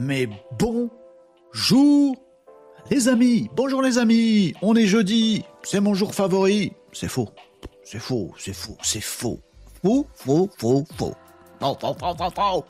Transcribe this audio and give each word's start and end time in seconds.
mais 0.00 0.28
bonjour 0.58 2.16
les 2.90 3.08
amis, 3.08 3.50
bonjour 3.54 3.82
les 3.82 3.98
amis, 3.98 4.54
on 4.62 4.74
est 4.74 4.86
jeudi, 4.86 5.44
c'est 5.62 5.80
mon 5.80 5.92
jour 5.92 6.14
favori. 6.14 6.72
C'est 6.92 7.08
faux, 7.08 7.28
c'est 7.84 7.98
faux, 7.98 8.32
c'est 8.38 8.54
faux, 8.54 8.78
c'est 8.82 9.02
faux. 9.02 9.40
Faux, 9.82 10.06
faux, 10.14 10.50
faux, 10.56 10.84
faux. 10.96 11.14
Faux, 11.60 11.76
faux, 11.80 12.30
faux. 12.34 12.64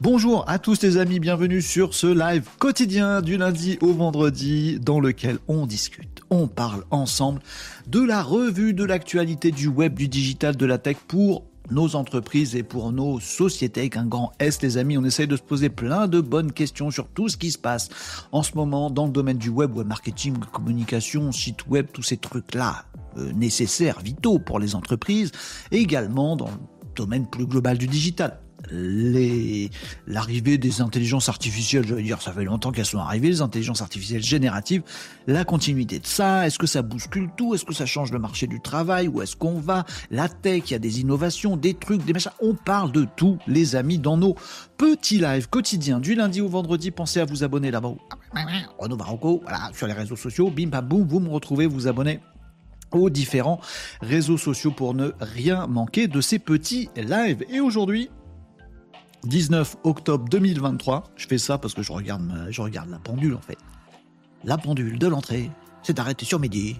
Bonjour 0.00 0.44
à 0.48 0.58
tous 0.58 0.82
les 0.82 0.98
amis, 0.98 1.18
bienvenue 1.18 1.62
sur 1.62 1.94
ce 1.94 2.06
live 2.06 2.48
quotidien 2.58 3.22
du 3.22 3.36
lundi 3.36 3.78
au 3.80 3.92
vendredi 3.92 4.78
dans 4.80 5.00
lequel 5.00 5.38
on 5.48 5.66
discute, 5.66 6.20
on 6.30 6.46
parle 6.46 6.84
ensemble 6.90 7.40
de 7.88 8.00
la 8.00 8.22
revue 8.22 8.72
de 8.72 8.84
l'actualité 8.84 9.50
du 9.50 9.66
web, 9.66 9.94
du 9.94 10.06
digital, 10.06 10.56
de 10.56 10.66
la 10.66 10.78
tech 10.78 10.96
pour 11.08 11.44
nos 11.70 11.96
entreprises 11.96 12.56
et 12.56 12.62
pour 12.62 12.92
nos 12.92 13.20
sociétés 13.20 13.80
avec 13.80 13.96
un 13.96 14.06
grand 14.06 14.32
S, 14.38 14.60
les 14.62 14.76
amis. 14.76 14.98
On 14.98 15.04
essaye 15.04 15.26
de 15.26 15.36
se 15.36 15.42
poser 15.42 15.68
plein 15.68 16.08
de 16.08 16.20
bonnes 16.20 16.52
questions 16.52 16.90
sur 16.90 17.08
tout 17.08 17.28
ce 17.28 17.36
qui 17.36 17.50
se 17.50 17.58
passe 17.58 17.88
en 18.32 18.42
ce 18.42 18.54
moment 18.54 18.90
dans 18.90 19.06
le 19.06 19.12
domaine 19.12 19.38
du 19.38 19.48
web, 19.48 19.76
web 19.76 19.86
marketing, 19.86 20.36
communication, 20.52 21.32
site 21.32 21.66
web, 21.68 21.86
tous 21.92 22.02
ces 22.02 22.16
trucs-là 22.16 22.84
euh, 23.16 23.32
nécessaires, 23.32 24.00
vitaux 24.00 24.38
pour 24.38 24.58
les 24.58 24.74
entreprises, 24.74 25.32
et 25.70 25.78
également 25.78 26.36
dans 26.36 26.48
le 26.48 26.58
domaine 26.94 27.26
plus 27.26 27.46
global 27.46 27.78
du 27.78 27.86
digital 27.86 28.41
l'arrivée 28.70 30.58
des 30.58 30.80
intelligences 30.80 31.28
artificielles, 31.28 31.86
je 31.86 31.94
veux 31.94 32.02
dire, 32.02 32.22
ça 32.22 32.32
fait 32.32 32.44
longtemps 32.44 32.70
qu'elles 32.70 32.86
sont 32.86 32.98
arrivées, 32.98 33.28
les 33.28 33.42
intelligences 33.42 33.82
artificielles 33.82 34.22
génératives, 34.22 34.82
la 35.26 35.44
continuité 35.44 35.98
de 35.98 36.06
ça, 36.06 36.46
est-ce 36.46 36.58
que 36.58 36.66
ça 36.66 36.82
bouscule 36.82 37.30
tout, 37.36 37.54
est-ce 37.54 37.64
que 37.64 37.74
ça 37.74 37.86
change 37.86 38.12
le 38.12 38.18
marché 38.18 38.46
du 38.46 38.60
travail, 38.60 39.08
où 39.08 39.22
est-ce 39.22 39.36
qu'on 39.36 39.58
va, 39.58 39.84
la 40.10 40.28
tech, 40.28 40.62
il 40.66 40.72
y 40.72 40.74
a 40.74 40.78
des 40.78 41.00
innovations, 41.00 41.56
des 41.56 41.74
trucs, 41.74 42.04
des 42.04 42.12
machins, 42.12 42.32
on 42.40 42.54
parle 42.54 42.92
de 42.92 43.06
tout, 43.16 43.38
les 43.46 43.76
amis, 43.76 43.98
dans 43.98 44.16
nos 44.16 44.36
petits 44.76 45.18
lives 45.18 45.48
quotidiens 45.48 46.00
du 46.00 46.14
lundi 46.14 46.40
au 46.40 46.48
vendredi, 46.48 46.90
pensez 46.90 47.20
à 47.20 47.24
vous 47.24 47.44
abonner 47.44 47.70
là-bas, 47.70 47.94
Renaud 48.78 48.96
Barocco, 48.96 49.40
voilà, 49.42 49.70
sur 49.74 49.86
les 49.86 49.92
réseaux 49.92 50.16
sociaux, 50.16 50.50
bim 50.50 50.68
bam 50.68 50.86
boum, 50.86 51.06
vous 51.06 51.20
me 51.20 51.28
retrouvez, 51.28 51.66
vous 51.66 51.88
abonnez 51.88 52.20
aux 52.92 53.10
différents 53.10 53.60
réseaux 54.00 54.38
sociaux 54.38 54.70
pour 54.70 54.94
ne 54.94 55.10
rien 55.20 55.66
manquer 55.66 56.08
de 56.08 56.20
ces 56.20 56.38
petits 56.38 56.90
lives. 56.96 57.44
Et 57.50 57.60
aujourd'hui, 57.60 58.10
19 59.24 59.76
octobre 59.84 60.28
2023. 60.28 61.04
Je 61.16 61.26
fais 61.26 61.38
ça 61.38 61.58
parce 61.58 61.74
que 61.74 61.82
je 61.82 61.92
regarde, 61.92 62.22
la 62.90 62.98
pendule 62.98 63.34
en 63.34 63.40
fait. 63.40 63.58
La 64.44 64.58
pendule 64.58 64.98
de 64.98 65.06
l'entrée 65.06 65.50
c'est 65.82 65.98
arrêté 65.98 66.24
sur 66.24 66.38
midi. 66.38 66.76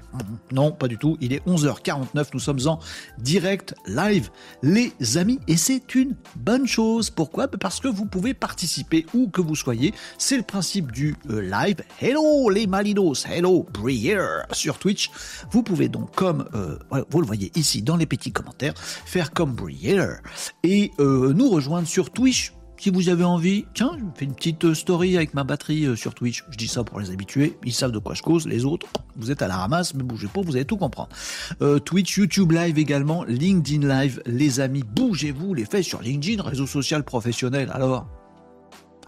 Non, 0.51 0.73
pas 0.73 0.89
du 0.89 0.99
tout. 0.99 1.17
Il 1.21 1.33
est 1.33 1.45
11h49. 1.47 2.29
Nous 2.35 2.41
sommes 2.41 2.61
en 2.67 2.79
direct 3.19 3.75
live, 3.87 4.31
les 4.63 4.93
amis. 5.17 5.39
Et 5.49 5.57
c'est 5.57 5.95
une 5.95 6.15
bonne 6.37 6.67
chose. 6.67 7.11
Pourquoi? 7.11 7.49
Parce 7.49 7.81
que 7.81 7.89
vous 7.89 8.07
pouvez 8.07 8.35
participer 8.35 9.07
où 9.15 9.29
que 9.29 9.41
vous 9.41 9.57
soyez. 9.57 9.93
C'est 10.19 10.37
le 10.37 10.43
principe 10.43 10.93
du 10.93 11.17
euh, 11.31 11.41
live. 11.43 11.83
Hello 12.01 12.49
les 12.51 12.67
Malinos. 12.67 13.27
Hello 13.27 13.67
Briere 13.73 14.47
sur 14.53 14.79
Twitch. 14.79 15.11
Vous 15.51 15.63
pouvez 15.63 15.89
donc, 15.89 16.15
comme 16.15 16.49
euh, 16.55 16.79
vous 17.11 17.21
le 17.21 17.27
voyez 17.27 17.51
ici 17.55 17.83
dans 17.83 17.97
les 17.97 18.07
petits 18.07 18.33
commentaires, 18.33 18.75
faire 18.77 19.33
comme 19.33 19.55
Briere 19.55 20.19
et 20.63 20.93
euh, 20.99 21.33
nous 21.33 21.51
rejoindre 21.51 21.89
sur 21.89 22.11
Twitch 22.11 22.53
si 22.82 22.91
vous 22.91 23.09
avez 23.09 23.22
envie, 23.22 23.65
tiens, 23.75 23.93
je 23.97 24.04
fais 24.19 24.25
une 24.25 24.34
petite 24.34 24.65
euh, 24.65 24.75
story 24.75 25.16
avec 25.16 25.34
ma 25.34 25.44
batterie 25.44 25.84
euh, 25.84 25.94
sur 25.94 26.15
Twitch. 26.15 26.43
Je 26.50 26.56
dis 26.56 26.66
ça 26.66 26.82
pour 26.82 26.98
les 26.98 27.12
habitués, 27.12 27.56
ils 27.65 27.72
savent 27.72 27.93
de 27.93 28.00
quoi 28.00 28.15
je 28.15 28.22
cause. 28.22 28.48
Les 28.48 28.65
autres, 28.65 28.88
vous 29.15 29.31
êtes 29.31 29.41
à 29.41 29.47
la 29.47 29.56
ramasse, 29.56 29.94
mais 29.94 30.03
bougez 30.03 30.26
pas, 30.26 30.41
vous 30.41 30.56
allez 30.56 30.65
tout 30.65 30.76
comprendre. 30.76 31.10
Euh, 31.60 31.78
Twitch, 31.78 32.16
YouTube 32.16 32.50
Live 32.50 32.81
également, 32.81 33.22
LinkedIn 33.22 33.87
Live, 33.87 34.21
les 34.26 34.59
amis, 34.59 34.82
bougez-vous 34.82 35.54
les 35.54 35.65
faits 35.65 35.84
sur 35.84 36.03
LinkedIn, 36.03 36.42
réseau 36.42 36.66
social 36.66 37.04
professionnel. 37.04 37.71
Alors, 37.72 38.09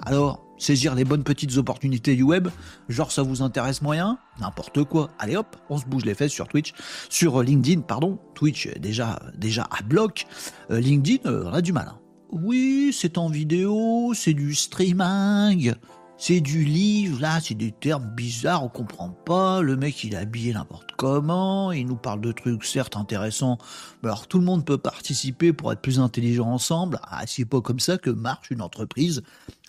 alors, 0.07 0.47
saisir 0.57 0.95
les 0.95 1.05
bonnes 1.05 1.25
petites 1.25 1.57
opportunités 1.57 2.15
du 2.15 2.23
web, 2.23 2.47
genre 2.89 3.11
ça 3.11 3.25
vous 3.25 3.43
intéresse 3.43 3.83
moyen, 3.83 4.19
n'importe 4.39 4.85
quoi. 4.85 5.11
Allez 5.19 5.35
hop, 5.35 5.57
on 5.69 5.79
se 5.79 5.87
bouge 5.87 6.05
les 6.05 6.15
fesses 6.15 6.31
sur 6.31 6.47
Twitch, 6.47 6.75
sur 7.09 7.43
LinkedIn, 7.43 7.81
pardon. 7.81 8.21
Twitch 8.37 8.69
déjà 8.79 9.19
déjà 9.37 9.67
à 9.77 9.83
bloc. 9.83 10.27
LinkedIn, 10.71 11.29
on 11.29 11.53
a 11.53 11.61
du 11.61 11.73
mal. 11.73 11.89
Hein. 11.91 11.99
Oui, 12.31 12.91
c'est 12.93 13.19
en 13.19 13.29
vidéo, 13.29 14.13
c'est 14.15 14.33
du 14.33 14.55
streaming, 14.55 15.75
c'est 16.17 16.41
du 16.41 16.65
livre, 16.65 17.21
là, 17.21 17.39
c'est 17.41 17.55
des 17.55 17.71
termes 17.71 18.07
bizarres, 18.15 18.65
on 18.65 18.69
comprend 18.69 19.11
pas. 19.11 19.61
Le 19.61 19.77
mec, 19.77 20.03
il 20.05 20.15
est 20.15 20.19
habillé 20.19 20.53
n'importe 20.53 20.91
comment, 20.97 21.71
il 21.71 21.87
nous 21.87 21.97
parle 21.97 22.21
de 22.21 22.33
trucs 22.33 22.65
certes 22.65 22.97
intéressants, 22.97 23.59
mais 24.03 24.09
alors 24.09 24.27
tout 24.27 24.39
le 24.39 24.45
monde 24.45 24.65
peut 24.65 24.79
participer 24.79 25.53
pour 25.53 25.73
être 25.73 25.81
plus 25.81 26.01
intelligent 26.01 26.47
ensemble. 26.47 26.99
Ah, 27.05 27.23
c'est 27.27 27.45
pas 27.45 27.61
comme 27.61 27.81
ça 27.81 27.99
que 27.99 28.11
marche 28.11 28.51
une 28.51 28.63
entreprise 28.63 29.23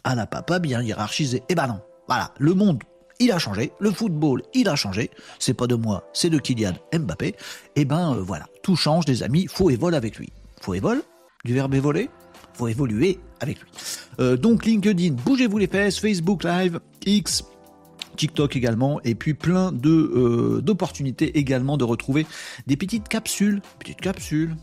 à 0.03 0.15
la 0.15 0.25
papa 0.25 0.59
bien 0.59 0.81
hiérarchisée. 0.81 1.43
Eh 1.49 1.55
ben 1.55 1.67
non, 1.67 1.81
voilà, 2.07 2.33
le 2.39 2.53
monde 2.53 2.81
il 3.19 3.31
a 3.31 3.39
changé, 3.39 3.71
le 3.79 3.91
football, 3.91 4.41
il 4.53 4.67
a 4.67 4.75
changé, 4.75 5.09
c'est 5.39 5.53
pas 5.53 5.67
de 5.67 5.75
moi, 5.75 6.09
c'est 6.13 6.29
de 6.29 6.37
Kylian 6.37 6.73
Mbappé, 6.93 7.35
eh 7.75 7.85
ben 7.85 8.13
euh, 8.13 8.21
voilà, 8.21 8.45
tout 8.61 8.75
change 8.75 9.05
les 9.07 9.23
amis, 9.23 9.47
faut 9.47 9.69
évole 9.69 9.95
avec 9.95 10.17
lui. 10.17 10.33
Faut 10.61 10.73
évole 10.73 11.01
Du 11.43 11.53
verbe 11.53 11.75
évoluer 11.75 12.09
faut 12.55 12.67
évoluer 12.67 13.19
avec 13.39 13.59
lui. 13.59 13.69
Euh, 14.19 14.37
donc 14.37 14.65
LinkedIn, 14.65 15.13
bougez-vous 15.13 15.57
les 15.57 15.67
fesses, 15.67 15.99
Facebook 15.99 16.43
Live, 16.43 16.79
X, 17.05 17.43
TikTok 18.15 18.55
également, 18.55 19.01
et 19.03 19.15
puis 19.15 19.33
plein 19.33 19.71
de 19.71 19.89
euh, 19.89 20.61
d'opportunités 20.61 21.37
également 21.37 21.77
de 21.77 21.83
retrouver 21.83 22.25
des 22.65 22.77
petites 22.77 23.07
capsules, 23.07 23.61
petites 23.79 24.01
capsules. 24.01 24.55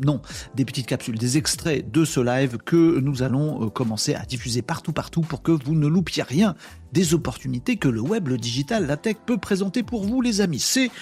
Non, 0.00 0.20
des 0.54 0.64
petites 0.64 0.86
capsules, 0.86 1.18
des 1.18 1.38
extraits 1.38 1.90
de 1.90 2.04
ce 2.04 2.20
live 2.20 2.58
que 2.58 3.00
nous 3.00 3.24
allons 3.24 3.64
euh, 3.64 3.68
commencer 3.68 4.14
à 4.14 4.24
diffuser 4.24 4.62
partout, 4.62 4.92
partout 4.92 5.22
pour 5.22 5.42
que 5.42 5.50
vous 5.50 5.74
ne 5.74 5.88
loupiez 5.88 6.22
rien 6.22 6.54
des 6.92 7.14
opportunités 7.14 7.78
que 7.78 7.88
le 7.88 8.00
web, 8.00 8.28
le 8.28 8.36
digital, 8.36 8.86
la 8.86 8.96
tech 8.96 9.16
peut 9.26 9.38
présenter 9.38 9.82
pour 9.82 10.04
vous, 10.04 10.20
les 10.20 10.40
amis. 10.40 10.60
C'est 10.60 10.92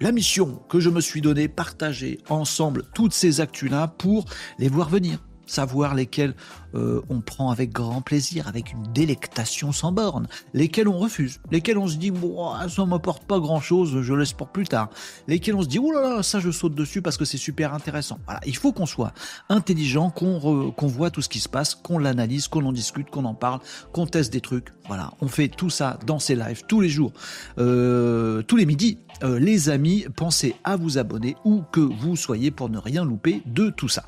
la 0.00 0.12
mission 0.12 0.62
que 0.68 0.78
je 0.78 0.88
me 0.88 1.00
suis 1.00 1.20
donnée, 1.20 1.48
partager 1.48 2.20
ensemble 2.28 2.84
toutes 2.94 3.12
ces 3.12 3.40
actus-là 3.40 3.88
pour 3.88 4.24
les 4.60 4.68
voir 4.68 4.88
venir, 4.88 5.18
savoir 5.46 5.94
lesquels 5.94 6.34
euh, 6.74 7.00
on 7.08 7.20
prend 7.20 7.50
avec 7.50 7.72
grand 7.72 8.00
plaisir, 8.00 8.48
avec 8.48 8.72
une 8.72 8.82
délectation 8.92 9.72
sans 9.72 9.92
borne, 9.92 10.26
lesquels 10.52 10.88
on 10.88 10.98
refuse, 10.98 11.40
lesquels 11.50 11.78
on 11.78 11.86
se 11.86 11.96
dit 11.96 12.10
moi 12.10 12.68
ça 12.68 12.84
m'apporte 12.84 13.24
pas 13.24 13.38
grand 13.38 13.60
chose, 13.60 14.02
je 14.02 14.14
laisse 14.14 14.32
pour 14.32 14.48
plus 14.48 14.66
tard, 14.66 14.90
lesquels 15.28 15.54
on 15.54 15.62
se 15.62 15.68
dit 15.68 15.78
oh 15.78 15.92
là 15.92 16.00
là 16.00 16.22
ça 16.22 16.40
je 16.40 16.50
saute 16.50 16.74
dessus 16.74 17.02
parce 17.02 17.16
que 17.16 17.24
c'est 17.24 17.38
super 17.38 17.74
intéressant. 17.74 18.18
Voilà, 18.24 18.40
il 18.46 18.56
faut 18.56 18.72
qu'on 18.72 18.86
soit 18.86 19.12
intelligent, 19.48 20.10
qu'on 20.10 20.72
qu'on 20.72 20.86
voit 20.86 21.10
tout 21.10 21.22
ce 21.22 21.28
qui 21.28 21.40
se 21.40 21.48
passe, 21.48 21.74
qu'on 21.74 21.98
l'analyse, 21.98 22.48
qu'on 22.48 22.64
en 22.64 22.72
discute, 22.72 23.10
qu'on 23.10 23.24
en 23.24 23.34
parle, 23.34 23.60
qu'on 23.92 24.06
teste 24.06 24.32
des 24.32 24.40
trucs. 24.40 24.68
Voilà, 24.86 25.12
on 25.20 25.28
fait 25.28 25.48
tout 25.48 25.70
ça 25.70 25.98
dans 26.06 26.18
ces 26.18 26.34
lives 26.34 26.62
tous 26.68 26.80
les 26.80 26.88
jours, 26.88 27.12
euh, 27.58 28.42
tous 28.42 28.56
les 28.56 28.66
midis. 28.66 28.98
Euh, 29.22 29.38
les 29.38 29.68
amis, 29.68 30.06
pensez 30.16 30.56
à 30.64 30.76
vous 30.76 30.98
abonner 30.98 31.36
où 31.44 31.62
que 31.72 31.80
vous 31.80 32.16
soyez 32.16 32.50
pour 32.50 32.68
ne 32.68 32.78
rien 32.78 33.04
louper 33.04 33.42
de 33.46 33.70
tout 33.70 33.88
ça. 33.88 34.04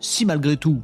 Si 0.00 0.26
malgré 0.26 0.56
tout, 0.56 0.82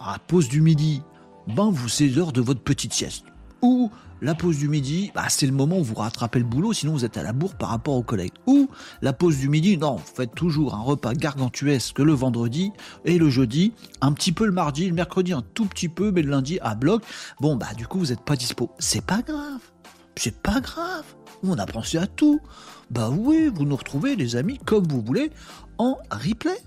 à 0.00 0.12
la 0.12 0.18
pause 0.18 0.48
du 0.48 0.60
midi, 0.60 1.02
ben 1.46 1.70
vous 1.70 1.88
c'est 1.88 2.08
de 2.08 2.40
votre 2.40 2.62
petite 2.62 2.92
sieste. 2.92 3.24
Ou 3.62 3.90
la 4.20 4.34
pause 4.34 4.58
du 4.58 4.68
midi, 4.68 5.12
bah, 5.14 5.26
c'est 5.28 5.46
le 5.46 5.52
moment 5.52 5.78
où 5.78 5.84
vous 5.84 5.94
rattrapez 5.94 6.38
le 6.38 6.44
boulot, 6.44 6.72
sinon 6.72 6.92
vous 6.92 7.04
êtes 7.04 7.16
à 7.16 7.22
la 7.22 7.32
bourre 7.32 7.54
par 7.54 7.68
rapport 7.68 7.94
aux 7.94 8.02
collègues. 8.02 8.32
Ou 8.46 8.68
la 9.02 9.12
pause 9.12 9.36
du 9.36 9.48
midi, 9.48 9.76
non, 9.76 9.96
vous 9.96 10.14
faites 10.14 10.34
toujours 10.34 10.74
un 10.74 10.80
repas 10.80 11.14
gargantuesque 11.14 11.98
le 11.98 12.12
vendredi 12.12 12.72
et 13.04 13.18
le 13.18 13.30
jeudi, 13.30 13.72
un 14.00 14.12
petit 14.12 14.32
peu 14.32 14.46
le 14.46 14.52
mardi, 14.52 14.88
le 14.88 14.94
mercredi 14.94 15.32
un 15.32 15.42
tout 15.54 15.66
petit 15.66 15.88
peu, 15.88 16.10
mais 16.10 16.22
le 16.22 16.30
lundi 16.30 16.58
à 16.62 16.74
bloc. 16.74 17.02
Bon, 17.40 17.56
bah 17.56 17.74
du 17.76 17.86
coup 17.86 17.98
vous 17.98 18.06
n'êtes 18.06 18.24
pas 18.24 18.36
dispo. 18.36 18.70
C'est 18.78 19.04
pas 19.04 19.22
grave. 19.22 19.60
C'est 20.16 20.40
pas 20.40 20.60
grave. 20.60 21.04
On 21.44 21.56
a 21.58 21.66
pensé 21.66 21.98
à 21.98 22.06
tout. 22.06 22.40
Bah 22.90 23.10
oui, 23.10 23.50
vous 23.54 23.64
nous 23.64 23.76
retrouvez 23.76 24.16
les 24.16 24.34
amis 24.34 24.58
comme 24.64 24.86
vous 24.88 25.02
voulez 25.02 25.30
en 25.78 25.96
replay. 26.10 26.58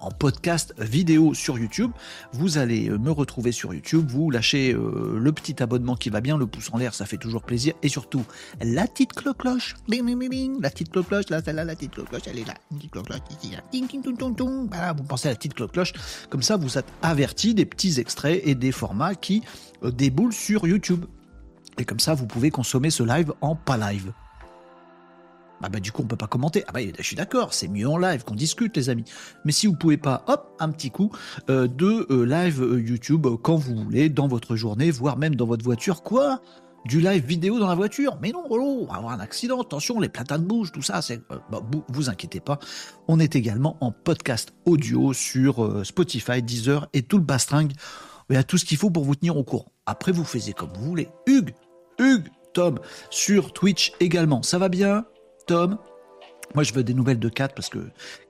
En 0.00 0.10
podcast 0.10 0.74
vidéo 0.78 1.34
sur 1.34 1.56
YouTube. 1.56 1.92
Vous 2.32 2.58
allez 2.58 2.88
euh, 2.88 2.98
me 2.98 3.12
retrouver 3.12 3.52
sur 3.52 3.72
YouTube, 3.72 4.10
vous 4.10 4.28
lâchez 4.30 4.72
euh, 4.72 5.18
le 5.20 5.32
petit 5.32 5.62
abonnement 5.62 5.94
qui 5.94 6.10
va 6.10 6.20
bien, 6.20 6.36
le 6.36 6.46
pouce 6.46 6.70
en 6.72 6.78
l'air, 6.78 6.94
ça 6.94 7.06
fait 7.06 7.16
toujours 7.16 7.42
plaisir. 7.42 7.74
Et 7.82 7.88
surtout, 7.88 8.24
la 8.60 8.88
petite 8.88 9.12
cloche-cloche, 9.12 9.76
la 9.88 10.70
petite 10.70 10.90
cloche-cloche, 10.90 11.30
là, 11.30 11.40
celle-là, 11.44 11.64
la 11.64 11.76
petite 11.76 11.92
cloche-cloche, 11.92 12.22
elle 12.26 12.40
est 12.40 12.44
là, 12.44 12.54
une 12.72 12.78
petite 12.78 12.90
cloche-cloche 12.90 13.20
ici, 13.30 13.56
Voilà, 14.68 14.92
vous 14.94 15.04
pensez 15.04 15.28
à 15.28 15.30
la 15.30 15.36
petite 15.36 15.54
cloche-cloche, 15.54 15.92
comme 16.28 16.42
ça 16.42 16.56
vous 16.56 16.76
êtes 16.76 16.92
averti 17.02 17.54
des 17.54 17.64
petits 17.64 18.00
extraits 18.00 18.40
et 18.44 18.56
des 18.56 18.72
formats 18.72 19.14
qui 19.14 19.42
euh, 19.84 19.92
déboulent 19.92 20.32
sur 20.32 20.66
YouTube. 20.66 21.04
Et 21.78 21.84
comme 21.84 22.00
ça, 22.00 22.14
vous 22.14 22.26
pouvez 22.26 22.50
consommer 22.50 22.90
ce 22.90 23.04
live 23.04 23.32
en 23.40 23.54
pas 23.54 23.76
live. 23.76 24.12
Ah 25.62 25.68
bah 25.68 25.80
du 25.80 25.90
coup 25.92 26.02
on 26.02 26.06
peut 26.06 26.16
pas 26.16 26.26
commenter. 26.26 26.64
Ah 26.68 26.72
bah 26.72 26.80
je 26.96 27.02
suis 27.02 27.16
d'accord, 27.16 27.52
c'est 27.52 27.68
mieux 27.68 27.88
en 27.88 27.98
live 27.98 28.24
qu'on 28.24 28.34
discute 28.34 28.76
les 28.76 28.90
amis. 28.90 29.04
Mais 29.44 29.52
si 29.52 29.66
vous 29.66 29.74
pouvez 29.74 29.96
pas, 29.96 30.24
hop, 30.28 30.54
un 30.60 30.70
petit 30.70 30.90
coup 30.90 31.10
euh, 31.50 31.66
de 31.66 32.06
euh, 32.10 32.24
live 32.24 32.62
euh, 32.62 32.80
YouTube 32.80 33.26
quand 33.42 33.56
vous 33.56 33.74
voulez, 33.74 34.08
dans 34.08 34.28
votre 34.28 34.56
journée, 34.56 34.90
voire 34.90 35.16
même 35.16 35.34
dans 35.34 35.46
votre 35.46 35.64
voiture. 35.64 36.02
Quoi? 36.02 36.40
Du 36.84 37.00
live 37.00 37.24
vidéo 37.26 37.58
dans 37.58 37.66
la 37.66 37.74
voiture? 37.74 38.18
Mais 38.22 38.30
non, 38.30 38.44
on 38.48 38.86
va 38.86 38.94
avoir 38.94 39.12
un 39.12 39.20
accident, 39.20 39.60
attention, 39.60 39.98
les 39.98 40.08
platanes 40.08 40.44
bougent, 40.44 40.72
tout 40.72 40.82
ça. 40.82 41.02
C'est, 41.02 41.20
bah, 41.50 41.60
vous, 41.88 42.08
inquiétez 42.08 42.40
pas. 42.40 42.60
On 43.08 43.18
est 43.18 43.34
également 43.34 43.76
en 43.80 43.90
podcast 43.90 44.54
audio 44.64 45.12
sur 45.12 45.84
Spotify, 45.84 46.40
Deezer 46.40 46.88
et 46.92 47.02
tout 47.02 47.18
le 47.18 47.24
bastringue 47.24 47.72
Il 48.30 48.34
y 48.34 48.38
a 48.38 48.44
tout 48.44 48.58
ce 48.58 48.64
qu'il 48.64 48.78
faut 48.78 48.90
pour 48.90 49.04
vous 49.04 49.16
tenir 49.16 49.36
au 49.36 49.42
courant. 49.42 49.72
Après, 49.86 50.12
vous 50.12 50.24
faites 50.24 50.54
comme 50.54 50.70
vous 50.72 50.84
voulez. 50.84 51.08
Hugues, 51.26 51.52
Hugues, 51.98 52.28
Tom, 52.54 52.78
sur 53.10 53.52
Twitch 53.52 53.92
également. 54.00 54.42
Ça 54.42 54.58
va 54.58 54.68
bien, 54.68 55.04
Tom 55.48 55.78
moi, 56.54 56.64
je 56.64 56.72
veux 56.72 56.82
des 56.82 56.94
nouvelles 56.94 57.18
de 57.18 57.28
Kat 57.28 57.48
parce 57.48 57.68
que 57.68 57.78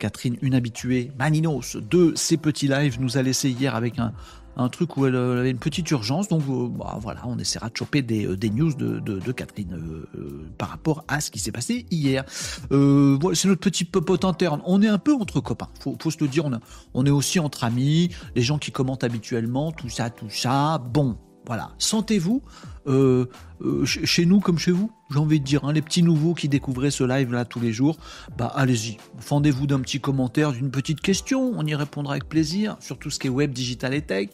Catherine, 0.00 0.36
une 0.42 0.54
habituée, 0.54 1.12
Maninos, 1.18 1.76
de 1.76 2.12
ses 2.16 2.36
petits 2.36 2.66
lives, 2.66 3.00
nous 3.00 3.16
a 3.16 3.22
laissé 3.22 3.48
hier 3.48 3.76
avec 3.76 3.94
un, 4.00 4.12
truc 4.70 4.96
où 4.96 5.06
elle, 5.06 5.14
avait 5.14 5.52
une 5.52 5.58
petite 5.58 5.88
urgence. 5.92 6.26
Donc 6.26 6.42
euh, 6.48 6.66
bah, 6.68 6.98
voilà, 7.00 7.20
on 7.26 7.38
essaiera 7.38 7.68
de 7.68 7.76
choper 7.76 8.02
des, 8.02 8.26
euh, 8.26 8.36
news 8.52 8.74
de, 8.74 9.32
Catherine 9.32 9.72
euh, 9.72 10.50
par 10.58 10.70
rapport 10.70 11.04
à 11.06 11.20
ce 11.20 11.30
qui 11.30 11.38
s'est 11.38 11.52
passé 11.52 11.86
hier. 11.92 12.24
voilà, 12.70 13.36
c'est 13.36 13.46
notre 13.46 13.60
petit 13.60 13.84
popote 13.84 14.24
interne. 14.24 14.62
On 14.66 14.82
est 14.82 14.88
un 14.88 14.98
peu 14.98 15.14
entre 15.14 15.40
copains, 15.40 15.68
faut, 15.78 15.96
faut 16.02 16.10
se 16.10 16.18
le 16.18 16.26
dire. 16.26 16.50
On 16.94 17.06
est 17.06 17.10
aussi 17.10 17.38
entre 17.38 17.62
amis, 17.62 18.08
les 18.34 18.42
gens 18.42 18.58
qui 18.58 18.72
commentent 18.72 19.04
habituellement, 19.04 19.70
tout 19.70 19.88
ça, 19.88 20.10
tout 20.10 20.30
ça. 20.30 20.78
Bon, 20.78 21.16
voilà, 21.48 21.70
sentez-vous 21.78 22.42
euh, 22.86 23.26
euh, 23.60 23.84
chez 23.84 24.24
nous 24.24 24.40
comme 24.40 24.58
chez 24.58 24.70
vous, 24.70 24.90
j'ai 25.10 25.18
envie 25.18 25.40
de 25.40 25.44
dire, 25.44 25.64
hein, 25.64 25.72
les 25.72 25.82
petits 25.82 26.02
nouveaux 26.02 26.32
qui 26.32 26.48
découvraient 26.48 26.90
ce 26.90 27.04
live 27.04 27.32
là 27.32 27.44
tous 27.44 27.58
les 27.58 27.72
jours, 27.72 27.96
bah 28.36 28.52
allez-y, 28.54 28.98
fendez-vous 29.18 29.66
d'un 29.66 29.80
petit 29.80 30.00
commentaire, 30.00 30.52
d'une 30.52 30.70
petite 30.70 31.00
question, 31.00 31.52
on 31.56 31.66
y 31.66 31.74
répondra 31.74 32.12
avec 32.12 32.28
plaisir 32.28 32.76
sur 32.80 32.98
tout 32.98 33.10
ce 33.10 33.18
qui 33.18 33.26
est 33.26 33.30
web, 33.30 33.50
digital 33.50 33.94
et 33.94 34.02
tech. 34.02 34.28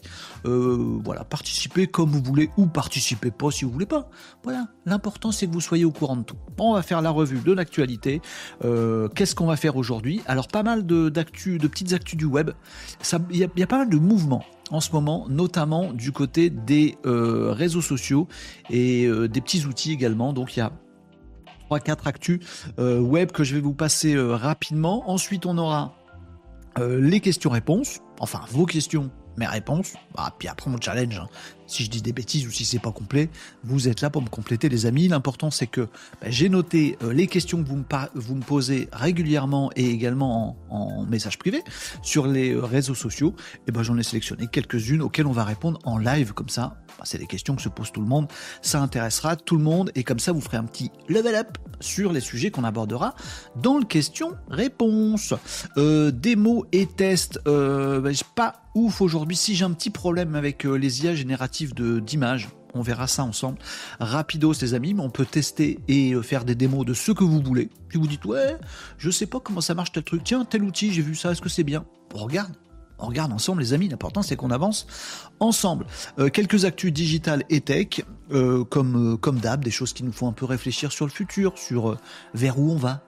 Euh, 0.45 0.99
voilà, 1.03 1.23
participez 1.23 1.87
comme 1.87 2.09
vous 2.09 2.21
voulez 2.21 2.49
ou 2.55 2.67
participez 2.67 3.31
pas 3.31 3.49
si 3.49 3.65
vous 3.65 3.71
voulez 3.71 3.85
pas. 3.85 4.09
Voilà, 4.43 4.67
l'important 4.85 5.31
c'est 5.31 5.47
que 5.47 5.53
vous 5.53 5.61
soyez 5.61 5.85
au 5.85 5.91
courant 5.91 6.17
de 6.17 6.23
tout. 6.23 6.37
on 6.59 6.73
va 6.73 6.81
faire 6.81 7.01
la 7.01 7.09
revue 7.09 7.39
de 7.39 7.51
l'actualité. 7.51 8.21
Qu'est-ce 8.61 9.35
qu'on 9.35 9.47
va 9.47 9.57
faire 9.57 9.75
aujourd'hui? 9.75 10.21
Alors 10.27 10.47
pas 10.47 10.63
mal 10.63 10.85
de, 10.85 11.09
de 11.09 11.67
petites 11.67 11.93
actus 11.93 12.17
du 12.17 12.25
web. 12.25 12.51
Il 13.31 13.37
y, 13.37 13.63
a 13.63 13.67
pas 13.67 13.79
mal 13.79 13.89
de 13.89 13.97
mouvements 13.97 14.45
en 14.71 14.81
ce 14.81 14.91
moment, 14.91 15.27
notamment 15.29 15.93
du 15.93 16.11
côté 16.11 16.49
des 16.49 16.97
euh, 17.05 17.51
réseaux 17.51 17.81
sociaux 17.81 18.27
et 18.69 19.05
euh, 19.05 19.27
des 19.27 19.41
petits 19.41 19.65
outils 19.65 19.91
également. 19.91 20.33
Donc 20.33 20.55
il 20.55 20.59
y 20.59 20.61
a 20.61 20.71
3-4 21.69 22.07
actus 22.07 22.39
euh, 22.79 22.99
web 22.99 23.31
que 23.31 23.43
je 23.43 23.55
vais 23.55 23.61
vous 23.61 23.73
passer 23.73 24.17
rapidement. 24.17 25.09
Ensuite, 25.09 25.45
on 25.45 25.57
aura 25.57 25.95
les 26.77 27.21
questions-réponses, 27.21 28.01
enfin 28.19 28.41
vos 28.49 28.65
questions 28.65 29.09
mes 29.37 29.45
réponses. 29.45 29.93
Bah, 30.15 30.33
puis 30.37 30.47
après 30.47 30.69
mon 30.69 30.79
challenge, 30.79 31.17
hein. 31.17 31.27
Si 31.67 31.83
je 31.83 31.89
dis 31.89 32.01
des 32.01 32.13
bêtises 32.13 32.47
ou 32.47 32.51
si 32.51 32.65
c'est 32.65 32.79
pas 32.79 32.91
complet, 32.91 33.29
vous 33.63 33.87
êtes 33.87 34.01
là 34.01 34.09
pour 34.09 34.21
me 34.21 34.29
compléter 34.29 34.69
les 34.69 34.85
amis. 34.85 35.07
L'important 35.07 35.51
c'est 35.51 35.67
que 35.67 35.81
bah, 36.21 36.27
j'ai 36.29 36.49
noté 36.49 36.97
euh, 37.03 37.13
les 37.13 37.27
questions 37.27 37.63
que 37.63 37.67
vous 37.67 38.35
me, 38.35 38.41
posez 38.41 38.89
régulièrement 38.91 39.71
et 39.75 39.89
également 39.89 40.57
en, 40.69 41.05
message 41.05 41.37
privé 41.37 41.61
sur 42.01 42.27
les 42.27 42.53
euh, 42.53 42.63
réseaux 42.63 42.95
sociaux. 42.95 43.35
Et 43.67 43.71
ben 43.71 43.83
j'en 43.83 43.97
ai 43.97 44.03
sélectionné 44.03 44.47
quelques-unes 44.47 45.01
auxquelles 45.01 45.27
on 45.27 45.31
va 45.31 45.43
répondre 45.43 45.79
en 45.83 45.97
live 45.97 46.33
comme 46.33 46.49
ça. 46.49 46.77
Bah, 46.97 47.03
c'est 47.05 47.17
des 47.17 47.27
questions 47.27 47.55
que 47.55 47.61
se 47.61 47.69
pose 47.69 47.91
tout 47.91 48.01
le 48.01 48.07
monde. 48.07 48.27
Ça 48.61 48.81
intéressera 48.81 49.35
tout 49.35 49.57
le 49.57 49.63
monde 49.63 49.91
et 49.95 50.03
comme 50.03 50.19
ça 50.19 50.31
vous 50.31 50.41
ferez 50.41 50.57
un 50.57 50.63
petit 50.63 50.91
level 51.09 51.35
up 51.35 51.57
sur 51.79 52.11
les 52.13 52.21
sujets 52.21 52.51
qu'on 52.51 52.63
abordera 52.63 53.15
dans 53.55 53.77
le 53.77 53.85
question-réponse. 53.85 55.33
Euh, 55.77 56.11
démo 56.11 56.65
et 56.71 56.85
tests, 56.85 57.39
euh, 57.47 58.13
pas 58.35 58.61
ouf 58.75 59.01
aujourd'hui. 59.01 59.35
Si 59.35 59.55
j'ai 59.55 59.65
un 59.65 59.71
petit 59.71 59.89
problème 59.89 60.35
avec 60.35 60.63
les 60.63 61.03
IA 61.03 61.15
génératives 61.15 61.54
d'images, 61.63 62.49
on 62.73 62.81
verra 62.81 63.07
ça 63.07 63.23
ensemble. 63.23 63.57
Rapidos, 63.99 64.53
les 64.61 64.73
amis, 64.73 64.93
mais 64.93 65.01
on 65.01 65.09
peut 65.09 65.25
tester 65.25 65.79
et 65.87 66.13
euh, 66.13 66.21
faire 66.21 66.43
des 66.43 66.55
démos 66.55 66.85
de 66.85 66.93
ce 66.93 67.11
que 67.11 67.23
vous 67.23 67.41
voulez. 67.41 67.69
Puis 67.87 67.97
vous 67.97 68.07
dites, 68.07 68.25
ouais, 68.25 68.57
je 68.97 69.09
sais 69.09 69.25
pas 69.25 69.39
comment 69.39 69.61
ça 69.61 69.73
marche 69.73 69.91
tel 69.93 70.03
truc. 70.03 70.23
Tiens, 70.23 70.43
tel 70.43 70.63
outil, 70.63 70.91
j'ai 70.93 71.01
vu 71.01 71.15
ça, 71.15 71.31
est-ce 71.31 71.41
que 71.41 71.49
c'est 71.49 71.63
bien? 71.63 71.85
On 72.13 72.19
regarde. 72.19 72.53
On 72.99 73.07
regarde 73.07 73.33
ensemble, 73.33 73.61
les 73.61 73.73
amis. 73.73 73.89
L'important, 73.89 74.21
c'est 74.21 74.35
qu'on 74.35 74.51
avance 74.51 74.87
ensemble. 75.39 75.85
Euh, 76.19 76.29
quelques 76.29 76.65
actus 76.65 76.93
digitales 76.93 77.43
et 77.49 77.61
tech, 77.61 78.01
comme, 78.69 79.17
comme 79.19 79.39
d'hab, 79.39 79.63
des 79.63 79.71
choses 79.71 79.93
qui 79.93 80.03
nous 80.03 80.13
font 80.13 80.27
un 80.27 80.33
peu 80.33 80.45
réfléchir 80.45 80.91
sur 80.91 81.05
le 81.05 81.11
futur, 81.11 81.57
sur 81.57 81.97
vers 82.33 82.59
où 82.59 82.71
on 82.71 82.77
va. 82.77 83.03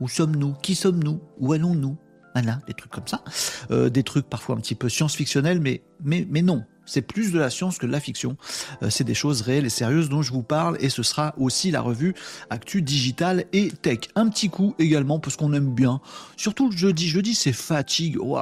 Où 0.00 0.08
sommes-nous? 0.08 0.54
Qui 0.62 0.74
sommes-nous? 0.74 1.20
Où 1.38 1.52
allons-nous? 1.52 1.96
Voilà, 2.34 2.60
des 2.66 2.74
trucs 2.74 2.92
comme 2.92 3.06
ça. 3.06 3.22
Euh, 3.70 3.90
des 3.90 4.04
trucs 4.04 4.28
parfois 4.28 4.54
un 4.54 4.60
petit 4.60 4.76
peu 4.76 4.88
science-fictionnels, 4.88 5.60
mais, 5.60 5.82
mais, 6.04 6.26
mais 6.30 6.42
non. 6.42 6.64
C'est 6.88 7.02
plus 7.02 7.32
de 7.32 7.38
la 7.38 7.50
science 7.50 7.78
que 7.78 7.86
de 7.86 7.92
la 7.92 8.00
fiction. 8.00 8.36
Euh, 8.82 8.90
c'est 8.90 9.04
des 9.04 9.14
choses 9.14 9.42
réelles 9.42 9.66
et 9.66 9.70
sérieuses 9.70 10.08
dont 10.08 10.22
je 10.22 10.32
vous 10.32 10.42
parle 10.42 10.76
et 10.80 10.88
ce 10.88 11.02
sera 11.02 11.34
aussi 11.38 11.70
la 11.70 11.80
revue 11.80 12.14
Actu 12.50 12.82
Digital 12.82 13.44
et 13.52 13.70
Tech. 13.70 14.00
Un 14.16 14.28
petit 14.28 14.48
coup 14.48 14.74
également 14.78 15.18
parce 15.20 15.36
qu'on 15.36 15.52
aime 15.52 15.74
bien. 15.74 16.00
Surtout 16.36 16.70
le 16.70 16.76
jeudi. 16.76 17.08
Jeudi, 17.08 17.34
c'est 17.34 17.52
fatigue. 17.52 18.16
Oh, 18.20 18.38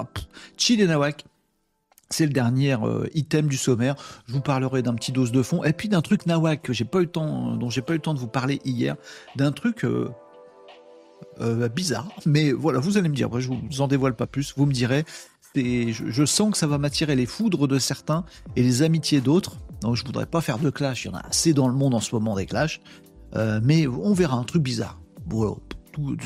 chill 0.56 0.80
et 0.80 0.86
nawak. 0.86 1.24
C'est 2.08 2.26
le 2.26 2.32
dernier 2.32 2.74
euh, 2.74 3.08
item 3.14 3.48
du 3.48 3.56
sommaire. 3.56 3.96
Je 4.28 4.32
vous 4.32 4.40
parlerai 4.40 4.82
d'un 4.82 4.94
petit 4.94 5.10
dose 5.10 5.32
de 5.32 5.42
fond 5.42 5.64
et 5.64 5.72
puis 5.72 5.88
d'un 5.88 6.02
truc 6.02 6.26
nawak 6.26 6.62
que 6.62 6.72
j'ai 6.72 6.84
pas 6.84 7.02
dont 7.02 7.68
j'ai 7.68 7.82
pas 7.82 7.94
eu 7.94 7.96
le 7.96 8.02
temps 8.02 8.14
de 8.14 8.20
vous 8.20 8.28
parler 8.28 8.60
hier, 8.64 8.94
d'un 9.34 9.50
truc 9.50 9.84
euh, 11.40 11.68
bizarre. 11.68 12.08
Mais 12.24 12.52
voilà, 12.52 12.78
vous 12.78 12.96
allez 12.96 13.08
me 13.08 13.14
dire, 13.14 13.28
je 13.40 13.48
vous 13.48 13.80
en 13.80 13.88
dévoile 13.88 14.14
pas 14.14 14.26
plus, 14.26 14.54
vous 14.56 14.66
me 14.66 14.72
direz. 14.72 15.04
Je, 15.56 16.24
sens 16.24 16.52
que 16.52 16.58
ça 16.58 16.66
va 16.66 16.78
m'attirer 16.78 17.16
les 17.16 17.26
foudres 17.26 17.68
de 17.68 17.78
certains 17.78 18.24
et 18.56 18.62
les 18.62 18.82
amitiés 18.82 19.20
d'autres. 19.20 19.56
Donc 19.80 19.96
je 19.96 20.04
voudrais 20.04 20.26
pas 20.26 20.40
faire 20.40 20.58
de 20.58 20.70
clash, 20.70 21.04
il 21.04 21.08
y 21.08 21.10
en 21.10 21.16
a 21.16 21.26
assez 21.26 21.52
dans 21.52 21.68
le 21.68 21.74
monde 21.74 21.94
en 21.94 22.00
ce 22.00 22.14
moment 22.14 22.34
des 22.36 22.46
clashs. 22.46 22.80
Euh, 23.34 23.60
mais 23.62 23.86
on 23.86 24.14
verra 24.14 24.36
un 24.36 24.44
truc 24.44 24.62
bizarre. 24.62 24.98
Voilà, 25.28 25.54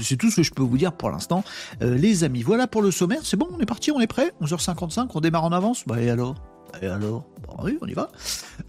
c'est 0.02 0.16
tout 0.16 0.30
ce 0.30 0.36
que 0.36 0.42
je 0.42 0.52
peux 0.52 0.62
vous 0.62 0.78
dire 0.78 0.92
pour 0.92 1.10
l'instant. 1.10 1.44
Euh, 1.82 1.96
les 1.96 2.24
amis, 2.24 2.42
voilà 2.42 2.66
pour 2.66 2.82
le 2.82 2.90
sommaire. 2.90 3.20
C'est 3.22 3.36
bon, 3.36 3.48
on 3.50 3.60
est 3.60 3.66
parti, 3.66 3.90
on 3.90 4.00
est 4.00 4.06
prêt 4.06 4.32
11h55, 4.42 5.08
on 5.14 5.20
démarre 5.20 5.44
en 5.44 5.52
avance 5.52 5.84
Bah 5.86 6.00
et 6.00 6.10
alors? 6.10 6.34
Et 6.82 6.86
alors? 6.86 7.24
Oui, 7.62 7.78
on 7.80 7.86
y 7.86 7.94
va. 7.94 8.10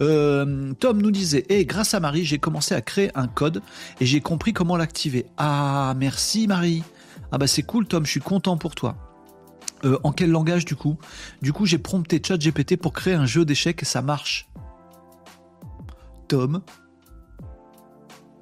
Euh, 0.02 0.74
Tom 0.80 1.02
nous 1.02 1.12
disait 1.12 1.46
Et 1.50 1.66
grâce 1.66 1.94
à 1.94 2.00
Marie, 2.00 2.26
j'ai 2.26 2.40
commencé 2.40 2.74
à 2.74 2.82
créer 2.82 3.12
un 3.16 3.28
code 3.28 3.62
et 4.00 4.06
j'ai 4.06 4.22
compris 4.22 4.54
comment 4.54 4.76
l'activer. 4.76 5.28
Ah, 5.38 5.94
merci 5.98 6.48
Marie. 6.48 6.84
Ah, 7.32 7.38
bah 7.38 7.48
c'est 7.48 7.64
cool, 7.64 7.86
Tom, 7.86 8.06
je 8.06 8.12
suis 8.12 8.20
content 8.20 8.58
pour 8.58 8.76
toi. 8.76 9.11
Euh, 9.84 9.98
en 10.04 10.12
quel 10.12 10.30
langage 10.32 10.66
du 10.66 10.76
coup? 10.76 10.98
Du 11.42 11.54
coup, 11.54 11.66
j'ai 11.66 11.78
prompté 11.78 12.22
ChatGPT 12.24 12.78
pour 12.78 12.94
créer 12.94 13.16
un 13.16 13.26
jeu 13.26 13.46
d'échecs 13.46 13.82
et 13.82 13.86
ça 13.86 14.02
marche. 14.02 14.50
Tom, 16.28 16.62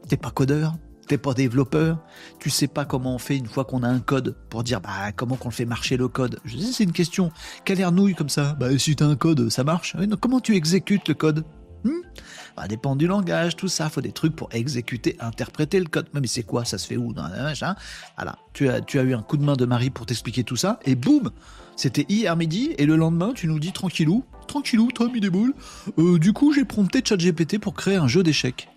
t'es 0.08 0.17
pas 0.17 0.31
codeur 0.31 0.75
t'es 1.10 1.17
pas 1.17 1.34
développeur, 1.34 1.98
tu 2.39 2.51
sais 2.51 2.67
pas 2.67 2.86
comment 2.86 3.15
on 3.15 3.17
fait 3.17 3.36
une 3.36 3.48
fois 3.48 3.65
qu'on 3.65 3.81
a 3.81 3.89
un 3.89 4.00
code 4.00 4.36
pour 4.50 4.63
dire 4.63 4.79
bah 4.79 5.12
comment 5.15 5.36
qu'on 5.36 5.50
fait 5.50 5.65
marcher 5.65 5.98
le 5.98 6.08
code. 6.08 6.39
C'est 6.72 6.84
une 6.84 6.91
question. 6.93 7.31
Quelle 7.65 7.86
nouille 7.89 8.13
comme 8.13 8.29
ça 8.29 8.55
Bah 8.60 8.77
si 8.77 8.96
t'as 8.96 9.08
un 9.08 9.15
code, 9.15 9.50
ça 9.50 9.63
marche. 9.63 9.98
comment 10.22 10.39
tu 10.39 10.55
exécutes 10.55 11.08
le 11.10 11.15
code? 11.15 11.43
Hmm? 11.84 12.01
Bah, 12.59 12.67
dépend 12.67 12.97
du 12.97 13.07
langage, 13.07 13.55
tout 13.55 13.69
ça. 13.69 13.89
Faut 13.89 14.01
des 14.01 14.11
trucs 14.11 14.35
pour 14.35 14.49
exécuter, 14.51 15.15
interpréter 15.21 15.79
le 15.79 15.85
code. 15.85 16.07
Mais 16.13 16.27
c'est 16.27 16.43
quoi? 16.43 16.65
Ça 16.65 16.77
se 16.77 16.85
fait 16.85 16.97
où 16.97 17.13
Voilà. 17.13 18.35
Tu 18.51 18.67
as, 18.67 18.81
eu 19.01 19.13
un 19.13 19.21
coup 19.21 19.37
de 19.37 19.45
main 19.45 19.55
de 19.55 19.63
Marie 19.63 19.89
pour 19.89 20.05
t'expliquer 20.05 20.43
tout 20.43 20.57
ça. 20.57 20.77
Et 20.83 20.95
boum 20.95 21.31
C'était 21.77 22.05
hier 22.09 22.35
midi. 22.35 22.75
Et 22.77 22.85
le 22.85 22.97
lendemain, 22.97 23.31
tu 23.33 23.47
nous 23.47 23.59
dis 23.59 23.71
tranquillou, 23.71 24.25
tranquillou, 24.45 24.91
Tom, 24.91 25.09
il 25.15 25.21
déboule. 25.21 25.53
Euh, 25.99 26.19
du 26.19 26.33
coup, 26.33 26.51
j'ai 26.51 26.65
prompté 26.65 27.01
ChatGPT 27.01 27.59
pour 27.59 27.75
créer 27.75 27.95
un 27.95 28.09
jeu 28.09 28.23
d'échecs. 28.23 28.67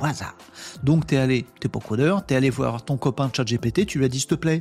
Hasard. 0.00 0.36
Donc 0.82 1.06
t'es 1.06 1.16
allé, 1.16 1.46
t'es 1.60 1.68
pas 1.68 1.78
codeur, 1.78 2.26
t'es 2.26 2.34
allé 2.34 2.50
voir 2.50 2.84
ton 2.84 2.98
copain 2.98 3.30
ChatGPT, 3.34 3.86
tu 3.86 3.98
lui 3.98 4.04
as 4.04 4.08
dit 4.08 4.18
s'il 4.18 4.28
te 4.28 4.34
plaît, 4.34 4.60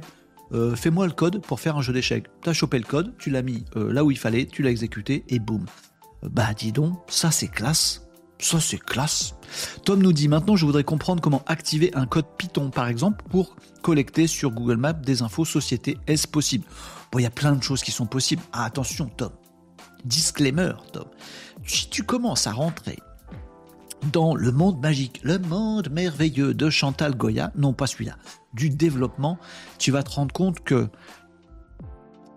euh, 0.54 0.78
fais-moi 0.78 1.08
le 1.08 1.12
code 1.12 1.42
pour 1.42 1.60
faire 1.60 1.76
un 1.76 1.82
jeu 1.82 1.92
d'échecs. 1.92 2.28
T'as 2.42 2.54
chopé 2.54 2.78
le 2.78 2.86
code, 2.86 3.14
tu 3.18 3.32
l'as 3.32 3.42
mis 3.42 3.66
euh, 3.76 3.92
là 3.92 4.06
où 4.06 4.12
il 4.12 4.18
fallait, 4.18 4.46
tu 4.46 4.62
l'as 4.62 4.70
exécuté 4.70 5.26
et 5.28 5.40
boum. 5.40 5.66
Bah 6.32 6.54
dis 6.54 6.72
donc, 6.72 6.98
ça 7.08 7.32
c'est 7.32 7.48
classe. 7.48 8.02
Ça 8.40 8.60
c'est 8.60 8.78
classe. 8.78 9.36
Tom 9.86 10.02
nous 10.02 10.14
dit 10.14 10.28
maintenant 10.28 10.56
je 10.56 10.66
voudrais 10.66 10.84
comprendre 10.84 11.22
comment 11.22 11.44
activer 11.46 11.92
un 11.96 12.06
code 12.06 12.26
Python 12.38 12.70
par 12.70 12.88
exemple 12.88 13.24
pour 13.30 13.56
collecter 13.82 14.28
sur 14.28 14.52
Google 14.52 14.78
Maps 14.78 14.94
des 14.94 15.22
infos 15.22 15.46
société. 15.46 15.98
Est-ce 16.08 16.28
possible? 16.28 16.66
Bon, 17.12 17.20
il 17.20 17.24
y 17.24 17.28
a 17.28 17.32
plein 17.32 17.54
de 17.54 17.64
choses 17.64 17.82
qui 17.82 17.92
sont 17.92 18.06
possibles. 18.06 18.42
Ah, 18.52 18.66
attention 18.66 19.08
Tom. 19.08 19.32
Disclaimer 20.04 20.74
Tom. 20.92 21.06
Si 21.66 21.90
tu 21.90 22.04
commences 22.04 22.48
à 22.48 22.52
rentrer 22.52 23.00
dans 24.12 24.36
le 24.36 24.52
monde 24.52 24.80
magique, 24.82 25.22
le 25.24 25.40
monde 25.40 25.90
merveilleux 25.90 26.54
de 26.54 26.70
Chantal 26.70 27.16
Goya, 27.16 27.52
non 27.56 27.74
pas 27.74 27.88
celui-là, 27.88 28.18
du 28.54 28.70
développement, 28.70 29.40
tu 29.80 29.92
vas 29.92 30.04
te 30.04 30.12
rendre 30.12 30.34
compte 30.34 30.60
que 30.60 30.90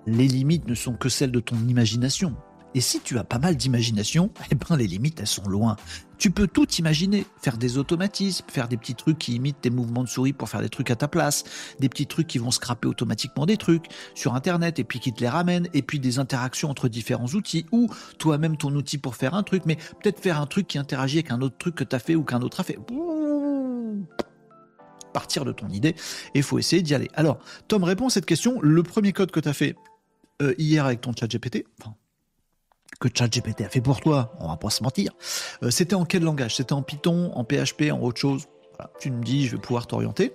les 0.06 0.28
limites 0.28 0.66
ne 0.66 0.74
sont 0.74 0.94
que 0.94 1.08
celles 1.08 1.32
de 1.32 1.40
ton 1.40 1.56
imagination. 1.68 2.34
Et 2.74 2.80
si 2.80 3.00
tu 3.00 3.18
as 3.18 3.24
pas 3.24 3.38
mal 3.38 3.56
d'imagination, 3.56 4.30
eh 4.50 4.54
ben 4.54 4.76
les 4.76 4.86
limites 4.86 5.20
elles 5.20 5.26
sont 5.26 5.48
loin. 5.48 5.76
Tu 6.18 6.32
peux 6.32 6.48
tout 6.48 6.68
imaginer, 6.72 7.24
faire 7.40 7.58
des 7.58 7.78
automatismes, 7.78 8.44
faire 8.48 8.66
des 8.66 8.76
petits 8.76 8.96
trucs 8.96 9.18
qui 9.18 9.34
imitent 9.36 9.60
tes 9.60 9.70
mouvements 9.70 10.02
de 10.02 10.08
souris 10.08 10.32
pour 10.32 10.48
faire 10.48 10.60
des 10.60 10.68
trucs 10.68 10.90
à 10.90 10.96
ta 10.96 11.06
place, 11.06 11.44
des 11.78 11.88
petits 11.88 12.06
trucs 12.06 12.26
qui 12.26 12.38
vont 12.38 12.50
scraper 12.50 12.88
automatiquement 12.88 13.46
des 13.46 13.56
trucs 13.56 13.86
sur 14.14 14.34
internet 14.34 14.80
et 14.80 14.84
puis 14.84 14.98
qui 14.98 15.12
te 15.12 15.20
les 15.20 15.28
ramènent, 15.28 15.68
et 15.74 15.82
puis 15.82 16.00
des 16.00 16.18
interactions 16.18 16.70
entre 16.70 16.88
différents 16.88 17.28
outils, 17.28 17.66
ou 17.70 17.88
toi-même 18.18 18.56
ton 18.56 18.74
outil 18.74 18.98
pour 18.98 19.14
faire 19.14 19.34
un 19.34 19.44
truc, 19.44 19.62
mais 19.64 19.76
peut-être 20.02 20.18
faire 20.18 20.40
un 20.40 20.46
truc 20.46 20.66
qui 20.66 20.78
interagit 20.78 21.18
avec 21.18 21.30
un 21.30 21.40
autre 21.40 21.56
truc 21.56 21.76
que 21.76 21.84
tu 21.84 21.94
as 21.94 22.00
fait 22.00 22.16
ou 22.16 22.24
qu'un 22.24 22.42
autre 22.42 22.58
a 22.58 22.64
fait. 22.64 22.78
Partir 25.12 25.44
de 25.44 25.52
ton 25.52 25.68
idée, 25.68 25.90
et 25.90 25.94
il 26.38 26.42
faut 26.42 26.58
essayer 26.58 26.82
d'y 26.82 26.96
aller. 26.96 27.08
Alors, 27.14 27.38
Tom 27.68 27.84
répond 27.84 28.08
à 28.08 28.10
cette 28.10 28.26
question. 28.26 28.60
Le 28.60 28.82
premier 28.82 29.12
code 29.12 29.30
que 29.30 29.40
tu 29.40 29.48
as 29.48 29.54
fait 29.54 29.76
euh, 30.42 30.54
hier 30.58 30.84
avec 30.84 31.00
ton 31.00 31.12
chat 31.12 31.28
GPT, 31.28 31.64
que 33.00 33.08
ChatGPT 33.12 33.62
a 33.62 33.68
fait 33.68 33.80
pour 33.80 34.00
toi, 34.00 34.32
on 34.40 34.48
va 34.48 34.56
pas 34.56 34.70
se 34.70 34.82
mentir. 34.82 35.12
Euh, 35.62 35.70
c'était 35.70 35.94
en 35.94 36.04
quel 36.04 36.22
langage? 36.22 36.56
C'était 36.56 36.72
en 36.72 36.82
Python, 36.82 37.32
en 37.34 37.44
PHP, 37.44 37.92
en 37.92 38.00
autre 38.00 38.20
chose? 38.20 38.46
Tu 39.00 39.10
me 39.10 39.22
dis, 39.22 39.46
je 39.46 39.56
vais 39.56 39.60
pouvoir 39.60 39.86
t'orienter. 39.86 40.32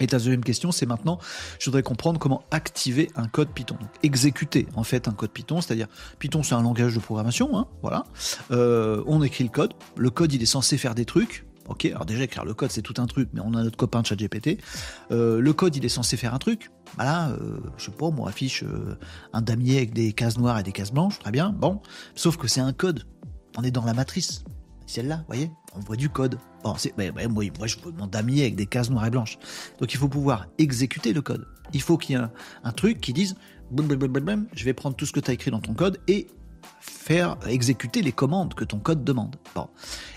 Et 0.00 0.06
ta 0.06 0.16
deuxième 0.16 0.42
question, 0.42 0.72
c'est 0.72 0.86
maintenant, 0.86 1.18
je 1.58 1.66
voudrais 1.66 1.82
comprendre 1.82 2.18
comment 2.18 2.42
activer 2.50 3.10
un 3.16 3.28
code 3.28 3.50
Python. 3.50 3.76
Donc, 3.78 3.90
exécuter 4.02 4.66
en 4.74 4.82
fait 4.82 5.08
un 5.08 5.12
code 5.12 5.30
Python, 5.30 5.60
c'est-à-dire 5.60 5.88
Python 6.18 6.42
c'est 6.42 6.54
un 6.54 6.62
langage 6.62 6.94
de 6.94 7.00
programmation, 7.00 7.58
hein, 7.58 7.66
voilà. 7.82 8.04
Euh, 8.50 9.02
on 9.06 9.22
écrit 9.22 9.44
le 9.44 9.50
code, 9.50 9.74
le 9.96 10.08
code 10.08 10.32
il 10.32 10.42
est 10.42 10.46
censé 10.46 10.78
faire 10.78 10.94
des 10.94 11.04
trucs. 11.04 11.44
Ok, 11.70 11.84
alors 11.86 12.04
déjà 12.04 12.24
écrire 12.24 12.44
le 12.44 12.52
code 12.52 12.72
c'est 12.72 12.82
tout 12.82 12.94
un 12.98 13.06
truc, 13.06 13.28
mais 13.32 13.40
on 13.44 13.54
a 13.54 13.62
notre 13.62 13.76
copain 13.76 14.02
de 14.02 14.06
ChatGPT. 14.06 14.58
Euh, 15.12 15.40
le 15.40 15.52
code 15.52 15.76
il 15.76 15.84
est 15.84 15.88
censé 15.88 16.16
faire 16.16 16.34
un 16.34 16.38
truc. 16.38 16.70
Voilà, 16.96 17.30
euh, 17.30 17.60
je 17.78 17.86
sais 17.86 17.90
pas, 17.92 18.10
moi 18.10 18.28
affiche 18.28 18.64
euh, 18.64 18.98
un 19.32 19.40
damier 19.40 19.76
avec 19.76 19.94
des 19.94 20.12
cases 20.12 20.36
noires 20.36 20.58
et 20.58 20.64
des 20.64 20.72
cases 20.72 20.92
blanches, 20.92 21.20
très 21.20 21.30
bien. 21.30 21.50
Bon, 21.50 21.80
sauf 22.16 22.36
que 22.36 22.48
c'est 22.48 22.60
un 22.60 22.72
code. 22.72 23.04
On 23.56 23.62
est 23.62 23.70
dans 23.70 23.84
la 23.84 23.94
matrice 23.94 24.44
celle-là, 24.86 25.18
vous 25.18 25.26
voyez 25.28 25.52
On 25.76 25.80
voit 25.80 25.94
du 25.94 26.08
code. 26.08 26.38
Bon, 26.64 26.74
c'est, 26.76 26.92
moi, 26.96 27.66
je 27.66 27.76
veux 27.78 27.92
mon 27.92 28.08
damier 28.08 28.42
avec 28.42 28.56
des 28.56 28.66
cases 28.66 28.90
noires 28.90 29.06
et 29.06 29.10
blanches. 29.10 29.38
Donc 29.78 29.94
il 29.94 29.96
faut 29.96 30.08
pouvoir 30.08 30.48
exécuter 30.58 31.12
le 31.12 31.22
code. 31.22 31.46
Il 31.72 31.80
faut 31.80 31.96
qu'il 31.96 32.16
y 32.16 32.18
ait 32.18 32.24
un, 32.64 32.72
truc 32.72 33.00
qui 33.00 33.12
dise 33.12 33.36
je 33.72 34.64
vais 34.64 34.72
prendre 34.72 34.96
tout 34.96 35.06
ce 35.06 35.12
que 35.12 35.20
tu 35.20 35.30
as 35.30 35.34
écrit 35.34 35.52
dans 35.52 35.60
ton 35.60 35.74
code 35.74 36.00
et 36.08 36.26
faire 36.80 37.36
exécuter 37.46 38.02
les 38.02 38.12
commandes 38.12 38.54
que 38.54 38.64
ton 38.64 38.78
code 38.78 39.04
demande. 39.04 39.36
Bon. 39.54 39.68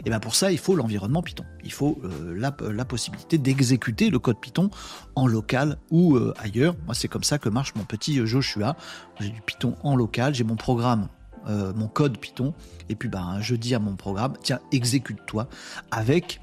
Et 0.06 0.10
bien 0.10 0.20
pour 0.20 0.36
ça, 0.36 0.52
il 0.52 0.58
faut 0.58 0.76
l'environnement 0.76 1.22
Python. 1.22 1.46
Il 1.64 1.72
faut 1.72 2.02
euh, 2.04 2.34
la, 2.36 2.86
possibilité 2.86 3.38
d'exécuter 3.38 4.10
le 4.10 4.20
code 4.20 4.40
Python 4.40 4.70
en 5.16 5.28
local 5.28 5.78
ou 5.92 6.16
euh, 6.16 6.34
ailleurs. 6.40 6.76
Moi, 6.86 6.96
c'est 6.96 7.08
comme 7.08 7.24
ça 7.24 7.38
que 7.38 7.50
marche 7.50 7.76
mon 7.76 7.84
petit 7.84 8.20
euh, 8.20 8.26
Joshua. 8.26 8.76
J'ai 9.20 9.30
du 9.30 9.42
Python 9.42 9.76
en 9.84 9.96
local, 9.96 10.34
j'ai 10.34 10.44
mon 10.44 10.56
programme 10.56 11.08
euh, 11.48 11.74
mon 11.74 11.88
code 11.90 12.18
Python, 12.18 12.54
et 12.88 12.96
puis 12.96 13.10
ben, 13.10 13.40
je 13.42 13.56
dis 13.56 13.76
à 13.76 13.80
mon 13.80 13.98
programme, 13.98 14.34
tiens, 14.42 14.62
exécute-toi 14.72 15.50
avec 15.92 16.40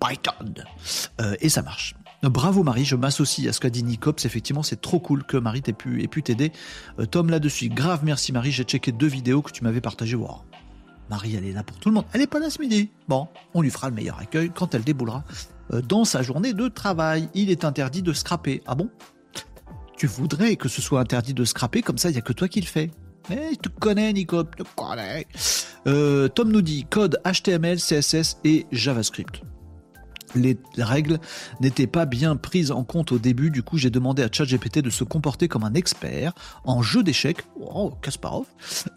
Python. 0.00 0.54
Euh, 1.20 1.34
et 1.40 1.48
ça 1.48 1.62
marche. 1.62 1.94
Bravo 2.30 2.62
Marie, 2.62 2.84
je 2.84 2.96
m'associe 2.96 3.48
à 3.48 3.52
ce 3.52 3.60
qu'a 3.60 3.70
dit 3.70 3.82
Nicops. 3.82 4.24
Effectivement, 4.24 4.62
c'est 4.62 4.80
trop 4.80 4.98
cool 4.98 5.24
que 5.24 5.36
Marie 5.36 5.62
t'ait 5.62 5.72
pu, 5.72 6.06
pu 6.08 6.22
t'aider. 6.22 6.52
Euh, 6.98 7.06
Tom 7.06 7.28
là-dessus, 7.28 7.68
grave 7.68 8.00
merci 8.02 8.32
Marie, 8.32 8.52
j'ai 8.52 8.64
checké 8.64 8.92
deux 8.92 9.06
vidéos 9.06 9.42
que 9.42 9.52
tu 9.52 9.64
m'avais 9.64 9.80
partagées. 9.80 10.16
Marie, 11.10 11.34
elle 11.36 11.44
est 11.44 11.52
là 11.52 11.62
pour 11.62 11.78
tout 11.78 11.90
le 11.90 11.96
monde. 11.96 12.06
Elle 12.12 12.20
n'est 12.20 12.26
pas 12.26 12.38
là 12.38 12.48
ce 12.48 12.60
midi. 12.60 12.90
Bon, 13.08 13.28
on 13.52 13.60
lui 13.60 13.70
fera 13.70 13.88
le 13.90 13.94
meilleur 13.94 14.18
accueil 14.18 14.50
quand 14.54 14.74
elle 14.74 14.84
déboulera 14.84 15.24
dans 15.88 16.04
sa 16.04 16.22
journée 16.22 16.54
de 16.54 16.68
travail. 16.68 17.28
Il 17.34 17.50
est 17.50 17.64
interdit 17.64 18.02
de 18.02 18.12
scraper. 18.12 18.62
Ah 18.66 18.74
bon? 18.74 18.88
Tu 19.96 20.06
voudrais 20.06 20.56
que 20.56 20.68
ce 20.68 20.80
soit 20.80 21.00
interdit 21.00 21.34
de 21.34 21.44
scraper, 21.44 21.82
comme 21.82 21.98
ça, 21.98 22.10
il 22.10 22.12
n'y 22.12 22.18
a 22.18 22.22
que 22.22 22.32
toi 22.32 22.48
qui 22.48 22.60
le 22.60 22.66
fais. 22.66 22.90
Tu 23.28 23.68
connais, 23.80 24.12
Nico, 24.12 24.44
tu 24.44 24.64
connais. 24.76 25.26
Euh, 25.86 26.28
Tom 26.28 26.50
nous 26.50 26.62
dit 26.62 26.86
code 26.88 27.20
HTML, 27.24 27.78
CSS 27.78 28.38
et 28.44 28.66
JavaScript 28.72 29.42
les 30.34 30.58
règles 30.78 31.18
n'étaient 31.60 31.86
pas 31.86 32.06
bien 32.06 32.36
prises 32.36 32.70
en 32.70 32.84
compte 32.84 33.12
au 33.12 33.18
début, 33.18 33.50
du 33.50 33.62
coup 33.62 33.78
j'ai 33.78 33.90
demandé 33.90 34.22
à 34.22 34.28
ChatGPT 34.30 34.80
de 34.80 34.90
se 34.90 35.04
comporter 35.04 35.48
comme 35.48 35.64
un 35.64 35.74
expert 35.74 36.32
en 36.64 36.82
jeu 36.82 37.02
d'échecs, 37.02 37.44
oh, 37.60 37.92
Kasparov, 38.02 38.46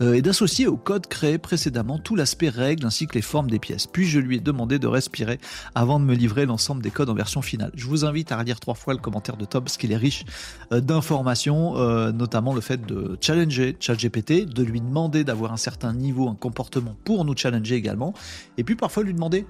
euh, 0.01 0.13
et 0.13 0.21
d'associer 0.21 0.67
au 0.67 0.77
code 0.77 1.07
créé 1.07 1.37
précédemment 1.37 1.99
tout 1.99 2.15
l'aspect 2.15 2.49
règles 2.49 2.85
ainsi 2.85 3.07
que 3.07 3.15
les 3.15 3.21
formes 3.21 3.49
des 3.49 3.59
pièces. 3.59 3.87
Puis 3.87 4.07
je 4.07 4.19
lui 4.19 4.37
ai 4.37 4.39
demandé 4.39 4.79
de 4.79 4.87
respirer 4.87 5.39
avant 5.75 5.99
de 5.99 6.05
me 6.05 6.15
livrer 6.15 6.45
l'ensemble 6.45 6.81
des 6.81 6.91
codes 6.91 7.09
en 7.09 7.13
version 7.13 7.41
finale. 7.41 7.71
Je 7.75 7.85
vous 7.85 8.05
invite 8.05 8.31
à 8.31 8.37
relire 8.37 8.59
trois 8.59 8.75
fois 8.75 8.93
le 8.93 8.99
commentaire 8.99 9.37
de 9.37 9.45
Tom 9.45 9.63
parce 9.63 9.77
qu'il 9.77 9.91
est 9.91 9.97
riche 9.97 10.25
euh, 10.71 10.81
d'informations, 10.81 11.77
euh, 11.77 12.11
notamment 12.11 12.53
le 12.53 12.61
fait 12.61 12.85
de 12.85 13.17
challenger 13.21 13.75
ChatGPT, 13.79 14.45
de 14.45 14.63
lui 14.63 14.81
demander 14.81 15.23
d'avoir 15.23 15.53
un 15.53 15.57
certain 15.57 15.93
niveau, 15.93 16.27
un 16.29 16.35
comportement 16.35 16.95
pour 17.03 17.25
nous 17.25 17.35
challenger 17.35 17.75
également, 17.75 18.13
et 18.57 18.63
puis 18.63 18.75
parfois 18.75 19.03
lui 19.03 19.13
demander 19.13 19.45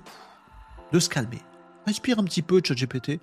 de 0.91 0.99
se 0.99 1.09
calmer 1.09 1.41
respire 1.87 2.19
un 2.19 2.25
petit 2.25 2.41
peu, 2.41 2.61
ChatGPT, 2.63 3.19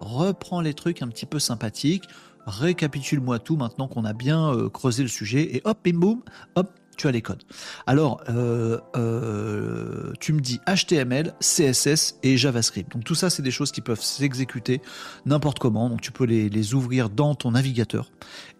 reprends 0.00 0.60
les 0.60 0.74
trucs 0.74 1.02
un 1.02 1.08
petit 1.08 1.26
peu 1.26 1.38
sympathiques, 1.38 2.04
récapitule-moi 2.46 3.38
tout 3.38 3.56
maintenant 3.56 3.88
qu'on 3.88 4.04
a 4.04 4.12
bien 4.12 4.52
euh, 4.52 4.68
creusé 4.68 5.02
le 5.02 5.08
sujet, 5.08 5.56
et 5.56 5.62
hop, 5.64 5.78
bim 5.84 5.98
boum, 5.98 6.22
hop, 6.56 6.70
tu 6.96 7.06
as 7.06 7.12
les 7.12 7.22
codes. 7.22 7.44
Alors, 7.86 8.24
euh, 8.28 8.80
euh, 8.96 10.12
tu 10.18 10.32
me 10.32 10.40
dis 10.40 10.60
HTML, 10.66 11.32
CSS 11.38 12.18
et 12.24 12.36
JavaScript. 12.36 12.90
Donc 12.90 13.04
tout 13.04 13.14
ça, 13.14 13.30
c'est 13.30 13.42
des 13.42 13.52
choses 13.52 13.70
qui 13.70 13.80
peuvent 13.80 14.02
s'exécuter 14.02 14.82
n'importe 15.24 15.60
comment. 15.60 15.88
Donc 15.88 16.00
tu 16.00 16.10
peux 16.10 16.24
les, 16.24 16.74
ouvrir 16.74 17.08
dans 17.08 17.36
ton 17.36 17.52
navigateur. 17.52 18.10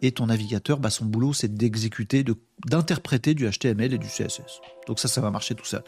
Et 0.03 0.13
ton 0.13 0.27
navigateur, 0.27 0.79
bah, 0.79 0.91
son 0.91 1.07
boulot, 1.07 1.33
c'est 1.33 1.53
d'exécuter, 1.53 2.25
d'interpréter 2.67 3.35
du 3.35 3.51
HTML 3.51 3.93
et 3.93 3.99
du 3.99 4.07
CSS. 4.07 4.61
Donc 4.87 5.01
ça, 5.01 5.09
ça 5.09 5.21
va 5.21 5.33
marcher 5.33 5.57
tout 5.57 5.67
seul. 5.67 5.83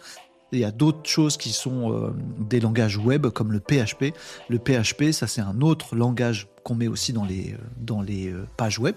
Il 0.52 0.58
y 0.58 0.64
a 0.64 0.70
d'autres 0.70 1.08
choses 1.08 1.36
qui 1.36 1.50
sont 1.50 1.92
euh, 1.92 2.12
des 2.38 2.60
langages 2.60 2.96
web 2.96 3.28
comme 3.28 3.52
le 3.52 3.60
PHP. 3.60 4.14
Le 4.48 4.58
PHP, 4.58 5.12
ça 5.12 5.26
c'est 5.26 5.40
un 5.40 5.60
autre 5.60 5.94
langage 5.94 6.48
qu'on 6.64 6.74
met 6.74 6.88
aussi 6.88 7.12
dans 7.12 7.24
les, 7.24 7.54
euh, 7.54 8.04
euh, 8.10 8.44
pages 8.56 8.78
web. 8.78 8.96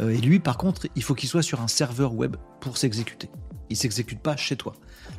Et 0.00 0.18
lui, 0.18 0.38
par 0.38 0.58
contre, 0.58 0.86
il 0.96 1.02
faut 1.02 1.14
qu'il 1.14 1.28
soit 1.28 1.40
sur 1.40 1.62
un 1.62 1.68
serveur 1.68 2.14
web 2.14 2.36
pour 2.60 2.76
s'exécuter. 2.76 3.30
Il 3.70 3.76
s'exécute 3.76 4.20
pas 4.20 4.36
chez 4.36 4.54
toi. 4.56 4.74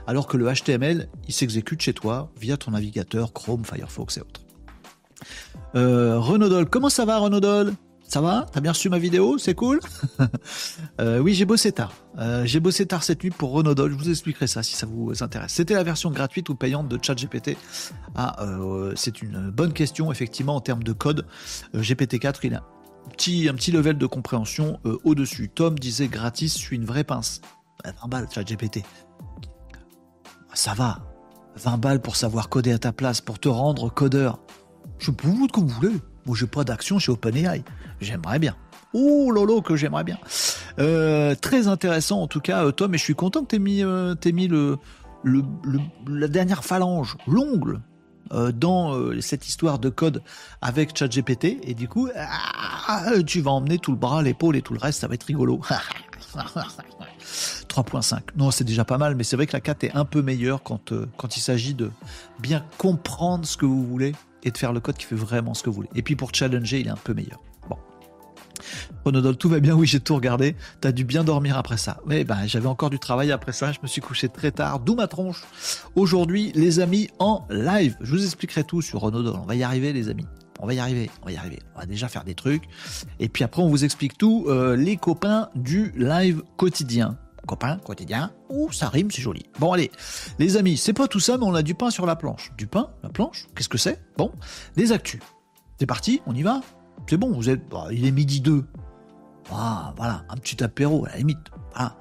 Alors 0.05 0.27
que 0.27 0.38
le 0.38 0.51
HTML, 0.53 1.10
il 1.27 1.33
s'exécute 1.33 1.81
chez 1.81 1.93
toi 1.93 2.31
via 2.39 2.55
ton 2.55 2.71
navigateur 2.71 3.33
Chrome, 3.33 3.65
Firefox 3.65 4.17
et 4.17 4.21
autres. 4.21 4.41
Renaudol, 5.74 6.69
comment 6.69 6.89
ça 6.89 7.05
va 7.05 7.17
Renaudol 7.17 7.74
ça 8.11 8.19
va 8.19 8.45
T'as 8.51 8.59
bien 8.59 8.73
reçu 8.73 8.89
ma 8.89 8.99
vidéo 8.99 9.37
C'est 9.37 9.55
cool 9.55 9.79
euh, 10.99 11.19
Oui, 11.19 11.33
j'ai 11.33 11.45
bossé 11.45 11.71
tard. 11.71 11.93
Euh, 12.17 12.45
j'ai 12.45 12.59
bossé 12.59 12.85
tard 12.85 13.03
cette 13.03 13.23
nuit 13.23 13.31
pour 13.31 13.51
Renaudot. 13.51 13.87
Je 13.87 13.95
vous 13.95 14.09
expliquerai 14.09 14.47
ça 14.47 14.63
si 14.63 14.75
ça 14.75 14.85
vous 14.85 15.23
intéresse. 15.23 15.53
C'était 15.53 15.75
la 15.75 15.83
version 15.83 16.11
gratuite 16.11 16.49
ou 16.49 16.55
payante 16.55 16.89
de 16.89 16.99
ChatGPT. 17.01 17.55
Ah, 18.15 18.35
euh, 18.43 18.91
c'est 18.97 19.21
une 19.21 19.49
bonne 19.49 19.71
question, 19.71 20.11
effectivement, 20.11 20.57
en 20.57 20.59
termes 20.59 20.83
de 20.83 20.91
code. 20.91 21.25
GPT-4, 21.73 22.39
il 22.43 22.55
a 22.55 22.57
un 23.07 23.11
petit, 23.11 23.47
un 23.47 23.53
level 23.71 23.97
de 23.97 24.05
compréhension 24.05 24.81
au-dessus. 25.05 25.47
Tom 25.47 25.79
disait 25.79 26.09
gratis, 26.09 26.55
je 26.57 26.61
suis 26.61 26.75
une 26.75 26.85
vraie 26.85 27.05
pince. 27.05 27.39
20 27.85 27.91
bah, 27.93 28.07
balles, 28.09 28.27
ChatGPT. 28.29 28.83
Ça 30.53 30.73
va. 30.73 30.99
20 31.55 31.77
balles 31.77 32.01
pour 32.01 32.17
savoir 32.17 32.49
coder 32.49 32.73
à 32.73 32.77
ta 32.77 32.91
place, 32.91 33.21
pour 33.21 33.39
te 33.39 33.47
rendre 33.47 33.89
codeur. 33.89 34.39
Je 34.99 35.11
peux 35.11 35.29
vous 35.29 35.47
comme 35.47 35.67
vous 35.67 35.75
voulez. 35.75 36.10
Moi, 36.25 36.35
j'ai 36.37 36.47
pas 36.47 36.63
d'action 36.63 36.99
chez 36.99 37.11
OpenAI. 37.11 37.63
J'aimerais 37.99 38.39
bien. 38.39 38.55
Oh 38.93 39.31
lolo 39.31 39.61
que 39.61 39.75
j'aimerais 39.75 40.03
bien. 40.03 40.17
Euh, 40.79 41.35
très 41.35 41.67
intéressant 41.67 42.21
en 42.21 42.27
tout 42.27 42.41
cas, 42.41 42.65
euh, 42.65 42.71
Tom, 42.71 42.93
et 42.93 42.97
je 42.97 43.03
suis 43.03 43.15
content 43.15 43.43
que 43.43 43.49
tu 43.49 43.55
aies 43.55 43.59
mis, 43.59 43.83
euh, 43.83 44.15
mis 44.25 44.47
le, 44.47 44.77
la 46.07 46.27
dernière 46.27 46.63
phalange, 46.63 47.17
l'ongle, 47.27 47.81
dans 48.53 48.97
cette 49.19 49.45
histoire 49.45 49.77
de 49.77 49.89
code 49.89 50.23
avec 50.61 50.97
ChatGPT. 50.97 51.59
Et 51.63 51.73
du 51.73 51.89
coup, 51.89 52.07
ah, 52.15 53.11
tu 53.27 53.41
vas 53.41 53.51
emmener 53.51 53.77
tout 53.77 53.91
le 53.91 53.97
bras, 53.97 54.21
l'épaule 54.21 54.55
et 54.55 54.61
tout 54.61 54.73
le 54.73 54.79
reste, 54.79 55.01
ça 55.01 55.09
va 55.09 55.15
être 55.15 55.25
rigolo. 55.25 55.59
3.5. 57.71 58.19
Non, 58.35 58.51
c'est 58.51 58.63
déjà 58.63 58.83
pas 58.83 58.97
mal, 58.97 59.15
mais 59.15 59.23
c'est 59.23 59.35
vrai 59.35 59.47
que 59.47 59.53
la 59.53 59.61
4 59.61 59.85
est 59.85 59.95
un 59.95 60.05
peu 60.05 60.21
meilleure 60.21 60.61
quand, 60.61 60.93
quand 61.17 61.37
il 61.37 61.41
s'agit 61.41 61.73
de 61.73 61.89
bien 62.39 62.65
comprendre 62.77 63.45
ce 63.45 63.55
que 63.55 63.65
vous 63.65 63.85
voulez 63.85 64.13
et 64.43 64.51
de 64.51 64.57
faire 64.57 64.73
le 64.73 64.79
code 64.79 64.97
qui 64.97 65.05
fait 65.05 65.15
vraiment 65.15 65.53
ce 65.53 65.63
que 65.63 65.69
vous 65.69 65.75
voulez. 65.75 65.89
Et 65.95 66.01
puis 66.01 66.15
pour 66.15 66.33
challenger, 66.33 66.81
il 66.81 66.87
est 66.87 66.91
un 66.91 66.95
peu 66.95 67.13
meilleur. 67.13 67.39
Bon. 67.69 67.77
Ronodol, 69.05 69.37
tout 69.37 69.49
va 69.49 69.59
bien, 69.59 69.73
oui, 69.73 69.87
j'ai 69.87 69.99
tout 69.99 70.15
regardé. 70.15 70.55
T'as 70.81 70.91
dû 70.91 71.05
bien 71.05 71.23
dormir 71.23 71.57
après 71.57 71.77
ça. 71.77 71.99
Mais 72.05 72.23
ben, 72.23 72.45
j'avais 72.45 72.67
encore 72.67 72.89
du 72.89 72.99
travail 72.99 73.31
après 73.31 73.53
ça. 73.53 73.71
Je 73.71 73.79
me 73.81 73.87
suis 73.87 74.01
couché 74.01 74.29
très 74.29 74.51
tard, 74.51 74.79
d'où 74.79 74.95
ma 74.95 75.07
tronche. 75.07 75.43
Aujourd'hui, 75.95 76.51
les 76.55 76.79
amis, 76.79 77.09
en 77.19 77.45
live. 77.49 77.95
Je 78.01 78.11
vous 78.11 78.23
expliquerai 78.23 78.63
tout 78.63 78.81
sur 78.81 78.99
Ronodol. 78.99 79.35
On 79.41 79.45
va 79.45 79.55
y 79.55 79.63
arriver, 79.63 79.93
les 79.93 80.09
amis. 80.09 80.25
On 80.59 80.67
va 80.67 80.75
y 80.75 80.79
arriver, 80.79 81.09
on 81.23 81.25
va 81.25 81.31
y 81.31 81.37
arriver. 81.37 81.59
On 81.75 81.79
va 81.79 81.85
déjà 81.87 82.07
faire 82.07 82.23
des 82.23 82.35
trucs. 82.35 82.63
Et 83.19 83.29
puis 83.29 83.43
après, 83.43 83.63
on 83.63 83.67
vous 83.67 83.83
explique 83.83 84.17
tout. 84.17 84.45
Euh, 84.47 84.75
les 84.75 84.95
copains 84.95 85.49
du 85.55 85.91
live 85.95 86.43
quotidien 86.57 87.17
copain, 87.48 87.77
quotidien. 87.77 88.31
Ouh, 88.50 88.71
ça 88.71 88.89
rime, 88.89 89.12
c'est 89.12 89.21
joli. 89.21 89.45
Bon, 89.60 89.71
allez, 89.74 89.91
les 90.39 90.57
amis, 90.57 90.77
c'est 90.77 90.93
pas 90.93 91.07
tout 91.07 91.19
ça, 91.19 91.38
mais 91.38 91.45
on 91.45 91.53
a 91.55 91.63
du 91.63 91.75
pain 91.75 91.89
sur 91.89 92.05
la 92.05 92.15
planche. 92.15 92.51
Du 92.57 92.67
pain, 92.67 92.91
la 93.03 93.10
planche, 93.10 93.48
qu'est-ce 93.55 93.69
que 93.69 93.77
c'est? 93.77 94.01
Bon, 94.17 94.31
des 94.75 94.91
actus. 94.91 95.21
C'est 95.79 95.86
parti, 95.86 96.21
on 96.25 96.36
y 96.36 96.43
va? 96.43 96.62
C'est 97.10 97.17
bon, 97.17 97.31
vous 97.31 97.50
êtes. 97.50 97.67
Bah, 97.69 97.88
il 97.91 98.05
est 98.05 98.12
midi 98.12 98.41
2. 98.41 98.65
Ah, 99.51 99.93
voilà, 99.98 100.24
un 100.29 100.38
petit 100.38 100.63
apéro, 100.63 101.05
à 101.05 101.10
la 101.10 101.17
limite. 101.17 101.50
Voilà. 101.74 101.98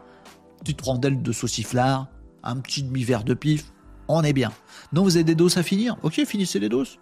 Petite 0.61 0.82
rondelle 0.82 1.23
de 1.23 1.32
sauciflard, 1.32 2.09
un 2.42 2.56
petit 2.56 2.82
demi-verre 2.82 3.25
de 3.25 3.35
pif, 3.35 3.73
on 4.09 4.23
est 4.23 4.35
bien. 4.35 4.52
Non, 4.92 5.02
vous 5.02 5.16
avez 5.16 5.25
des 5.25 5.35
doses 5.35 5.56
à 5.56 5.62
finir? 5.62 5.97
Ok, 6.02 6.23
finissez 6.26 6.59
les 6.59 6.68
doses. 6.68 6.99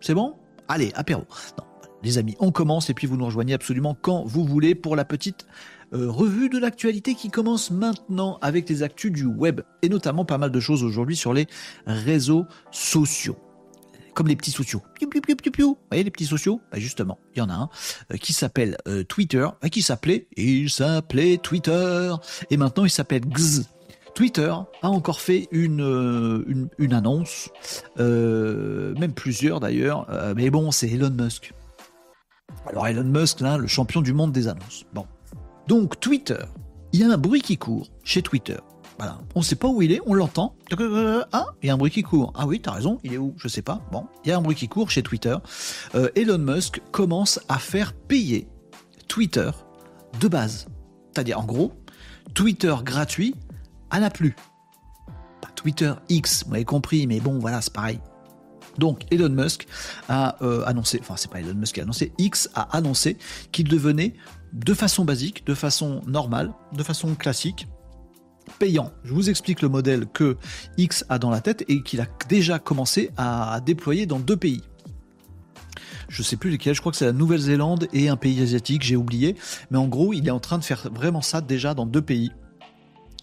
C'est 0.00 0.14
bon? 0.14 0.34
Allez, 0.68 0.92
apéro. 0.94 1.22
Non, 1.58 1.64
les 2.02 2.18
amis, 2.18 2.36
on 2.38 2.52
commence 2.52 2.90
et 2.90 2.94
puis 2.94 3.06
vous 3.06 3.16
nous 3.16 3.24
rejoignez 3.24 3.54
absolument 3.54 3.96
quand 4.00 4.24
vous 4.24 4.44
voulez 4.44 4.74
pour 4.74 4.94
la 4.94 5.04
petite 5.04 5.46
euh, 5.96 6.10
revue 6.10 6.48
de 6.48 6.58
l'actualité 6.58 7.14
qui 7.14 7.30
commence 7.30 7.70
maintenant 7.70 8.38
avec 8.42 8.68
les 8.68 8.82
actus 8.82 9.10
du 9.10 9.24
web 9.24 9.62
et 9.82 9.88
notamment 9.88 10.24
pas 10.24 10.38
mal 10.38 10.50
de 10.50 10.60
choses 10.60 10.82
aujourd'hui 10.82 11.16
sur 11.16 11.32
les 11.32 11.46
réseaux 11.86 12.44
sociaux. 12.70 13.36
comme 14.14 14.28
les 14.28 14.36
petits 14.36 14.50
sociaux. 14.50 14.82
Vous 15.00 15.76
voyez 15.90 16.04
les 16.04 16.10
petits 16.10 16.26
sociaux? 16.26 16.60
Bah 16.72 16.78
Justement, 16.78 17.18
il 17.34 17.38
y 17.38 17.42
en 17.42 17.50
a 17.50 17.54
un 17.54 17.68
euh, 18.12 18.16
qui 18.16 18.32
s'appelle 18.32 18.76
euh, 18.88 19.04
Twitter, 19.04 19.46
qui 19.70 19.82
s'appelait, 19.82 20.26
il 20.36 20.70
s'appelait 20.70 21.38
Twitter, 21.38 22.14
et 22.50 22.56
maintenant 22.56 22.84
il 22.84 22.90
s'appelle 22.90 23.22
Gz. 23.28 23.64
Twitter 24.14 24.54
a 24.80 24.88
encore 24.88 25.20
fait 25.20 25.46
une, 25.50 26.70
une, 26.78 26.94
annonce, 26.94 27.50
même 27.98 29.12
plusieurs 29.14 29.60
d'ailleurs, 29.60 30.06
mais 30.34 30.48
bon, 30.48 30.70
c'est 30.70 30.88
Elon 30.88 31.10
Musk. 31.10 31.52
Alors 32.66 32.86
Elon 32.86 33.04
Musk, 33.04 33.40
le 33.42 33.66
champion 33.66 34.00
du 34.00 34.14
monde 34.14 34.32
des 34.32 34.48
annonces. 34.48 34.84
Bon. 34.94 35.06
Donc 35.66 35.98
Twitter, 36.00 36.44
il 36.92 37.00
y 37.00 37.04
a 37.04 37.12
un 37.12 37.18
bruit 37.18 37.40
qui 37.40 37.56
court 37.56 37.90
chez 38.04 38.22
Twitter. 38.22 38.56
On 39.34 39.40
ne 39.40 39.44
sait 39.44 39.56
pas 39.56 39.68
où 39.68 39.82
il 39.82 39.92
est, 39.92 40.00
on 40.06 40.14
l'entend. 40.14 40.54
Ah, 41.32 41.46
il 41.62 41.66
y 41.66 41.70
a 41.70 41.74
un 41.74 41.76
bruit 41.76 41.90
qui 41.90 42.02
court. 42.02 42.32
Ah 42.34 42.46
oui, 42.46 42.60
t'as 42.60 42.72
raison, 42.72 42.98
il 43.04 43.12
est 43.12 43.18
où? 43.18 43.34
Je 43.36 43.48
sais 43.48 43.62
pas. 43.62 43.80
Bon, 43.92 44.06
il 44.24 44.30
y 44.30 44.32
a 44.32 44.38
un 44.38 44.40
bruit 44.40 44.56
qui 44.56 44.68
court 44.68 44.90
chez 44.90 45.02
Twitter. 45.02 45.36
Euh, 45.94 46.08
Elon 46.14 46.38
Musk 46.38 46.80
commence 46.92 47.40
à 47.48 47.58
faire 47.58 47.92
payer 47.92 48.48
Twitter 49.08 49.50
de 50.18 50.28
base. 50.28 50.66
C'est-à-dire, 51.12 51.38
en 51.38 51.44
gros, 51.44 51.72
Twitter 52.32 52.74
gratuit 52.82 53.34
à 53.90 54.00
la 54.00 54.08
plus. 54.08 54.34
Twitter 55.56 55.92
X, 56.08 56.44
vous 56.44 56.52
m'avez 56.52 56.64
compris, 56.64 57.06
mais 57.06 57.20
bon, 57.20 57.38
voilà, 57.38 57.60
c'est 57.60 57.72
pareil. 57.72 58.00
Donc 58.78 59.02
Elon 59.10 59.30
Musk 59.30 59.66
a 60.08 60.36
euh, 60.42 60.62
annoncé, 60.66 60.98
enfin 61.00 61.14
c'est 61.16 61.30
pas 61.30 61.40
Elon 61.40 61.54
Musk 61.54 61.74
qui 61.74 61.80
a 61.80 61.84
annoncé, 61.84 62.12
X 62.18 62.50
a 62.54 62.76
annoncé 62.76 63.16
qu'il 63.50 63.68
devenait 63.68 64.14
de 64.52 64.74
façon 64.74 65.04
basique, 65.04 65.46
de 65.46 65.54
façon 65.54 66.02
normale, 66.06 66.52
de 66.72 66.82
façon 66.82 67.14
classique, 67.14 67.68
payant. 68.58 68.92
Je 69.04 69.12
vous 69.12 69.28
explique 69.28 69.62
le 69.62 69.68
modèle 69.68 70.06
que 70.06 70.36
X 70.76 71.04
a 71.08 71.18
dans 71.18 71.30
la 71.30 71.40
tête 71.40 71.64
et 71.68 71.82
qu'il 71.82 72.00
a 72.00 72.06
déjà 72.28 72.58
commencé 72.58 73.10
à 73.16 73.60
déployer 73.64 74.06
dans 74.06 74.20
deux 74.20 74.36
pays. 74.36 74.62
Je 76.08 76.22
sais 76.22 76.36
plus 76.36 76.50
lesquels, 76.50 76.74
je 76.74 76.80
crois 76.80 76.92
que 76.92 76.98
c'est 76.98 77.06
la 77.06 77.12
Nouvelle-Zélande 77.12 77.88
et 77.92 78.08
un 78.08 78.16
pays 78.16 78.40
asiatique, 78.40 78.82
j'ai 78.82 78.96
oublié. 78.96 79.36
Mais 79.70 79.78
en 79.78 79.88
gros, 79.88 80.12
il 80.12 80.26
est 80.28 80.30
en 80.30 80.38
train 80.38 80.58
de 80.58 80.64
faire 80.64 80.88
vraiment 80.92 81.22
ça 81.22 81.40
déjà 81.40 81.74
dans 81.74 81.86
deux 81.86 82.02
pays 82.02 82.30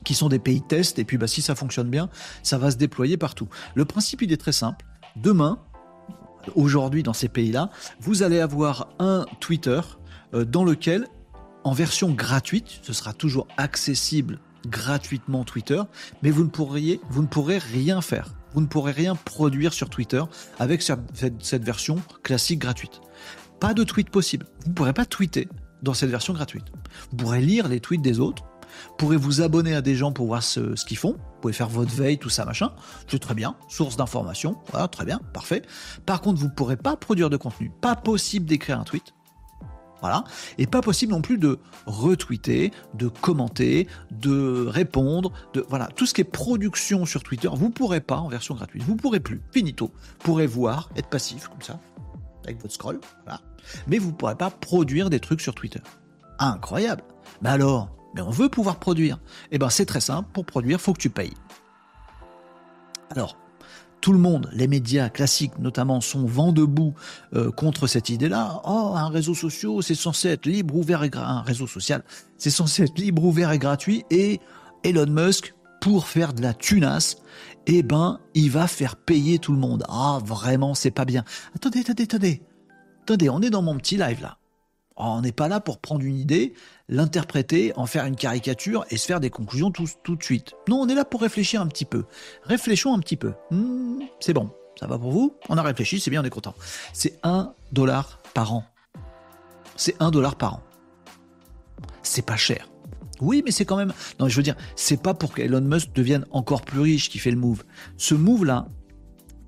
qui 0.04 0.14
sont 0.14 0.28
des 0.28 0.40
pays 0.40 0.62
test 0.62 1.00
et 1.00 1.06
puis 1.06 1.18
bah, 1.18 1.28
si 1.28 1.42
ça 1.42 1.56
fonctionne 1.56 1.90
bien, 1.90 2.10
ça 2.44 2.58
va 2.58 2.72
se 2.72 2.78
déployer 2.78 3.16
partout. 3.18 3.48
Le 3.74 3.86
principe 3.86 4.22
il 4.22 4.32
est 4.34 4.38
très 4.38 4.52
simple. 4.52 4.86
Demain, 5.16 5.60
aujourd'hui 6.56 7.04
dans 7.04 7.14
ces 7.14 7.30
pays-là, 7.30 7.70
vous 8.02 8.22
allez 8.22 8.40
avoir 8.40 8.90
un 9.00 9.26
Twitter 9.40 9.80
dans 10.34 10.64
lequel 10.64 11.08
en 11.64 11.74
version 11.74 12.12
gratuite, 12.12 12.80
ce 12.82 12.94
sera 12.94 13.14
toujours 13.14 13.48
accessible 13.58 14.40
gratuitement 14.68 15.44
Twitter, 15.44 15.82
mais 16.22 16.32
vous 16.32 16.44
ne, 16.44 16.50
pourriez, 16.50 17.02
vous 17.10 17.22
ne 17.22 17.28
pourrez 17.28 17.58
rien 17.58 18.02
faire. 18.02 18.30
Vous 18.54 18.62
ne 18.62 18.68
pourrez 18.68 18.92
rien 18.92 19.16
produire 19.16 19.74
sur 19.74 19.90
Twitter 19.90 20.24
avec 20.60 20.82
cette, 20.82 21.64
version 21.64 21.98
classique 22.22 22.60
gratuite. 22.60 23.02
Pas 23.60 23.74
de 23.74 23.84
tweet 23.84 24.10
possible. 24.10 24.46
Vous 24.64 24.70
ne 24.70 24.74
pourrez 24.74 24.94
pas 24.94 25.06
tweeter 25.06 25.48
dans 25.82 25.94
cette 25.94 26.10
version 26.10 26.34
gratuite. 26.34 26.66
Vous 27.12 27.18
pourrez 27.18 27.42
lire 27.42 27.68
les 27.68 27.80
tweets 27.80 28.02
des 28.02 28.20
autres, 28.20 28.44
vous 28.44 28.96
pourrez 28.98 29.18
vous 29.18 29.42
abonner 29.42 29.76
à 29.76 29.82
des 29.82 29.96
gens 29.96 30.12
pour 30.12 30.28
voir 30.28 30.44
ce, 30.44 30.76
ce 30.76 30.86
qu'ils 30.86 30.98
font, 30.98 31.14
vous 31.14 31.42
pouvez 31.42 31.54
faire 31.54 31.70
votre 31.70 31.94
veille, 31.94 32.18
tout 32.18 32.30
ça, 32.30 32.46
machin, 32.46 32.72
c'est 33.08 33.20
très 33.20 33.36
bien, 33.36 33.56
source 33.68 33.98
d'information, 33.98 34.58
voilà, 34.72 34.88
très 34.88 35.06
bien, 35.06 35.20
parfait. 35.34 35.62
Par 36.06 36.22
contre, 36.22 36.40
vous 36.40 36.48
ne 36.48 36.54
pourrez 36.54 36.78
pas 36.78 36.96
produire 36.96 37.30
de 37.30 37.38
contenu, 37.38 37.72
pas 37.82 37.96
possible 37.96 38.46
d'écrire 38.46 38.80
un 38.80 38.84
tweet, 38.84 39.14
voilà. 40.04 40.26
Et 40.58 40.68
pas 40.68 40.82
possible 40.82 41.14
non 41.14 41.22
plus 41.22 41.38
de 41.38 41.60
retweeter, 41.86 42.72
de 42.94 43.08
commenter, 43.08 43.88
de 44.12 44.66
répondre, 44.68 45.32
de 45.54 45.66
voilà, 45.70 45.88
tout 45.96 46.06
ce 46.06 46.14
qui 46.14 46.20
est 46.20 46.26
production 46.26 47.06
sur 47.06 47.24
Twitter, 47.24 47.48
vous 47.50 47.70
pourrez 47.70 48.02
pas 48.02 48.18
en 48.18 48.28
version 48.28 48.54
gratuite. 48.54 48.84
Vous 48.84 48.98
pourrez 48.98 49.22
plus. 49.22 49.42
Finito. 49.54 49.92
Vous 49.96 50.26
pourrez 50.26 50.46
voir, 50.46 50.90
être 50.98 51.08
passif 51.08 51.48
comme 51.48 51.62
ça 51.62 51.80
avec 52.44 52.62
votre 52.62 52.74
scroll, 52.74 53.00
voilà. 53.24 53.40
Mais 53.88 53.98
vous 53.98 54.12
pourrez 54.12 54.36
pas 54.36 54.50
produire 54.50 55.10
des 55.10 55.22
trucs 55.22 55.40
sur 55.40 55.56
Twitter. 55.56 55.80
Incroyable. 56.38 57.02
Mais 57.42 57.52
alors, 57.52 57.96
mais 58.14 58.20
on 58.20 58.30
veut 58.30 58.50
pouvoir 58.50 58.80
produire. 58.80 59.20
Eh 59.52 59.58
ben 59.58 59.70
c'est 59.70 59.86
très 59.86 60.02
simple, 60.02 60.28
pour 60.34 60.46
produire, 60.46 60.82
faut 60.82 60.92
que 60.92 61.00
tu 61.00 61.10
payes. 61.10 61.34
Alors, 63.10 63.38
tout 64.04 64.12
le 64.12 64.20
monde, 64.20 64.50
les 64.52 64.68
médias 64.68 65.08
classiques 65.08 65.58
notamment, 65.60 66.02
sont 66.02 66.26
vent 66.26 66.52
debout 66.52 66.94
euh, 67.36 67.52
contre 67.52 67.88
cette 67.88 68.10
idée-là. 68.10 68.62
Oh, 68.66 68.92
un 68.98 69.08
réseau 69.08 69.34
social, 69.34 69.72
c'est 69.82 69.96
censé 69.96 70.28
être 70.28 70.46
libre, 70.46 70.76
ouvert 70.76 71.06
et 71.06 71.12
un 71.14 71.40
réseau 71.40 71.68
social, 71.68 72.04
c'est 72.38 72.50
censé 72.50 72.84
être 72.84 73.00
libre, 73.00 73.24
ouvert 73.24 73.54
et 73.54 73.60
gratuit. 73.60 74.04
Et 74.12 74.42
Elon 74.84 75.08
Musk, 75.08 75.56
pour 75.80 76.08
faire 76.08 76.34
de 76.34 76.42
la 76.42 76.54
tunasse, 76.54 77.16
eh 77.66 77.82
ben, 77.82 78.20
il 78.34 78.52
va 78.52 78.68
faire 78.68 78.98
payer 78.98 79.40
tout 79.40 79.54
le 79.54 79.60
monde. 79.60 79.86
Ah, 79.88 80.20
vraiment, 80.22 80.74
c'est 80.74 80.92
pas 80.92 81.06
bien. 81.06 81.24
Attendez, 81.56 81.80
attendez, 81.80 82.04
attendez. 82.04 82.42
Attendez, 83.04 83.30
on 83.30 83.42
est 83.42 83.52
dans 83.52 83.62
mon 83.62 83.78
petit 83.78 83.96
live 83.96 84.22
là. 84.22 84.38
Oh, 84.96 85.06
on 85.06 85.22
n'est 85.22 85.32
pas 85.32 85.48
là 85.48 85.60
pour 85.60 85.80
prendre 85.80 86.04
une 86.04 86.18
idée, 86.18 86.54
l'interpréter, 86.88 87.74
en 87.76 87.88
faire 87.88 88.06
une 88.06 88.16
caricature 88.16 88.86
et 88.92 88.98
se 88.98 89.08
faire 89.08 89.20
des 89.20 89.32
conclusions 89.32 89.72
tout, 89.72 90.16
de 90.16 90.24
suite. 90.24 90.54
Non, 90.70 90.82
on 90.82 90.88
est 90.88 90.96
là 90.96 91.04
pour 91.04 91.22
réfléchir 91.22 91.62
un 91.62 91.68
petit 91.68 91.86
peu. 91.86 92.06
Réfléchons 92.44 92.94
un 92.94 93.00
petit 93.00 93.18
peu. 93.18 93.34
Hmm, 93.50 94.02
c'est 94.20 94.34
bon, 94.34 94.52
ça 94.80 94.86
va 94.86 95.00
pour 95.00 95.12
vous? 95.12 95.36
On 95.50 95.58
a 95.58 95.64
réfléchi, 95.64 96.00
c'est 96.00 96.12
bien, 96.12 96.22
on 96.22 96.26
est 96.26 96.30
content. 96.30 96.54
C'est 96.94 97.20
un 97.24 97.54
dollar 97.72 98.22
par 98.36 98.54
an. 98.54 98.66
C'est 99.76 99.96
un 100.00 100.12
dollar 100.12 100.36
par 100.36 100.56
an. 100.56 100.64
C'est 102.04 102.26
pas 102.26 102.38
cher. 102.38 102.70
Oui, 103.20 103.42
mais 103.44 103.52
c'est 103.52 103.66
quand 103.66 103.78
même. 103.78 103.94
Non, 104.20 104.28
je 104.28 104.36
veux 104.36 104.44
dire, 104.44 104.56
c'est 104.76 105.02
pas 105.02 105.16
pour 105.16 105.34
qu'Elon 105.34 105.62
Musk 105.62 105.94
devienne 105.94 106.26
encore 106.32 106.62
plus 106.62 106.82
riche 106.82 107.10
qui 107.10 107.18
fait 107.18 107.32
le 107.32 107.38
move. 107.38 107.64
Ce 107.98 108.14
move-là, 108.14 108.68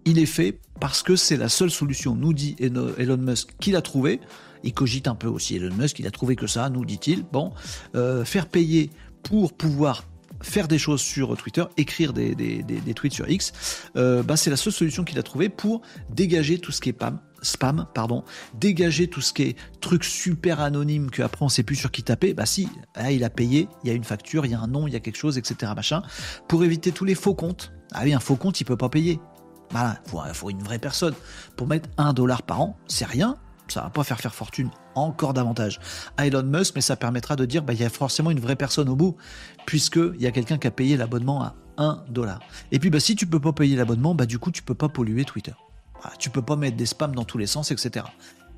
il 0.05 0.17
est 0.17 0.25
fait 0.25 0.59
parce 0.79 1.03
que 1.03 1.15
c'est 1.15 1.37
la 1.37 1.49
seule 1.49 1.71
solution, 1.71 2.15
nous 2.15 2.33
dit 2.33 2.55
Elon 2.59 3.17
Musk, 3.17 3.55
qu'il 3.59 3.75
a 3.75 3.81
trouvé 3.81 4.21
il 4.65 4.73
cogite 4.73 5.07
un 5.07 5.15
peu 5.15 5.27
aussi 5.27 5.55
Elon 5.55 5.73
Musk, 5.75 5.99
il 5.99 6.07
a 6.07 6.11
trouvé 6.11 6.35
que 6.35 6.47
ça, 6.47 6.69
nous 6.69 6.85
dit-il. 6.85 7.23
Bon, 7.23 7.53
euh, 7.95 8.25
faire 8.25 8.47
payer 8.47 8.89
pour 9.23 9.53
pouvoir 9.53 10.03
faire 10.41 10.67
des 10.67 10.77
choses 10.77 11.01
sur 11.01 11.35
Twitter, 11.37 11.63
écrire 11.77 12.13
des, 12.13 12.35
tweets 12.95 13.13
sur 13.13 13.29
X, 13.29 13.53
euh, 13.95 14.21
bah 14.21 14.37
c'est 14.37 14.49
la 14.49 14.57
seule 14.57 14.73
solution 14.73 15.03
qu'il 15.03 15.17
a 15.17 15.23
trouvé 15.23 15.49
pour 15.49 15.81
dégager 16.09 16.59
tout 16.59 16.71
ce 16.71 16.81
qui 16.81 16.89
est 16.89 16.97
spam, 17.41 17.87
pardon, 17.93 18.23
dégager 18.53 19.07
tout 19.07 19.21
ce 19.21 19.33
qui 19.33 19.43
est 19.43 19.57
truc 19.79 20.03
super 20.03 20.59
anonyme 20.59 21.09
que 21.09 21.21
après 21.21 21.45
on 21.45 21.49
sait 21.49 21.63
plus 21.63 21.75
sur 21.75 21.91
qui 21.91 22.03
taper. 22.03 22.33
Bah 22.33 22.45
si, 22.45 22.67
il 23.09 23.23
a 23.23 23.29
payé, 23.29 23.67
il 23.83 23.87
y 23.87 23.91
a 23.91 23.93
une 23.93 24.03
facture, 24.03 24.45
il 24.45 24.51
y 24.51 24.55
a 24.55 24.59
un 24.59 24.67
nom, 24.67 24.87
il 24.87 24.93
y 24.93 24.97
a 24.97 24.99
quelque 24.99 25.17
chose, 25.17 25.37
etc. 25.37 25.71
Machin, 25.75 26.03
pour 26.47 26.63
éviter 26.63 26.91
tous 26.91 27.05
les 27.05 27.15
faux 27.15 27.35
comptes. 27.35 27.71
Ah 27.93 28.01
oui, 28.03 28.13
un 28.13 28.19
faux 28.19 28.35
compte, 28.35 28.59
il 28.59 28.65
peut 28.65 28.77
pas 28.77 28.89
payer. 28.89 29.19
Voilà, 29.71 30.01
il 30.27 30.33
faut, 30.33 30.49
une 30.49 30.63
vraie 30.63 30.79
personne. 30.79 31.13
Pour 31.55 31.67
mettre 31.67 31.89
un 31.97 32.13
dollar 32.13 32.43
par 32.43 32.61
an, 32.61 32.77
c'est 32.87 33.05
rien 33.05 33.37
ça 33.67 33.81
va 33.81 33.89
pas 33.89 34.03
faire 34.03 34.19
faire 34.19 34.33
fortune 34.33 34.69
encore 34.95 35.33
davantage 35.33 35.79
à 36.17 36.27
Elon 36.27 36.43
Musk, 36.43 36.73
mais 36.75 36.81
ça 36.81 36.95
permettra 36.95 37.35
de 37.35 37.45
dire 37.45 37.63
bah 37.63 37.73
il 37.73 37.79
y 37.79 37.83
a 37.83 37.89
forcément 37.89 38.31
une 38.31 38.39
vraie 38.39 38.55
personne 38.55 38.89
au 38.89 38.95
bout, 38.95 39.15
puisqu'il 39.65 40.21
y 40.21 40.27
a 40.27 40.31
quelqu'un 40.31 40.57
qui 40.57 40.67
a 40.67 40.71
payé 40.71 40.97
l'abonnement 40.97 41.43
à 41.43 41.55
1 41.77 42.05
dollar. 42.09 42.39
Et 42.71 42.79
puis 42.79 42.89
bah 42.89 42.99
si 42.99 43.15
tu 43.15 43.25
peux 43.25 43.39
pas 43.39 43.53
payer 43.53 43.75
l'abonnement, 43.75 44.15
bah 44.15 44.25
du 44.25 44.39
coup 44.39 44.51
tu 44.51 44.63
peux 44.63 44.75
pas 44.75 44.89
polluer 44.89 45.25
Twitter. 45.25 45.53
Tu 46.19 46.25
tu 46.25 46.29
peux 46.29 46.41
pas 46.41 46.55
mettre 46.55 46.77
des 46.77 46.85
spams 46.85 47.15
dans 47.15 47.23
tous 47.23 47.37
les 47.37 47.47
sens, 47.47 47.71
etc. 47.71 48.05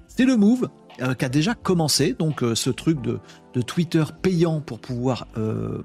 C'est 0.08 0.26
le 0.26 0.36
move 0.36 0.70
euh, 1.02 1.14
qui 1.14 1.26
a 1.26 1.30
déjà 1.30 1.54
commencé, 1.54 2.14
donc 2.14 2.44
euh, 2.44 2.56
ce 2.56 2.70
truc 2.70 3.02
de, 3.02 3.20
Twitter 3.62 4.04
payant 4.22 4.62
pour 4.62 4.80
pouvoir 4.80 5.28
euh, 5.38 5.84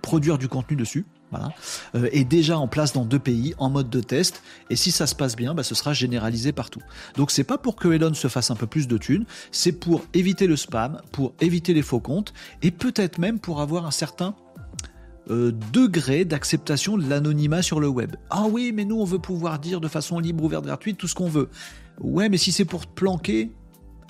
produire 0.00 0.38
du 0.38 0.48
contenu 0.48 0.76
dessus 0.76 1.06
voilà, 1.32 1.52
euh, 1.96 2.08
est 2.12 2.24
déjà 2.24 2.58
en 2.58 2.68
place 2.68 2.92
dans 2.92 3.04
deux 3.04 3.18
pays 3.18 3.54
en 3.58 3.70
mode 3.70 3.90
de 3.90 4.00
test. 4.00 4.42
Et 4.70 4.76
si 4.76 4.92
ça 4.92 5.06
se 5.06 5.14
passe 5.14 5.34
bien, 5.34 5.54
bah, 5.54 5.64
ce 5.64 5.74
sera 5.74 5.92
généralisé 5.92 6.52
partout. 6.52 6.82
Donc 7.16 7.30
c'est 7.30 7.42
pas 7.42 7.58
pour 7.58 7.74
que 7.74 7.88
Elon 7.88 8.14
se 8.14 8.28
fasse 8.28 8.50
un 8.50 8.56
peu 8.56 8.66
plus 8.66 8.86
de 8.86 8.98
thunes, 8.98 9.24
c'est 9.50 9.72
pour 9.72 10.02
éviter 10.14 10.46
le 10.46 10.56
spam, 10.56 11.00
pour 11.10 11.32
éviter 11.40 11.74
les 11.74 11.82
faux 11.82 12.00
comptes 12.00 12.32
et 12.62 12.70
peut-être 12.70 13.18
même 13.18 13.40
pour 13.40 13.60
avoir 13.60 13.86
un 13.86 13.90
certain 13.90 14.36
euh, 15.30 15.52
degré 15.72 16.24
d'acceptation 16.24 16.98
de 16.98 17.08
l'anonymat 17.08 17.62
sur 17.62 17.80
le 17.80 17.88
web. 17.88 18.16
Ah 18.28 18.44
oui, 18.50 18.72
mais 18.74 18.84
nous 18.84 19.00
on 19.00 19.04
veut 19.04 19.18
pouvoir 19.18 19.58
dire 19.58 19.80
de 19.80 19.88
façon 19.88 20.18
libre, 20.18 20.44
ouverte, 20.44 20.66
gratuite 20.66 20.98
tout 20.98 21.08
ce 21.08 21.14
qu'on 21.14 21.28
veut. 21.28 21.48
Ouais, 22.00 22.28
mais 22.28 22.38
si 22.38 22.52
c'est 22.52 22.64
pour 22.64 22.86
te 22.86 22.92
planquer, 22.92 23.50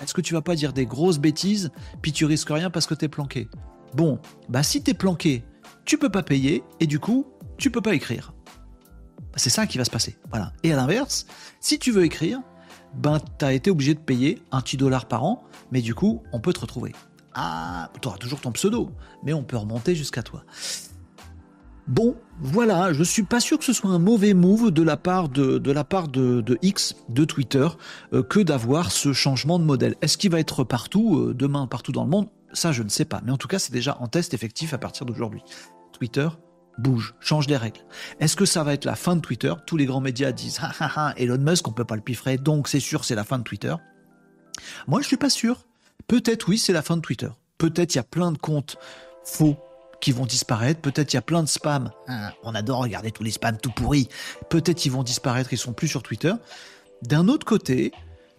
est-ce 0.01 0.13
que 0.13 0.21
tu 0.21 0.33
vas 0.33 0.41
pas 0.41 0.55
dire 0.55 0.73
des 0.73 0.85
grosses 0.85 1.19
bêtises, 1.19 1.71
puis 2.01 2.11
tu 2.11 2.25
risques 2.25 2.49
rien 2.49 2.69
parce 2.69 2.87
que 2.87 2.95
t'es 2.95 3.07
planqué? 3.07 3.47
Bon, 3.93 4.19
bah 4.49 4.63
si 4.63 4.81
t'es 4.81 4.95
planqué, 4.95 5.43
tu 5.85 5.97
peux 5.97 6.09
pas 6.09 6.23
payer 6.23 6.63
et 6.79 6.87
du 6.87 6.99
coup, 6.99 7.27
tu 7.57 7.71
peux 7.71 7.81
pas 7.81 7.93
écrire. 7.93 8.33
C'est 9.35 9.49
ça 9.49 9.65
qui 9.65 9.77
va 9.77 9.85
se 9.85 9.91
passer. 9.91 10.17
Voilà. 10.29 10.53
Et 10.63 10.71
à 10.73 10.75
l'inverse, 10.75 11.25
si 11.59 11.79
tu 11.79 11.91
veux 11.91 12.03
écrire, 12.03 12.39
ben 12.95 13.19
tu 13.39 13.45
as 13.45 13.53
été 13.53 13.71
obligé 13.71 13.93
de 13.95 13.99
payer 13.99 14.41
un 14.51 14.61
petit 14.61 14.77
dollar 14.77 15.07
par 15.07 15.23
an, 15.23 15.43
mais 15.71 15.81
du 15.81 15.95
coup, 15.95 16.21
on 16.31 16.39
peut 16.39 16.53
te 16.53 16.59
retrouver. 16.59 16.93
Ah, 17.33 17.89
tu 17.99 18.07
auras 18.07 18.17
toujours 18.17 18.41
ton 18.41 18.51
pseudo, 18.51 18.91
mais 19.23 19.33
on 19.33 19.43
peut 19.43 19.57
remonter 19.57 19.95
jusqu'à 19.95 20.21
toi. 20.21 20.43
Bon, 21.87 22.15
voilà, 22.39 22.93
je 22.93 23.03
suis 23.03 23.23
pas 23.23 23.41
sûr 23.41 23.57
que 23.57 23.65
ce 23.65 23.73
soit 23.73 23.89
un 23.89 23.99
mauvais 23.99 24.33
move 24.33 24.71
de 24.71 24.83
la 24.83 24.95
part 24.95 25.27
de, 25.27 25.57
de 25.57 25.71
la 25.71 25.83
part 25.83 26.07
de, 26.07 26.57
X, 26.61 26.95
de 27.09 27.25
Twitter, 27.25 27.67
euh, 28.13 28.23
que 28.23 28.39
d'avoir 28.39 28.91
ce 28.91 29.11
changement 29.11 29.59
de 29.59 29.65
modèle. 29.65 29.95
Est-ce 30.01 30.17
qu'il 30.17 30.31
va 30.31 30.39
être 30.39 30.63
partout, 30.63 31.17
euh, 31.17 31.33
demain, 31.33 31.67
partout 31.67 31.91
dans 31.91 32.05
le 32.05 32.09
monde? 32.09 32.29
Ça, 32.53 32.71
je 32.71 32.83
ne 32.83 32.89
sais 32.89 33.03
pas. 33.03 33.21
Mais 33.25 33.31
en 33.31 33.37
tout 33.37 33.49
cas, 33.49 33.59
c'est 33.59 33.73
déjà 33.73 33.97
en 33.99 34.07
test 34.07 34.33
effectif 34.33 34.73
à 34.73 34.77
partir 34.77 35.05
d'aujourd'hui. 35.05 35.41
Twitter 35.93 36.27
bouge, 36.77 37.13
change 37.19 37.47
des 37.47 37.57
règles. 37.57 37.81
Est-ce 38.19 38.35
que 38.35 38.45
ça 38.45 38.63
va 38.63 38.73
être 38.73 38.85
la 38.85 38.95
fin 38.95 39.15
de 39.15 39.21
Twitter? 39.21 39.53
Tous 39.65 39.77
les 39.77 39.85
grands 39.85 40.01
médias 40.01 40.31
disent 40.31 40.59
ah, 40.61 40.71
ah, 40.79 40.91
ah, 40.95 41.13
Elon 41.17 41.37
Musk, 41.37 41.67
on 41.67 41.71
peut 41.71 41.85
pas 41.85 41.95
le 41.95 42.01
piffrer, 42.01 42.37
donc 42.37 42.67
c'est 42.67 42.79
sûr, 42.79 43.05
c'est 43.05 43.15
la 43.15 43.23
fin 43.23 43.37
de 43.37 43.43
Twitter. 43.43 43.75
Moi, 44.87 45.01
je 45.01 45.07
suis 45.07 45.17
pas 45.17 45.29
sûr. 45.29 45.65
Peut-être 46.07 46.47
oui, 46.47 46.57
c'est 46.57 46.73
la 46.73 46.81
fin 46.81 46.97
de 46.97 47.01
Twitter. 47.01 47.29
Peut-être 47.57 47.95
il 47.95 47.97
y 47.97 48.01
a 48.01 48.03
plein 48.03 48.31
de 48.31 48.37
comptes 48.37 48.77
faux 49.23 49.57
qui 50.01 50.11
vont 50.11 50.25
disparaître. 50.25 50.81
Peut-être 50.81 51.13
il 51.13 51.15
y 51.15 51.19
a 51.19 51.21
plein 51.21 51.43
de 51.43 51.47
spams. 51.47 51.91
on 52.43 52.55
adore 52.55 52.81
regarder 52.81 53.11
tous 53.11 53.23
les 53.23 53.31
spams 53.31 53.57
tout 53.57 53.71
pourris. 53.71 54.09
Peut-être 54.49 54.85
ils 54.85 54.91
vont 54.91 55.03
disparaître, 55.03 55.53
ils 55.53 55.57
sont 55.57 55.73
plus 55.73 55.87
sur 55.87 56.03
Twitter. 56.03 56.33
D'un 57.03 57.27
autre 57.27 57.45
côté, 57.45 57.91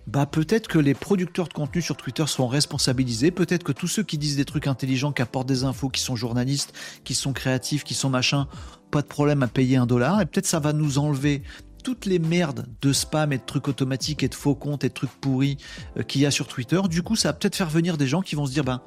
bah 0.06 0.26
peut-être 0.26 0.68
que 0.68 0.78
les 0.78 0.94
producteurs 0.94 1.48
de 1.48 1.52
contenu 1.52 1.80
sur 1.80 1.96
Twitter 1.96 2.24
seront 2.26 2.46
responsabilisés, 2.46 3.30
peut-être 3.30 3.64
que 3.64 3.72
tous 3.72 3.88
ceux 3.88 4.02
qui 4.02 4.18
disent 4.18 4.36
des 4.36 4.44
trucs 4.44 4.66
intelligents, 4.66 5.12
qui 5.12 5.22
apportent 5.22 5.48
des 5.48 5.64
infos, 5.64 5.88
qui 5.88 6.00
sont 6.00 6.16
journalistes, 6.16 6.72
qui 7.04 7.14
sont 7.14 7.32
créatifs, 7.32 7.84
qui 7.84 7.94
sont 7.94 8.10
machin, 8.10 8.46
pas 8.90 9.02
de 9.02 9.06
problème 9.06 9.42
à 9.42 9.48
payer 9.48 9.76
un 9.76 9.86
dollar, 9.86 10.20
et 10.20 10.26
peut-être 10.26 10.46
ça 10.46 10.60
va 10.60 10.72
nous 10.72 10.98
enlever 10.98 11.42
toutes 11.82 12.06
les 12.06 12.18
merdes 12.18 12.66
de 12.80 12.92
spam 12.92 13.32
et 13.32 13.38
de 13.38 13.42
trucs 13.44 13.68
automatiques 13.68 14.22
et 14.22 14.28
de 14.28 14.34
faux 14.34 14.54
comptes 14.54 14.84
et 14.84 14.88
de 14.88 14.94
trucs 14.94 15.10
pourris 15.10 15.58
euh, 15.98 16.02
qu'il 16.02 16.22
y 16.22 16.26
a 16.26 16.30
sur 16.30 16.48
Twitter. 16.48 16.80
Du 16.88 17.02
coup, 17.02 17.14
ça 17.14 17.28
va 17.28 17.32
peut-être 17.34 17.56
faire 17.56 17.68
venir 17.68 17.98
des 17.98 18.06
gens 18.06 18.22
qui 18.22 18.34
vont 18.34 18.46
se 18.46 18.52
dire, 18.52 18.64
ben, 18.64 18.80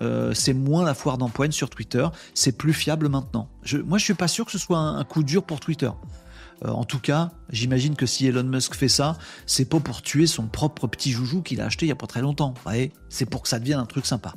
euh, 0.00 0.32
c'est 0.32 0.54
moins 0.54 0.84
la 0.84 0.94
foire 0.94 1.18
d'empoigne 1.18 1.52
sur 1.52 1.68
Twitter, 1.68 2.06
c'est 2.34 2.56
plus 2.56 2.72
fiable 2.72 3.08
maintenant. 3.08 3.48
Je, 3.62 3.76
moi, 3.78 3.98
je 3.98 4.04
suis 4.04 4.14
pas 4.14 4.28
sûr 4.28 4.46
que 4.46 4.52
ce 4.52 4.58
soit 4.58 4.78
un 4.78 5.04
coup 5.04 5.22
dur 5.22 5.42
pour 5.42 5.60
Twitter. 5.60 5.90
Euh, 6.64 6.70
en 6.70 6.84
tout 6.84 6.98
cas, 6.98 7.30
j'imagine 7.50 7.96
que 7.96 8.06
si 8.06 8.26
Elon 8.26 8.44
Musk 8.44 8.74
fait 8.74 8.88
ça, 8.88 9.16
c'est 9.46 9.64
pas 9.64 9.80
pour 9.80 10.02
tuer 10.02 10.26
son 10.26 10.46
propre 10.46 10.86
petit 10.86 11.12
joujou 11.12 11.42
qu'il 11.42 11.60
a 11.60 11.66
acheté 11.66 11.86
il 11.86 11.88
y 11.88 11.92
a 11.92 11.96
pas 11.96 12.06
très 12.06 12.20
longtemps. 12.20 12.54
c'est 13.08 13.26
pour 13.26 13.42
que 13.42 13.48
ça 13.48 13.58
devienne 13.58 13.78
un 13.78 13.86
truc 13.86 14.06
sympa. 14.06 14.34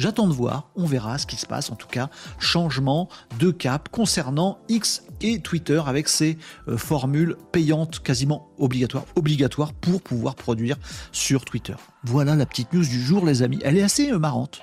J'attends 0.00 0.28
de 0.28 0.32
voir, 0.32 0.70
on 0.76 0.86
verra 0.86 1.18
ce 1.18 1.26
qui 1.26 1.36
se 1.36 1.44
passe. 1.44 1.70
En 1.70 1.76
tout 1.76 1.86
cas, 1.86 2.08
changement 2.38 3.10
de 3.38 3.50
cap 3.50 3.90
concernant 3.90 4.58
X 4.70 5.02
et 5.20 5.40
Twitter 5.40 5.82
avec 5.86 6.08
ces 6.08 6.38
euh, 6.68 6.78
formules 6.78 7.36
payantes 7.52 8.00
quasiment 8.02 8.48
obligatoires, 8.56 9.04
obligatoires 9.14 9.74
pour 9.74 10.00
pouvoir 10.00 10.36
produire 10.36 10.76
sur 11.12 11.44
Twitter. 11.44 11.74
Voilà 12.04 12.34
la 12.34 12.46
petite 12.46 12.72
news 12.72 12.86
du 12.86 13.02
jour, 13.02 13.26
les 13.26 13.42
amis. 13.42 13.58
Elle 13.62 13.76
est 13.76 13.82
assez 13.82 14.10
euh, 14.10 14.18
marrante. 14.18 14.62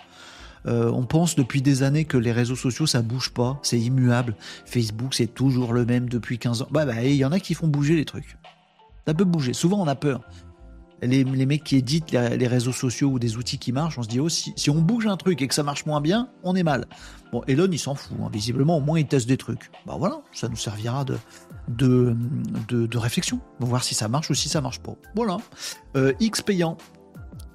Euh, 0.67 0.91
on 0.91 1.05
pense 1.05 1.35
depuis 1.35 1.61
des 1.61 1.83
années 1.83 2.05
que 2.05 2.17
les 2.17 2.31
réseaux 2.31 2.55
sociaux, 2.55 2.85
ça 2.85 3.01
bouge 3.01 3.29
pas, 3.29 3.59
c'est 3.63 3.79
immuable. 3.79 4.35
Facebook, 4.65 5.13
c'est 5.13 5.33
toujours 5.33 5.73
le 5.73 5.85
même 5.85 6.09
depuis 6.09 6.37
15 6.37 6.63
ans. 6.63 6.67
Bah, 6.71 6.85
bah, 6.85 7.03
il 7.03 7.15
y 7.15 7.25
en 7.25 7.31
a 7.31 7.39
qui 7.39 7.53
font 7.53 7.67
bouger 7.67 7.95
les 7.95 8.05
trucs. 8.05 8.37
Ça 9.05 9.13
peut 9.13 9.23
bouger. 9.23 9.53
Souvent, 9.53 9.81
on 9.81 9.87
a 9.87 9.95
peur. 9.95 10.21
Les, 11.01 11.23
mecs 11.23 11.63
qui 11.63 11.75
éditent 11.75 12.11
les, 12.11 12.47
réseaux 12.47 12.71
sociaux 12.71 13.09
ou 13.09 13.19
des 13.19 13.37
outils 13.37 13.59
qui 13.59 13.71
marchent, 13.71 13.99
on 13.99 14.03
se 14.03 14.07
dit 14.07 14.19
oh, 14.19 14.29
si, 14.29 14.69
on 14.69 14.81
bouge 14.81 15.05
un 15.05 15.15
truc 15.15 15.41
et 15.43 15.47
que 15.47 15.53
ça 15.53 15.61
marche 15.61 15.85
moins 15.85 16.01
bien, 16.01 16.29
on 16.43 16.55
est 16.55 16.63
mal. 16.63 16.87
Bon, 17.31 17.43
Elon, 17.47 17.69
il 17.71 17.77
s'en 17.77 17.93
fout. 17.93 18.17
Hein. 18.19 18.29
Visiblement, 18.33 18.77
au 18.77 18.81
moins, 18.81 18.99
il 18.99 19.05
teste 19.05 19.27
des 19.27 19.37
trucs. 19.37 19.69
Bah 19.85 19.95
voilà, 19.99 20.21
ça 20.33 20.49
nous 20.49 20.55
servira 20.55 21.05
de, 21.05 21.17
de, 22.67 22.97
réflexion. 22.97 23.39
On 23.59 23.65
va 23.65 23.69
voir 23.69 23.83
si 23.83 23.93
ça 23.93 24.07
marche 24.07 24.31
ou 24.31 24.33
si 24.33 24.49
ça 24.49 24.59
marche 24.59 24.79
pas. 24.79 24.95
Voilà. 25.15 25.37
Euh, 25.95 26.13
X 26.19 26.41
payant. 26.41 26.77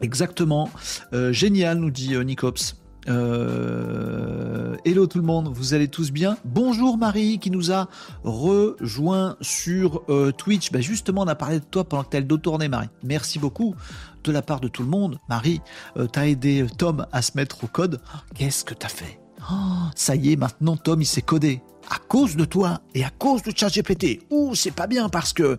Exactement. 0.01 0.71
Euh, 1.13 1.33
génial, 1.33 1.79
nous 1.79 1.91
dit 1.91 2.17
Nicops. 2.17 2.82
Euh, 3.09 4.77
hello 4.85 5.07
tout 5.07 5.19
le 5.19 5.25
monde, 5.25 5.51
vous 5.53 5.75
allez 5.75 5.89
tous 5.89 6.13
bien? 6.13 6.37
Bonjour 6.45 6.97
Marie 6.97 7.39
qui 7.39 7.51
nous 7.51 7.73
a 7.73 7.89
rejoint 8.23 9.37
sur 9.41 10.03
euh, 10.09 10.31
Twitch. 10.31 10.71
Bah 10.71 10.81
justement, 10.81 11.23
on 11.23 11.29
a 11.29 11.35
parlé 11.35 11.59
de 11.59 11.65
toi 11.65 11.85
pendant 11.85 12.05
que 12.05 12.11
tu 12.11 12.17
as 12.17 12.21
le 12.21 12.27
dos 12.27 12.39
tourné, 12.39 12.69
Marie. 12.69 12.89
Merci 13.03 13.39
beaucoup 13.39 13.75
de 14.23 14.31
la 14.33 14.43
part 14.43 14.61
de 14.61 14.69
tout 14.69 14.83
le 14.83 14.89
monde. 14.89 15.19
Marie, 15.29 15.61
euh, 15.97 16.07
tu 16.13 16.19
as 16.19 16.29
aidé 16.29 16.65
Tom 16.79 17.07
à 17.11 17.23
se 17.23 17.33
mettre 17.35 17.65
au 17.65 17.67
code. 17.67 18.01
Qu'est-ce 18.35 18.65
que 18.65 18.75
tu 18.75 18.87
as 18.87 18.91
fait? 18.91 19.19
Oh, 19.51 19.55
Ça 19.97 20.15
y 20.15 20.33
est, 20.33 20.37
maintenant 20.37 20.77
Tom 20.77 21.01
il 21.01 21.07
s'est 21.07 21.23
codé. 21.23 21.61
À 21.91 21.99
cause 21.99 22.37
de 22.37 22.45
toi 22.45 22.81
et 22.95 23.05
à 23.05 23.11
cause 23.11 23.43
de 23.43 23.53
ChatGPT. 23.55 24.21
Ouh, 24.31 24.55
c'est 24.55 24.71
pas 24.71 24.87
bien 24.87 25.09
parce 25.09 25.33
que 25.33 25.59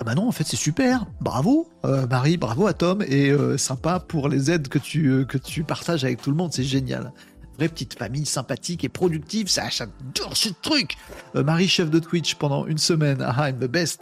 ah 0.00 0.04
bah 0.04 0.14
non, 0.14 0.28
en 0.28 0.32
fait 0.32 0.44
c'est 0.44 0.56
super, 0.56 1.06
bravo. 1.20 1.68
Euh, 1.84 2.06
Marie, 2.06 2.36
bravo 2.36 2.66
à 2.66 2.72
Tom, 2.72 3.02
et 3.02 3.30
euh, 3.30 3.58
sympa 3.58 3.98
pour 3.98 4.28
les 4.28 4.50
aides 4.50 4.68
euh, 4.96 5.24
que 5.24 5.38
tu 5.38 5.64
partages 5.64 6.04
avec 6.04 6.22
tout 6.22 6.30
le 6.30 6.36
monde, 6.36 6.52
c'est 6.52 6.62
génial. 6.62 7.12
Vraie 7.58 7.68
petite 7.68 7.98
famille 7.98 8.26
sympathique 8.26 8.84
et 8.84 8.88
productive, 8.88 9.48
ça 9.48 9.68
j'adore 9.68 10.36
ce 10.36 10.50
truc 10.62 10.96
Marie, 11.34 11.68
chef 11.68 11.90
de 11.90 11.98
Twitch 11.98 12.36
pendant 12.36 12.66
une 12.66 12.78
semaine, 12.78 13.18
ah 13.20 13.48
I'm 13.50 13.58
the 13.58 13.70
best, 13.70 14.00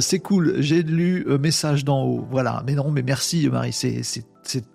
c'est 0.00 0.20
cool, 0.20 0.56
j'ai 0.60 0.82
lu 0.82 1.26
message 1.40 1.84
d'en 1.84 2.04
haut, 2.04 2.26
voilà, 2.30 2.62
mais 2.66 2.74
non, 2.74 2.90
mais 2.90 3.02
merci 3.02 3.48
Marie, 3.48 3.72
c'est 3.72 4.02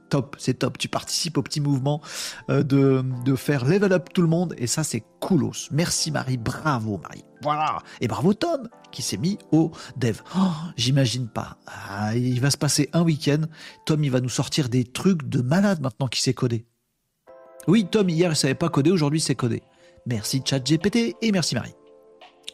top, 0.09 0.35
c'est 0.39 0.59
top. 0.59 0.77
Tu 0.77 0.87
participes 0.87 1.37
au 1.37 1.43
petit 1.43 1.61
mouvement 1.61 2.01
euh, 2.49 2.63
de, 2.63 3.03
de, 3.25 3.35
faire 3.35 3.65
level 3.65 3.93
up 3.93 4.09
tout 4.13 4.21
le 4.21 4.27
monde 4.27 4.55
et 4.57 4.67
ça 4.67 4.83
c'est 4.83 5.03
coolos. 5.19 5.69
Merci 5.71 6.11
Marie, 6.11 6.37
bravo 6.37 6.97
Marie. 6.97 7.23
Voilà. 7.41 7.79
Et 8.01 8.07
bravo 8.07 8.33
Tom 8.33 8.69
qui 8.91 9.01
s'est 9.01 9.17
mis 9.17 9.37
au 9.51 9.71
dev. 9.97 10.21
Oh, 10.35 10.51
j'imagine 10.75 11.27
pas. 11.27 11.57
Ah, 11.67 12.15
il 12.15 12.39
va 12.41 12.49
se 12.49 12.57
passer 12.57 12.89
un 12.93 13.03
week-end. 13.03 13.41
Tom 13.85 14.03
il 14.03 14.11
va 14.11 14.21
nous 14.21 14.29
sortir 14.29 14.69
des 14.69 14.85
trucs 14.85 15.27
de 15.27 15.41
malade 15.41 15.81
maintenant 15.81 16.07
qu'il 16.07 16.21
sait 16.21 16.33
coder. 16.33 16.65
Oui 17.67 17.85
Tom 17.89 18.09
hier 18.09 18.31
il 18.31 18.35
savait 18.35 18.55
pas 18.55 18.69
coder, 18.69 18.91
aujourd'hui 18.91 19.19
c'est 19.19 19.35
codé. 19.35 19.61
Merci 20.05 20.41
ChatGPT 20.45 21.15
et 21.21 21.31
merci 21.31 21.55
Marie. 21.55 21.75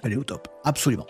Elle 0.04 0.14
est 0.14 0.18
au 0.18 0.24
top, 0.24 0.50
absolument. 0.66 1.08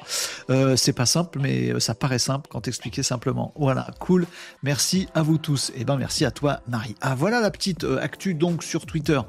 Euh, 0.51 0.75
c'est 0.75 0.93
pas 0.93 1.07
simple, 1.07 1.39
mais 1.41 1.71
euh, 1.71 1.79
ça 1.79 1.95
paraît 1.95 2.19
simple 2.19 2.47
quand 2.49 2.67
expliqué 2.67 3.01
simplement. 3.01 3.51
Voilà, 3.55 3.87
cool. 3.99 4.27
Merci 4.61 5.07
à 5.15 5.23
vous 5.23 5.39
tous. 5.39 5.71
Et 5.71 5.79
eh 5.79 5.83
ben 5.83 5.97
merci 5.97 6.25
à 6.25 6.31
toi, 6.31 6.61
Marie. 6.67 6.95
Ah 7.01 7.15
voilà 7.15 7.41
la 7.41 7.49
petite 7.49 7.85
euh, 7.85 7.99
actu 7.99 8.35
donc 8.35 8.63
sur 8.63 8.85
Twitter 8.85 9.19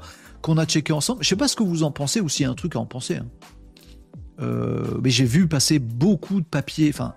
qu'on 0.43 0.59
a 0.59 0.65
checké 0.65 0.93
ensemble. 0.93 1.23
Je 1.23 1.29
sais 1.29 1.35
pas 1.35 1.47
ce 1.47 1.55
que 1.55 1.63
vous 1.63 1.81
en 1.81 1.91
pensez 1.91 2.21
ou 2.21 2.29
s'il 2.29 2.43
y 2.43 2.47
a 2.47 2.51
un 2.51 2.55
truc 2.55 2.75
à 2.75 2.79
en 2.79 2.85
penser. 2.85 3.17
Hein. 3.17 3.27
mais 5.01 5.09
j'ai 5.09 5.25
vu 5.25 5.47
passer 5.47 5.79
beaucoup 5.79 6.41
de 6.41 6.45
papiers. 6.45 6.89
Enfin, 6.89 7.15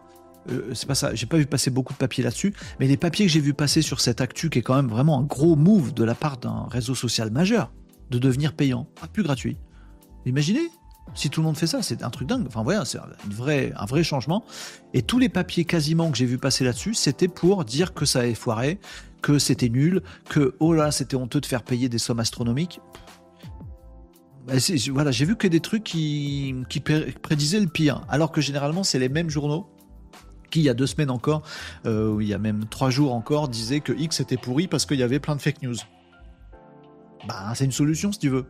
c'est 0.75 0.87
pas 0.87 0.95
ça. 0.95 1.15
J'ai 1.15 1.27
pas 1.27 1.37
vu 1.37 1.47
passer 1.47 1.71
beaucoup 1.71 1.93
de 1.93 1.99
papiers 1.99 2.25
là-dessus. 2.25 2.55
Mais 2.81 2.87
les 2.87 2.97
papiers 2.97 3.27
que 3.27 3.33
j'ai 3.33 3.41
vu 3.41 3.55
passer 3.55 3.83
sur 3.83 4.01
cette 4.01 4.21
actu, 4.21 4.51
qui 4.51 4.59
est 4.59 4.63
quand 4.63 4.77
même 4.77 4.89
vraiment 4.89 5.19
un 5.19 5.25
gros 5.25 5.57
move 5.57 5.95
de 5.95 6.05
la 6.05 6.15
part 6.15 6.39
d'un 6.39 6.67
réseau 6.71 6.95
social 6.95 7.31
majeur, 7.31 7.73
de 8.11 8.19
devenir 8.19 8.55
payant, 8.55 8.87
pas 9.01 9.09
plus 9.09 9.23
gratuit. 9.23 9.57
Imaginez 10.27 10.71
si 11.15 11.31
tout 11.31 11.41
le 11.41 11.47
monde 11.47 11.57
fait 11.57 11.67
ça, 11.67 11.83
c'est 11.83 12.03
un 12.03 12.11
truc 12.11 12.29
dingue. 12.29 12.47
Enfin 12.47 12.63
voilà, 12.63 12.85
c'est 12.85 12.99
un 12.99 13.09
vrai, 13.31 13.73
un 13.77 13.87
vrai 13.87 14.03
changement. 14.05 14.45
Et 14.95 15.03
tous 15.03 15.19
les 15.19 15.29
papiers 15.29 15.65
quasiment 15.65 16.11
que 16.11 16.19
j'ai 16.19 16.27
vu 16.27 16.39
passer 16.39 16.65
là-dessus, 16.65 16.95
c'était 16.95 17.29
pour 17.29 17.65
dire 17.65 17.95
que 17.95 18.05
ça 18.05 18.21
avait 18.21 18.35
foiré, 18.35 18.79
que 19.23 19.39
c'était 19.39 19.69
nul, 19.69 20.03
que 20.29 20.55
oh 20.61 20.75
là, 20.75 20.91
c'était 20.91 21.17
honteux 21.17 21.41
de 21.41 21.47
faire 21.47 21.63
payer 21.63 21.89
des 21.89 21.99
sommes 21.99 22.21
astronomiques. 22.21 22.81
Bah, 24.47 24.55
voilà, 24.93 25.11
j'ai 25.11 25.25
vu 25.25 25.37
que 25.37 25.47
des 25.47 25.61
trucs 25.61 25.85
qui 25.85 26.55
prédisaient 27.23 27.61
le 27.61 27.69
pire, 27.69 28.03
alors 28.09 28.31
que 28.31 28.41
généralement 28.41 28.83
c'est 28.83 28.99
les 28.99 29.09
mêmes 29.09 29.31
journaux 29.31 29.67
qui 30.51 30.61
il 30.61 30.65
y 30.65 30.69
a 30.69 30.75
deux 30.75 30.87
semaines 30.87 31.11
encore, 31.11 31.43
euh, 31.87 32.11
ou 32.11 32.21
il 32.21 32.29
y 32.29 32.35
a 32.35 32.39
même 32.39 32.65
trois 32.67 32.91
jours 32.91 33.15
encore, 33.15 33.49
disaient 33.49 33.81
que 33.81 33.93
X 33.93 34.21
était 34.21 34.37
pourri 34.37 34.69
parce 34.69 34.87
qu'il 34.87 34.99
y 34.99 35.03
avait 35.03 35.21
plein 35.21 35.37
de 35.37 35.41
fake 35.41 35.63
news. 35.63 35.77
Bah, 37.27 37.53
c'est 37.55 37.65
une 37.65 37.73
solution 37.73 38.13
si 38.13 38.19
tu 38.19 38.29
veux. 38.29 38.47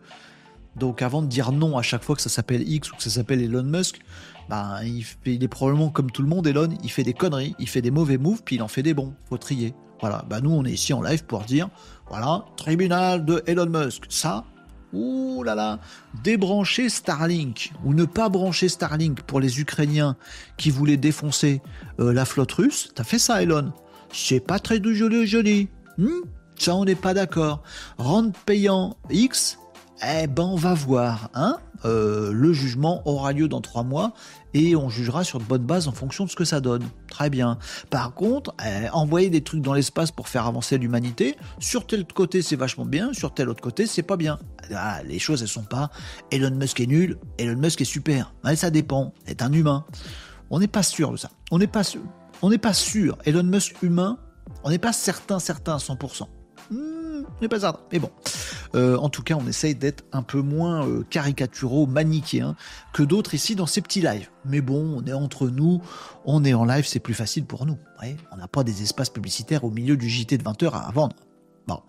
Donc 0.76 1.02
avant 1.02 1.22
de 1.22 1.26
dire 1.26 1.52
non 1.52 1.76
à 1.76 1.82
chaque 1.82 2.04
fois 2.04 2.14
que 2.14 2.22
ça 2.22 2.28
s'appelle 2.28 2.68
X 2.68 2.92
ou 2.92 2.96
que 2.96 3.02
ça 3.02 3.10
s'appelle 3.10 3.42
Elon 3.42 3.64
Musk, 3.64 4.00
bah, 4.48 4.80
il, 4.84 5.04
il, 5.26 5.42
est 5.42 5.48
probablement 5.48 5.90
comme 5.90 6.10
tout 6.10 6.22
le 6.22 6.28
monde, 6.28 6.46
Elon, 6.46 6.68
il 6.82 6.90
fait 6.90 7.02
des 7.02 7.14
conneries, 7.14 7.54
il 7.58 7.68
fait 7.68 7.82
des 7.82 7.90
mauvais 7.90 8.18
moves, 8.18 8.42
puis 8.44 8.56
il 8.56 8.62
en 8.62 8.68
fait 8.68 8.82
des 8.82 8.94
bons. 8.94 9.12
Faut 9.28 9.38
trier. 9.38 9.74
Voilà, 10.00 10.24
bah 10.28 10.40
nous 10.40 10.50
on 10.50 10.64
est 10.64 10.70
ici 10.70 10.92
en 10.92 11.02
live 11.02 11.24
pour 11.24 11.42
dire, 11.42 11.68
voilà, 12.08 12.44
tribunal 12.56 13.24
de 13.24 13.42
Elon 13.46 13.66
Musk. 13.66 14.04
Ça, 14.08 14.44
ouh 14.92 15.42
là 15.42 15.54
là, 15.54 15.78
débrancher 16.22 16.88
Starlink 16.88 17.72
ou 17.84 17.94
ne 17.94 18.04
pas 18.04 18.28
brancher 18.28 18.68
Starlink 18.68 19.22
pour 19.22 19.40
les 19.40 19.60
Ukrainiens 19.60 20.16
qui 20.56 20.70
voulaient 20.70 20.96
défoncer 20.96 21.60
euh, 22.00 22.12
la 22.12 22.24
flotte 22.24 22.52
russe, 22.52 22.90
t'as 22.94 23.04
fait 23.04 23.18
ça 23.18 23.42
Elon? 23.42 23.72
C'est 24.12 24.40
pas 24.40 24.58
très 24.58 24.82
joli 24.82 25.26
joli. 25.26 25.68
Hmm? 25.98 26.22
Ça 26.56 26.74
on 26.74 26.84
n'est 26.84 26.94
pas 26.94 27.14
d'accord. 27.14 27.62
Rendre 27.98 28.32
payant 28.46 28.96
X, 29.10 29.58
eh 30.02 30.26
ben, 30.26 30.44
on 30.44 30.56
va 30.56 30.74
voir. 30.74 31.30
Hein 31.34 31.58
euh, 31.84 32.32
le 32.32 32.52
jugement 32.52 33.02
aura 33.06 33.32
lieu 33.32 33.48
dans 33.48 33.60
trois 33.60 33.84
mois 33.84 34.12
et 34.54 34.76
on 34.76 34.88
jugera 34.88 35.24
sur 35.24 35.38
de 35.38 35.44
bonnes 35.44 35.64
bases 35.64 35.88
en 35.88 35.92
fonction 35.92 36.24
de 36.24 36.30
ce 36.30 36.36
que 36.36 36.44
ça 36.44 36.60
donne. 36.60 36.82
Très 37.08 37.30
bien. 37.30 37.58
Par 37.90 38.14
contre, 38.14 38.54
eh, 38.64 38.88
envoyer 38.90 39.30
des 39.30 39.42
trucs 39.42 39.60
dans 39.60 39.74
l'espace 39.74 40.10
pour 40.10 40.28
faire 40.28 40.46
avancer 40.46 40.78
l'humanité, 40.78 41.36
sur 41.58 41.86
tel 41.86 42.04
côté 42.06 42.42
c'est 42.42 42.56
vachement 42.56 42.86
bien, 42.86 43.12
sur 43.12 43.34
tel 43.34 43.48
autre 43.48 43.62
côté 43.62 43.86
c'est 43.86 44.02
pas 44.02 44.16
bien. 44.16 44.38
Ah, 44.74 45.02
les 45.04 45.18
choses 45.18 45.42
elles 45.42 45.48
sont 45.48 45.64
pas 45.64 45.90
Elon 46.30 46.54
Musk 46.54 46.80
est 46.80 46.86
nul, 46.86 47.18
Elon 47.38 47.56
Musk 47.56 47.80
est 47.80 47.86
super. 47.86 48.34
ça 48.54 48.70
dépend. 48.70 49.12
C'est 49.26 49.42
un 49.42 49.52
humain. 49.52 49.84
On 50.50 50.60
n'est 50.60 50.68
pas 50.68 50.82
sûr 50.82 51.12
de 51.12 51.16
ça. 51.16 51.30
On 51.50 51.58
n'est 51.58 51.66
pas 51.66 51.84
sûr. 51.84 52.00
On 52.42 52.50
n'est 52.50 52.58
pas 52.58 52.72
sûr. 52.72 53.18
Elon 53.24 53.42
Musk 53.42 53.82
humain, 53.82 54.18
on 54.64 54.70
n'est 54.70 54.78
pas 54.78 54.92
certain, 54.92 55.38
certain 55.38 55.74
à 55.74 55.78
100%. 55.78 56.26
Hmm, 56.70 56.97
certain. 57.58 57.80
Mais 57.92 57.98
bon. 57.98 58.10
Euh, 58.74 58.96
en 58.98 59.08
tout 59.08 59.22
cas, 59.22 59.34
on 59.34 59.46
essaye 59.46 59.74
d'être 59.74 60.04
un 60.12 60.22
peu 60.22 60.40
moins 60.40 60.86
euh, 60.86 61.04
caricaturaux, 61.08 61.86
manichéens 61.86 62.54
que 62.92 63.02
d'autres 63.02 63.34
ici 63.34 63.56
dans 63.56 63.66
ces 63.66 63.80
petits 63.80 64.00
lives. 64.00 64.28
Mais 64.44 64.60
bon, 64.60 65.00
on 65.02 65.06
est 65.06 65.12
entre 65.12 65.48
nous, 65.48 65.80
on 66.24 66.44
est 66.44 66.54
en 66.54 66.64
live, 66.64 66.86
c'est 66.86 67.00
plus 67.00 67.14
facile 67.14 67.44
pour 67.44 67.66
nous. 67.66 67.78
on 68.32 68.36
n'a 68.36 68.48
pas 68.48 68.64
des 68.64 68.82
espaces 68.82 69.10
publicitaires 69.10 69.64
au 69.64 69.70
milieu 69.70 69.96
du 69.96 70.08
JT 70.08 70.38
de 70.38 70.44
20h 70.44 70.70
à 70.72 70.90
vendre. 70.92 71.16
Bon. 71.66 71.80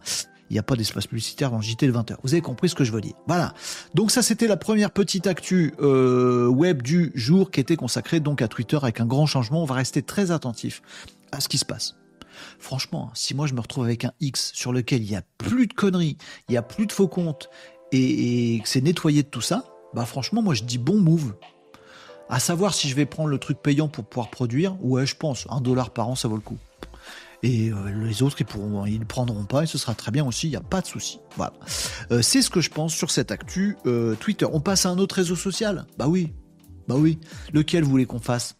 Il 0.49 0.53
n'y 0.53 0.59
a 0.59 0.63
pas 0.63 0.75
d'espace 0.75 1.05
publicitaire 1.05 1.51
dans 1.51 1.57
le 1.57 1.63
JT 1.63 1.85
de 1.85 1.91
20h. 1.91 2.15
Vous 2.23 2.33
avez 2.33 2.41
compris 2.41 2.69
ce 2.69 2.75
que 2.75 2.83
je 2.83 2.91
veux 2.91 3.01
dire. 3.01 3.13
Voilà. 3.27 3.53
Donc 3.93 4.09
ça, 4.09 4.23
c'était 4.23 4.47
la 4.47 4.57
première 4.57 4.89
petite 4.89 5.27
actu 5.27 5.75
euh, 5.79 6.47
web 6.47 6.81
du 6.81 7.11
jour 7.13 7.51
qui 7.51 7.59
était 7.59 7.75
consacrée 7.75 8.19
donc 8.19 8.41
à 8.41 8.47
Twitter 8.47 8.79
avec 8.81 8.99
un 8.99 9.05
grand 9.05 9.27
changement. 9.27 9.61
On 9.61 9.65
va 9.65 9.75
rester 9.75 10.01
très 10.01 10.31
attentif 10.31 10.81
à 11.31 11.39
ce 11.39 11.47
qui 11.47 11.59
se 11.59 11.65
passe. 11.65 11.95
Franchement, 12.57 13.11
si 13.13 13.33
moi 13.33 13.47
je 13.47 13.53
me 13.53 13.61
retrouve 13.61 13.83
avec 13.85 14.05
un 14.05 14.13
X 14.19 14.51
sur 14.53 14.73
lequel 14.73 15.03
il 15.03 15.09
n'y 15.09 15.15
a 15.15 15.23
plus 15.37 15.67
de 15.67 15.73
conneries, 15.73 16.17
il 16.47 16.51
n'y 16.53 16.57
a 16.57 16.61
plus 16.61 16.87
de 16.87 16.91
faux 16.91 17.07
comptes 17.07 17.49
et, 17.91 18.59
que 18.63 18.69
c'est 18.69 18.81
nettoyé 18.81 19.23
de 19.23 19.27
tout 19.27 19.41
ça, 19.41 19.65
bah 19.93 20.05
franchement, 20.05 20.41
moi 20.41 20.53
je 20.53 20.63
dis 20.63 20.77
bon 20.77 20.99
move. 20.99 21.35
À 22.29 22.39
savoir 22.39 22.75
si 22.75 22.87
je 22.87 22.95
vais 22.95 23.07
prendre 23.07 23.29
le 23.29 23.39
truc 23.39 23.59
payant 23.59 23.87
pour 23.87 24.05
pouvoir 24.05 24.29
produire, 24.29 24.77
ouais, 24.83 25.07
je 25.07 25.15
pense, 25.15 25.47
un 25.49 25.61
dollar 25.61 25.89
par 25.89 26.09
an, 26.09 26.15
ça 26.15 26.27
vaut 26.27 26.35
le 26.35 26.41
coup. 26.41 26.59
Et 27.41 27.71
euh, 27.71 28.05
les 28.05 28.21
autres, 28.21 28.35
ils 28.39 28.45
pourront, 28.45 28.85
ils 28.85 28.99
ne 28.99 29.05
prendront 29.05 29.45
pas 29.45 29.63
et 29.63 29.65
ce 29.65 29.77
sera 29.77 29.95
très 29.95 30.11
bien 30.11 30.25
aussi, 30.25 30.47
il 30.47 30.51
n'y 30.51 30.55
a 30.55 30.61
pas 30.61 30.81
de 30.81 30.85
souci. 30.85 31.19
Voilà. 31.37 31.53
Euh, 32.11 32.21
c'est 32.21 32.41
ce 32.41 32.49
que 32.49 32.61
je 32.61 32.69
pense 32.69 32.93
sur 32.93 33.11
cette 33.11 33.31
actu 33.31 33.77
euh, 33.85 34.15
Twitter. 34.15 34.45
On 34.51 34.59
passe 34.59 34.85
à 34.85 34.89
un 34.89 34.97
autre 34.97 35.15
réseau 35.15 35.35
social? 35.35 35.85
Bah 35.97 36.07
oui. 36.07 36.33
Bah 36.87 36.95
oui. 36.97 37.19
Lequel 37.53 37.83
vous 37.83 37.91
voulez 37.91 38.05
qu'on 38.05 38.19
fasse? 38.19 38.58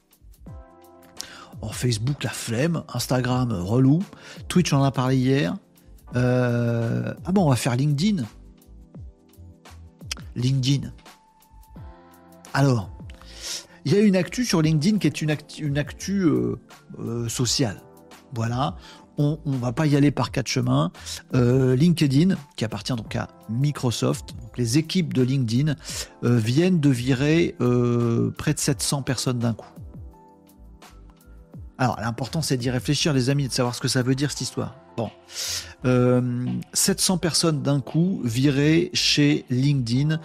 En 1.62 1.70
Facebook, 1.70 2.24
la 2.24 2.30
flemme. 2.30 2.84
Instagram, 2.94 3.52
relou. 3.52 4.00
Twitch, 4.48 4.74
on 4.74 4.78
en 4.78 4.84
a 4.84 4.92
parlé 4.92 5.18
hier. 5.18 5.56
ah 6.16 7.32
bon, 7.32 7.46
on 7.46 7.50
va 7.50 7.56
faire 7.56 7.76
LinkedIn. 7.76 8.24
LinkedIn. 10.36 10.92
Alors, 12.54 12.90
il 13.86 13.94
y 13.94 13.96
a 13.96 14.00
une 14.00 14.16
actu 14.16 14.46
sur 14.46 14.62
LinkedIn 14.62 14.98
qui 14.98 15.08
est 15.08 15.22
une 15.22 15.32
actu, 15.32 15.66
une 15.66 15.78
actu 15.78 16.26
sociale. 17.28 17.82
Voilà, 18.34 18.76
on 19.20 19.38
ne 19.46 19.58
va 19.58 19.74
pas 19.74 19.86
y 19.86 19.96
aller 19.96 20.12
par 20.12 20.32
quatre 20.32 20.48
chemins. 20.48 20.92
Euh, 21.36 21.76
LinkedIn, 21.76 22.36
qui 22.56 22.66
appartient 22.66 22.96
donc 22.96 23.16
à 23.16 23.28
Microsoft, 23.50 24.34
les 24.58 24.78
équipes 24.78 25.14
de 25.14 25.22
LinkedIn 25.22 25.76
euh, 26.24 26.38
viennent 26.38 26.80
de 26.80 26.90
virer 26.90 27.56
euh, 27.60 28.32
près 28.38 28.54
de 28.54 28.60
700 28.60 29.04
personnes 29.04 29.40
d'un 29.40 29.54
coup. 29.54 29.68
Alors, 31.80 31.98
l'important, 32.00 32.44
c'est 32.44 32.58
d'y 32.58 32.70
réfléchir, 32.70 33.14
les 33.14 33.32
amis, 33.32 33.48
de 33.48 33.54
savoir 33.54 33.74
ce 33.74 33.82
que 33.82 33.88
ça 33.88 34.04
veut 34.04 34.14
dire, 34.14 34.30
cette 34.30 34.42
histoire. 34.42 34.76
Bon. 34.98 35.10
700 36.74 37.18
personnes 37.18 37.62
d'un 37.64 37.80
coup 37.80 38.22
virées 38.24 38.92
chez 38.94 39.46
LinkedIn, 39.50 40.20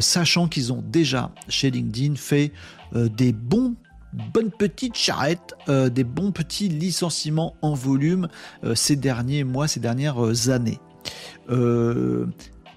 sachant 0.00 0.48
qu'ils 0.48 0.72
ont 0.72 0.82
déjà, 0.82 1.30
chez 1.48 1.70
LinkedIn, 1.70 2.16
fait 2.16 2.52
des 2.94 3.32
bons 3.32 3.74
bonne 4.32 4.50
petite 4.50 4.96
charrette, 4.96 5.54
euh, 5.68 5.88
des 5.88 6.04
bons 6.04 6.32
petits 6.32 6.68
licenciements 6.68 7.56
en 7.62 7.74
volume 7.74 8.28
euh, 8.64 8.74
ces 8.74 8.96
derniers 8.96 9.44
mois, 9.44 9.68
ces 9.68 9.80
dernières 9.80 10.24
euh, 10.24 10.50
années. 10.50 10.78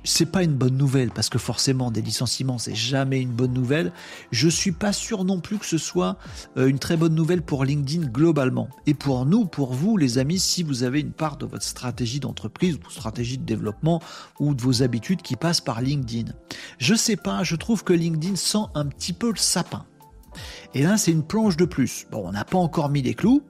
C'est 0.07 0.25
pas 0.25 0.43
une 0.43 0.53
bonne 0.53 0.77
nouvelle 0.77 1.11
parce 1.11 1.29
que 1.29 1.37
forcément 1.37 1.91
des 1.91 2.01
licenciements 2.01 2.57
c'est 2.57 2.75
jamais 2.75 3.21
une 3.21 3.31
bonne 3.31 3.53
nouvelle. 3.53 3.91
Je 4.31 4.47
suis 4.47 4.71
pas 4.71 4.93
sûr 4.93 5.23
non 5.23 5.39
plus 5.39 5.57
que 5.57 5.65
ce 5.65 5.77
soit 5.77 6.17
une 6.55 6.79
très 6.79 6.97
bonne 6.97 7.15
nouvelle 7.15 7.41
pour 7.41 7.65
LinkedIn 7.65 8.07
globalement. 8.07 8.69
Et 8.85 8.93
pour 8.93 9.25
nous, 9.25 9.45
pour 9.45 9.73
vous 9.73 9.97
les 9.97 10.17
amis, 10.17 10.39
si 10.39 10.63
vous 10.63 10.83
avez 10.83 11.01
une 11.01 11.11
part 11.11 11.37
de 11.37 11.45
votre 11.45 11.63
stratégie 11.63 12.19
d'entreprise 12.19 12.75
ou 12.75 12.89
stratégie 12.89 13.37
de 13.37 13.43
développement 13.43 14.01
ou 14.39 14.53
de 14.53 14.61
vos 14.61 14.83
habitudes 14.83 15.21
qui 15.21 15.35
passent 15.35 15.61
par 15.61 15.81
LinkedIn. 15.81 16.31
Je 16.77 16.95
sais 16.95 17.17
pas, 17.17 17.43
je 17.43 17.55
trouve 17.55 17.83
que 17.83 17.93
LinkedIn 17.93 18.35
sent 18.35 18.65
un 18.75 18.85
petit 18.85 19.13
peu 19.13 19.29
le 19.29 19.37
sapin. 19.37 19.85
Et 20.73 20.83
là, 20.83 20.97
c'est 20.97 21.11
une 21.11 21.23
planche 21.23 21.57
de 21.57 21.65
plus. 21.65 22.07
Bon, 22.11 22.23
on 22.25 22.31
n'a 22.31 22.45
pas 22.45 22.57
encore 22.57 22.89
mis 22.89 23.01
les 23.01 23.13
clous, 23.13 23.41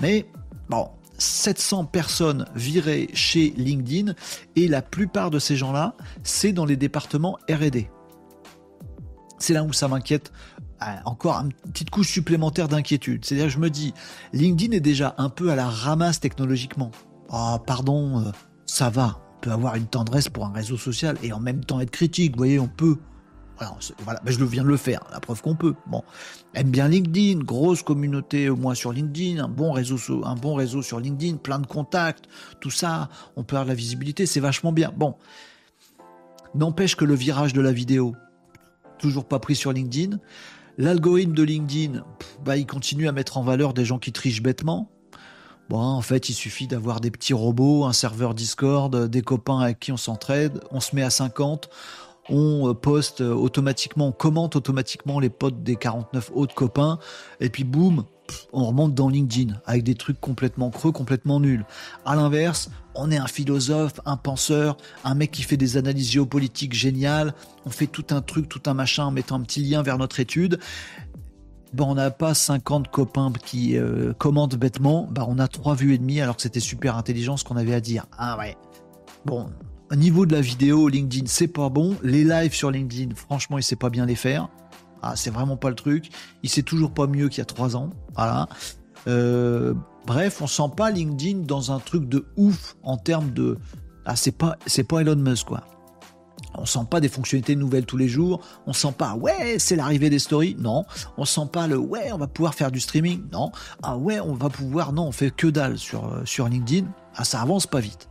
mais 0.00 0.26
bon, 0.68 0.88
700 1.18 1.84
personnes 1.86 2.46
virées 2.54 3.08
chez 3.14 3.52
LinkedIn 3.56 4.14
et 4.54 4.68
la 4.68 4.82
plupart 4.82 5.30
de 5.30 5.38
ces 5.38 5.56
gens-là, 5.56 5.94
c'est 6.22 6.52
dans 6.52 6.64
les 6.64 6.76
départements 6.76 7.38
RD. 7.50 7.86
C'est 9.38 9.52
là 9.52 9.64
où 9.64 9.72
ça 9.72 9.88
m'inquiète 9.88 10.32
euh, 10.82 10.86
encore 11.06 11.36
une 11.36 11.52
petite 11.52 11.90
couche 11.90 12.10
supplémentaire 12.10 12.68
d'inquiétude. 12.68 13.24
C'est-à-dire, 13.24 13.48
je 13.48 13.58
me 13.58 13.70
dis, 13.70 13.94
LinkedIn 14.32 14.76
est 14.76 14.80
déjà 14.80 15.14
un 15.16 15.30
peu 15.30 15.50
à 15.50 15.56
la 15.56 15.68
ramasse 15.68 16.20
technologiquement. 16.20 16.90
Ah, 17.30 17.58
pardon, 17.66 18.20
euh, 18.20 18.30
ça 18.66 18.90
va. 18.90 19.20
On 19.36 19.40
peut 19.40 19.52
avoir 19.52 19.76
une 19.76 19.86
tendresse 19.86 20.28
pour 20.28 20.44
un 20.44 20.52
réseau 20.52 20.76
social 20.76 21.16
et 21.22 21.32
en 21.32 21.40
même 21.40 21.64
temps 21.64 21.80
être 21.80 21.90
critique. 21.90 22.32
Vous 22.32 22.38
voyez, 22.38 22.58
on 22.58 22.68
peut. 22.68 22.98
Voilà, 23.58 24.20
ben, 24.22 24.30
je 24.30 24.44
viens 24.44 24.62
de 24.62 24.68
le 24.68 24.76
faire, 24.76 25.00
la 25.10 25.20
preuve 25.20 25.40
qu'on 25.40 25.54
peut. 25.54 25.74
Bon, 25.86 26.02
aime 26.54 26.70
bien 26.70 26.88
LinkedIn, 26.88 27.40
grosse 27.40 27.82
communauté 27.82 28.50
au 28.50 28.56
moins 28.56 28.74
sur 28.74 28.92
LinkedIn, 28.92 29.42
un 29.42 29.48
bon 29.48 29.72
réseau, 29.72 29.96
un 30.24 30.34
bon 30.34 30.54
réseau 30.54 30.82
sur 30.82 31.00
LinkedIn, 31.00 31.38
plein 31.38 31.58
de 31.58 31.66
contacts, 31.66 32.26
tout 32.60 32.70
ça, 32.70 33.08
on 33.36 33.44
peut 33.44 33.56
avoir 33.56 33.66
de 33.66 33.70
la 33.70 33.74
visibilité, 33.74 34.26
c'est 34.26 34.40
vachement 34.40 34.72
bien. 34.72 34.92
Bon, 34.96 35.14
n'empêche 36.54 36.96
que 36.96 37.04
le 37.04 37.14
virage 37.14 37.52
de 37.52 37.60
la 37.60 37.72
vidéo, 37.72 38.14
toujours 38.98 39.26
pas 39.26 39.38
pris 39.38 39.54
sur 39.54 39.72
LinkedIn. 39.72 40.18
L'algorithme 40.78 41.32
de 41.32 41.42
LinkedIn, 41.42 42.04
bah, 42.44 42.56
il 42.56 42.66
continue 42.66 43.08
à 43.08 43.12
mettre 43.12 43.38
en 43.38 43.42
valeur 43.42 43.72
des 43.72 43.84
gens 43.84 43.98
qui 43.98 44.12
trichent 44.12 44.42
bêtement. 44.42 44.90
Bon, 45.68 45.78
en 45.78 46.02
fait, 46.02 46.28
il 46.28 46.34
suffit 46.34 46.68
d'avoir 46.68 47.00
des 47.00 47.10
petits 47.10 47.34
robots, 47.34 47.84
un 47.86 47.92
serveur 47.92 48.34
Discord, 48.34 49.08
des 49.08 49.22
copains 49.22 49.60
avec 49.60 49.80
qui 49.80 49.90
on 49.90 49.96
s'entraide, 49.96 50.60
on 50.70 50.80
se 50.80 50.94
met 50.94 51.02
à 51.02 51.10
50, 51.10 51.68
on 52.28 52.68
euh, 52.68 52.74
poste 52.74 53.20
euh, 53.20 53.32
automatiquement, 53.32 54.08
on 54.08 54.12
commente 54.12 54.56
automatiquement 54.56 55.20
les 55.20 55.30
potes 55.30 55.62
des 55.62 55.76
49 55.76 56.32
autres 56.34 56.54
copains, 56.54 56.98
et 57.40 57.48
puis 57.48 57.64
boum, 57.64 58.04
on 58.52 58.64
remonte 58.64 58.94
dans 58.94 59.08
LinkedIn 59.08 59.54
avec 59.66 59.84
des 59.84 59.94
trucs 59.94 60.20
complètement 60.20 60.70
creux, 60.70 60.92
complètement 60.92 61.40
nuls. 61.40 61.64
À 62.04 62.16
l'inverse, 62.16 62.70
on 62.94 63.10
est 63.10 63.16
un 63.16 63.26
philosophe, 63.26 64.00
un 64.04 64.16
penseur, 64.16 64.76
un 65.04 65.14
mec 65.14 65.30
qui 65.30 65.42
fait 65.42 65.56
des 65.56 65.76
analyses 65.76 66.10
géopolitiques 66.10 66.74
géniales, 66.74 67.34
on 67.64 67.70
fait 67.70 67.86
tout 67.86 68.06
un 68.10 68.22
truc, 68.22 68.48
tout 68.48 68.62
un 68.66 68.74
machin 68.74 69.04
en 69.04 69.10
mettant 69.10 69.36
un 69.36 69.42
petit 69.42 69.60
lien 69.60 69.82
vers 69.82 69.98
notre 69.98 70.20
étude. 70.20 70.58
Bon, 71.72 71.90
on 71.90 71.94
n'a 71.94 72.10
pas 72.10 72.32
50 72.32 72.88
copains 72.88 73.32
qui 73.44 73.76
euh, 73.76 74.12
commentent 74.14 74.56
bêtement, 74.56 75.08
bah 75.10 75.26
on 75.28 75.38
a 75.38 75.48
trois 75.48 75.74
vues 75.74 75.94
et 75.94 75.98
demie 75.98 76.20
alors 76.20 76.36
que 76.36 76.42
c'était 76.42 76.60
super 76.60 76.96
intelligent 76.96 77.36
ce 77.36 77.44
qu'on 77.44 77.56
avait 77.56 77.74
à 77.74 77.80
dire. 77.80 78.06
Ah 78.16 78.38
ouais. 78.38 78.56
Bon, 79.24 79.50
niveau 79.94 80.26
de 80.26 80.32
la 80.32 80.40
vidéo, 80.40 80.88
LinkedIn, 80.88 81.26
c'est 81.28 81.46
pas 81.46 81.68
bon. 81.68 81.96
Les 82.02 82.24
lives 82.24 82.54
sur 82.54 82.70
LinkedIn, 82.70 83.14
franchement, 83.14 83.58
il 83.58 83.62
sait 83.62 83.76
pas 83.76 83.90
bien 83.90 84.06
les 84.06 84.16
faire. 84.16 84.48
Ah, 85.02 85.14
c'est 85.14 85.30
vraiment 85.30 85.56
pas 85.56 85.68
le 85.68 85.76
truc. 85.76 86.08
Il 86.42 86.50
sait 86.50 86.62
toujours 86.62 86.92
pas 86.92 87.06
mieux 87.06 87.28
qu'il 87.28 87.38
y 87.38 87.42
a 87.42 87.44
trois 87.44 87.76
ans. 87.76 87.90
Voilà. 88.16 88.48
Euh, 89.06 89.74
bref, 90.06 90.42
on 90.42 90.48
sent 90.48 90.70
pas 90.76 90.90
LinkedIn 90.90 91.40
dans 91.40 91.70
un 91.70 91.78
truc 91.78 92.08
de 92.08 92.26
ouf 92.36 92.76
en 92.82 92.96
termes 92.96 93.30
de. 93.30 93.58
Ah, 94.04 94.16
c'est 94.16 94.32
pas, 94.32 94.56
c'est 94.66 94.84
pas 94.84 95.02
Elon 95.02 95.16
Musk, 95.16 95.46
quoi. 95.46 95.62
On 96.58 96.64
sent 96.64 96.86
pas 96.90 97.00
des 97.00 97.08
fonctionnalités 97.08 97.54
nouvelles 97.54 97.86
tous 97.86 97.96
les 97.96 98.08
jours. 98.08 98.40
On 98.66 98.72
sent 98.72 98.92
pas, 98.96 99.14
ouais, 99.14 99.58
c'est 99.58 99.76
l'arrivée 99.76 100.10
des 100.10 100.18
stories. 100.18 100.56
Non. 100.58 100.84
On 101.18 101.24
sent 101.24 101.48
pas 101.52 101.66
le, 101.66 101.76
ouais, 101.76 102.10
on 102.12 102.18
va 102.18 102.26
pouvoir 102.26 102.54
faire 102.54 102.70
du 102.70 102.80
streaming. 102.80 103.22
Non. 103.32 103.52
Ah 103.82 103.96
ouais, 103.96 104.20
on 104.20 104.34
va 104.34 104.48
pouvoir. 104.48 104.92
Non, 104.92 105.06
on 105.06 105.12
fait 105.12 105.30
que 105.30 105.46
dalle 105.46 105.78
sur, 105.78 106.06
euh, 106.06 106.22
sur 106.24 106.48
LinkedIn. 106.48 106.86
Ah, 107.14 107.24
ça 107.24 107.42
avance 107.42 107.66
pas 107.66 107.80
vite. 107.80 108.08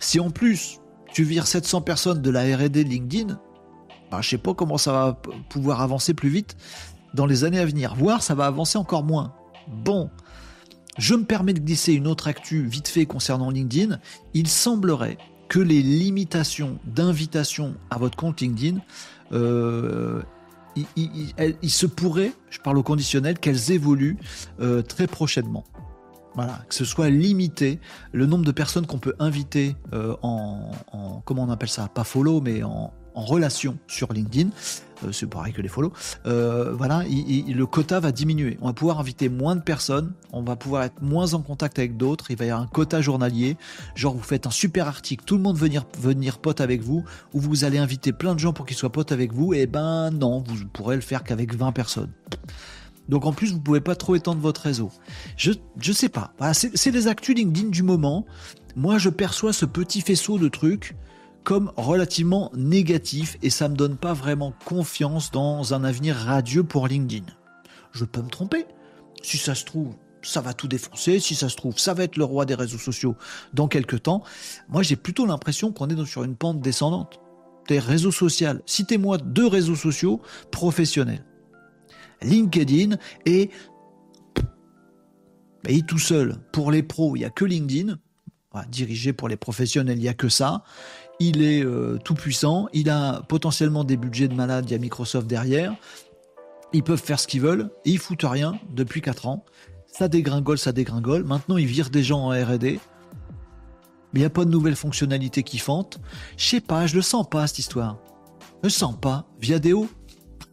Si 0.00 0.18
en 0.18 0.30
plus 0.30 0.80
tu 1.12 1.22
vires 1.22 1.46
700 1.46 1.82
personnes 1.82 2.22
de 2.22 2.30
la 2.30 2.42
R&D 2.56 2.84
LinkedIn, 2.84 3.38
bah, 4.10 4.18
je 4.20 4.30
sais 4.30 4.38
pas 4.38 4.54
comment 4.54 4.78
ça 4.78 4.92
va 4.92 5.20
pouvoir 5.48 5.80
avancer 5.82 6.14
plus 6.14 6.30
vite 6.30 6.56
dans 7.14 7.26
les 7.26 7.44
années 7.44 7.60
à 7.60 7.66
venir. 7.66 7.94
Voire 7.94 8.22
ça 8.22 8.34
va 8.34 8.46
avancer 8.46 8.78
encore 8.78 9.04
moins. 9.04 9.34
Bon, 9.68 10.10
je 10.98 11.14
me 11.14 11.24
permets 11.24 11.52
de 11.52 11.60
glisser 11.60 11.92
une 11.92 12.06
autre 12.06 12.28
actu 12.28 12.64
vite 12.66 12.88
fait 12.88 13.06
concernant 13.06 13.50
LinkedIn. 13.50 14.00
Il 14.34 14.48
semblerait 14.48 15.18
que 15.48 15.58
les 15.58 15.82
limitations 15.82 16.78
d'invitation 16.84 17.74
à 17.90 17.98
votre 17.98 18.16
compte 18.16 18.40
LinkedIn, 18.40 18.80
euh, 19.32 20.22
il, 20.96 21.70
se 21.70 21.86
pourrait, 21.86 22.32
je 22.50 22.58
parle 22.60 22.78
au 22.78 22.82
conditionnel, 22.82 23.38
qu'elles 23.38 23.72
évoluent 23.72 24.16
euh, 24.60 24.82
très 24.82 25.06
prochainement. 25.06 25.64
Voilà, 26.34 26.60
que 26.68 26.74
ce 26.74 26.84
soit 26.84 27.10
limité 27.10 27.80
le 28.12 28.26
nombre 28.26 28.44
de 28.44 28.52
personnes 28.52 28.86
qu'on 28.86 28.98
peut 28.98 29.14
inviter 29.18 29.74
euh, 29.92 30.14
en, 30.22 30.70
comment 31.24 31.42
on 31.42 31.50
appelle 31.50 31.68
ça, 31.68 31.88
pas 31.88 32.04
follow, 32.04 32.40
mais 32.40 32.62
en, 32.62 32.92
relation 33.12 33.76
sur 33.86 34.12
LinkedIn. 34.12 34.48
Euh, 35.04 35.12
c'est 35.12 35.26
pareil 35.26 35.52
que 35.52 35.60
les 35.60 35.68
follow. 35.68 35.92
Euh, 36.26 36.72
voilà, 36.72 37.02
le 37.04 37.64
quota 37.64 38.00
va 38.00 38.12
diminuer. 38.12 38.56
On 38.62 38.68
va 38.68 38.72
pouvoir 38.72 39.00
inviter 39.00 39.28
moins 39.28 39.56
de 39.56 39.60
personnes, 39.60 40.12
on 40.32 40.42
va 40.42 40.56
pouvoir 40.56 40.84
être 40.84 41.02
moins 41.02 41.34
en 41.34 41.42
contact 41.42 41.78
avec 41.78 41.96
d'autres. 41.96 42.30
Il 42.30 42.38
va 42.38 42.46
y 42.46 42.50
avoir 42.50 42.62
un 42.64 42.68
quota 42.68 43.02
journalier. 43.02 43.58
Genre, 43.94 44.14
vous 44.14 44.22
faites 44.22 44.46
un 44.46 44.50
super 44.50 44.86
article, 44.86 45.24
tout 45.24 45.36
le 45.36 45.42
monde 45.42 45.58
venir 45.58 45.84
venir 45.98 46.38
pote 46.38 46.60
avec 46.60 46.82
vous, 46.82 47.04
ou 47.34 47.40
vous 47.40 47.64
allez 47.64 47.78
inviter 47.78 48.12
plein 48.12 48.34
de 48.34 48.38
gens 48.38 48.52
pour 48.52 48.64
qu'ils 48.64 48.76
soient 48.76 48.92
potes 48.92 49.12
avec 49.12 49.32
vous. 49.32 49.52
Et 49.52 49.62
eh 49.62 49.66
ben 49.66 50.10
non, 50.10 50.42
vous 50.46 50.64
pourrez 50.72 50.94
le 50.94 51.02
faire 51.02 51.24
qu'avec 51.24 51.54
20 51.54 51.72
personnes. 51.72 52.12
Donc 53.10 53.26
en 53.26 53.32
plus, 53.32 53.52
vous 53.52 53.60
pouvez 53.60 53.80
pas 53.80 53.96
trop 53.96 54.14
étendre 54.14 54.40
votre 54.40 54.62
réseau. 54.62 54.90
Je 55.36 55.50
je 55.78 55.92
sais 55.92 56.08
pas. 56.08 56.32
c'est 56.54 56.92
les 56.92 57.08
actus 57.08 57.36
LinkedIn 57.36 57.68
du 57.68 57.82
moment. 57.82 58.24
Moi, 58.76 58.98
je 58.98 59.10
perçois 59.10 59.52
ce 59.52 59.66
petit 59.66 60.00
faisceau 60.00 60.38
de 60.38 60.48
trucs 60.48 60.94
comme 61.42 61.72
relativement 61.76 62.52
négatif 62.54 63.36
et 63.42 63.50
ça 63.50 63.68
me 63.68 63.74
donne 63.74 63.96
pas 63.96 64.12
vraiment 64.12 64.54
confiance 64.64 65.32
dans 65.32 65.74
un 65.74 65.82
avenir 65.82 66.14
radieux 66.14 66.62
pour 66.62 66.86
LinkedIn. 66.86 67.26
Je 67.92 68.04
peux 68.04 68.22
me 68.22 68.28
tromper. 68.28 68.66
Si 69.22 69.38
ça 69.38 69.56
se 69.56 69.64
trouve, 69.64 69.96
ça 70.22 70.40
va 70.40 70.54
tout 70.54 70.68
défoncer. 70.68 71.18
Si 71.18 71.34
ça 71.34 71.48
se 71.48 71.56
trouve, 71.56 71.78
ça 71.78 71.94
va 71.94 72.04
être 72.04 72.16
le 72.16 72.24
roi 72.24 72.46
des 72.46 72.54
réseaux 72.54 72.78
sociaux 72.78 73.16
dans 73.54 73.66
quelques 73.66 74.04
temps. 74.04 74.22
Moi, 74.68 74.84
j'ai 74.84 74.96
plutôt 74.96 75.26
l'impression 75.26 75.72
qu'on 75.72 75.88
est 75.88 76.06
sur 76.06 76.22
une 76.22 76.36
pente 76.36 76.60
descendante. 76.60 77.18
Des 77.66 77.80
réseaux 77.80 78.12
sociaux. 78.12 78.60
Citez-moi 78.66 79.18
deux 79.18 79.48
réseaux 79.48 79.76
sociaux 79.76 80.20
professionnels. 80.52 81.24
LinkedIn 82.22 82.96
et 83.26 83.50
et 85.68 85.82
tout 85.82 85.98
seul. 85.98 86.36
Pour 86.52 86.70
les 86.70 86.82
pros, 86.82 87.16
il 87.16 87.20
n'y 87.20 87.24
a 87.24 87.30
que 87.30 87.44
LinkedIn. 87.44 87.98
dirigé 88.68 89.12
pour 89.12 89.28
les 89.28 89.36
professionnels, 89.36 89.98
il 89.98 90.02
n'y 90.02 90.08
a 90.08 90.14
que 90.14 90.28
ça. 90.28 90.64
Il 91.18 91.42
est 91.42 91.62
euh, 91.62 91.98
tout 92.02 92.14
puissant. 92.14 92.68
Il 92.72 92.88
a 92.88 93.22
potentiellement 93.22 93.84
des 93.84 93.96
budgets 93.96 94.28
de 94.28 94.34
malade. 94.34 94.64
Il 94.68 94.72
y 94.72 94.74
a 94.74 94.78
Microsoft 94.78 95.26
derrière. 95.26 95.74
Ils 96.72 96.82
peuvent 96.82 97.02
faire 97.02 97.20
ce 97.20 97.26
qu'ils 97.26 97.42
veulent. 97.42 97.70
Et 97.84 97.90
ils 97.90 97.98
foutent 97.98 98.24
rien 98.24 98.58
depuis 98.74 99.02
4 99.02 99.26
ans. 99.26 99.44
Ça 99.86 100.08
dégringole, 100.08 100.58
ça 100.58 100.72
dégringole. 100.72 101.24
Maintenant, 101.24 101.58
ils 101.58 101.66
virent 101.66 101.90
des 101.90 102.02
gens 102.02 102.20
en 102.20 102.30
RD. 102.30 102.78
Mais 104.12 104.18
il 104.18 104.20
n'y 104.20 104.24
a 104.24 104.30
pas 104.30 104.44
de 104.44 104.50
nouvelles 104.50 104.76
fonctionnalités 104.76 105.42
qui 105.42 105.58
fantent. 105.58 106.00
Je 106.36 106.46
sais 106.46 106.60
pas, 106.60 106.86
je 106.86 106.96
le 106.96 107.02
sens 107.02 107.28
pas 107.28 107.46
cette 107.46 107.58
histoire. 107.58 107.98
Je 108.62 108.64
le 108.64 108.70
sens 108.70 108.96
pas. 109.00 109.26
Viadeo 109.40 109.88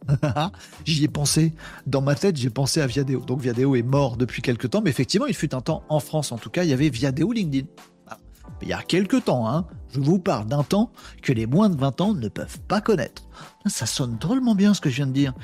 J'y 0.84 1.04
ai 1.04 1.08
pensé. 1.08 1.52
Dans 1.86 2.00
ma 2.00 2.14
tête, 2.14 2.36
j'ai 2.36 2.50
pensé 2.50 2.80
à 2.80 2.86
Viadeo. 2.86 3.20
Donc 3.20 3.40
Viadeo 3.40 3.76
est 3.76 3.82
mort 3.82 4.16
depuis 4.16 4.42
quelques 4.42 4.70
temps, 4.70 4.80
mais 4.82 4.90
effectivement, 4.90 5.26
il 5.26 5.34
fut 5.34 5.54
un 5.54 5.60
temps, 5.60 5.82
en 5.88 6.00
France 6.00 6.32
en 6.32 6.38
tout 6.38 6.50
cas, 6.50 6.64
il 6.64 6.70
y 6.70 6.72
avait 6.72 6.88
Viadeo 6.88 7.32
LinkedIn. 7.32 7.66
Ah. 8.06 8.18
Il 8.62 8.68
y 8.68 8.72
a 8.72 8.82
quelques 8.82 9.24
temps, 9.24 9.48
hein, 9.48 9.66
je 9.92 10.00
vous 10.00 10.18
parle 10.18 10.46
d'un 10.46 10.62
temps 10.62 10.92
que 11.22 11.32
les 11.32 11.46
moins 11.46 11.68
de 11.68 11.76
20 11.76 12.00
ans 12.00 12.14
ne 12.14 12.28
peuvent 12.28 12.60
pas 12.60 12.80
connaître. 12.80 13.22
Ça 13.66 13.86
sonne 13.86 14.16
drôlement 14.18 14.54
bien 14.54 14.74
ce 14.74 14.80
que 14.80 14.90
je 14.90 14.96
viens 14.96 15.06
de 15.06 15.12
dire. 15.12 15.34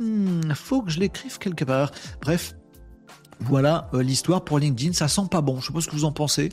Hmm, 0.00 0.52
faut 0.54 0.82
que 0.82 0.90
je 0.90 0.98
l'écrive 0.98 1.38
quelque 1.38 1.64
part. 1.64 1.92
Bref, 2.20 2.54
voilà 3.40 3.88
euh, 3.94 4.02
l'histoire 4.02 4.44
pour 4.44 4.58
LinkedIn. 4.58 4.92
Ça 4.92 5.08
sent 5.08 5.28
pas 5.30 5.40
bon. 5.40 5.60
Je 5.60 5.66
sais 5.66 5.72
pas 5.72 5.80
ce 5.80 5.88
que 5.88 5.96
vous 5.96 6.04
en 6.04 6.12
pensez. 6.12 6.50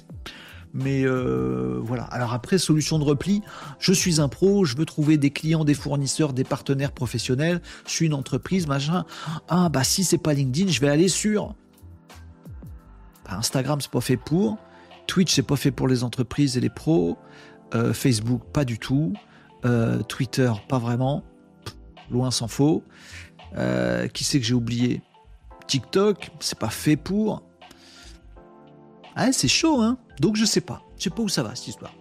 Mais 0.74 1.04
euh, 1.04 1.80
voilà. 1.82 2.04
Alors 2.04 2.34
après, 2.34 2.58
solution 2.58 3.00
de 3.00 3.04
repli, 3.04 3.42
je 3.80 3.94
suis 3.94 4.22
un 4.22 4.28
pro, 4.28 4.66
je 4.66 4.76
veux 4.76 4.86
trouver 4.86 5.18
des 5.18 5.32
clients, 5.32 5.66
des 5.66 5.74
fournisseurs, 5.74 6.34
des 6.34 6.44
partenaires 6.44 6.92
professionnels, 6.92 7.62
je 7.86 7.92
suis 7.92 8.06
une 8.06 8.14
entreprise, 8.14 8.68
machin. 8.68 9.06
Ah 9.48 9.70
bah 9.70 9.84
si 9.84 10.04
c'est 10.04 10.18
pas 10.18 10.34
LinkedIn, 10.34 10.72
je 10.72 10.80
vais 10.80 10.90
aller 10.90 11.08
sur 11.08 11.56
bah, 13.26 13.38
Instagram, 13.38 13.82
c'est 13.82 13.92
pas 13.92 14.02
fait 14.02 14.18
pour. 14.18 14.58
Twitch, 15.08 15.34
c'est 15.34 15.42
pas 15.42 15.56
fait 15.56 15.72
pour 15.72 15.88
les 15.88 16.04
entreprises 16.04 16.58
et 16.58 16.60
les 16.60 16.70
pros. 16.70 17.18
Euh, 17.74 17.94
Facebook, 17.94 18.44
pas 18.52 18.66
du 18.66 18.78
tout. 18.78 19.14
Euh, 19.66 20.04
Twitter, 20.04 20.52
pas 20.68 20.80
vraiment. 20.80 21.24
loin 22.12 22.32
s'en 22.32 22.48
faut. 22.48 22.84
qui 24.14 24.24
c'est 24.24 24.40
que 24.40 24.46
j'ai 24.46 24.54
oublié? 24.54 25.02
TikTok, 25.68 26.32
c'est 26.40 26.60
pas 26.60 26.70
fait 26.70 26.96
pour. 26.98 27.47
Ah, 29.20 29.32
c'est 29.32 29.48
chaud, 29.48 29.82
hein 29.82 29.98
Donc 30.20 30.36
je 30.36 30.46
sais 30.46 30.62
pas. 30.62 30.84
Je 30.98 31.06
sais 31.06 31.10
pas 31.10 31.24
où 31.24 31.28
ça 31.28 31.42
va, 31.42 31.56
cette 31.56 31.70
histoire. 31.70 31.92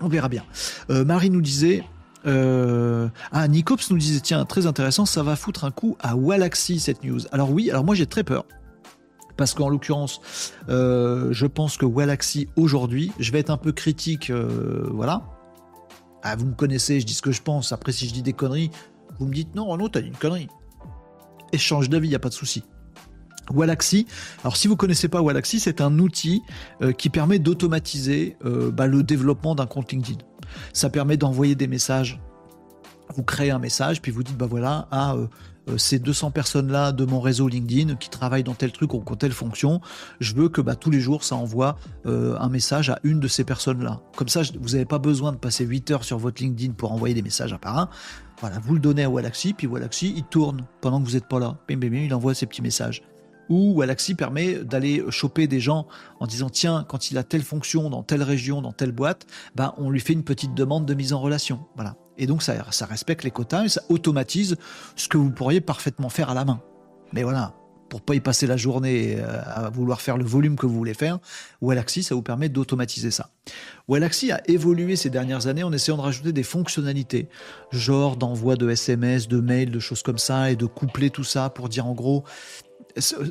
On 0.00 0.08
verra 0.08 0.28
bien. 0.28 0.44
Euh, 0.90 1.04
Marie 1.04 1.30
nous 1.30 1.40
disait... 1.40 1.82
Euh, 2.26 3.08
ah, 3.32 3.48
Nicops 3.48 3.90
nous 3.90 3.96
disait, 3.96 4.20
tiens, 4.20 4.44
très 4.44 4.66
intéressant, 4.66 5.06
ça 5.06 5.22
va 5.22 5.36
foutre 5.36 5.64
un 5.64 5.70
coup 5.70 5.96
à 6.00 6.16
Wallaxy, 6.16 6.80
cette 6.80 7.02
news. 7.02 7.20
Alors 7.32 7.50
oui, 7.50 7.70
alors 7.70 7.84
moi 7.84 7.94
j'ai 7.94 8.06
très 8.06 8.24
peur. 8.24 8.44
Parce 9.38 9.54
qu'en 9.54 9.70
l'occurrence, 9.70 10.20
euh, 10.68 11.28
je 11.30 11.46
pense 11.46 11.78
que 11.78 11.86
Wallaxy 11.86 12.48
aujourd'hui, 12.56 13.12
je 13.18 13.32
vais 13.32 13.38
être 13.38 13.50
un 13.50 13.56
peu 13.56 13.72
critique, 13.72 14.30
voilà. 14.30 15.22
Ah, 16.22 16.36
vous 16.36 16.44
me 16.44 16.54
connaissez, 16.54 17.00
je 17.00 17.06
dis 17.06 17.14
ce 17.14 17.22
que 17.22 17.32
je 17.32 17.40
pense. 17.40 17.72
Après, 17.72 17.92
si 17.92 18.06
je 18.06 18.12
dis 18.12 18.22
des 18.22 18.34
conneries, 18.34 18.70
vous 19.18 19.26
me 19.26 19.32
dites 19.32 19.54
non, 19.54 19.66
Renaud, 19.66 19.88
t'as 19.88 20.02
dit 20.02 20.08
une 20.08 20.16
connerie. 20.16 20.48
Échange 21.52 21.88
d'avis, 21.88 22.08
il 22.08 22.10
n'y 22.10 22.16
a 22.16 22.20
pas 22.20 22.28
de 22.28 22.34
souci. 22.34 22.64
Wallaxy. 23.50 24.06
Alors 24.42 24.56
si 24.56 24.68
vous 24.68 24.76
connaissez 24.76 25.08
pas 25.08 25.22
Wallaxy, 25.22 25.60
c'est 25.60 25.80
un 25.80 25.98
outil 25.98 26.42
euh, 26.82 26.92
qui 26.92 27.10
permet 27.10 27.38
d'automatiser 27.38 28.36
euh, 28.44 28.70
bah, 28.70 28.86
le 28.86 29.02
développement 29.02 29.54
d'un 29.54 29.66
compte 29.66 29.92
LinkedIn. 29.92 30.18
Ça 30.72 30.90
permet 30.90 31.16
d'envoyer 31.16 31.54
des 31.54 31.66
messages. 31.66 32.20
Vous 33.14 33.22
créez 33.22 33.50
un 33.50 33.58
message, 33.58 34.02
puis 34.02 34.12
vous 34.12 34.22
dites 34.22 34.36
bah 34.36 34.46
voilà, 34.46 34.86
à 34.90 35.14
euh, 35.14 35.26
ces 35.78 35.98
200 35.98 36.30
personnes-là 36.30 36.92
de 36.92 37.04
mon 37.06 37.20
réseau 37.20 37.48
LinkedIn 37.48 37.96
qui 37.96 38.10
travaillent 38.10 38.44
dans 38.44 38.54
tel 38.54 38.70
truc 38.70 38.92
ou 38.92 39.02
dans 39.04 39.16
telle 39.16 39.32
fonction, 39.32 39.80
je 40.20 40.34
veux 40.34 40.48
que 40.48 40.60
bah, 40.60 40.76
tous 40.76 40.90
les 40.90 41.00
jours 41.00 41.24
ça 41.24 41.36
envoie 41.36 41.76
un 42.04 42.48
message 42.48 42.88
à 42.90 42.98
une 43.02 43.20
de 43.20 43.28
ces 43.28 43.44
personnes-là. 43.44 44.00
Comme 44.16 44.28
ça, 44.28 44.42
vous 44.58 44.70
n'avez 44.70 44.86
pas 44.86 44.98
besoin 44.98 45.32
de 45.32 45.36
passer 45.36 45.64
8 45.64 45.90
heures 45.90 46.04
sur 46.04 46.18
votre 46.18 46.42
LinkedIn 46.42 46.72
pour 46.72 46.92
envoyer 46.92 47.14
des 47.14 47.22
messages 47.22 47.52
un 47.52 47.58
par 47.58 47.78
un. 47.78 47.90
Voilà, 48.40 48.58
vous 48.60 48.74
le 48.74 48.80
donnez 48.80 49.04
à 49.04 49.10
Wallaxy, 49.10 49.52
puis 49.52 49.66
Wallaxy, 49.66 50.14
il 50.16 50.24
tourne 50.24 50.64
pendant 50.80 51.02
que 51.02 51.06
vous 51.06 51.14
n'êtes 51.14 51.28
pas 51.28 51.40
là. 51.40 51.56
Bim, 51.68 51.76
bim, 51.76 51.90
bim, 51.90 52.04
il 52.04 52.14
envoie 52.14 52.34
ses 52.34 52.46
petits 52.46 52.62
messages 52.62 53.02
où 53.48 53.74
Wallaxy 53.74 54.14
permet 54.14 54.56
d'aller 54.64 55.02
choper 55.10 55.46
des 55.46 55.60
gens 55.60 55.86
en 56.20 56.26
disant 56.26 56.50
tiens, 56.50 56.84
quand 56.88 57.10
il 57.10 57.18
a 57.18 57.24
telle 57.24 57.42
fonction 57.42 57.90
dans 57.90 58.02
telle 58.02 58.22
région, 58.22 58.62
dans 58.62 58.72
telle 58.72 58.92
boîte, 58.92 59.26
ben, 59.54 59.74
on 59.78 59.90
lui 59.90 60.00
fait 60.00 60.12
une 60.12 60.24
petite 60.24 60.54
demande 60.54 60.86
de 60.86 60.94
mise 60.94 61.12
en 61.12 61.20
relation. 61.20 61.60
Voilà. 61.76 61.96
Et 62.18 62.26
donc 62.26 62.42
ça, 62.42 62.54
ça 62.72 62.86
respecte 62.86 63.24
les 63.24 63.30
quotas 63.30 63.64
et 63.64 63.68
ça 63.68 63.82
automatise 63.88 64.56
ce 64.96 65.08
que 65.08 65.16
vous 65.16 65.30
pourriez 65.30 65.60
parfaitement 65.60 66.08
faire 66.08 66.30
à 66.30 66.34
la 66.34 66.44
main. 66.44 66.60
Mais 67.12 67.22
voilà, 67.22 67.54
pour 67.88 68.02
pas 68.02 68.14
y 68.14 68.20
passer 68.20 68.46
la 68.46 68.56
journée 68.56 69.16
euh, 69.18 69.40
à 69.44 69.70
vouloir 69.70 70.00
faire 70.00 70.16
le 70.16 70.24
volume 70.24 70.56
que 70.56 70.66
vous 70.66 70.74
voulez 70.74 70.94
faire, 70.94 71.18
Wallaxy, 71.60 72.02
ça 72.02 72.14
vous 72.14 72.22
permet 72.22 72.48
d'automatiser 72.48 73.10
ça. 73.10 73.30
Wallaxy 73.88 74.30
a 74.32 74.42
évolué 74.48 74.96
ces 74.96 75.10
dernières 75.10 75.46
années 75.46 75.62
en 75.62 75.72
essayant 75.72 75.96
de 75.96 76.02
rajouter 76.02 76.32
des 76.32 76.42
fonctionnalités, 76.42 77.28
genre 77.70 78.16
d'envoi 78.16 78.56
de 78.56 78.68
SMS, 78.68 79.28
de 79.28 79.40
mails, 79.40 79.70
de 79.70 79.80
choses 79.80 80.02
comme 80.02 80.18
ça, 80.18 80.50
et 80.50 80.56
de 80.56 80.66
coupler 80.66 81.10
tout 81.10 81.24
ça 81.24 81.50
pour 81.50 81.68
dire 81.68 81.86
en 81.86 81.94
gros, 81.94 82.24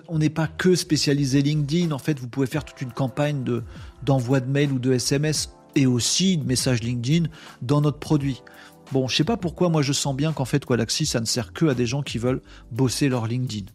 on 0.07 0.18
n'est 0.20 0.30
pas 0.30 0.47
que 0.47 0.76
spécialisé 0.76 1.41
LinkedIn. 1.41 1.91
En 1.91 1.99
fait, 1.99 2.20
vous 2.20 2.28
pouvez 2.28 2.47
faire 2.47 2.63
toute 2.65 2.82
une 2.82 2.91
campagne 2.91 3.43
de, 3.43 3.63
d'envoi 4.03 4.39
de 4.39 4.49
mail 4.49 4.72
ou 4.72 4.80
de 4.80 4.93
SMS 4.93 5.53
et 5.76 5.86
aussi 5.86 6.38
de 6.38 6.45
messages 6.45 6.82
LinkedIn 6.82 7.30
dans 7.61 7.82
notre 7.82 7.99
produit. 7.99 8.41
Bon, 8.91 9.07
je 9.07 9.15
sais 9.15 9.24
pas 9.24 9.38
pourquoi 9.38 9.70
moi 9.70 9.82
je 9.82 9.93
sens 9.93 10.15
bien 10.15 10.32
qu'en 10.32 10.45
fait 10.45 10.68
Wallaxy 10.70 11.05
ça 11.05 11.20
ne 11.20 11.26
sert 11.26 11.51
que 11.51 11.65
à 11.65 11.74
des 11.74 11.86
gens 11.86 12.01
qui 12.01 12.18
veulent 12.18 12.41
bosser 12.72 13.09
leur 13.09 13.28
LinkedIn. 13.28 13.65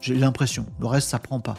J'ai 0.00 0.14
l'impression. 0.14 0.66
Le 0.80 0.86
reste 0.86 1.08
ça 1.08 1.18
prend 1.18 1.40
pas. 1.40 1.56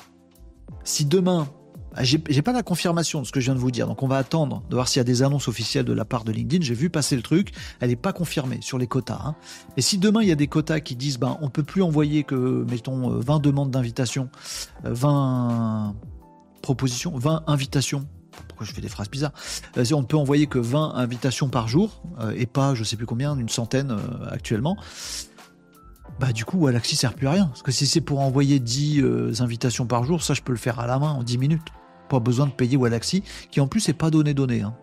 Si 0.84 1.06
demain 1.06 1.48
ah, 1.94 2.04
j'ai 2.04 2.42
pas 2.42 2.54
la 2.54 2.64
confirmation 2.64 3.22
de 3.22 3.28
ce 3.28 3.34
que 3.34 3.42
je 3.42 3.46
viens 3.46 3.56
de 3.56 3.60
vous 3.60 3.72
dire, 3.72 3.86
donc 3.86 4.02
on 4.02 4.08
va 4.08 4.18
attendre 4.18 4.64
de 4.70 4.76
voir 4.76 4.88
s'il 4.88 5.00
y 5.00 5.02
a 5.02 5.04
des 5.04 5.24
annonces 5.24 5.50
officielles 5.50 5.84
de 5.84 5.92
la 5.92 6.06
part 6.06 6.24
de 6.24 6.32
LinkedIn. 6.32 6.64
J'ai 6.64 6.74
vu 6.74 6.90
passer 6.90 7.18
le 7.18 7.22
truc, 7.22 7.52
elle 7.82 7.90
n'est 7.90 7.98
pas 7.98 8.14
confirmée 8.14 8.60
sur 8.62 8.78
les 8.78 8.88
quotas. 8.88 9.20
Hein. 9.26 9.36
Et 9.76 9.82
si 9.82 9.98
demain 9.98 10.22
il 10.22 10.30
y 10.30 10.32
a 10.32 10.36
des 10.36 10.48
quotas 10.48 10.80
qui 10.80 10.96
disent 10.96 11.20
ben 11.20 11.38
on 11.42 11.50
peut 11.50 11.64
plus 11.64 11.82
envoyer 11.82 12.24
que 12.24 12.66
mettons 12.70 13.20
20 13.20 13.36
euh, 13.36 13.40
demandes 13.40 13.72
d'invitation, 13.72 14.30
20 14.84 15.92
euh, 15.92 16.06
propositions, 16.62 17.12
20 17.18 17.44
invitations. 17.48 18.08
Pourquoi 18.48 18.66
je 18.66 18.72
fais 18.72 18.80
des 18.80 18.88
phrases 18.88 19.10
bizarres? 19.10 19.34
Euh, 19.78 19.84
On 19.92 20.00
ne 20.00 20.06
peut 20.06 20.16
envoyer 20.16 20.48
que 20.48 20.60
20 20.60 20.96
invitations 20.96 21.50
par 21.50 21.68
jour 21.68 22.04
et 22.38 22.46
pas 22.46 22.74
je 22.74 22.86
sais 22.86 22.96
plus 22.96 23.06
combien, 23.06 23.38
une 23.38 23.50
centaine 23.50 23.98
actuellement 24.30 24.78
bah 26.20 26.34
du 26.34 26.46
coup 26.46 26.58
Wallaxy 26.58 26.96
sert 26.96 27.16
plus 27.16 27.28
à 27.28 27.32
rien. 27.32 27.48
Parce 27.48 27.64
que 27.64 27.72
si 27.72 27.88
c'est 27.88 28.02
pour 28.02 28.20
envoyer 28.20 28.60
10 28.60 29.42
invitations 29.42 29.88
par 29.88 30.04
jour, 30.06 30.24
ça 30.24 30.34
je 30.34 30.42
peux 30.42 30.52
le 30.52 30.58
faire 30.58 30.80
à 30.80 30.88
la 30.88 31.00
main 31.00 31.12
en 31.12 31.24
10 31.24 31.38
minutes. 31.38 31.68
Pas 32.12 32.20
besoin 32.20 32.46
de 32.48 32.52
payer 32.52 32.76
Wallaxy, 32.76 33.24
qui 33.52 33.62
en 33.62 33.68
plus 33.68 33.88
n'est 33.88 33.94
pas 33.94 34.10
donné 34.10 34.34
donné. 34.34 34.64
Hein. 34.64 34.76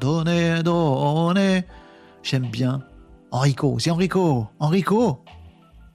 Donné, 0.00 0.62
donné. 0.62 1.64
J'aime 2.22 2.46
bien. 2.46 2.84
Enrico, 3.32 3.80
c'est 3.80 3.90
Enrico. 3.90 4.46
Enrico. 4.60 5.24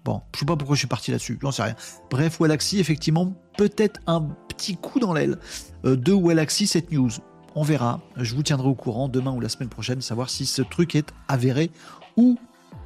Bon, 0.03 0.21
je 0.35 0.39
sais 0.39 0.45
pas 0.45 0.57
pourquoi 0.57 0.75
je 0.75 0.79
suis 0.79 0.89
parti 0.89 1.11
là-dessus, 1.11 1.39
j'en 1.41 1.53
sais 1.53 1.63
rien. 1.63 1.75
Bref, 2.09 2.41
Wallaxy, 2.41 2.79
effectivement, 2.81 3.33
peut-être 3.57 4.01
un 4.07 4.23
petit 4.49 4.75
coup 4.75 4.99
dans 4.99 5.13
l'aile 5.13 5.37
euh, 5.85 5.95
de 5.95 6.11
Wallaxy 6.11 6.67
cette 6.67 6.91
news. 6.91 7.11
On 7.55 7.63
verra. 7.63 8.01
Je 8.17 8.35
vous 8.35 8.43
tiendrai 8.43 8.67
au 8.67 8.75
courant 8.75 9.07
demain 9.07 9.31
ou 9.31 9.39
la 9.39 9.47
semaine 9.47 9.69
prochaine, 9.69 10.01
savoir 10.01 10.29
si 10.29 10.45
ce 10.45 10.61
truc 10.61 10.95
est 10.95 11.13
avéré 11.29 11.71
ou 12.17 12.37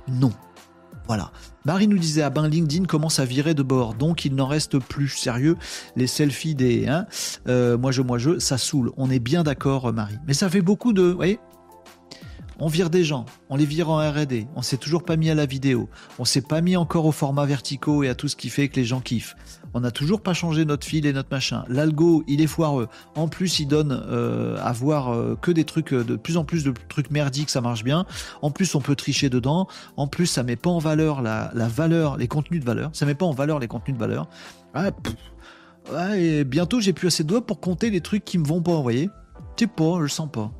non. 0.07 0.33
Voilà. 1.07 1.31
Marie 1.65 1.87
nous 1.87 1.97
disait, 1.97 2.21
ah 2.21 2.29
ben 2.29 2.47
LinkedIn 2.47 2.85
commence 2.85 3.19
à 3.19 3.25
virer 3.25 3.53
de 3.53 3.63
bord, 3.63 3.93
donc 3.93 4.25
il 4.25 4.35
n'en 4.35 4.47
reste 4.47 4.79
plus. 4.79 5.09
Sérieux, 5.09 5.57
les 5.95 6.07
selfies 6.07 6.55
des... 6.55 6.87
Hein, 6.87 7.05
euh, 7.47 7.77
moi 7.77 7.91
je, 7.91 8.01
moi 8.01 8.17
je, 8.17 8.39
ça 8.39 8.57
saoule. 8.57 8.91
On 8.97 9.09
est 9.09 9.19
bien 9.19 9.43
d'accord, 9.43 9.91
Marie. 9.93 10.17
Mais 10.27 10.33
ça 10.33 10.49
fait 10.49 10.61
beaucoup 10.61 10.93
de... 10.93 11.03
Vous 11.03 11.15
voyez 11.15 11.39
on 12.57 12.67
vire 12.67 12.89
des 12.89 13.03
gens, 13.03 13.25
on 13.49 13.57
les 13.57 13.65
vire 13.65 13.89
en 13.89 13.97
R&D, 13.97 14.47
on 14.55 14.61
s'est 14.61 14.77
toujours 14.77 15.03
pas 15.03 15.17
mis 15.17 15.29
à 15.29 15.35
la 15.35 15.45
vidéo, 15.45 15.89
on 16.19 16.25
s'est 16.25 16.41
pas 16.41 16.61
mis 16.61 16.77
encore 16.77 17.05
au 17.05 17.11
format 17.11 17.45
verticaux 17.45 18.03
et 18.03 18.07
à 18.07 18.15
tout 18.15 18.29
ce 18.29 18.37
qui 18.37 18.49
fait 18.49 18.69
que 18.69 18.77
les 18.77 18.85
gens 18.85 19.01
kiffent. 19.01 19.35
On 19.75 19.81
n'a 19.81 19.91
toujours 19.91 20.21
pas 20.21 20.33
changé 20.33 20.63
notre 20.63 20.87
fil 20.87 21.05
et 21.05 21.11
notre 21.11 21.27
machin. 21.29 21.65
L'algo, 21.67 22.23
il 22.29 22.39
est 22.39 22.47
foireux. 22.47 22.87
En 23.15 23.27
plus, 23.27 23.59
il 23.59 23.67
donne 23.67 23.91
euh, 24.07 24.57
à 24.63 24.71
voir 24.71 25.13
euh, 25.13 25.37
que 25.39 25.51
des 25.51 25.65
trucs, 25.65 25.93
euh, 25.93 26.05
de 26.05 26.15
plus 26.15 26.37
en 26.37 26.45
plus 26.45 26.63
de 26.63 26.73
trucs 26.87 27.11
merdiques, 27.11 27.49
ça 27.49 27.59
marche 27.59 27.83
bien. 27.83 28.05
En 28.41 28.51
plus, 28.51 28.73
on 28.75 28.79
peut 28.79 28.95
tricher 28.95 29.29
dedans. 29.29 29.67
En 29.97 30.07
plus, 30.07 30.27
ça 30.27 30.43
met 30.43 30.55
pas 30.55 30.69
en 30.69 30.79
valeur 30.79 31.21
la, 31.21 31.51
valeur, 31.53 32.15
les 32.15 32.29
contenus 32.29 32.61
de 32.61 32.65
valeur. 32.65 32.89
Ça 32.93 33.05
met 33.05 33.15
pas 33.15 33.25
en 33.25 33.33
valeur 33.33 33.59
les 33.59 33.67
contenus 33.67 33.97
de 33.97 33.99
valeur. 33.99 34.29
et 36.15 36.45
bientôt, 36.45 36.79
j'ai 36.79 36.93
plus 36.93 37.07
assez 37.07 37.25
de 37.25 37.27
doigts 37.27 37.45
pour 37.45 37.59
compter 37.59 37.89
les 37.89 37.99
trucs 37.99 38.23
qui 38.23 38.37
me 38.37 38.45
vont 38.45 38.61
pas 38.61 38.71
envoyer. 38.71 39.09
Tu 39.57 39.65
sais 39.65 39.67
pas, 39.67 39.97
je 39.97 40.03
le 40.03 40.07
sens 40.07 40.31
pas. 40.31 40.53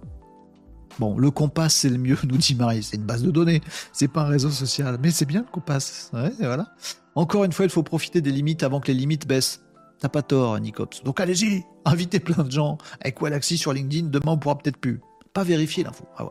Bon, 0.99 1.17
le 1.17 1.31
Compass, 1.31 1.73
c'est 1.73 1.89
le 1.89 1.99
mieux, 1.99 2.17
nous 2.27 2.35
dit 2.35 2.53
Marie. 2.53 2.83
C'est 2.83 2.97
une 2.97 3.03
base 3.03 3.23
de 3.23 3.31
données. 3.31 3.61
C'est 3.93 4.09
pas 4.09 4.23
un 4.23 4.27
réseau 4.27 4.49
social. 4.49 4.97
Mais 5.01 5.11
c'est 5.11 5.25
bien 5.25 5.39
le 5.39 5.47
Compass. 5.49 6.11
voilà. 6.37 6.67
Encore 7.15 7.45
une 7.45 7.53
fois, 7.53 7.65
il 7.65 7.71
faut 7.71 7.83
profiter 7.83 8.21
des 8.21 8.31
limites 8.31 8.63
avant 8.63 8.81
que 8.81 8.87
les 8.87 8.93
limites 8.93 9.27
baissent. 9.27 9.61
T'as 9.99 10.09
pas 10.09 10.21
tort, 10.21 10.59
Nicops. 10.59 11.03
Donc 11.03 11.21
allez-y, 11.21 11.63
invitez 11.85 12.19
plein 12.19 12.43
de 12.43 12.51
gens 12.51 12.77
avec 13.01 13.21
Wallaxy 13.21 13.57
sur 13.57 13.71
LinkedIn. 13.71 14.07
Demain, 14.07 14.33
on 14.33 14.37
pourra 14.37 14.57
peut-être 14.57 14.77
plus. 14.77 14.99
Pas 15.33 15.43
vérifier 15.43 15.83
l'info. 15.83 16.05
Ah 16.17 16.25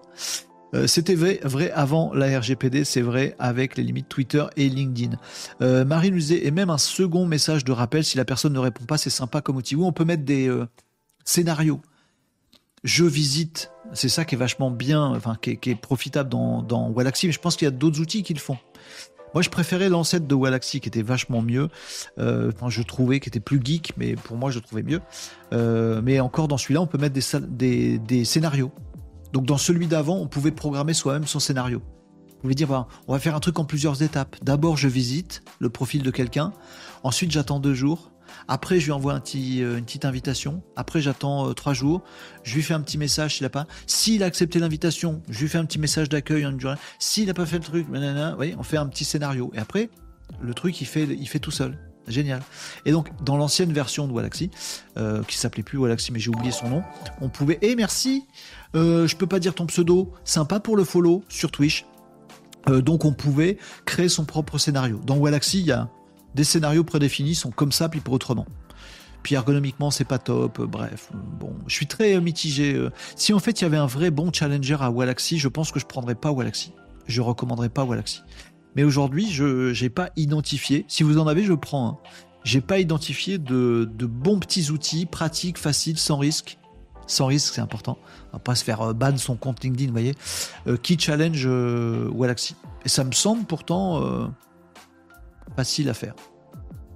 euh, 0.74 0.87
C'était 0.87 1.14
vrai, 1.14 1.41
avant 1.72 2.12
la 2.12 2.39
RGPD, 2.39 2.85
c'est 2.85 3.01
vrai 3.01 3.35
avec 3.39 3.76
les 3.76 3.82
limites 3.82 4.09
Twitter 4.09 4.45
et 4.57 4.68
LinkedIn. 4.68 5.16
Euh, 5.62 5.85
Marie 5.87 6.11
disait, 6.11 6.47
et 6.47 6.51
même 6.51 6.70
un 6.70 6.78
second 6.78 7.26
message 7.26 7.64
de 7.64 7.72
rappel, 7.72 8.05
si 8.05 8.18
la 8.18 8.26
personne 8.26 8.53
ne 8.53 8.59
répond 8.59 8.85
pas, 8.85 8.99
c'est 8.99 9.11
sympa 9.11 9.41
comme 9.41 9.57
outil. 9.57 9.76
Ou 9.76 9.87
on 9.87 9.93
peut 9.93 10.05
mettre 10.05 10.24
des 10.24 10.49
euh, 10.49 10.66
scénarios. 11.24 11.80
Je 12.82 13.07
visite, 13.07 13.70
c'est 13.95 14.11
ça 14.11 14.26
qui 14.26 14.35
est 14.35 14.39
vachement 14.39 14.70
bien, 14.70 15.03
enfin 15.03 15.39
qui 15.41 15.53
est, 15.53 15.74
profitable 15.74 16.28
dans, 16.28 16.61
dans 16.61 16.91
Wallaxy, 16.91 17.26
mais 17.26 17.32
je 17.32 17.41
pense 17.41 17.57
qu'il 17.57 17.64
y 17.64 17.68
a 17.68 17.70
d'autres 17.70 17.99
outils 17.99 18.22
qui 18.22 18.35
le 18.35 18.41
font. 18.41 18.59
Moi, 19.35 19.43
je 19.43 19.51
préférais 19.51 19.89
l'ancêtre 19.89 20.26
de 20.26 20.35
Wallaxy 20.35 20.80
qui 20.80 20.89
était 20.89 21.03
vachement 21.03 21.43
mieux. 21.43 21.68
Euh, 22.18 22.53
enfin, 22.55 22.70
je 22.70 22.82
trouvais 22.82 23.18
qu'il 23.18 23.30
était 23.30 23.41
plus 23.41 23.61
geek, 23.62 23.93
mais 23.97 24.14
pour 24.14 24.37
moi, 24.37 24.51
je 24.51 24.59
le 24.59 24.62
trouvais 24.62 24.85
mieux. 24.85 25.01
Euh, 25.53 26.01
mais 26.03 26.20
encore 26.20 26.47
dans 26.47 26.57
celui-là, 26.57 26.80
on 26.80 26.87
peut 26.87 26.99
mettre 26.99 27.14
des, 27.14 28.24
scénarios. 28.24 28.70
Donc, 29.32 29.45
dans 29.45 29.59
celui 29.59 29.89
d'avant, 29.89 30.18
on 30.18 30.28
pouvait 30.28 30.53
programmer 30.53 30.95
soi-même 30.95 31.26
son 31.26 31.41
scénario. 31.41 31.82
Vous 32.28 32.41
pouvez 32.43 32.55
dire, 32.55 32.87
on 33.09 33.12
va 33.12 33.18
faire 33.18 33.35
un 33.35 33.41
truc 33.41 33.59
en 33.59 33.64
plusieurs 33.64 34.03
étapes. 34.03 34.37
D'abord, 34.43 34.76
je 34.76 34.87
visite 34.87 35.43
le 35.59 35.68
profil 35.68 36.03
de 36.03 36.11
quelqu'un. 36.11 36.53
Ensuite, 37.03 37.32
j'attends 37.32 37.59
deux 37.59 37.74
jours. 37.74 38.12
Après, 38.49 38.80
je 38.80 38.86
lui 38.86 38.92
envoie 38.92 39.14
euh, 39.14 39.78
une 39.78 39.84
petite 39.84 40.05
invitation. 40.05 40.62
Après, 40.76 41.01
j'attends 41.01 41.49
euh, 41.49 41.53
trois 41.53 41.72
jours. 41.72 42.03
Je 42.42 42.55
lui 42.55 42.62
fais 42.62 42.74
un 42.74 42.80
petit 42.80 42.99
message 42.99 43.36
s'il 43.36 43.47
a 43.47 43.51
pas. 43.51 43.66
S'il 43.86 44.22
a 44.22 44.26
accepté 44.26 44.59
l'invitation, 44.59 45.22
je 45.28 45.40
lui 45.40 45.49
fais 45.49 45.59
un 45.59 45.64
petit 45.64 45.78
message 45.78 46.09
d'accueil. 46.09 46.47
S'il 46.99 47.26
n'a 47.26 47.34
pas 47.34 47.47
fait 47.47 47.59
le 47.59 47.64
truc, 47.64 47.86
on 47.92 48.62
fait 48.62 48.76
un 48.76 48.86
petit 48.86 49.05
scénario. 49.05 49.51
Et 49.55 49.59
après, 49.59 49.88
le 50.40 50.55
truc, 50.55 50.80
il 50.80 50.86
fait, 50.86 51.38
tout 51.38 51.51
seul. 51.51 51.78
Génial. 52.07 52.42
Et 52.84 52.92
donc, 52.92 53.09
dans 53.24 53.38
l'ancienne 53.38 53.72
version 53.72 54.07
de 54.07 54.12
Wallaxy, 54.12 54.51
euh, 54.99 55.22
qui 55.22 55.38
s'appelait 55.38 55.62
plus 55.62 55.78
Wallaxy, 55.78 56.12
mais 56.12 56.18
j'ai 56.18 56.28
oublié 56.28 56.53
son 56.53 56.68
nom, 56.68 56.82
on 57.22 57.30
pouvait. 57.30 57.59
Eh, 57.62 57.74
merci. 57.76 58.26
Euh, 58.74 59.07
je 59.07 59.16
peux 59.16 59.26
pas 59.26 59.38
dire 59.38 59.55
ton 59.55 59.64
pseudo. 59.66 60.12
Sympa 60.24 60.61
pour 60.61 60.76
le 60.76 60.84
follow 60.84 61.24
sur 61.28 61.51
Twitch. 61.51 61.86
donc, 62.66 63.05
on 63.05 63.12
pouvait 63.12 63.59
créer 63.86 64.09
son 64.09 64.24
propre 64.24 64.59
scénario. 64.59 65.01
Dans 65.05 65.16
Wallaxy, 65.16 65.61
il 65.61 65.66
y 65.66 65.72
a 65.72 65.88
des 66.35 66.45
scénarios 66.45 66.85
prédéfinis 66.85 67.35
sont 67.35 67.51
comme 67.51 67.72
ça, 67.72 67.89
puis 67.89 68.01
pour 68.01 68.14
autrement. 68.14 68.47
Puis 69.22 69.35
ergonomiquement, 69.35 69.91
c'est 69.91 70.05
pas 70.05 70.18
top. 70.18 70.61
Bref, 70.61 71.11
bon, 71.12 71.55
je 71.66 71.74
suis 71.74 71.87
très 71.87 72.20
mitigé. 72.20 72.78
Si 73.16 73.32
en 73.32 73.39
fait 73.39 73.61
il 73.61 73.64
y 73.64 73.66
avait 73.66 73.78
un 73.78 73.87
vrai 73.87 74.11
bon 74.11 74.30
challenger 74.30 74.76
à 74.80 74.91
Wallaxy, 74.91 75.39
je 75.39 75.49
pense 75.49 75.72
que 75.72 75.80
je 75.80 75.87
prendrais 75.87 76.14
pas 76.14 76.30
Wallaxy. 76.30 76.72
Je 77.07 77.22
recommanderais 77.22 77.70
pas 77.70 77.85
Wallaxy. 77.85 78.22
Mais 78.76 78.82
aujourd'hui, 78.82 79.30
je 79.30 79.80
n'ai 79.80 79.89
pas 79.89 80.11
identifié. 80.16 80.85
Si 80.89 81.03
vous 81.03 81.18
en 81.18 81.26
avez, 81.26 81.45
je 81.45 81.53
prends. 81.53 81.89
Hein. 81.89 81.99
J'ai 82.45 82.61
pas 82.61 82.78
identifié 82.78 83.39
de, 83.39 83.89
bons 84.01 84.39
petits 84.39 84.70
outils 84.70 85.07
pratiques, 85.07 85.59
faciles, 85.59 85.99
sans 85.99 86.18
risque. 86.18 86.59
Sans 87.07 87.26
risque, 87.26 87.55
c'est 87.55 87.61
important. 87.61 87.99
On 88.32 88.37
va 88.37 88.39
pas 88.39 88.55
se 88.55 88.64
faire 88.64 88.80
euh, 88.80 88.93
ban 88.93 89.16
son 89.16 89.37
compte 89.37 89.62
LinkedIn, 89.62 89.87
vous 89.87 89.93
voyez. 89.93 90.14
Euh, 90.66 90.76
qui 90.76 90.99
challenge 90.99 91.45
euh, 91.47 92.09
Wallaxy. 92.11 92.55
Et 92.85 92.89
ça 92.89 93.05
me 93.05 93.12
semble 93.12 93.45
pourtant 93.45 94.30
facile 95.57 95.89
à 95.89 95.95
faire. 95.95 96.15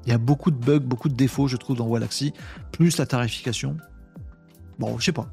Il 0.07 0.11
y 0.11 0.15
a 0.15 0.19
beaucoup 0.19 0.51
de 0.51 0.57
bugs, 0.57 0.79
beaucoup 0.79 1.09
de 1.09 1.15
défauts, 1.15 1.49
je 1.49 1.57
trouve, 1.57 1.77
dans 1.77 1.87
Wallaxy, 1.87 2.33
plus 2.73 2.97
la 2.99 3.07
tarification. 3.07 3.77
Bon, 4.79 4.99
je 4.99 5.05
sais 5.05 5.13
pas. 5.13 5.29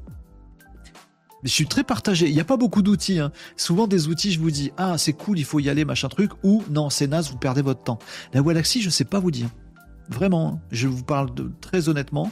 Mais 1.42 1.48
je 1.48 1.54
suis 1.54 1.66
très 1.66 1.84
partagé. 1.84 2.28
Il 2.28 2.34
n'y 2.34 2.40
a 2.40 2.44
pas 2.44 2.56
beaucoup 2.56 2.82
d'outils. 2.82 3.18
Hein. 3.18 3.32
Souvent, 3.56 3.86
des 3.86 4.08
outils, 4.08 4.32
je 4.32 4.40
vous 4.40 4.50
dis, 4.50 4.72
ah, 4.76 4.98
c'est 4.98 5.12
cool, 5.12 5.38
il 5.38 5.44
faut 5.44 5.60
y 5.60 5.70
aller, 5.70 5.84
machin 5.84 6.08
truc, 6.08 6.32
ou 6.42 6.62
non, 6.70 6.90
c'est 6.90 7.06
naze, 7.06 7.30
vous 7.30 7.38
perdez 7.38 7.62
votre 7.62 7.82
temps. 7.82 7.98
La 8.32 8.42
Wallaxy, 8.42 8.82
je 8.82 8.90
sais 8.90 9.04
pas 9.04 9.18
vous 9.18 9.30
dire. 9.30 9.48
Vraiment, 10.08 10.48
hein. 10.48 10.60
je 10.70 10.88
vous 10.88 11.04
parle 11.04 11.30
très 11.60 11.88
honnêtement. 11.88 12.30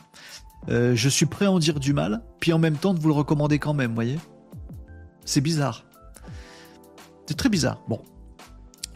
Euh, 0.69 0.95
je 0.95 1.09
suis 1.09 1.27
prêt 1.27 1.47
à 1.47 1.53
en 1.53 1.59
dire 1.59 1.81
du 1.81 1.93
mal, 1.93 2.23
puis 2.41 2.53
en 2.53 2.59
même 2.59 2.77
temps 2.77 2.95
de 2.95 3.01
vous 3.01 3.09
le 3.09 3.15
recommander 3.15 3.59
quand 3.59 3.75
même, 3.75 3.95
voyez 3.95 4.19
C'est 5.25 5.41
bizarre. 5.41 5.85
C'est 7.27 7.37
très 7.37 7.49
bizarre. 7.49 7.83
Bon, 7.89 8.03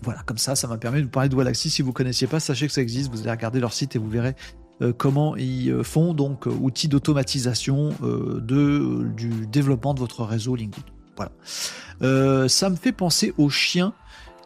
voilà, 0.02 0.22
comme 0.22 0.38
ça, 0.38 0.54
ça 0.54 0.68
m'a 0.68 0.78
permis 0.78 1.00
de 1.00 1.04
vous 1.04 1.10
parler 1.10 1.28
de 1.28 1.34
Wallaxy. 1.34 1.70
Si 1.70 1.82
vous 1.82 1.88
ne 1.88 1.94
connaissiez 1.94 2.26
pas, 2.26 2.40
sachez 2.40 2.66
que 2.66 2.72
ça 2.72 2.80
existe. 2.80 3.10
Vous 3.10 3.22
allez 3.22 3.30
regarder 3.30 3.60
leur 3.60 3.72
site 3.72 3.96
et 3.96 3.98
vous 3.98 4.08
verrez 4.08 4.34
euh, 4.80 4.92
comment 4.96 5.36
ils 5.36 5.70
euh, 5.70 5.82
font 5.82 6.14
donc 6.14 6.46
euh, 6.46 6.50
outils 6.50 6.88
d'automatisation 6.88 7.90
du 8.40 9.46
développement 9.46 9.94
de 9.94 10.00
votre 10.00 10.24
réseau 10.24 10.54
LinkedIn. 10.54 10.86
Voilà. 11.16 12.48
ça 12.48 12.70
me 12.70 12.76
fait 12.76 12.92
penser 12.92 13.34
aux 13.38 13.50
chiens 13.50 13.92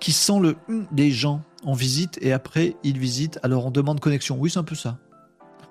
qui 0.01 0.13
sent 0.13 0.41
le 0.41 0.57
des 0.91 1.11
gens 1.11 1.43
en 1.65 1.75
visite 1.75 2.19
et 2.23 2.33
après 2.33 2.77
ils 2.83 2.99
visitent. 2.99 3.39
Alors 3.43 3.67
on 3.67 3.71
demande 3.71 4.01
connexion. 4.01 4.39
Oui, 4.39 4.51
c'est 4.51 4.59
un 4.59 4.65
peu 4.65 4.75
ça. 4.75 4.99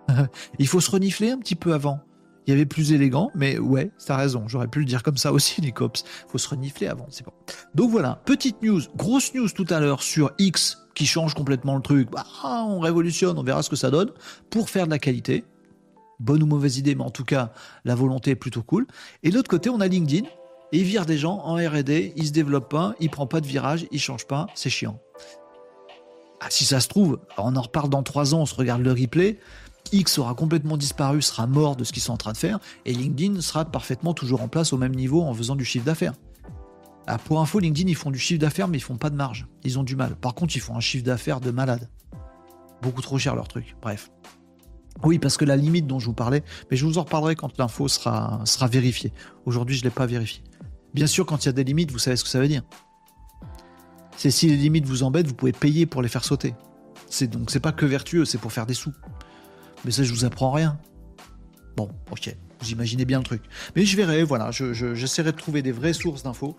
Il 0.60 0.68
faut 0.68 0.80
se 0.80 0.92
renifler 0.92 1.32
un 1.32 1.40
petit 1.40 1.56
peu 1.56 1.74
avant. 1.74 2.02
Il 2.48 2.52
y 2.52 2.54
avait 2.54 2.66
plus 2.66 2.92
élégant, 2.92 3.30
mais 3.36 3.60
ouais, 3.60 3.92
t'as 4.06 4.16
raison. 4.16 4.48
J'aurais 4.48 4.68
pu 4.68 4.80
le 4.80 4.86
dire 4.86 5.04
comme 5.04 5.18
ça 5.18 5.32
aussi, 5.32 5.62
les 5.62 5.72
cops. 5.72 6.04
Faut 6.28 6.38
se 6.38 6.50
renifler 6.50 6.88
avant, 6.88 7.06
c'est 7.10 7.26
bon. 7.26 7.34
Donc 7.76 7.92
voilà, 7.92 8.22
petite 8.26 8.62
news, 8.64 8.82
grosse 8.96 9.34
news 9.34 9.50
tout 9.50 9.68
à 9.70 9.80
l'heure 9.80 10.02
sur 10.02 10.32
X 10.40 10.80
qui 10.96 11.06
change 11.06 11.34
complètement 11.34 11.76
le 11.76 11.82
truc. 11.82 12.10
Bah, 12.12 12.26
on 12.44 12.80
révolutionne, 12.80 13.38
on 13.38 13.44
verra 13.44 13.64
ce 13.64 13.70
que 13.70 13.76
ça 13.76 13.92
donne 13.92 14.12
pour 14.50 14.70
faire 14.70 14.86
de 14.86 14.92
la 14.92 15.00
qualité. 15.00 15.46
Bonne 16.20 16.44
ou 16.44 16.46
mauvaise 16.46 16.78
idée, 16.78 16.96
mais 16.96 17.04
en 17.04 17.10
tout 17.10 17.24
cas, 17.24 17.52
la 17.86 17.96
volonté 17.96 18.32
est 18.32 18.36
plutôt 18.36 18.64
cool. 18.64 18.86
Et 19.24 19.30
de 19.30 19.36
l'autre 19.36 19.50
côté, 19.50 19.70
on 19.70 19.80
a 19.80 19.88
LinkedIn. 19.88 20.28
Et 20.74 20.80
il 20.80 20.84
vire 20.84 21.06
des 21.06 21.18
gens 21.18 21.42
en 21.44 21.56
R&D, 21.56 22.14
il 22.16 22.28
se 22.28 22.32
développe 22.32 22.70
pas, 22.70 22.96
il 23.02 23.10
prend 23.10 23.28
pas 23.28 23.42
de 23.42 23.48
virage, 23.48 23.88
il 23.92 24.00
change 24.00 24.26
pas, 24.26 24.48
c'est 24.56 24.70
chiant. 24.70 25.00
Ah, 26.40 26.48
si 26.50 26.64
ça 26.64 26.80
se 26.80 26.88
trouve, 26.88 27.20
on 27.38 27.56
en 27.56 27.62
reparle 27.62 27.90
dans 27.90 28.04
trois 28.04 28.34
ans, 28.34 28.40
on 28.42 28.46
se 28.46 28.56
regarde 28.56 28.82
le 28.82 28.92
replay. 28.92 29.38
X 29.92 30.18
aura 30.18 30.34
complètement 30.34 30.78
disparu, 30.78 31.22
sera 31.22 31.48
mort 31.48 31.76
de 31.76 31.84
ce 31.84 31.92
qu'ils 31.92 32.02
sont 32.02 32.14
en 32.14 32.18
train 32.18 32.32
de 32.32 32.38
faire, 32.38 32.60
et 32.86 32.94
LinkedIn 32.94 33.42
sera 33.42 33.66
parfaitement 33.66 34.14
toujours 34.14 34.42
en 34.42 34.48
place 34.48 34.74
au 34.74 34.78
même 34.78 34.96
niveau 34.96 35.22
en 35.22 35.34
faisant 35.34 35.56
du 35.56 35.66
chiffre 35.66 35.86
d'affaires. 35.86 36.14
Ah, 37.08 37.18
pour 37.18 37.42
info, 37.42 37.60
LinkedIn, 37.60 37.90
ils 37.90 37.96
font 37.96 38.12
du 38.12 38.20
chiffre 38.20 38.40
d'affaires, 38.40 38.68
mais 38.68 38.78
ils 38.78 38.82
font 38.82 38.98
pas 38.98 39.10
de 39.10 39.16
marge. 39.16 39.48
Ils 39.64 39.80
ont 39.80 39.84
du 39.84 39.96
mal. 39.96 40.16
Par 40.16 40.34
contre, 40.34 40.56
ils 40.56 40.62
font 40.62 40.76
un 40.76 40.80
chiffre 40.80 41.04
d'affaires 41.04 41.42
de 41.42 41.52
malade. 41.52 41.90
Beaucoup 42.82 43.02
trop 43.02 43.18
cher 43.18 43.36
leur 43.36 43.48
truc. 43.48 43.76
Bref. 43.82 44.12
Oui, 45.04 45.20
parce 45.20 45.38
que 45.38 45.46
la 45.46 45.56
limite 45.56 45.88
dont 45.88 46.00
je 46.00 46.06
vous 46.06 46.14
parlais, 46.14 46.44
mais 46.70 46.78
je 46.78 46.86
vous 46.86 46.98
en 46.98 47.04
reparlerai 47.04 47.36
quand 47.36 47.58
l'info 47.58 47.88
sera, 47.88 48.44
vérifiée. 48.70 49.14
Aujourd'hui, 49.46 49.76
je 49.76 49.82
ne 49.82 49.86
l'ai 49.86 49.94
pas 49.94 50.06
vérifiée. 50.06 50.44
Bien 50.94 51.08
sûr, 51.08 51.26
quand 51.26 51.44
il 51.44 51.48
y 51.48 51.50
a 51.50 51.54
des 51.54 51.64
limites, 51.64 51.92
vous 51.92 52.00
savez 52.00 52.18
ce 52.18 52.24
que 52.24 52.30
ça 52.30 52.40
veut 52.40 52.48
dire. 52.48 52.64
C'est 54.18 54.32
si 54.32 54.48
les 54.48 54.58
limites 54.58 54.86
vous 54.86 55.04
embêtent, 55.04 55.28
vous 55.28 55.34
pouvez 55.34 55.54
payer 55.54 55.86
pour 55.86 56.02
les 56.02 56.10
faire 56.10 56.24
sauter. 56.24 56.54
C'est 57.10 57.28
donc 57.28 57.50
c'est 57.50 57.60
pas 57.60 57.72
que 57.72 57.86
vertueux, 57.86 58.26
c'est 58.26 58.38
pour 58.38 58.52
faire 58.52 58.66
des 58.66 58.74
sous. 58.74 58.94
Mais 59.86 59.92
ça, 59.92 60.04
je 60.04 60.14
vous 60.14 60.26
apprends 60.26 60.52
rien. 60.52 60.78
Bon, 61.76 61.90
ok, 62.12 62.36
vous 62.60 62.70
imaginez 62.72 63.06
bien 63.06 63.20
le 63.20 63.24
truc. 63.24 63.44
Mais 63.76 63.86
je 63.86 63.98
verrai, 63.98 64.24
voilà, 64.24 64.52
j'essaierai 64.52 65.32
de 65.32 65.38
trouver 65.38 65.62
des 65.62 65.72
vraies 65.72 65.94
sources 65.94 66.24
d'infos. 66.24 66.56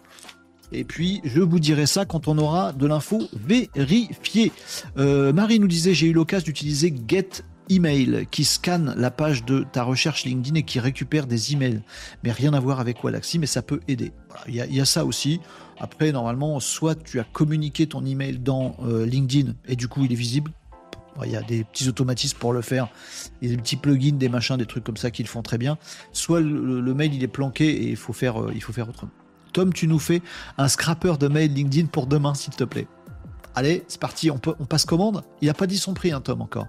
Et 0.72 0.84
puis, 0.84 1.20
je 1.24 1.40
vous 1.40 1.60
dirai 1.60 1.86
ça 1.86 2.06
quand 2.06 2.28
on 2.28 2.38
aura 2.38 2.72
de 2.72 2.86
l'info 2.86 3.22
vérifiée. 3.34 4.52
Euh, 4.96 5.32
Marie 5.32 5.58
nous 5.58 5.68
disait, 5.68 5.92
j'ai 5.92 6.06
eu 6.06 6.12
l'occasion 6.12 6.46
d'utiliser 6.46 6.94
Get 7.06 7.42
Email 7.68 8.26
qui 8.30 8.44
scanne 8.44 8.94
la 8.96 9.10
page 9.10 9.44
de 9.44 9.64
ta 9.70 9.82
recherche 9.82 10.24
LinkedIn 10.24 10.56
et 10.56 10.62
qui 10.62 10.80
récupère 10.80 11.26
des 11.26 11.52
emails. 11.52 11.82
Mais 12.24 12.32
rien 12.32 12.54
à 12.54 12.60
voir 12.60 12.80
avec 12.80 13.04
Wallaxy, 13.04 13.38
mais 13.38 13.46
ça 13.46 13.62
peut 13.62 13.80
aider. 13.86 14.12
Il 14.48 14.54
y, 14.54 14.80
a 14.80 14.84
ça 14.84 15.04
aussi. 15.04 15.40
Après, 15.78 16.10
normalement, 16.10 16.58
soit 16.58 16.94
tu 16.94 17.20
as 17.20 17.24
communiqué 17.24 17.86
ton 17.86 18.04
email 18.04 18.38
dans 18.38 18.76
euh, 18.84 19.04
LinkedIn 19.06 19.52
et 19.68 19.76
du 19.76 19.88
coup 19.88 20.04
il 20.04 20.12
est 20.12 20.16
visible, 20.16 20.50
il 21.24 21.30
y 21.30 21.36
a 21.36 21.42
des 21.42 21.64
petits 21.64 21.88
automatismes 21.88 22.38
pour 22.38 22.52
le 22.52 22.62
faire. 22.62 22.88
Il 23.40 23.50
y 23.50 23.52
a 23.52 23.56
des 23.56 23.62
petits 23.62 23.76
plugins, 23.76 24.16
des 24.16 24.28
machins, 24.28 24.56
des 24.56 24.66
trucs 24.66 24.84
comme 24.84 24.96
ça 24.96 25.10
qui 25.10 25.22
le 25.22 25.28
font 25.28 25.42
très 25.42 25.58
bien. 25.58 25.78
Soit 26.12 26.40
le, 26.40 26.94
mail 26.94 27.14
il 27.14 27.22
est 27.22 27.28
planqué 27.28 27.68
et 27.68 27.90
il 27.90 27.96
faut 27.96 28.12
faire, 28.12 28.40
euh, 28.40 28.52
il 28.54 28.62
faut 28.62 28.72
faire 28.72 28.88
autrement. 28.88 29.12
Tom, 29.52 29.72
tu 29.72 29.86
nous 29.86 29.98
fais 29.98 30.22
un 30.58 30.68
scrapper 30.68 31.14
de 31.18 31.28
mail 31.28 31.52
LinkedIn 31.52 31.86
pour 31.86 32.06
demain, 32.06 32.34
s'il 32.34 32.54
te 32.54 32.64
plaît. 32.64 32.86
Allez, 33.54 33.84
c'est 33.86 34.00
parti, 34.00 34.30
on, 34.30 34.38
passe 34.38 34.86
commande. 34.86 35.22
Il 35.42 35.48
n'a 35.48 35.54
pas 35.54 35.66
dit 35.66 35.76
son 35.76 35.92
prix, 35.92 36.10
hein, 36.12 36.22
Tom, 36.22 36.40
encore. 36.40 36.68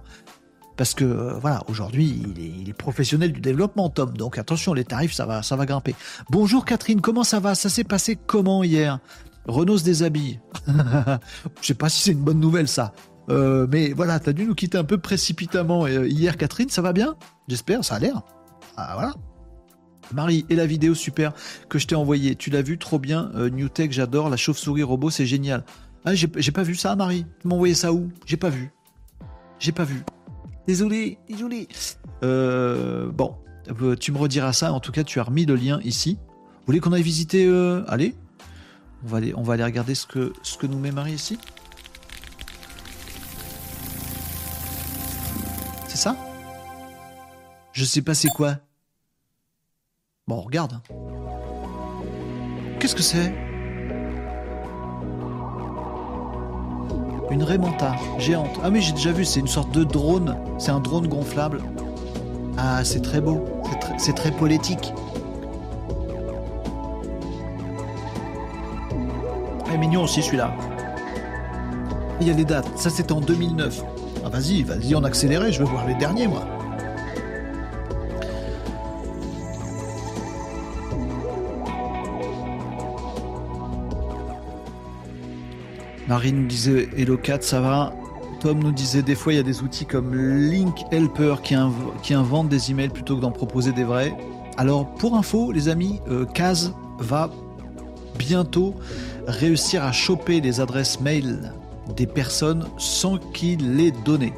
Parce 0.76 0.92
que 0.92 1.04
euh, 1.04 1.38
voilà, 1.38 1.62
aujourd'hui, 1.68 2.22
il 2.36 2.68
est, 2.68 2.72
professionnel 2.74 3.32
du 3.32 3.40
développement, 3.40 3.88
Tom. 3.88 4.14
Donc 4.16 4.38
attention, 4.38 4.74
les 4.74 4.84
tarifs, 4.84 5.14
ça 5.14 5.24
va, 5.24 5.42
ça 5.42 5.56
va 5.56 5.64
grimper. 5.66 5.94
Bonjour 6.30 6.64
Catherine, 6.64 7.00
comment 7.00 7.24
ça 7.24 7.40
va? 7.40 7.54
Ça 7.54 7.68
s'est 7.70 7.84
passé 7.84 8.16
comment 8.16 8.64
hier? 8.64 8.98
Renault 9.46 9.78
se 9.78 9.84
déshabille. 9.84 10.40
Je 10.66 11.66
sais 11.66 11.74
pas 11.74 11.88
si 11.88 12.02
c'est 12.02 12.12
une 12.12 12.24
bonne 12.24 12.40
nouvelle, 12.40 12.68
ça. 12.68 12.92
Euh, 13.30 13.66
mais 13.70 13.92
voilà, 13.92 14.18
t'as 14.20 14.32
dû 14.32 14.44
nous 14.44 14.54
quitter 14.54 14.78
un 14.78 14.84
peu 14.84 14.98
précipitamment 14.98 15.86
euh, 15.86 16.06
hier, 16.06 16.36
Catherine. 16.36 16.68
Ça 16.68 16.82
va 16.82 16.92
bien? 16.92 17.16
J'espère, 17.48 17.84
ça 17.84 17.96
a 17.96 17.98
l'air. 17.98 18.22
Ah 18.76 18.92
voilà. 18.94 19.14
Marie, 20.12 20.44
et 20.50 20.56
la 20.56 20.66
vidéo 20.66 20.94
super 20.94 21.32
que 21.68 21.78
je 21.78 21.86
t'ai 21.86 21.94
envoyée. 21.94 22.34
Tu 22.36 22.50
l'as 22.50 22.62
vu 22.62 22.78
trop 22.78 22.98
bien. 22.98 23.30
Euh, 23.34 23.48
New 23.48 23.68
Tech, 23.68 23.90
j'adore. 23.92 24.28
La 24.28 24.36
chauve-souris 24.36 24.82
robot, 24.82 25.10
c'est 25.10 25.26
génial. 25.26 25.64
Ah, 26.04 26.14
j'ai 26.14 26.28
pas 26.28 26.62
vu 26.62 26.74
ça, 26.74 26.94
Marie. 26.96 27.24
Tu 27.40 27.48
m'as 27.48 27.54
envoyé 27.54 27.74
ça 27.74 27.92
où? 27.92 28.10
J'ai 28.26 28.36
pas 28.36 28.50
vu. 28.50 28.70
J'ai 29.58 29.72
pas 29.72 29.84
vu. 29.84 30.02
Désolé, 30.66 31.18
désolé. 31.28 31.68
bon, 32.20 33.36
tu 33.98 34.12
me 34.12 34.18
rediras 34.18 34.52
ça. 34.52 34.72
En 34.72 34.80
tout 34.80 34.92
cas, 34.92 35.02
tu 35.02 35.18
as 35.18 35.22
remis 35.22 35.46
le 35.46 35.56
lien 35.56 35.80
ici. 35.82 36.18
Vous 36.20 36.66
voulez 36.66 36.80
qu'on 36.80 36.92
aille 36.92 37.02
visiter 37.02 37.48
Allez. 37.88 38.14
On 39.04 39.08
va 39.08 39.16
aller, 39.18 39.34
on 39.34 39.42
va 39.42 39.54
aller 39.54 39.64
regarder 39.64 39.94
ce 39.94 40.06
que, 40.06 40.32
ce 40.42 40.58
que 40.58 40.66
nous 40.66 40.78
met 40.78 40.90
Marie 40.90 41.12
ici. 41.12 41.38
C'est 45.94 46.00
ça? 46.00 46.16
Je 47.70 47.84
sais 47.84 48.02
pas 48.02 48.14
c'est 48.14 48.26
quoi. 48.26 48.56
Bon, 50.26 50.40
regarde. 50.40 50.80
Qu'est-ce 52.80 52.96
que 52.96 53.02
c'est? 53.02 53.32
Une 57.30 57.44
Raymanta 57.44 57.94
géante. 58.18 58.58
Ah 58.64 58.70
mais 58.70 58.80
j'ai 58.80 58.90
déjà 58.90 59.12
vu, 59.12 59.24
c'est 59.24 59.38
une 59.38 59.46
sorte 59.46 59.70
de 59.70 59.84
drone. 59.84 60.36
C'est 60.58 60.72
un 60.72 60.80
drone 60.80 61.06
gonflable. 61.06 61.62
Ah, 62.58 62.82
c'est 62.82 63.00
très 63.00 63.20
beau. 63.20 63.44
C'est 63.96 64.14
très, 64.14 64.32
poétique. 64.32 64.92
est 69.72 69.78
mignon 69.78 70.02
aussi 70.02 70.24
celui-là. 70.24 70.52
Il 72.20 72.26
y 72.26 72.30
a 72.30 72.34
les 72.34 72.44
dates. 72.44 72.76
Ça 72.76 72.90
c'était 72.90 73.12
en 73.12 73.20
2009. 73.20 73.93
Ah 74.26 74.30
vas-y, 74.30 74.62
vas-y 74.62 74.94
en 74.94 75.04
accéléré, 75.04 75.52
je 75.52 75.58
veux 75.58 75.66
voir 75.66 75.86
les 75.86 75.94
derniers 75.96 76.26
moi. 76.26 76.46
Marine 86.08 86.42
nous 86.42 86.46
disait 86.46 86.88
Hello 86.96 87.18
4, 87.18 87.42
ça 87.42 87.60
va? 87.60 87.92
Tom 88.40 88.60
nous 88.60 88.72
disait 88.72 89.02
des 89.02 89.14
fois 89.14 89.34
il 89.34 89.36
y 89.36 89.40
a 89.40 89.42
des 89.42 89.62
outils 89.62 89.84
comme 89.84 90.14
Link 90.14 90.84
Helper 90.90 91.36
qui, 91.42 91.54
qui 92.02 92.14
inventent 92.14 92.48
des 92.48 92.70
emails 92.70 92.88
plutôt 92.88 93.16
que 93.16 93.20
d'en 93.20 93.30
proposer 93.30 93.72
des 93.72 93.84
vrais. 93.84 94.16
Alors 94.56 94.86
pour 94.94 95.16
info 95.16 95.52
les 95.52 95.68
amis, 95.68 96.00
euh, 96.08 96.24
Kaz 96.24 96.72
va 96.98 97.30
bientôt 98.18 98.74
réussir 99.26 99.84
à 99.84 99.92
choper 99.92 100.40
les 100.40 100.60
adresses 100.60 100.98
mail 101.00 101.52
des 101.96 102.06
personnes 102.06 102.66
sans 102.78 103.18
qu'il 103.18 103.76
les 103.76 103.90
donné. 103.90 104.32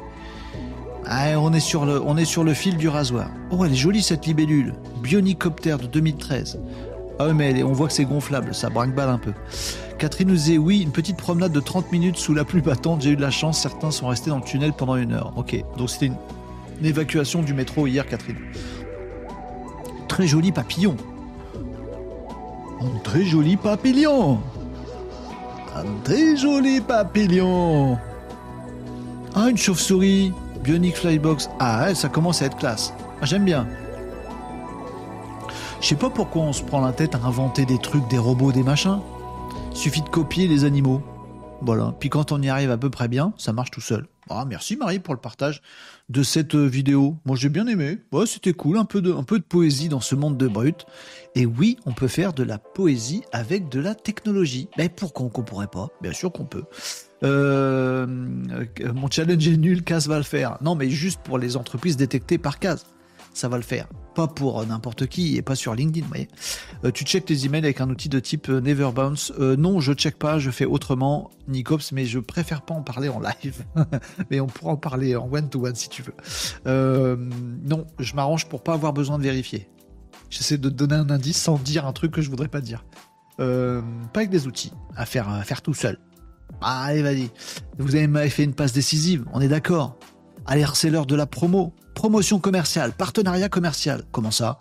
Ah, 1.05 1.39
on, 1.39 1.53
est 1.53 1.61
sur 1.61 1.85
le, 1.85 2.01
on 2.01 2.17
est 2.17 2.25
sur 2.25 2.43
le 2.43 2.53
fil 2.53 2.75
du 2.75 2.89
rasoir. 2.89 3.29
Oh, 3.51 3.63
elle 3.63 3.71
est 3.71 3.75
jolie 3.75 4.01
cette 4.01 4.25
libellule. 4.25 4.73
Bionicoptère 5.01 5.77
de 5.77 5.87
2013. 5.87 6.59
Ah 7.19 7.33
mais 7.33 7.63
on 7.63 7.71
voit 7.71 7.87
que 7.87 7.93
c'est 7.93 8.05
gonflable, 8.05 8.53
ça 8.53 8.69
brinque-balle 8.69 9.09
un 9.09 9.17
peu. 9.17 9.33
Catherine 9.97 10.27
nous 10.27 10.35
disait 10.35 10.57
oui, 10.59 10.81
une 10.81 10.91
petite 10.91 11.17
promenade 11.17 11.51
de 11.51 11.59
30 11.59 11.91
minutes 11.91 12.17
sous 12.17 12.35
la 12.35 12.45
pluie 12.45 12.61
battante, 12.61 13.01
j'ai 13.01 13.11
eu 13.11 13.15
de 13.15 13.21
la 13.21 13.31
chance, 13.31 13.59
certains 13.59 13.89
sont 13.89 14.07
restés 14.07 14.29
dans 14.29 14.37
le 14.37 14.43
tunnel 14.43 14.73
pendant 14.73 14.97
une 14.97 15.13
heure. 15.13 15.33
Ok, 15.35 15.55
donc 15.77 15.89
c'était 15.89 16.07
une, 16.07 16.17
une 16.79 16.85
évacuation 16.85 17.41
du 17.41 17.53
métro 17.53 17.87
hier, 17.87 18.05
Catherine. 18.05 18.37
Très 20.07 20.27
joli 20.27 20.51
papillon. 20.51 20.95
Très 23.03 23.23
joli 23.23 23.57
papillon. 23.57 24.39
Un 25.77 25.83
très 26.03 26.35
joli 26.35 26.81
papillon. 26.81 27.99
Ah, 29.35 29.49
une 29.49 29.57
chauve-souris. 29.57 30.33
Bionic 30.63 30.95
Flybox. 30.95 31.49
Ah, 31.59 31.93
ça 31.93 32.09
commence 32.09 32.41
à 32.41 32.45
être 32.45 32.57
classe. 32.57 32.93
Ah, 33.21 33.25
j'aime 33.25 33.45
bien. 33.45 33.67
Je 35.79 35.87
sais 35.87 35.95
pas 35.95 36.09
pourquoi 36.09 36.41
on 36.41 36.53
se 36.53 36.63
prend 36.63 36.81
la 36.81 36.93
tête 36.93 37.13
à 37.13 37.19
inventer 37.19 37.65
des 37.65 37.77
trucs, 37.77 38.07
des 38.07 38.17
robots, 38.17 38.51
des 38.51 38.63
machins. 38.63 38.99
Suffit 39.73 40.01
de 40.01 40.09
copier 40.09 40.47
les 40.47 40.65
animaux. 40.65 41.01
Voilà. 41.61 41.93
Puis 41.99 42.09
quand 42.09 42.31
on 42.31 42.41
y 42.41 42.49
arrive 42.49 42.71
à 42.71 42.77
peu 42.77 42.89
près 42.89 43.07
bien, 43.07 43.33
ça 43.37 43.53
marche 43.53 43.71
tout 43.71 43.81
seul. 43.81 44.07
Ah, 44.29 44.45
merci 44.47 44.75
Marie 44.75 44.99
pour 44.99 45.13
le 45.13 45.19
partage 45.19 45.61
de 46.09 46.21
cette 46.21 46.55
euh, 46.55 46.65
vidéo. 46.65 47.17
Moi 47.25 47.35
j'ai 47.35 47.49
bien 47.49 47.65
aimé. 47.67 47.99
Ouais, 48.11 48.25
c'était 48.25 48.53
cool, 48.53 48.77
un 48.77 48.85
peu, 48.85 49.01
de, 49.01 49.13
poésie 49.39 49.89
dans 49.89 50.01
ce 50.01 50.15
monde 50.15 50.37
de 50.37 50.47
brut. 50.47 50.85
Et 51.35 51.45
oui, 51.45 51.77
on 51.85 51.93
peut 51.93 52.07
faire 52.07 52.33
de 52.33 52.43
la 52.43 52.57
poésie 52.57 53.23
avec 53.31 53.69
de 53.69 53.79
la 53.79 53.95
technologie. 53.95 54.69
Mais 54.77 54.89
pourquoi 54.89 55.29
qu'on 55.29 55.43
pourrait 55.43 55.67
pas? 55.67 55.87
Bien 56.01 56.13
sûr 56.13 56.31
qu'on 56.31 56.45
peut. 56.45 56.63
Euh, 57.23 58.05
mon 58.93 59.09
challenge 59.09 59.47
est 59.47 59.57
nul, 59.57 59.83
Cas 59.83 60.05
va 60.07 60.17
le 60.17 60.23
faire. 60.23 60.57
Non, 60.61 60.75
mais 60.75 60.89
juste 60.89 61.21
pour 61.23 61.37
les 61.37 61.55
entreprises 61.55 61.97
détectées 61.97 62.37
par 62.37 62.59
Cas 62.59 62.77
ça 63.37 63.47
va 63.47 63.57
le 63.57 63.63
faire. 63.63 63.87
Pas 64.15 64.27
pour 64.27 64.65
n'importe 64.65 65.07
qui 65.07 65.37
et 65.37 65.41
pas 65.41 65.55
sur 65.55 65.75
LinkedIn, 65.75 66.05
vous 66.05 66.11
voyez. 66.11 66.27
Euh, 66.83 66.91
tu 66.91 67.03
checkes 67.03 67.25
tes 67.25 67.45
emails 67.45 67.63
avec 67.63 67.81
un 67.81 67.89
outil 67.89 68.09
de 68.09 68.19
type 68.19 68.49
euh, 68.49 68.59
Never 68.59 68.89
Bounce. 68.93 69.31
Euh, 69.39 69.55
non, 69.55 69.79
je 69.79 69.93
check 69.93 70.17
pas, 70.17 70.39
je 70.39 70.49
fais 70.49 70.65
autrement, 70.65 71.29
Nicops, 71.47 71.91
mais 71.91 72.05
je 72.05 72.19
préfère 72.19 72.63
pas 72.63 72.73
en 72.73 72.81
parler 72.81 73.09
en 73.09 73.19
live. 73.19 73.63
mais 74.31 74.39
on 74.39 74.47
pourra 74.47 74.71
en 74.71 74.77
parler 74.77 75.15
en 75.15 75.29
one-to-one 75.31 75.75
si 75.75 75.89
tu 75.89 76.03
veux. 76.03 76.15
non, 76.65 77.85
je 77.99 78.15
m'arrange 78.15 78.47
pour 78.49 78.63
pas 78.63 78.73
avoir 78.73 78.93
besoin 78.93 79.17
de 79.17 79.23
vérifier. 79.23 79.69
J'essaie 80.29 80.57
de 80.57 80.69
te 80.69 80.73
donner 80.73 80.95
un 80.95 81.09
indice 81.09 81.37
sans 81.37 81.57
dire 81.57 81.85
un 81.85 81.93
truc 81.93 82.11
que 82.11 82.21
je 82.21 82.29
voudrais 82.29 82.49
pas 82.49 82.61
dire. 82.61 82.85
pas 83.37 83.83
avec 84.15 84.29
des 84.29 84.47
outils, 84.47 84.73
à 84.95 85.05
faire, 85.05 85.29
à 85.29 85.43
faire 85.43 85.61
tout 85.61 85.75
seul. 85.75 85.99
allez, 86.61 87.03
vas-y. 87.03 87.29
Vous 87.77 87.95
avez 87.95 88.29
fait 88.29 88.43
une 88.43 88.55
passe 88.55 88.73
décisive, 88.73 89.25
on 89.31 89.41
est 89.41 89.47
d'accord. 89.47 89.97
Allez, 90.47 90.65
c'est 90.73 90.89
l'heure 90.89 91.05
de 91.05 91.15
la 91.15 91.25
promo. 91.25 91.73
Promotion 91.97 92.37
commerciale, 92.37 92.91
partenariat 92.91 93.49
commercial. 93.49 94.03
Comment 94.11 94.29
ça? 94.29 94.59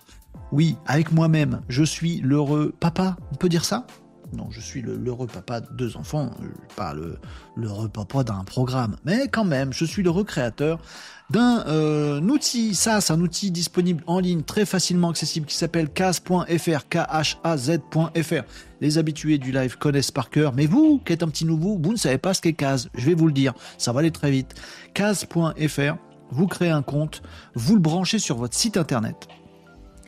Oui, 0.52 0.78
avec 0.86 1.12
moi-même, 1.12 1.60
je 1.68 1.84
suis 1.84 2.22
l'heureux 2.22 2.74
papa, 2.80 3.18
on 3.30 3.34
peut 3.34 3.50
dire 3.50 3.66
ça? 3.66 3.86
Non, 4.32 4.48
je 4.50 4.58
suis 4.58 4.80
l'heureux 4.80 5.26
papa 5.26 5.60
de 5.60 5.66
deux 5.74 5.98
enfants, 5.98 6.30
euh, 6.40 6.46
pas 6.76 6.94
l'heureux 7.54 7.90
papa 7.90 8.24
d'un 8.24 8.42
programme, 8.44 8.96
mais 9.04 9.28
quand 9.28 9.44
même, 9.44 9.74
je 9.74 9.84
suis 9.84 10.02
le 10.02 10.08
recréateur 10.08 10.80
d'un 11.28 11.62
euh, 11.66 12.22
outil, 12.22 12.74
ça, 12.74 13.02
c'est 13.02 13.12
un 13.12 13.20
outil 13.20 13.50
disponible 13.50 14.02
en 14.06 14.18
ligne, 14.18 14.42
très 14.42 14.64
facilement 14.64 15.10
accessible, 15.10 15.44
qui 15.44 15.56
s'appelle 15.56 15.90
Kaz.fr, 15.90 16.88
K-H-A-Z.fr. 16.88 18.44
Les 18.80 18.96
habitués 18.96 19.36
du 19.36 19.52
live 19.52 19.76
connaissent 19.76 20.10
par 20.10 20.30
cœur, 20.30 20.54
mais 20.54 20.64
vous, 20.64 21.02
qui 21.04 21.12
êtes 21.12 21.22
un 21.22 21.28
petit 21.28 21.44
nouveau, 21.44 21.78
vous 21.82 21.92
ne 21.92 21.98
savez 21.98 22.18
pas 22.18 22.32
ce 22.32 22.40
qu'est 22.40 22.54
Kaz. 22.54 22.88
Je 22.94 23.04
vais 23.04 23.14
vous 23.14 23.26
le 23.26 23.32
dire, 23.34 23.52
ça 23.76 23.92
va 23.92 24.00
aller 24.00 24.10
très 24.10 24.30
vite. 24.30 24.54
Kaz.fr, 24.94 25.96
vous 26.30 26.46
créez 26.46 26.70
un 26.70 26.82
compte, 26.82 27.22
vous 27.54 27.74
le 27.74 27.80
branchez 27.80 28.18
sur 28.18 28.36
votre 28.36 28.56
site 28.56 28.76
internet. 28.76 29.28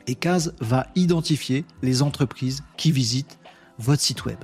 Et 0.06 0.14
Kaz 0.14 0.54
va 0.60 0.86
identifier 0.94 1.64
les 1.82 2.02
entreprises 2.02 2.62
qui 2.76 2.92
visitent 2.92 3.38
votre 3.78 4.02
site 4.02 4.24
web. 4.24 4.38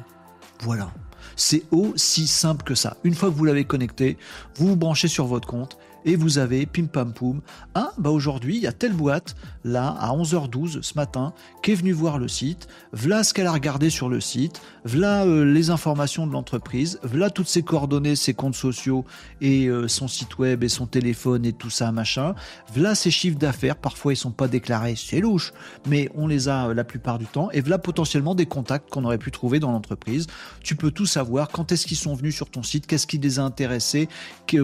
Voilà. 0.60 0.92
C'est 1.36 1.64
aussi 1.70 2.26
simple 2.26 2.64
que 2.64 2.74
ça. 2.74 2.96
Une 3.02 3.14
fois 3.14 3.30
que 3.30 3.34
vous 3.34 3.44
l'avez 3.44 3.64
connecté, 3.64 4.18
vous 4.56 4.68
vous 4.68 4.76
branchez 4.76 5.08
sur 5.08 5.26
votre 5.26 5.48
compte 5.48 5.78
et 6.04 6.16
vous 6.16 6.38
avez 6.38 6.66
pim 6.66 6.86
pam 6.86 7.12
poum. 7.12 7.40
Ah, 7.74 7.92
bah 7.98 8.10
aujourd'hui, 8.10 8.56
il 8.56 8.62
y 8.62 8.66
a 8.66 8.72
telle 8.72 8.92
boîte, 8.92 9.34
là, 9.64 9.96
à 9.98 10.14
11h12 10.14 10.82
ce 10.82 10.92
matin, 10.94 11.32
qui 11.62 11.72
est 11.72 11.74
venue 11.74 11.92
voir 11.92 12.18
le 12.18 12.28
site. 12.28 12.68
Voilà 12.92 13.24
ce 13.24 13.34
qu'elle 13.34 13.46
a 13.46 13.52
regardé 13.52 13.90
sur 13.90 14.08
le 14.08 14.20
site. 14.20 14.60
Voilà 14.84 15.24
euh, 15.24 15.44
les 15.44 15.70
informations 15.70 16.26
de 16.26 16.32
l'entreprise. 16.32 17.00
Voilà 17.02 17.30
toutes 17.30 17.48
ses 17.48 17.62
coordonnées, 17.62 18.16
ses 18.16 18.34
comptes 18.34 18.54
sociaux 18.54 19.04
et 19.40 19.66
euh, 19.66 19.88
son 19.88 20.08
site 20.08 20.38
web 20.38 20.62
et 20.62 20.68
son 20.68 20.86
téléphone 20.86 21.44
et 21.46 21.52
tout 21.52 21.70
ça, 21.70 21.90
machin. 21.92 22.34
Voilà 22.72 22.94
ses 22.94 23.10
chiffres 23.10 23.38
d'affaires. 23.38 23.76
Parfois, 23.76 24.12
ils 24.12 24.16
sont 24.16 24.30
pas 24.30 24.48
déclarés, 24.48 24.94
c'est 24.96 25.20
louche, 25.20 25.52
mais 25.86 26.10
on 26.14 26.26
les 26.26 26.48
a 26.48 26.68
euh, 26.68 26.74
la 26.74 26.84
plupart 26.84 27.18
du 27.18 27.26
temps. 27.26 27.50
Et 27.52 27.60
voilà 27.60 27.78
potentiellement 27.78 28.34
des 28.34 28.46
contacts 28.46 28.90
qu'on 28.90 29.04
aurait 29.04 29.18
pu 29.18 29.30
trouver 29.30 29.60
dans 29.60 29.72
l'entreprise. 29.72 30.26
Tu 30.62 30.76
peux 30.76 30.90
tout 30.90 31.06
savoir. 31.06 31.48
Quand 31.48 31.72
est-ce 31.72 31.86
qu'ils 31.86 31.96
sont 31.96 32.14
venus 32.14 32.34
sur 32.34 32.50
ton 32.50 32.62
site? 32.62 32.86
Qu'est-ce 32.86 33.06
qui 33.06 33.18
les 33.18 33.38
a 33.38 33.42
intéressés? 33.42 34.08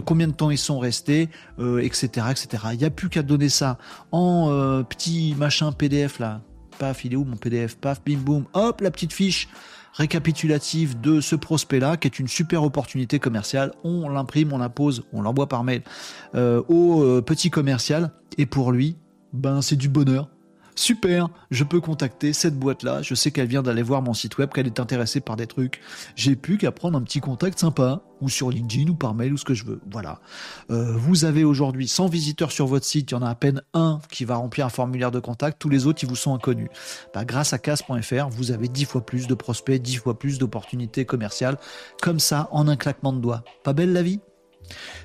Combien 0.05 0.29
de 0.29 0.33
temps 0.33 0.51
ils 0.51 0.59
sont 0.59 0.79
restés? 0.79 1.29
Etc., 1.59 2.27
etc. 2.31 2.65
Il 2.73 2.79
n'y 2.79 2.85
a 2.85 2.91
plus 2.91 3.09
qu'à 3.09 3.23
donner 3.23 3.49
ça 3.49 3.79
en 4.13 4.49
euh, 4.51 4.83
petit 4.91 5.35
machin 5.39 5.73
PDF 5.73 6.19
là. 6.19 6.43
Paf, 6.79 7.05
il 7.05 7.13
est 7.13 7.17
où 7.17 7.25
mon 7.25 7.37
PDF 7.37 7.77
Paf, 7.77 8.03
bim 8.05 8.19
boum, 8.19 8.45
hop, 8.53 8.81
la 8.81 8.91
petite 8.91 9.13
fiche 9.13 9.49
récapitulative 9.95 11.01
de 11.01 11.21
ce 11.21 11.37
prospect-là, 11.37 11.97
qui 11.97 12.09
est 12.09 12.19
une 12.19 12.29
super 12.29 12.63
opportunité 12.63 13.19
commerciale. 13.19 13.73
On 13.85 14.09
l'imprime, 14.09 14.53
on 14.53 14.59
la 14.59 14.69
pose, 14.69 15.05
on 15.13 15.23
l'envoie 15.23 15.49
par 15.49 15.65
mail 15.65 15.83
euh, 16.35 16.63
au 16.69 17.03
euh, 17.03 17.21
petit 17.21 17.51
commercial, 17.51 18.13
et 18.39 18.47
pour 18.47 18.73
lui, 18.73 18.97
ben 19.33 19.63
c'est 19.63 19.77
du 19.77 19.89
bonheur 19.89 20.29
super, 20.81 21.29
je 21.51 21.65
peux 21.65 21.81
contacter 21.81 22.33
cette 22.33 22.59
boîte-là, 22.59 23.03
je 23.03 23.15
sais 23.15 23.31
qu'elle 23.31 23.47
vient 23.47 23.63
d'aller 23.63 23.83
voir 23.83 24.03
mon 24.03 24.15
site 24.15 24.39
web, 24.39 24.51
qu'elle 24.51 24.67
est 24.67 24.81
intéressée 24.81 25.21
par 25.21 25.37
des 25.37 25.47
trucs, 25.47 25.81
j'ai 26.17 26.37
plus 26.37 26.59
qu'à 26.59 26.73
prendre 26.73 26.99
un 26.99 27.03
petit 27.03 27.21
contact 27.21 27.59
sympa, 27.59 28.03
ou 28.21 28.29
sur 28.29 28.51
LinkedIn, 28.51 28.91
ou 28.91 28.95
par 28.95 29.15
mail, 29.15 29.33
ou 29.33 29.37
ce 29.37 29.45
que 29.45 29.55
je 29.55 29.65
veux. 29.65 29.81
Voilà. 29.91 30.21
Euh, 30.71 30.95
vous 30.97 31.25
avez 31.25 31.45
aujourd'hui 31.45 31.89
100 31.89 32.09
visiteurs 32.09 32.53
sur 32.53 32.67
votre 32.67 32.85
site, 32.85 33.11
il 33.11 33.15
y 33.15 33.17
en 33.17 33.23
a 33.23 33.31
à 33.31 33.35
peine 33.35 33.63
un 33.75 34.01
qui 34.11 34.25
va 34.25 34.37
remplir 34.37 34.67
un 34.67 34.71
formulaire 34.71 35.11
de 35.11 35.21
contact, 35.21 35.59
tous 35.59 35.69
les 35.69 35.87
autres, 35.87 36.03
ils 36.03 36.09
vous 36.09 36.17
sont 36.17 36.35
inconnus. 36.35 36.69
Bah, 37.15 37.25
grâce 37.25 37.53
à 37.53 37.59
casse.fr, 37.59 38.29
vous 38.31 38.51
avez 38.51 38.69
10 38.69 38.85
fois 38.85 39.05
plus 39.05 39.27
de 39.27 39.35
prospects, 39.35 39.81
10 39.81 39.97
fois 39.97 40.19
plus 40.19 40.39
d'opportunités 40.39 41.05
commerciales, 41.05 41.59
comme 42.03 42.21
ça, 42.21 42.49
en 42.53 42.69
un 42.69 42.77
claquement 42.77 43.13
de 43.13 43.21
doigts. 43.21 43.45
Pas 43.65 43.73
belle 43.73 43.93
la 43.93 44.03
vie? 44.03 44.21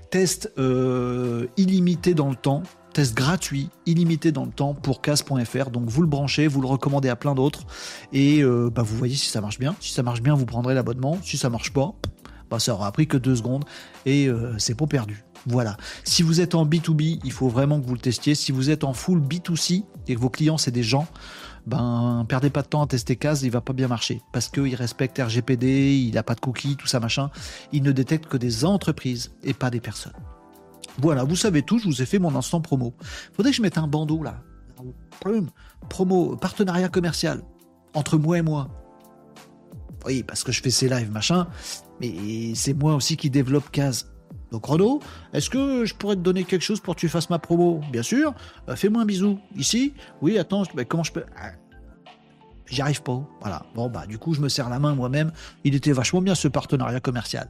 Test 0.09 0.51
euh, 0.57 1.47
illimité 1.57 2.13
dans 2.13 2.29
le 2.29 2.35
temps, 2.35 2.63
test 2.95 3.13
gratuit, 3.13 3.69
illimité 3.85 4.31
dans 4.31 4.45
le 4.45 4.51
temps 4.51 4.73
pour 4.73 5.01
casse.fr. 5.01 5.69
Donc 5.69 5.89
vous 5.89 6.01
le 6.01 6.07
branchez, 6.07 6.47
vous 6.47 6.61
le 6.61 6.67
recommandez 6.67 7.09
à 7.09 7.17
plein 7.17 7.35
d'autres 7.35 7.65
et 8.13 8.41
euh, 8.41 8.69
bah, 8.73 8.83
vous 8.83 8.95
voyez 8.95 9.15
si 9.15 9.29
ça 9.29 9.41
marche 9.41 9.59
bien. 9.59 9.75
Si 9.81 9.91
ça 9.91 10.01
marche 10.01 10.21
bien, 10.21 10.33
vous 10.33 10.45
prendrez 10.45 10.73
l'abonnement. 10.73 11.17
Si 11.21 11.37
ça 11.37 11.49
marche 11.49 11.73
pas, 11.73 11.93
bah, 12.49 12.57
ça 12.57 12.73
aura 12.73 12.89
pris 12.93 13.05
que 13.05 13.17
deux 13.17 13.35
secondes 13.35 13.65
et 14.05 14.27
euh, 14.27 14.57
c'est 14.59 14.75
pas 14.75 14.87
perdu. 14.87 15.25
Voilà. 15.45 15.75
Si 16.05 16.23
vous 16.23 16.39
êtes 16.39 16.55
en 16.55 16.65
B2B, 16.65 17.19
il 17.21 17.31
faut 17.33 17.49
vraiment 17.49 17.81
que 17.81 17.85
vous 17.85 17.95
le 17.95 17.99
testiez. 17.99 18.33
Si 18.33 18.53
vous 18.53 18.69
êtes 18.69 18.85
en 18.85 18.93
full 18.93 19.19
B2C 19.19 19.83
et 20.07 20.15
que 20.15 20.19
vos 20.19 20.29
clients 20.29 20.57
c'est 20.57 20.71
des 20.71 20.81
gens, 20.81 21.05
ben 21.67 22.25
perdez 22.29 22.49
pas 22.49 22.61
de 22.61 22.67
temps 22.67 22.81
à 22.81 22.87
tester 22.87 23.17
CAS, 23.17 23.41
il 23.43 23.51
va 23.51 23.59
pas 23.59 23.73
bien 23.73 23.89
marcher 23.89 24.21
parce 24.31 24.47
qu'il 24.47 24.73
respecte 24.73 25.19
RGPD, 25.19 25.97
il 25.97 26.13
n'a 26.13 26.23
pas 26.23 26.35
de 26.35 26.39
cookies, 26.39 26.77
tout 26.77 26.87
ça 26.87 27.01
machin. 27.01 27.29
Il 27.73 27.83
ne 27.83 27.91
détecte 27.91 28.27
que 28.27 28.37
des 28.37 28.63
entreprises 28.63 29.33
et 29.43 29.53
pas 29.53 29.69
des 29.69 29.81
personnes. 29.81 30.13
Voilà, 30.99 31.23
vous 31.23 31.35
savez 31.35 31.61
tout, 31.61 31.79
je 31.79 31.85
vous 31.85 32.01
ai 32.01 32.05
fait 32.05 32.19
mon 32.19 32.35
instant 32.35 32.61
promo. 32.61 32.93
Faudrait 33.33 33.51
que 33.51 33.57
je 33.57 33.61
mette 33.61 33.77
un 33.77 33.87
bandeau 33.87 34.23
là. 34.23 34.41
Promo, 35.89 36.35
partenariat 36.35 36.89
commercial 36.89 37.41
entre 37.93 38.17
moi 38.17 38.37
et 38.37 38.41
moi. 38.41 38.69
Oui, 40.05 40.23
parce 40.23 40.43
que 40.43 40.51
je 40.51 40.61
fais 40.61 40.69
ces 40.69 40.87
lives, 40.87 41.11
machin, 41.11 41.47
mais 41.99 42.53
c'est 42.53 42.73
moi 42.73 42.95
aussi 42.95 43.17
qui 43.17 43.29
développe 43.29 43.71
Case. 43.71 44.11
Donc 44.51 44.65
Renaud, 44.65 45.01
est-ce 45.33 45.49
que 45.49 45.85
je 45.85 45.95
pourrais 45.95 46.15
te 46.15 46.21
donner 46.21 46.43
quelque 46.43 46.61
chose 46.61 46.79
pour 46.79 46.95
que 46.95 46.99
tu 46.99 47.09
fasses 47.09 47.29
ma 47.29 47.39
promo? 47.39 47.81
Bien 47.91 48.03
sûr. 48.03 48.33
Euh, 48.69 48.75
fais-moi 48.75 49.01
un 49.01 49.05
bisou. 49.05 49.39
Ici? 49.55 49.93
Oui, 50.21 50.37
attends, 50.37 50.63
comment 50.87 51.03
je 51.03 51.11
peux? 51.11 51.25
Ah, 51.35 51.51
J'y 52.67 52.81
arrive 52.81 53.01
pas. 53.01 53.21
Voilà. 53.41 53.65
Bon, 53.75 53.89
bah, 53.89 54.05
du 54.07 54.17
coup, 54.17 54.33
je 54.33 54.41
me 54.41 54.49
serre 54.49 54.69
la 54.69 54.79
main 54.79 54.95
moi-même. 54.95 55.31
Il 55.63 55.75
était 55.75 55.91
vachement 55.91 56.21
bien 56.21 56.35
ce 56.35 56.47
partenariat 56.47 56.99
commercial. 56.99 57.49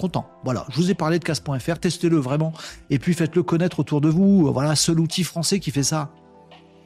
Content. 0.00 0.26
Voilà. 0.44 0.64
Je 0.70 0.76
vous 0.76 0.90
ai 0.90 0.94
parlé 0.94 1.18
de 1.18 1.24
casse.fr. 1.24 1.78
Testez-le 1.78 2.16
vraiment. 2.16 2.54
Et 2.88 2.98
puis 2.98 3.12
faites-le 3.12 3.42
connaître 3.42 3.80
autour 3.80 4.00
de 4.00 4.08
vous. 4.08 4.50
Voilà, 4.50 4.74
seul 4.74 4.98
outil 4.98 5.24
français 5.24 5.60
qui 5.60 5.70
fait 5.70 5.82
ça. 5.82 6.10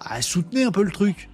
Ah, 0.01 0.21
soutenez 0.21 0.65
un 0.65 0.73
peu 0.73 0.83
le 0.83 0.91
truc. 0.91 1.31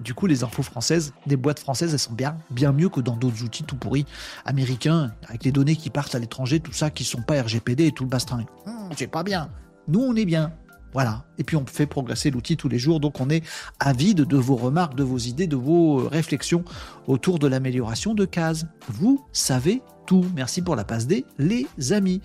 Du 0.00 0.14
coup, 0.14 0.26
les 0.26 0.42
infos 0.42 0.62
françaises, 0.62 1.12
des 1.26 1.36
boîtes 1.36 1.58
françaises, 1.58 1.92
elles 1.92 1.98
sont 1.98 2.14
bien, 2.14 2.38
bien 2.50 2.72
mieux 2.72 2.88
que 2.88 3.02
dans 3.02 3.14
d'autres 3.14 3.44
outils 3.44 3.62
tout 3.62 3.76
pourris 3.76 4.06
américains, 4.46 5.12
avec 5.28 5.44
les 5.44 5.52
données 5.52 5.76
qui 5.76 5.90
partent 5.90 6.14
à 6.14 6.18
l'étranger, 6.18 6.60
tout 6.60 6.72
ça, 6.72 6.88
qui 6.88 7.04
sont 7.04 7.20
pas 7.20 7.42
RGPD 7.42 7.88
et 7.88 7.92
tout 7.92 8.04
le 8.04 8.08
bastring. 8.08 8.46
Hum, 8.64 8.88
c'est 8.96 9.06
pas 9.06 9.22
bien. 9.22 9.50
Nous, 9.88 10.00
on 10.00 10.16
est 10.16 10.24
bien. 10.24 10.54
Voilà. 10.94 11.26
Et 11.36 11.44
puis 11.44 11.56
on 11.56 11.66
fait 11.66 11.86
progresser 11.86 12.30
l'outil 12.30 12.56
tous 12.56 12.68
les 12.68 12.78
jours. 12.78 13.00
Donc 13.00 13.20
on 13.20 13.28
est 13.28 13.44
avide 13.80 14.22
de 14.22 14.36
vos 14.38 14.56
remarques, 14.56 14.94
de 14.94 15.02
vos 15.02 15.18
idées, 15.18 15.46
de 15.46 15.56
vos 15.56 16.00
euh, 16.00 16.08
réflexions 16.08 16.64
autour 17.06 17.38
de 17.38 17.46
l'amélioration 17.46 18.14
de 18.14 18.24
cases. 18.24 18.66
Vous 18.88 19.26
savez 19.32 19.82
tout. 20.06 20.24
Merci 20.34 20.62
pour 20.62 20.76
la 20.76 20.84
passe 20.84 21.06
D, 21.06 21.24
les 21.38 21.66
amis. 21.90 22.20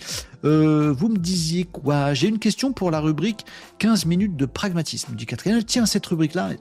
Euh, 0.45 0.93
vous 0.93 1.09
me 1.09 1.17
disiez 1.17 1.65
quoi? 1.65 2.13
J'ai 2.13 2.28
une 2.28 2.39
question 2.39 2.73
pour 2.73 2.91
la 2.91 2.99
rubrique 2.99 3.45
15 3.80 4.05
minutes 4.05 4.36
de 4.36 4.45
pragmatisme 4.45 5.15
du 5.15 5.25
Catherine. 5.25 5.63
Tiens, 5.63 5.86
cette 5.86 6.05
rubrique-là, 6.05 6.51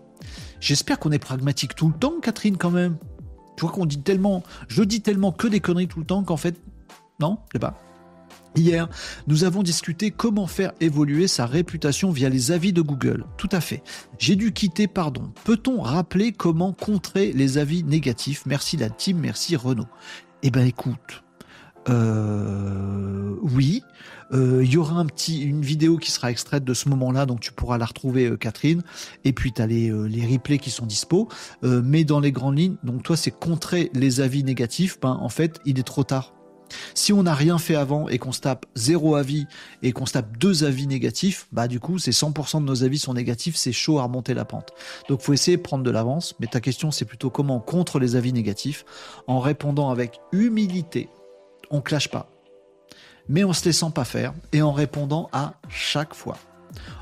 j'espère 0.61 0.99
qu'on 0.99 1.13
est 1.13 1.19
pragmatique 1.19 1.75
tout 1.75 1.89
le 1.89 1.95
temps, 1.95 2.15
Catherine, 2.21 2.57
quand 2.57 2.71
même. 2.71 2.97
Tu 3.57 3.63
vois 3.63 3.71
qu'on 3.71 3.87
dit 3.87 4.01
tellement, 4.01 4.43
je 4.69 4.83
dis 4.83 5.01
tellement 5.01 5.33
que 5.33 5.47
des 5.47 5.61
conneries 5.61 5.89
tout 5.89 6.01
le 6.01 6.07
temps 6.07 6.23
qu'en 6.23 6.37
fait, 6.37 6.61
non, 7.21 7.39
je 7.49 7.53
sais 7.55 7.59
pas. 7.59 7.79
Hier, 8.57 8.89
nous 9.27 9.45
avons 9.45 9.63
discuté 9.63 10.11
comment 10.11 10.47
faire 10.47 10.73
évoluer 10.81 11.29
sa 11.29 11.45
réputation 11.45 12.11
via 12.11 12.31
les 12.31 12.53
avis 12.53 12.73
de 12.73 12.81
Google. 12.81 13.25
Tout 13.37 13.51
à 13.53 13.61
fait. 13.61 13.83
J'ai 14.19 14.35
dû 14.35 14.53
quitter, 14.53 14.87
pardon. 14.87 15.31
Peut-on 15.45 15.83
rappeler 15.83 16.33
comment 16.33 16.73
contrer 16.73 17.33
les 17.33 17.59
avis 17.59 17.85
négatifs? 17.85 18.45
Merci 18.47 18.79
la 18.79 18.89
team, 18.89 19.19
merci 19.19 19.57
Renault. 19.57 19.87
Eh 20.49 20.51
ben 20.53 20.65
écoute, 20.65 21.25
euh, 21.89 23.35
oui, 23.43 23.83
euh, 24.33 24.63
il 24.63 24.73
y 24.73 24.77
aura 24.77 24.95
un 24.95 25.07
petit, 25.07 25.43
une 25.43 25.63
vidéo 25.63 25.97
qui 25.97 26.13
sera 26.13 26.31
extraite 26.31 26.63
de 26.63 26.73
ce 26.73 26.89
moment-là, 26.89 27.27
donc 27.27 27.41
tu 27.41 27.51
pourras 27.51 27.79
la 27.79 27.85
retrouver, 27.85 28.27
euh, 28.27 28.37
Catherine. 28.37 28.85
Et 29.25 29.33
puis 29.33 29.51
tu 29.53 29.61
as 29.61 29.67
les, 29.67 29.91
les, 30.09 30.25
replays 30.25 30.59
qui 30.59 30.71
sont 30.71 30.87
dispo. 30.87 31.29
mais 31.63 32.05
dans 32.05 32.21
les 32.21 32.31
grandes 32.31 32.59
lignes, 32.59 32.77
donc 32.85 33.03
toi, 33.03 33.17
c'est 33.17 33.33
contrer 33.33 33.91
les 33.93 34.21
avis 34.21 34.45
négatifs. 34.45 35.01
Ben, 35.01 35.19
en 35.21 35.29
fait, 35.29 35.59
il 35.65 35.81
est 35.81 35.83
trop 35.83 36.05
tard. 36.05 36.36
Si 36.95 37.13
on 37.13 37.23
n'a 37.23 37.35
rien 37.35 37.59
fait 37.59 37.77
avant 37.77 38.09
et 38.09 38.19
qu'on 38.19 38.33
se 38.33 38.41
tape 38.41 38.67
zéro 38.75 39.17
avis 39.17 39.47
et 39.83 39.93
qu'on 39.93 40.07
se 40.07 40.15
tape 40.15 40.37
deux 40.39 40.65
avis 40.65 40.87
négatifs, 40.87 41.49
bah 41.53 41.69
du 41.69 41.81
coup 41.81 41.99
c'est 41.99 42.11
100% 42.11 42.61
de 42.61 42.67
nos 42.67 42.85
avis 42.85 42.99
sont 42.99 43.15
négatifs, 43.15 43.57
c'est 43.57 43.73
chaud 43.73 43.99
à 43.99 44.05
remonter 44.05 44.35
la 44.35 44.45
pente. 44.45 44.73
Donc 45.09 45.21
faut 45.21 45.33
essayer 45.33 45.57
de 45.57 45.63
prendre 45.63 45.85
de 45.85 45.91
l'avance, 45.91 46.35
mais 46.41 46.47
ta 46.47 46.61
question 46.61 46.91
c'est 46.91 47.05
plutôt 47.05 47.31
comment 47.31 47.61
contre 47.61 47.99
les 47.99 48.17
avis 48.17 48.33
négatifs 48.33 48.85
en 49.27 49.41
répondant 49.41 49.91
avec 49.91 50.21
humilité. 50.33 51.09
On 51.71 51.81
clash 51.81 52.09
pas, 52.09 52.29
mais 53.29 53.45
en 53.45 53.53
se 53.53 53.65
laissant 53.65 53.91
pas 53.91 54.05
faire 54.05 54.35
et 54.53 54.63
en 54.63 54.73
répondant 54.73 55.29
à 55.33 55.55
chaque 55.69 56.15
fois. 56.15 56.39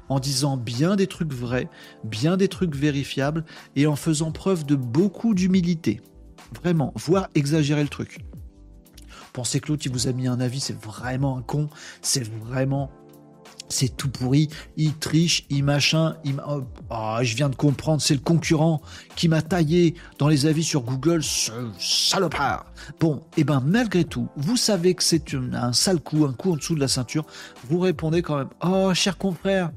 En 0.08 0.20
disant 0.20 0.56
bien 0.56 0.96
des 0.96 1.06
trucs 1.06 1.32
vrais, 1.32 1.68
bien 2.04 2.36
des 2.36 2.48
trucs 2.48 2.74
vérifiables 2.74 3.44
et 3.74 3.86
en 3.86 3.96
faisant 3.96 4.32
preuve 4.32 4.64
de 4.64 4.76
beaucoup 4.76 5.34
d'humilité. 5.34 6.00
Vraiment, 6.54 6.92
voire 6.94 7.28
exagérer 7.34 7.82
le 7.82 7.88
truc. 7.88 8.18
Pensez 9.34 9.58
que 9.58 9.66
l'autre, 9.66 9.82
il 9.84 9.90
vous 9.92 10.06
a 10.06 10.12
mis 10.12 10.28
un 10.28 10.38
avis, 10.38 10.60
c'est 10.60 10.80
vraiment 10.80 11.36
un 11.36 11.42
con, 11.42 11.68
c'est 12.02 12.24
vraiment 12.24 12.88
c'est 13.68 13.96
tout 13.96 14.08
pourri, 14.08 14.48
il 14.76 14.94
triche, 14.94 15.44
il 15.50 15.64
machin, 15.64 16.16
il 16.22 16.36
oh, 16.46 16.62
oh, 16.90 17.16
je 17.20 17.34
viens 17.34 17.48
de 17.48 17.56
comprendre, 17.56 18.00
c'est 18.00 18.14
le 18.14 18.20
concurrent 18.20 18.80
qui 19.16 19.26
m'a 19.28 19.42
taillé 19.42 19.94
dans 20.18 20.28
les 20.28 20.46
avis 20.46 20.62
sur 20.62 20.82
Google, 20.82 21.24
ce 21.24 21.50
salopard. 21.80 22.66
Bon, 23.00 23.24
et 23.36 23.40
eh 23.40 23.44
ben 23.44 23.60
malgré 23.66 24.04
tout, 24.04 24.28
vous 24.36 24.56
savez 24.56 24.94
que 24.94 25.02
c'est 25.02 25.34
un 25.34 25.72
sale 25.72 25.98
coup, 25.98 26.24
un 26.26 26.32
coup 26.32 26.52
en 26.52 26.56
dessous 26.56 26.76
de 26.76 26.80
la 26.80 26.88
ceinture, 26.88 27.26
vous 27.68 27.80
répondez 27.80 28.22
quand 28.22 28.36
même, 28.36 28.50
oh 28.62 28.94
cher 28.94 29.18
confrère, 29.18 29.72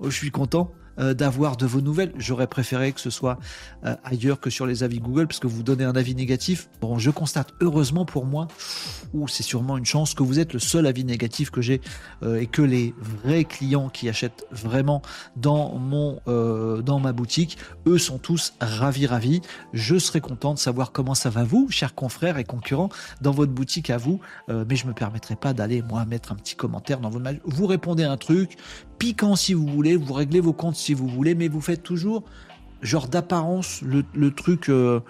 oh, 0.00 0.10
je 0.10 0.16
suis 0.16 0.32
content, 0.32 0.72
euh, 0.98 1.14
d'avoir 1.14 1.56
de 1.56 1.66
vos 1.66 1.80
nouvelles. 1.80 2.12
J'aurais 2.16 2.46
préféré 2.46 2.92
que 2.92 3.00
ce 3.00 3.10
soit 3.10 3.38
euh, 3.84 3.94
ailleurs 4.04 4.40
que 4.40 4.50
sur 4.50 4.66
les 4.66 4.82
avis 4.82 4.98
Google, 4.98 5.26
parce 5.26 5.38
que 5.38 5.46
vous 5.46 5.62
donnez 5.62 5.84
un 5.84 5.94
avis 5.94 6.14
négatif. 6.14 6.68
Bon, 6.80 6.98
je 6.98 7.10
constate 7.10 7.52
heureusement 7.60 8.04
pour 8.04 8.24
moi, 8.24 8.48
ou 9.12 9.28
c'est 9.28 9.42
sûrement 9.42 9.76
une 9.76 9.84
chance, 9.84 10.14
que 10.14 10.22
vous 10.22 10.38
êtes 10.38 10.52
le 10.52 10.58
seul 10.58 10.86
avis 10.86 11.04
négatif 11.04 11.50
que 11.50 11.60
j'ai 11.60 11.80
euh, 12.22 12.40
et 12.40 12.46
que 12.46 12.62
les 12.62 12.94
vrais 12.98 13.44
clients 13.44 13.88
qui 13.88 14.08
achètent 14.08 14.46
vraiment 14.50 15.02
dans 15.36 15.78
ma 17.00 17.12
boutique, 17.12 17.58
eux 17.86 17.98
sont 17.98 18.18
tous 18.18 18.54
ravis 18.60 19.06
ravis. 19.06 19.40
Je 19.72 19.98
serais 19.98 20.20
content 20.20 20.54
de 20.54 20.58
savoir 20.58 20.92
comment 20.92 21.14
ça 21.14 21.30
va 21.30 21.44
vous, 21.44 21.68
chers 21.70 21.94
confrères 21.94 22.38
et 22.38 22.44
concurrents, 22.44 22.90
dans 23.20 23.32
votre 23.32 23.52
boutique 23.52 23.90
à 23.90 23.98
vous. 23.98 24.20
mais 24.48 24.76
je 24.76 24.86
me 24.86 24.92
permettrai 24.92 25.36
pas 25.36 25.52
d'aller 25.52 25.82
moi 25.82 26.04
mettre 26.04 26.32
un 26.32 26.36
petit 26.36 26.56
commentaire 26.56 27.00
dans 27.00 27.10
votre 27.10 27.24
Vous 27.44 27.66
répondez 27.66 28.04
un 28.04 28.16
truc, 28.16 28.56
piquant 28.98 29.36
si 29.36 29.54
vous 29.54 29.66
voulez, 29.66 29.96
vous 29.96 30.12
réglez 30.12 30.40
vos 30.40 30.52
comptes 30.52 30.76
si 30.76 30.94
vous 30.94 31.08
voulez, 31.08 31.34
mais 31.34 31.48
vous 31.48 31.60
faites 31.60 31.82
toujours 31.82 32.24
genre 32.82 33.08
d'apparence 33.08 33.82
le, 33.82 34.30
truc. 34.30 34.68
Euh, 34.68 35.00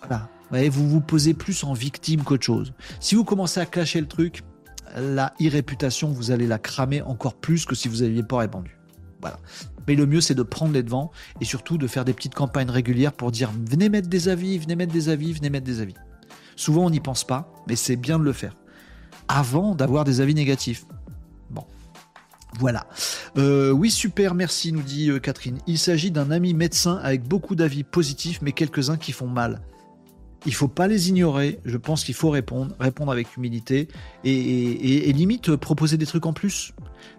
voilà. 0.00 0.28
Vous, 0.68 0.88
vous 0.88 1.00
posez 1.00 1.32
plus 1.32 1.64
en 1.64 1.72
victime 1.72 2.22
qu'autre 2.22 2.44
chose. 2.44 2.74
Si 3.00 3.14
vous 3.14 3.24
commencez 3.24 3.60
à 3.60 3.66
clasher 3.66 4.00
le 4.00 4.06
truc, 4.06 4.42
la 4.96 5.32
irréputation, 5.38 6.10
vous 6.10 6.30
allez 6.30 6.46
la 6.46 6.58
cramer 6.58 7.00
encore 7.02 7.34
plus 7.34 7.64
que 7.64 7.74
si 7.74 7.88
vous 7.88 8.02
n'aviez 8.02 8.22
pas 8.22 8.38
répondu. 8.38 8.78
Voilà. 9.20 9.38
Mais 9.86 9.94
le 9.94 10.04
mieux, 10.04 10.20
c'est 10.20 10.34
de 10.34 10.42
prendre 10.42 10.72
les 10.72 10.82
devants 10.82 11.10
et 11.40 11.44
surtout 11.44 11.78
de 11.78 11.86
faire 11.86 12.04
des 12.04 12.12
petites 12.12 12.34
campagnes 12.34 12.70
régulières 12.70 13.12
pour 13.12 13.30
dire 13.30 13.50
venez 13.66 13.88
mettre 13.88 14.08
des 14.08 14.28
avis, 14.28 14.58
venez 14.58 14.76
mettre 14.76 14.92
des 14.92 15.08
avis, 15.08 15.32
venez 15.32 15.48
mettre 15.48 15.64
des 15.64 15.80
avis. 15.80 15.94
Souvent, 16.56 16.84
on 16.84 16.90
n'y 16.90 17.00
pense 17.00 17.24
pas, 17.24 17.50
mais 17.66 17.76
c'est 17.76 17.96
bien 17.96 18.18
de 18.18 18.24
le 18.24 18.32
faire 18.32 18.54
avant 19.28 19.74
d'avoir 19.74 20.04
des 20.04 20.20
avis 20.20 20.34
négatifs. 20.34 20.84
Voilà. 22.58 22.86
Euh, 23.38 23.70
oui, 23.70 23.90
super, 23.90 24.34
merci, 24.34 24.72
nous 24.72 24.82
dit 24.82 25.10
euh, 25.10 25.18
Catherine. 25.18 25.58
Il 25.66 25.78
s'agit 25.78 26.10
d'un 26.10 26.30
ami 26.30 26.54
médecin 26.54 26.96
avec 27.02 27.26
beaucoup 27.26 27.54
d'avis 27.54 27.82
positifs, 27.82 28.40
mais 28.42 28.52
quelques-uns 28.52 28.96
qui 28.96 29.12
font 29.12 29.26
mal. 29.26 29.62
Il 30.44 30.54
faut 30.54 30.68
pas 30.68 30.88
les 30.88 31.08
ignorer. 31.08 31.60
Je 31.64 31.76
pense 31.76 32.04
qu'il 32.04 32.14
faut 32.14 32.30
répondre, 32.30 32.74
répondre 32.80 33.12
avec 33.12 33.36
humilité 33.36 33.88
et, 34.24 35.12
limite 35.12 35.50
euh, 35.50 35.56
proposer 35.56 35.96
des 35.96 36.06
trucs 36.06 36.26
en 36.26 36.32
plus. 36.32 36.72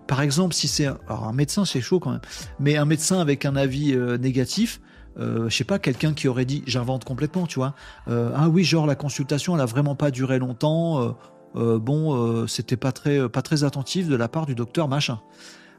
Par 0.08 0.22
exemple, 0.22 0.54
si 0.54 0.68
c'est 0.68 0.86
un, 0.86 1.00
un 1.08 1.34
médecin, 1.34 1.66
c'est 1.66 1.82
chaud 1.82 2.00
quand 2.00 2.12
même, 2.12 2.22
mais 2.60 2.78
un 2.78 2.86
médecin 2.86 3.20
avec 3.20 3.46
un 3.46 3.56
avis 3.56 3.96
négatif, 4.20 4.82
euh, 5.20 5.50
je 5.50 5.56
sais 5.56 5.64
pas, 5.64 5.80
quelqu'un 5.80 6.14
qui 6.14 6.28
aurait 6.28 6.46
dit, 6.46 6.64
j'invente 6.66 7.06
complètement, 7.06 7.46
tu 7.46 7.56
vois, 7.56 7.76
ah 8.08 8.50
oui, 8.50 8.64
genre 8.64 8.88
la 8.88 8.96
consultation, 8.96 9.56
elle 9.56 9.62
a 9.62 9.66
vraiment 9.66 9.96
pas 9.96 10.12
duré 10.12 10.40
longtemps, 10.40 11.16
euh, 11.56 11.80
bon, 11.80 12.16
euh, 12.16 12.48
c'était 12.48 12.78
pas 12.78 12.92
très, 12.92 13.30
pas 13.30 13.42
très 13.42 13.64
attentif 13.64 14.08
de 14.08 14.16
la 14.16 14.28
part 14.28 14.46
du 14.46 14.56
docteur 14.56 14.88
machin. 14.88 15.20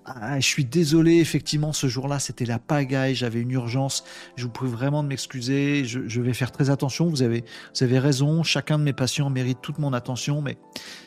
Ah, 0.06 0.38
je 0.38 0.46
suis 0.46 0.66
désolé, 0.66 1.16
effectivement, 1.16 1.72
ce 1.72 1.86
jour-là, 1.86 2.18
c'était 2.18 2.44
la 2.44 2.58
pagaille, 2.58 3.14
j'avais 3.14 3.40
une 3.40 3.52
urgence. 3.52 4.04
Je 4.36 4.44
vous 4.44 4.50
prie 4.50 4.68
vraiment 4.68 5.02
de 5.02 5.08
m'excuser. 5.08 5.86
Je, 5.86 6.20
vais 6.20 6.34
faire 6.34 6.52
très 6.52 6.68
attention. 6.68 7.08
Vous 7.08 7.22
avez, 7.22 7.42
vous 7.74 7.84
avez 7.84 7.98
raison. 7.98 8.42
Chacun 8.42 8.78
de 8.78 8.84
mes 8.84 8.92
patients 8.92 9.30
mérite 9.30 9.60
toute 9.62 9.78
mon 9.78 9.94
attention, 9.94 10.42
mais 10.42 10.58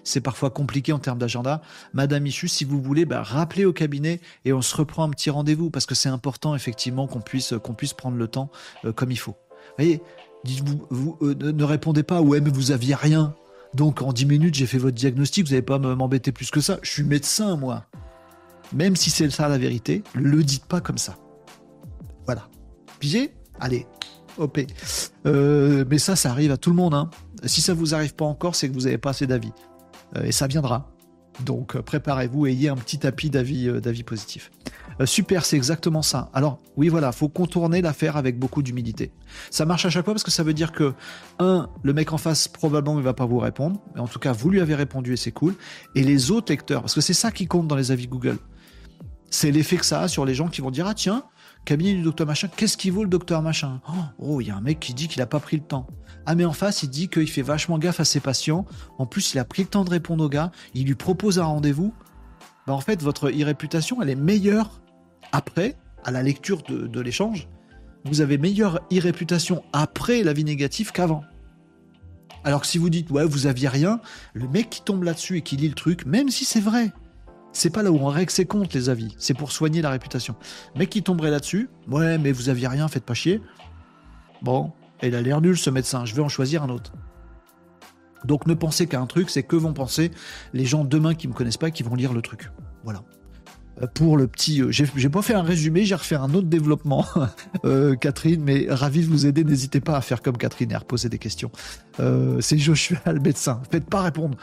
c'est 0.03 0.22
parfois 0.22 0.49
compliqué 0.49 0.93
en 0.93 0.99
termes 0.99 1.20
d'agenda. 1.20 1.61
Madame 1.93 2.24
Michu, 2.24 2.47
si 2.47 2.65
vous 2.65 2.82
voulez, 2.82 3.05
bah, 3.05 3.22
rappelez 3.22 3.65
au 3.65 3.74
cabinet 3.74 4.20
et 4.45 4.53
on 4.53 4.63
se 4.63 4.76
reprend 4.76 5.03
un 5.03 5.11
petit 5.11 5.30
rendez-vous 5.30 5.70
parce 5.70 5.86
que 5.86 5.93
c'est 5.93 6.09
important, 6.09 6.55
effectivement, 6.55 7.05
qu'on 7.05 7.22
puisse, 7.22 7.53
puisse 7.78 7.93
prendre 7.93 8.18
le 8.18 8.28
temps 8.28 8.49
euh, 8.84 8.93
comme 8.93 9.11
il 9.11 9.20
faut. 9.20 9.34
Vous 9.34 9.84
voyez, 9.84 10.01
dites-vous, 10.43 10.88
vous, 10.89 11.18
ne 11.22 11.63
répondez 11.63 12.01
pas, 12.01 12.22
ouais, 12.22 12.41
mais 12.41 12.49
vous 12.49 12.72
aviez 12.72 12.95
rien. 12.95 13.36
Donc 13.74 14.01
en 14.01 14.13
10 14.13 14.26
minutes, 14.26 14.55
j'ai 14.55 14.65
fait 14.65 14.78
votre 14.78 14.95
diagnostic, 14.95 15.45
vous 15.45 15.51
n'allez 15.51 15.61
pas 15.61 15.78
m'embêter 15.78 16.32
plus 16.32 16.51
que 16.51 16.61
ça. 16.61 16.80
Je 16.82 16.89
suis 16.89 17.03
médecin, 17.03 17.55
moi. 17.57 17.86
Même 18.74 18.95
si 18.95 19.09
c'est 19.09 19.30
ça 19.30 19.47
la 19.47 19.57
vérité, 19.57 20.03
le 20.13 20.43
dites 20.43 20.65
pas 20.65 20.82
comme 20.82 20.97
ça. 20.97 21.18
Voilà. 22.26 22.49
Pigé 22.99 23.34
Allez, 23.59 23.88
OP. 24.38 24.59
Euh, 25.26 25.84
mais 25.89 25.97
ça, 25.97 26.15
ça 26.15 26.32
arrive 26.32 26.51
à 26.51 26.57
tout 26.57 26.70
le 26.70 26.76
monde. 26.76 26.93
Hein. 26.93 27.09
Si 27.45 27.61
ça 27.61 27.74
vous 27.74 27.95
arrive 27.95 28.13
pas 28.13 28.26
encore, 28.26 28.55
c'est 28.55 28.70
que 28.70 28.74
vous 28.74 28.82
n'avez 28.82 28.97
pas 28.97 29.11
assez 29.11 29.28
d'avis. 29.28 29.51
Euh, 30.15 30.24
et 30.24 30.32
ça 30.32 30.47
viendra. 30.47 30.91
Donc 31.43 31.76
euh, 31.76 31.82
préparez-vous, 31.82 32.45
ayez 32.47 32.70
un 32.70 32.76
petit 32.76 32.99
tapis 32.99 33.30
d'avis, 33.30 33.68
d'avis 33.82 34.03
positifs. 34.03 34.51
Euh, 35.00 35.06
super, 35.06 35.45
c'est 35.45 35.56
exactement 35.56 36.02
ça. 36.02 36.30
Alors, 36.34 36.60
oui, 36.76 36.89
voilà, 36.89 37.12
faut 37.12 37.30
contourner 37.30 37.82
l'affaire 37.82 38.18
avec 38.18 38.39
beaucoup 38.39 38.64
d'humilité. 38.64 39.12
Ça 39.52 39.66
marche 39.66 39.86
à 39.86 39.89
chaque 39.89 40.06
fois 40.06 40.14
parce 40.14 40.24
que 40.24 40.32
ça 40.32 40.43
veut 40.43 40.54
dire 40.54 40.72
que, 40.72 40.93
un, 41.39 41.70
le 41.84 41.93
mec 41.93 42.14
en 42.14 42.18
face, 42.18 42.48
probablement, 42.48 42.98
il 42.98 43.04
va 43.04 43.14
pas 43.14 43.26
vous 43.26 43.39
répondre. 43.39 43.80
Mais 43.93 44.02
en 44.02 44.08
tout 44.08 44.20
cas, 44.20 44.32
vous 44.32 44.50
lui 44.50 44.60
avez 44.60 44.76
répondu 44.76 45.14
et 45.14 45.18
c'est 45.18 45.32
cool. 45.32 45.56
Et 45.95 46.04
les 46.04 46.32
autres 46.32 46.52
lecteurs, 46.52 46.82
parce 46.82 46.95
que 46.95 47.02
c'est 47.02 47.14
ça 47.14 47.32
qui 47.32 47.48
compte 47.48 47.68
dans 47.68 47.76
les 47.76 47.91
avis 47.91 48.08
Google. 48.08 48.38
C'est 49.30 49.52
l'effet 49.52 49.78
que 49.78 49.86
ça 49.86 50.02
a 50.02 50.08
sur 50.08 50.26
les 50.26 50.34
gens 50.34 50.48
qui 50.48 50.62
vont 50.62 50.72
dire, 50.72 50.88
ah 50.88 50.93
tiens, 50.93 51.24
cabinet 51.66 51.93
du 51.93 52.02
docteur 52.02 52.26
machin, 52.26 52.48
qu'est-ce 52.56 52.78
qu'il 52.78 52.93
vaut 52.93 53.04
le 53.04 53.10
docteur 53.10 53.41
machin? 53.41 53.82
Oh, 54.20 54.39
il 54.39 54.48
y 54.48 54.52
a 54.52 54.56
un 54.56 54.62
mec 54.62 54.80
qui 54.80 54.93
dit 54.93 55.10
qu'il 55.10 55.22
a 55.22 55.26
pas 55.26 55.41
pris 55.41 55.58
le 55.58 55.64
temps. 55.64 55.86
Ah 56.26 56.34
mais 56.34 56.45
en 56.45 56.54
face, 56.54 56.84
il 56.84 56.89
dit 56.89 57.10
qu'il 57.10 57.30
fait 57.30 57.41
vachement 57.41 57.78
gaffe 57.78 58.00
à 58.00 58.06
ses 58.06 58.20
patients. 58.20 58.66
En 58.98 59.06
plus, 59.06 59.34
il 59.34 59.39
a 59.39 59.45
pris 59.45 59.64
le 59.64 59.68
temps 59.68 59.84
de 59.84 59.89
répondre 59.89 60.24
au 60.24 60.30
gars. 60.30 60.52
Il 60.74 60.88
lui 60.88 60.95
propose 60.95 61.39
un 61.39 61.45
rendez-vous. 61.45 61.93
Bah, 62.66 62.74
en 62.74 62.82
fait, 62.82 63.02
votre 63.02 63.30
e-réputation, 63.30 64.02
elle 64.02 64.10
est 64.10 64.16
meilleure 64.16 64.82
après, 65.32 65.75
à 66.03 66.11
la 66.11 66.23
lecture 66.23 66.63
de, 66.63 67.01
l'échange, 67.01 67.47
vous 68.05 68.21
avez 68.21 68.38
meilleure 68.38 68.82
e-réputation 68.91 69.63
après 69.73 70.23
l'avis 70.23 70.43
négatif 70.43 70.91
qu'avant. 70.91 71.23
Alors 72.43 72.61
que 72.61 72.67
si 72.67 72.78
vous 72.78 72.89
dites, 72.89 73.11
ouais, 73.11 73.25
vous 73.25 73.47
aviez 73.47 73.67
rien, 73.67 73.99
le 74.34 74.47
mec 74.47 74.69
qui 74.69 74.82
tombe 74.82 75.03
là-dessus 75.03 75.38
et 75.38 75.41
qui 75.41 75.57
lit 75.57 75.67
le 75.67 75.75
truc, 75.75 76.05
même 76.05 76.30
si 76.30 76.45
c'est 76.45 76.61
vrai, 76.61 76.93
c'est 77.51 77.69
pas 77.69 77.84
là 77.84 77.91
où 77.91 77.97
on 77.97 78.07
règle 78.07 78.32
ses 78.32 78.45
comptes, 78.45 78.73
les 78.73 78.89
avis, 78.89 79.15
c'est 79.17 79.34
pour 79.34 79.51
soigner 79.51 79.82
la 79.82 79.89
réputation. 79.89 80.36
Mec 80.75 80.89
qui 80.89 81.03
tomberait 81.03 81.32
là-dessus, 81.32 81.69
ouais, 81.89 82.17
mais 82.17 82.32
vous 82.32 82.49
aviez 82.49 82.67
rien, 82.67 82.88
faites 82.88 83.03
pas 83.03 83.13
chier. 83.13 83.41
Bon, 84.41 84.71
il 85.03 85.15
a 85.15 85.21
l'air 85.21 85.41
nul 85.41 85.57
ce 85.57 85.69
médecin, 85.69 86.05
je 86.05 86.15
vais 86.15 86.21
en 86.21 86.30
choisir 86.30 86.63
un 86.63 86.69
autre. 86.69 86.93
Donc 88.23 88.47
ne 88.47 88.53
pensez 88.53 88.88
qu'à 88.88 88.99
un 88.99 89.07
truc, 89.07 89.30
c'est 89.30 89.43
que 89.43 89.55
vont 89.55 89.73
penser 89.73 90.11
les 90.53 90.65
gens 90.65 90.86
demain 90.86 91.15
qui 91.15 91.28
me 91.28 91.34
connaissent 91.34 91.57
pas 91.57 91.67
et 91.67 91.71
qui 91.71 91.84
vont 91.84 91.95
lire 91.95 92.13
le 92.13 92.21
truc. 92.21 92.49
Voilà 92.84 93.03
pour 93.93 94.17
le 94.17 94.28
petit. 94.28 94.61
Euh, 94.61 94.71
j'ai 94.71 95.09
pas 95.09 95.21
fait 95.21 95.34
un 95.34 95.43
résumé, 95.43 95.86
j'ai 95.86 95.95
refait 95.95 96.15
un 96.15 96.34
autre 96.34 96.47
développement, 96.47 97.05
euh, 97.65 97.95
Catherine, 97.95 98.41
mais 98.43 98.65
ravi 98.69 99.01
de 99.01 99.05
vous 99.05 99.25
aider. 99.25 99.43
N'hésitez 99.43 99.80
pas 99.80 99.97
à 99.97 100.01
faire 100.01 100.21
comme 100.21 100.38
Catherine 100.38 100.71
et 100.71 100.75
à 100.75 100.80
reposer 100.80 101.09
des 101.09 101.19
questions. 101.19 101.51
Euh, 101.99 102.39
c'est 102.41 102.57
Joshua 102.57 102.99
le 103.05 103.19
médecin. 103.19 103.61
Faites 103.71 103.86
pas 103.86 104.01
répondre 104.01 104.38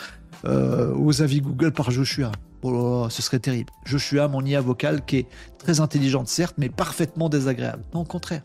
aux 0.47 1.23
avis 1.23 1.41
Google 1.41 1.73
par 1.73 1.91
Joshua. 1.91 2.31
Oh, 2.61 3.07
ce 3.09 3.23
serait 3.23 3.39
terrible. 3.39 3.73
Joshua, 3.87 4.29
mon 4.29 4.45
IA 4.45 4.61
vocal, 4.61 5.03
qui 5.07 5.19
est 5.19 5.27
très 5.59 5.81
intelligente, 5.81 6.29
certes, 6.29 6.57
mais 6.59 6.69
parfaitement 6.69 7.31
désagréable. 7.31 7.83
Non, 7.95 8.01
au 8.01 8.05
contraire. 8.05 8.43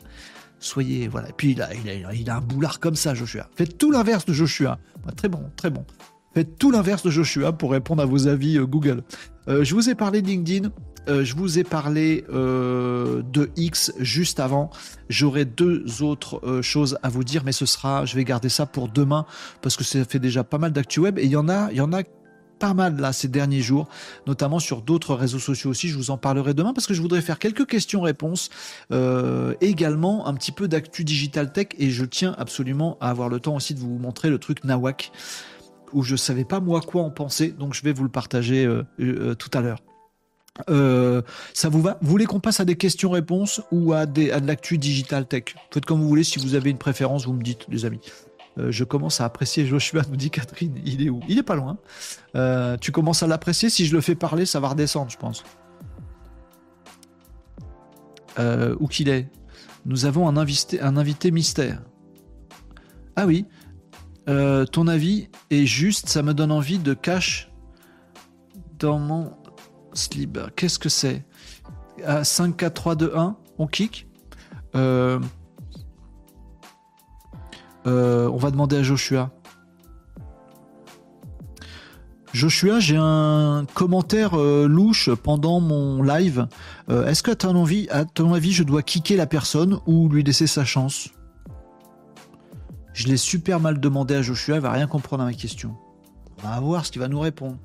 Soyez, 0.60 1.10
voilà. 1.10 1.30
Et 1.30 1.34
puis, 1.34 1.52
il 1.52 1.62
a, 1.62 1.74
il 2.14 2.30
a, 2.30 2.36
un 2.38 2.42
boulard 2.42 2.80
comme 2.80 2.96
ça, 2.96 3.14
Joshua. 3.14 3.50
Faites 3.56 3.78
tout 3.78 3.92
l'inverse 3.92 4.26
de 4.26 4.32
Joshua. 4.32 4.78
Très 5.18 5.28
bon, 5.28 5.50
très 5.58 5.70
bon. 5.70 5.86
Faites 6.34 6.58
tout 6.60 6.72
l'inverse 6.72 7.04
de 7.04 7.10
Joshua 7.10 7.54
pour 7.54 7.72
répondre 7.72 8.02
à 8.04 8.06
vos 8.06 8.28
avis 8.28 8.60
Google. 8.60 9.04
Euh, 9.48 9.64
je 9.64 9.74
vous 9.74 9.90
ai 9.90 9.96
parlé 9.96 10.22
de 10.22 10.28
LinkedIn. 10.28 10.70
Euh, 11.08 11.24
je 11.24 11.36
vous 11.36 11.58
ai 11.58 11.64
parlé 11.64 12.24
euh, 12.32 13.24
de 13.24 13.50
X 13.56 13.92
juste 14.00 14.40
avant. 14.40 14.70
J'aurai 15.10 15.46
deux 15.46 16.04
autres 16.04 16.62
choses 16.62 17.00
à 17.02 17.10
vous 17.10 17.24
dire, 17.24 17.44
mais 17.44 17.52
ce 17.52 17.66
sera, 17.66 18.06
je 18.06 18.16
vais 18.16 18.24
garder 18.24 18.50
ça 18.50 18.68
pour 18.68 18.90
demain 18.90 19.26
parce 19.62 19.76
que 19.76 19.84
ça 19.84 20.06
fait 20.06 20.20
déjà 20.20 20.44
pas 20.44 20.60
mal 20.60 20.72
d'actu 20.72 21.00
web 21.00 21.18
et 21.18 21.26
il 21.26 21.32
y 21.32 21.36
en 21.36 21.50
a, 21.50 21.72
il 21.72 21.78
y 21.78 21.82
en 21.82 21.94
a 21.94 22.04
pas 22.60 22.74
mal 22.74 22.98
là 22.98 23.14
ces 23.14 23.30
derniers 23.30 23.62
jours, 23.62 23.88
notamment 24.28 24.60
sur 24.60 24.82
d'autres 24.82 25.16
réseaux 25.16 25.40
sociaux 25.40 25.72
aussi. 25.72 25.88
Je 25.88 25.96
vous 25.96 26.12
en 26.12 26.18
parlerai 26.18 26.54
demain 26.54 26.74
parce 26.74 26.86
que 26.86 26.94
je 26.94 27.02
voudrais 27.02 27.22
faire 27.22 27.40
quelques 27.40 27.66
questions-réponses, 27.66 28.50
également 29.62 30.28
un 30.28 30.34
petit 30.36 30.52
peu 30.52 30.68
d'actu 30.68 31.06
digital 31.06 31.54
tech 31.54 31.70
et 31.80 31.90
je 31.90 32.06
tiens 32.06 32.36
absolument 32.38 32.98
à 33.00 33.10
avoir 33.10 33.30
le 33.30 33.40
temps 33.40 33.56
aussi 33.56 33.74
de 33.74 33.80
vous 33.80 33.98
montrer 33.98 34.30
le 34.30 34.38
truc 34.38 34.64
Nawak 34.66 35.12
où 35.94 36.04
je 36.04 36.16
savais 36.16 36.46
pas 36.46 36.60
moi 36.60 36.82
quoi 36.82 37.04
en 37.04 37.10
penser, 37.10 37.50
donc 37.50 37.74
je 37.74 37.84
vais 37.84 37.94
vous 37.94 38.04
le 38.04 38.10
partager 38.10 38.66
euh, 38.66 38.84
euh, 39.00 39.36
tout 39.36 39.50
à 39.54 39.62
l'heure. 39.62 39.80
Euh, 40.70 41.22
ça 41.54 41.70
vous 41.70 41.82
va? 41.82 41.98
Vous 42.02 42.10
voulez 42.10 42.26
qu'on 42.26 42.40
passe 42.40 42.60
à 42.60 42.66
des 42.66 42.76
questions-réponses 42.76 43.62
ou 43.72 43.94
à 43.94 44.06
de 44.06 44.30
l'actu 44.46 44.78
digital 44.78 45.26
tech? 45.26 45.56
Faites 45.72 45.86
comme 45.86 46.02
vous 46.02 46.08
voulez, 46.08 46.24
si 46.24 46.40
vous 46.40 46.56
avez 46.56 46.70
une 46.70 46.78
préférence, 46.78 47.26
vous 47.26 47.34
me 47.34 47.44
dites, 47.44 47.66
les 47.70 47.86
amis. 47.86 48.02
je 48.58 48.84
commence 48.84 49.22
à 49.22 49.26
apprécier 49.26 49.66
Joshua, 49.66 50.02
nous 50.10 50.18
dit 50.18 50.30
Catherine. 50.30 50.76
Il 50.84 51.06
est 51.06 51.10
où? 51.10 51.22
Il 51.30 51.38
est 51.38 51.44
pas 51.44 51.56
loin. 51.56 51.78
tu 52.82 52.92
commences 52.92 53.24
à 53.24 53.28
l'apprécier, 53.28 53.70
si 53.70 53.86
je 53.86 53.96
le 53.96 54.02
fais 54.02 54.16
parler, 54.16 54.46
ça 54.46 54.60
va 54.60 54.70
redescendre, 54.70 55.10
je 55.10 55.18
pense. 55.18 55.44
où 58.38 58.88
qu'il 58.88 59.08
est 59.08 59.30
Nous 59.86 60.06
avons 60.06 60.28
un 60.28 60.36
invité, 60.36 60.82
un 60.82 60.98
invité 60.98 61.32
mystère. 61.32 61.82
Ah 63.16 63.26
oui, 63.26 63.46
euh, 64.30 64.66
ton 64.66 64.88
avis 64.88 65.28
est 65.50 65.66
juste, 65.66 66.08
ça 66.08 66.22
me 66.22 66.34
donne 66.34 66.52
envie 66.52 66.78
de 66.78 66.94
cash 66.94 67.52
dans 68.78 69.00
mon 69.00 69.34
slip. 69.94 70.38
Qu'est-ce 70.56 70.78
que 70.78 70.90
c'est? 70.90 71.26
À 72.06 72.24
5, 72.24 72.56
4, 72.56 72.74
3, 72.74 72.96
2, 72.96 73.12
1, 73.16 73.36
on 73.58 73.68
kick? 73.68 74.08
Euh, 74.76 75.20
euh, 77.88 78.30
on 78.30 78.38
va 78.38 78.52
demander 78.52 78.78
à 78.78 78.84
Joshua. 78.84 79.32
Joshua, 82.32 82.80
j'ai 82.80 82.98
un 83.00 83.66
commentaire 83.74 84.38
louche 84.38 85.10
pendant 85.24 85.60
mon 85.60 86.04
live. 86.04 86.48
Est-ce 86.88 87.24
que 87.24 87.32
ton, 87.32 87.66
à 87.90 88.06
ton 88.06 88.34
avis, 88.36 88.52
je 88.52 88.62
dois 88.62 88.84
kicker 88.84 89.18
la 89.18 89.26
personne 89.26 89.80
ou 89.88 90.08
lui 90.10 90.24
laisser 90.24 90.46
sa 90.46 90.64
chance? 90.64 91.10
Je 93.00 93.08
l'ai 93.08 93.16
super 93.16 93.62
mal 93.62 93.80
demandé 93.80 94.14
à 94.14 94.22
Joshua, 94.22 94.56
il 94.56 94.62
va 94.62 94.74
rien 94.74 94.86
comprendre 94.86 95.24
à 95.24 95.26
ma 95.26 95.34
question. 95.34 95.74
On 96.44 96.48
va 96.50 96.60
voir 96.60 96.86
ce 96.86 96.92
qu'il 96.92 97.00
va 97.00 97.08
nous 97.08 97.22
répondre. 97.22 97.56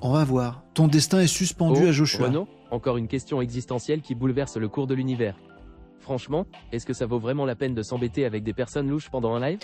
On 0.00 0.10
va 0.10 0.24
voir. 0.24 0.62
Ton 0.72 0.88
destin 0.88 1.20
est 1.20 1.26
suspendu 1.26 1.82
oh, 1.84 1.88
à 1.88 1.92
Joshua. 1.92 2.28
Renaud, 2.28 2.48
encore 2.70 2.96
une 2.96 3.06
question 3.06 3.42
existentielle 3.42 4.00
qui 4.00 4.14
bouleverse 4.14 4.56
le 4.56 4.66
cours 4.66 4.86
de 4.86 4.94
l'univers. 4.94 5.36
Franchement, 6.00 6.46
est-ce 6.72 6.86
que 6.86 6.94
ça 6.94 7.04
vaut 7.04 7.18
vraiment 7.18 7.44
la 7.44 7.54
peine 7.54 7.74
de 7.74 7.82
s'embêter 7.82 8.24
avec 8.24 8.44
des 8.44 8.54
personnes 8.54 8.88
louches 8.88 9.10
pendant 9.10 9.34
un 9.34 9.40
live? 9.40 9.58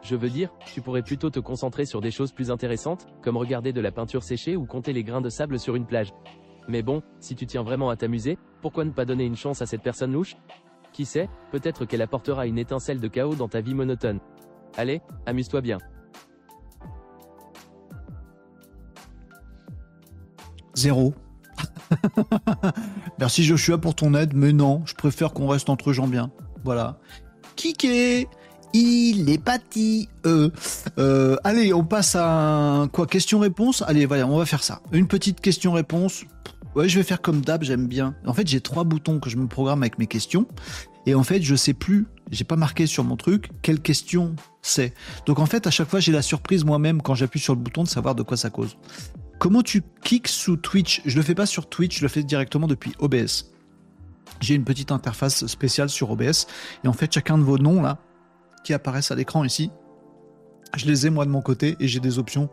Je 0.00 0.16
veux 0.16 0.30
dire, 0.30 0.48
tu 0.72 0.80
pourrais 0.80 1.02
plutôt 1.02 1.28
te 1.28 1.38
concentrer 1.38 1.84
sur 1.84 2.00
des 2.00 2.10
choses 2.10 2.32
plus 2.32 2.50
intéressantes, 2.50 3.08
comme 3.20 3.36
regarder 3.36 3.74
de 3.74 3.80
la 3.82 3.92
peinture 3.92 4.22
séchée 4.22 4.56
ou 4.56 4.64
compter 4.64 4.94
les 4.94 5.04
grains 5.04 5.20
de 5.20 5.28
sable 5.28 5.58
sur 5.58 5.76
une 5.76 5.84
plage. 5.84 6.14
Mais 6.66 6.80
bon, 6.80 7.02
si 7.20 7.34
tu 7.34 7.46
tiens 7.46 7.62
vraiment 7.62 7.90
à 7.90 7.96
t'amuser, 7.96 8.38
pourquoi 8.62 8.86
ne 8.86 8.90
pas 8.90 9.04
donner 9.04 9.26
une 9.26 9.36
chance 9.36 9.60
à 9.60 9.66
cette 9.66 9.82
personne 9.82 10.12
louche? 10.12 10.34
Qui 10.92 11.04
sait, 11.04 11.28
peut-être 11.50 11.84
qu'elle 11.84 12.02
apportera 12.02 12.46
une 12.46 12.58
étincelle 12.58 13.00
de 13.00 13.08
chaos 13.08 13.34
dans 13.34 13.48
ta 13.48 13.60
vie 13.60 13.74
monotone. 13.74 14.20
Allez, 14.76 15.00
amuse-toi 15.26 15.60
bien. 15.60 15.78
Zéro. 20.74 21.14
Merci 23.18 23.42
Joshua 23.42 23.78
pour 23.78 23.94
ton 23.94 24.14
aide, 24.14 24.34
mais 24.34 24.52
non, 24.52 24.82
je 24.84 24.94
préfère 24.94 25.32
qu'on 25.32 25.48
reste 25.48 25.70
entre 25.70 25.92
gens 25.92 26.06
bien. 26.06 26.30
Voilà. 26.64 26.98
Kiké 27.56 28.28
il 28.72 29.30
est 29.30 29.42
parti. 29.42 30.08
Euh, 30.26 30.50
euh, 30.98 31.36
allez, 31.44 31.72
on 31.72 31.84
passe 31.84 32.16
à 32.16 32.86
quoi 32.92 33.06
Question-réponse? 33.06 33.82
Allez, 33.86 34.06
voilà, 34.06 34.26
on 34.26 34.38
va 34.38 34.46
faire 34.46 34.62
ça. 34.62 34.80
Une 34.92 35.08
petite 35.08 35.40
question-réponse. 35.40 36.24
Ouais, 36.74 36.88
je 36.88 36.98
vais 36.98 37.02
faire 37.02 37.20
comme 37.20 37.40
d'hab, 37.40 37.62
j'aime 37.62 37.86
bien. 37.86 38.14
En 38.26 38.34
fait, 38.34 38.46
j'ai 38.46 38.60
trois 38.60 38.84
boutons 38.84 39.18
que 39.18 39.30
je 39.30 39.36
me 39.36 39.46
programme 39.46 39.82
avec 39.82 39.98
mes 39.98 40.06
questions. 40.06 40.46
Et 41.06 41.14
en 41.14 41.22
fait, 41.22 41.42
je 41.42 41.54
sais 41.54 41.72
plus, 41.72 42.06
j'ai 42.30 42.44
pas 42.44 42.56
marqué 42.56 42.86
sur 42.86 43.02
mon 43.02 43.16
truc 43.16 43.50
quelle 43.62 43.80
question 43.80 44.36
c'est. 44.60 44.92
Donc 45.26 45.38
en 45.38 45.46
fait, 45.46 45.66
à 45.66 45.70
chaque 45.70 45.88
fois, 45.88 46.00
j'ai 46.00 46.12
la 46.12 46.22
surprise 46.22 46.64
moi-même 46.64 47.00
quand 47.00 47.14
j'appuie 47.14 47.40
sur 47.40 47.54
le 47.54 47.60
bouton 47.60 47.82
de 47.82 47.88
savoir 47.88 48.14
de 48.14 48.22
quoi 48.22 48.36
ça 48.36 48.50
cause. 48.50 48.76
Comment 49.38 49.62
tu 49.62 49.82
kicks 50.02 50.28
sous 50.28 50.56
Twitch? 50.56 51.00
Je 51.06 51.16
le 51.16 51.22
fais 51.22 51.34
pas 51.34 51.46
sur 51.46 51.68
Twitch, 51.68 51.98
je 51.98 52.02
le 52.02 52.08
fais 52.08 52.22
directement 52.22 52.66
depuis 52.66 52.92
OBS. 52.98 53.52
J'ai 54.40 54.54
une 54.54 54.64
petite 54.64 54.92
interface 54.92 55.46
spéciale 55.46 55.88
sur 55.88 56.10
OBS. 56.10 56.46
Et 56.84 56.88
en 56.88 56.92
fait, 56.92 57.12
chacun 57.12 57.38
de 57.38 57.42
vos 57.42 57.58
noms 57.58 57.80
là, 57.80 57.98
qui 58.62 58.74
apparaissent 58.74 59.10
à 59.10 59.14
l'écran 59.14 59.44
ici, 59.44 59.70
je 60.76 60.86
les 60.86 61.06
ai 61.06 61.10
moi 61.10 61.24
de 61.24 61.30
mon 61.30 61.40
côté 61.40 61.76
et 61.80 61.88
j'ai 61.88 62.00
des 62.00 62.18
options 62.18 62.50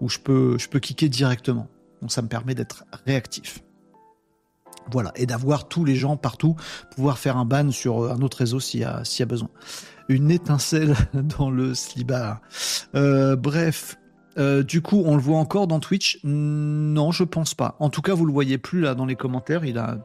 où 0.00 0.08
je 0.08 0.18
peux, 0.18 0.56
je 0.58 0.68
peux 0.68 0.78
kicker 0.78 1.08
directement. 1.08 1.68
Donc 2.06 2.12
ça 2.12 2.22
me 2.22 2.28
permet 2.28 2.54
d'être 2.54 2.84
réactif. 3.04 3.64
Voilà, 4.92 5.10
et 5.16 5.26
d'avoir 5.26 5.66
tous 5.66 5.84
les 5.84 5.96
gens 5.96 6.16
partout, 6.16 6.54
pouvoir 6.94 7.18
faire 7.18 7.36
un 7.36 7.44
ban 7.44 7.72
sur 7.72 8.04
euh, 8.04 8.12
un 8.12 8.22
autre 8.22 8.38
réseau 8.38 8.60
s'il 8.60 8.78
y, 8.78 8.84
a, 8.84 9.02
y 9.18 9.22
a 9.22 9.26
besoin. 9.26 9.48
Une 10.08 10.30
étincelle 10.30 10.94
dans 11.14 11.50
le 11.50 11.74
slibar. 11.74 12.42
Euh, 12.94 13.34
bref, 13.34 13.96
euh, 14.38 14.62
du 14.62 14.82
coup, 14.82 15.02
on 15.04 15.16
le 15.16 15.20
voit 15.20 15.38
encore 15.38 15.66
dans 15.66 15.80
Twitch? 15.80 16.20
Non, 16.22 17.10
je 17.10 17.24
pense 17.24 17.56
pas. 17.56 17.74
En 17.80 17.90
tout 17.90 18.02
cas, 18.02 18.14
vous 18.14 18.24
le 18.24 18.32
voyez 18.32 18.56
plus 18.56 18.82
là 18.82 18.94
dans 18.94 19.04
les 19.04 19.16
commentaires. 19.16 19.64
Il 19.64 19.76
a 19.76 19.98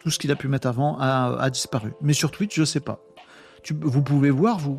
tout 0.00 0.10
ce 0.10 0.18
qu'il 0.18 0.30
a 0.30 0.36
pu 0.36 0.48
mettre 0.48 0.68
avant 0.68 0.98
a, 1.00 1.48
disparu. 1.48 1.94
Mais 2.02 2.12
sur 2.12 2.30
Twitch, 2.30 2.54
je 2.54 2.64
sais 2.64 2.80
pas. 2.80 3.00
vous 3.70 4.02
pouvez 4.02 4.28
voir 4.28 4.58
vous. 4.58 4.78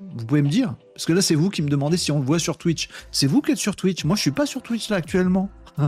Vous 0.00 0.26
pouvez 0.26 0.42
me 0.42 0.48
dire 0.48 0.74
Parce 0.94 1.06
que 1.06 1.12
là, 1.12 1.22
c'est 1.22 1.34
vous 1.34 1.50
qui 1.50 1.62
me 1.62 1.68
demandez 1.68 1.96
si 1.96 2.10
on 2.10 2.18
le 2.18 2.24
voit 2.24 2.38
sur 2.38 2.58
Twitch. 2.58 2.88
C'est 3.10 3.26
vous 3.26 3.40
qui 3.40 3.52
êtes 3.52 3.58
sur 3.58 3.76
Twitch. 3.76 4.04
Moi, 4.04 4.16
je 4.16 4.22
suis 4.22 4.30
pas 4.30 4.46
sur 4.46 4.62
Twitch 4.62 4.88
là 4.88 4.96
actuellement. 4.96 5.50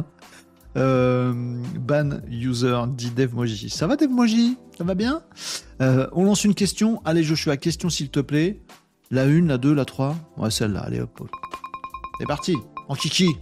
Euh, 0.77 1.33
ban 1.79 2.21
user 2.31 2.83
dit 2.89 3.11
DevMoji. 3.11 3.71
Ça 3.71 3.87
va 3.87 3.97
DevMoji 3.97 4.59
Ça 4.77 4.85
va 4.85 4.95
bien? 4.95 5.23
Euh, 5.81 6.07
On 6.13 6.25
lance 6.25 6.45
une 6.45 6.55
question. 6.55 7.01
Allez 7.07 7.23
Joshua, 7.23 7.57
question 7.57 7.89
s'il 7.89 8.11
te 8.11 8.21
plaît. 8.21 8.61
La 9.11 9.23
1, 9.23 9.47
la 9.47 9.57
2, 9.57 9.73
la 9.73 9.87
3. 9.87 10.17
Ouais, 10.37 10.51
celle-là. 10.51 10.81
Allez 10.81 11.01
hop. 11.01 11.27
C'est 12.21 12.27
parti. 12.27 12.57
En 12.89 12.95
kiki. 12.95 13.37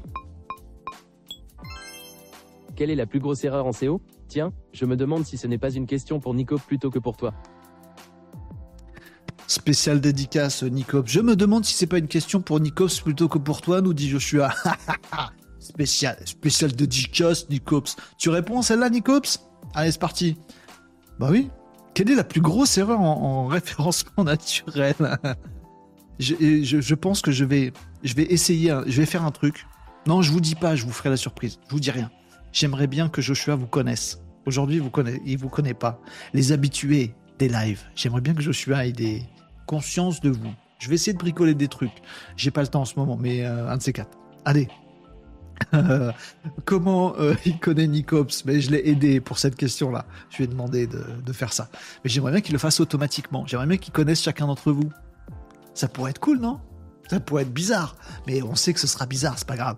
Quelle 2.77 2.91
est 2.91 2.95
la 2.95 3.07
plus 3.07 3.19
grosse 3.21 3.43
erreur 3.43 3.67
en 3.67 3.73
SEO 3.73 4.01
Tiens, 4.29 4.53
je 4.73 4.85
me 4.85 4.97
demande 4.97 5.25
si 5.27 5.37
ce 5.37 5.47
n'est 5.47 5.59
pas 5.59 5.71
une 5.71 5.87
question 5.87 6.21
pour 6.21 6.35
Nico 6.35 6.59
plutôt 6.59 6.91
que 6.91 6.99
pour 6.99 7.17
toi. 7.17 7.35
Spécial 9.47 10.01
dédicace, 10.01 10.63
Nicops. 10.63 11.11
Je 11.11 11.21
me 11.21 11.37
demande 11.37 11.65
si 11.65 11.75
c'est 11.75 11.87
pas 11.87 11.99
une 11.99 12.09
question 12.09 12.41
pour 12.41 12.61
Nicops 12.61 13.01
plutôt 13.01 13.29
que 13.29 13.39
pour 13.39 13.61
toi, 13.61 13.81
nous 13.81 13.93
dit 13.93 14.09
Joshua. 14.09 14.51
spécial, 15.65 16.17
spécial 16.25 16.73
dédicace, 16.73 17.49
Nicops. 17.49 17.97
Tu 18.19 18.29
réponds 18.29 18.61
à 18.61 18.63
celle-là, 18.63 18.91
Nicops? 18.91 19.41
Allez, 19.75 19.93
c'est 19.93 20.01
parti. 20.01 20.37
Bah 21.19 21.29
oui. 21.31 21.51
Quelle 21.95 22.11
est 22.11 22.15
la 22.15 22.25
plus 22.25 22.41
grosse 22.41 22.77
erreur 22.79 23.01
en, 23.01 23.47
référencement 23.49 24.25
naturel 24.25 24.95
je, 26.19 26.95
pense 26.95 27.23
que 27.23 27.33
je 27.33 27.45
vais, 27.45 27.73
je 28.03 28.15
vais 28.15 28.25
essayer, 28.25 28.77
je 28.87 29.01
vais 29.01 29.07
faire 29.07 29.25
un 29.25 29.31
truc. 29.31 29.67
Non, 30.07 30.23
je 30.23 30.31
vous 30.31 30.41
dis 30.41 30.55
pas, 30.55 30.77
je 30.77 30.85
vous 30.85 30.93
ferai 30.93 31.11
la 31.11 31.17
surprise. 31.17 31.59
Je 31.67 31.71
vous 31.73 31.81
dis 31.81 31.91
rien. 31.91 32.11
J'aimerais 32.53 32.87
bien 32.87 33.09
que 33.09 33.23
Joshua 33.23 33.57
vous 33.57 33.67
connaisse. 33.67 34.21
Aujourd'hui, 34.47 34.79
vous 34.79 34.91
connaît, 34.91 35.21
il 35.25 35.39
vous 35.39 35.49
connaît 35.49 35.75
pas. 35.75 36.01
Les 36.35 36.53
habitués 36.53 37.15
des 37.39 37.49
lives. 37.49 37.83
J'aimerais 37.97 38.21
bien 38.21 38.35
que 38.35 38.43
Joshua 38.43 38.87
ait 38.87 38.93
des 38.93 39.23
conscience 39.67 40.21
de 40.21 40.31
vous. 40.31 40.53
Je 40.79 40.89
vais 40.89 40.97
essayer 40.97 41.13
de 41.13 41.19
bricoler 41.19 41.55
des 41.55 41.69
trucs. 41.69 42.03
J'ai 42.37 42.51
pas 42.51 42.61
le 42.61 42.69
temps 42.69 42.83
en 42.83 42.85
ce 42.85 42.99
moment, 42.99 43.17
mais 43.17 43.45
euh, 43.45 43.69
un 43.69 43.77
de 43.77 43.83
ces 43.83 43.93
quatre. 43.93 44.19
Allez. 44.45 44.69
Comment 46.65 47.15
euh, 47.19 47.35
il 47.45 47.59
connaît 47.59 47.87
Nicops 47.87 48.45
Mais 48.45 48.61
je 48.61 48.71
l'ai 48.71 48.89
aidé 48.89 49.21
pour 49.21 49.39
cette 49.39 49.57
question-là. 49.57 50.07
Je 50.31 50.39
lui 50.39 50.45
ai 50.45 50.47
demandé 50.47 50.87
de, 50.87 51.33
faire 51.33 51.53
ça. 51.53 51.69
Mais 52.03 52.11
j'aimerais 52.11 52.33
bien 52.33 52.41
qu'il 52.41 52.53
le 52.53 52.59
fasse 52.59 52.81
automatiquement. 52.81 53.47
J'aimerais 53.47 53.67
bien 53.67 53.77
qu'il 53.77 53.93
connaisse 53.93 54.23
chacun 54.23 54.47
d'entre 54.47 54.73
vous. 54.73 54.91
Ça 55.75 55.89
pourrait 55.89 56.11
être 56.11 56.21
cool, 56.21 56.39
non? 56.39 56.61
Ça 57.11 57.21
pourrait 57.21 57.43
être 57.43 57.53
bizarre, 57.53 57.97
mais 58.27 58.43
on 58.43 58.55
sait 58.55 58.73
que 58.73 58.81
ce 58.81 58.87
sera 58.87 59.05
bizarre, 59.05 59.35
c'est 59.37 59.47
pas 59.47 59.57
grave. 59.57 59.77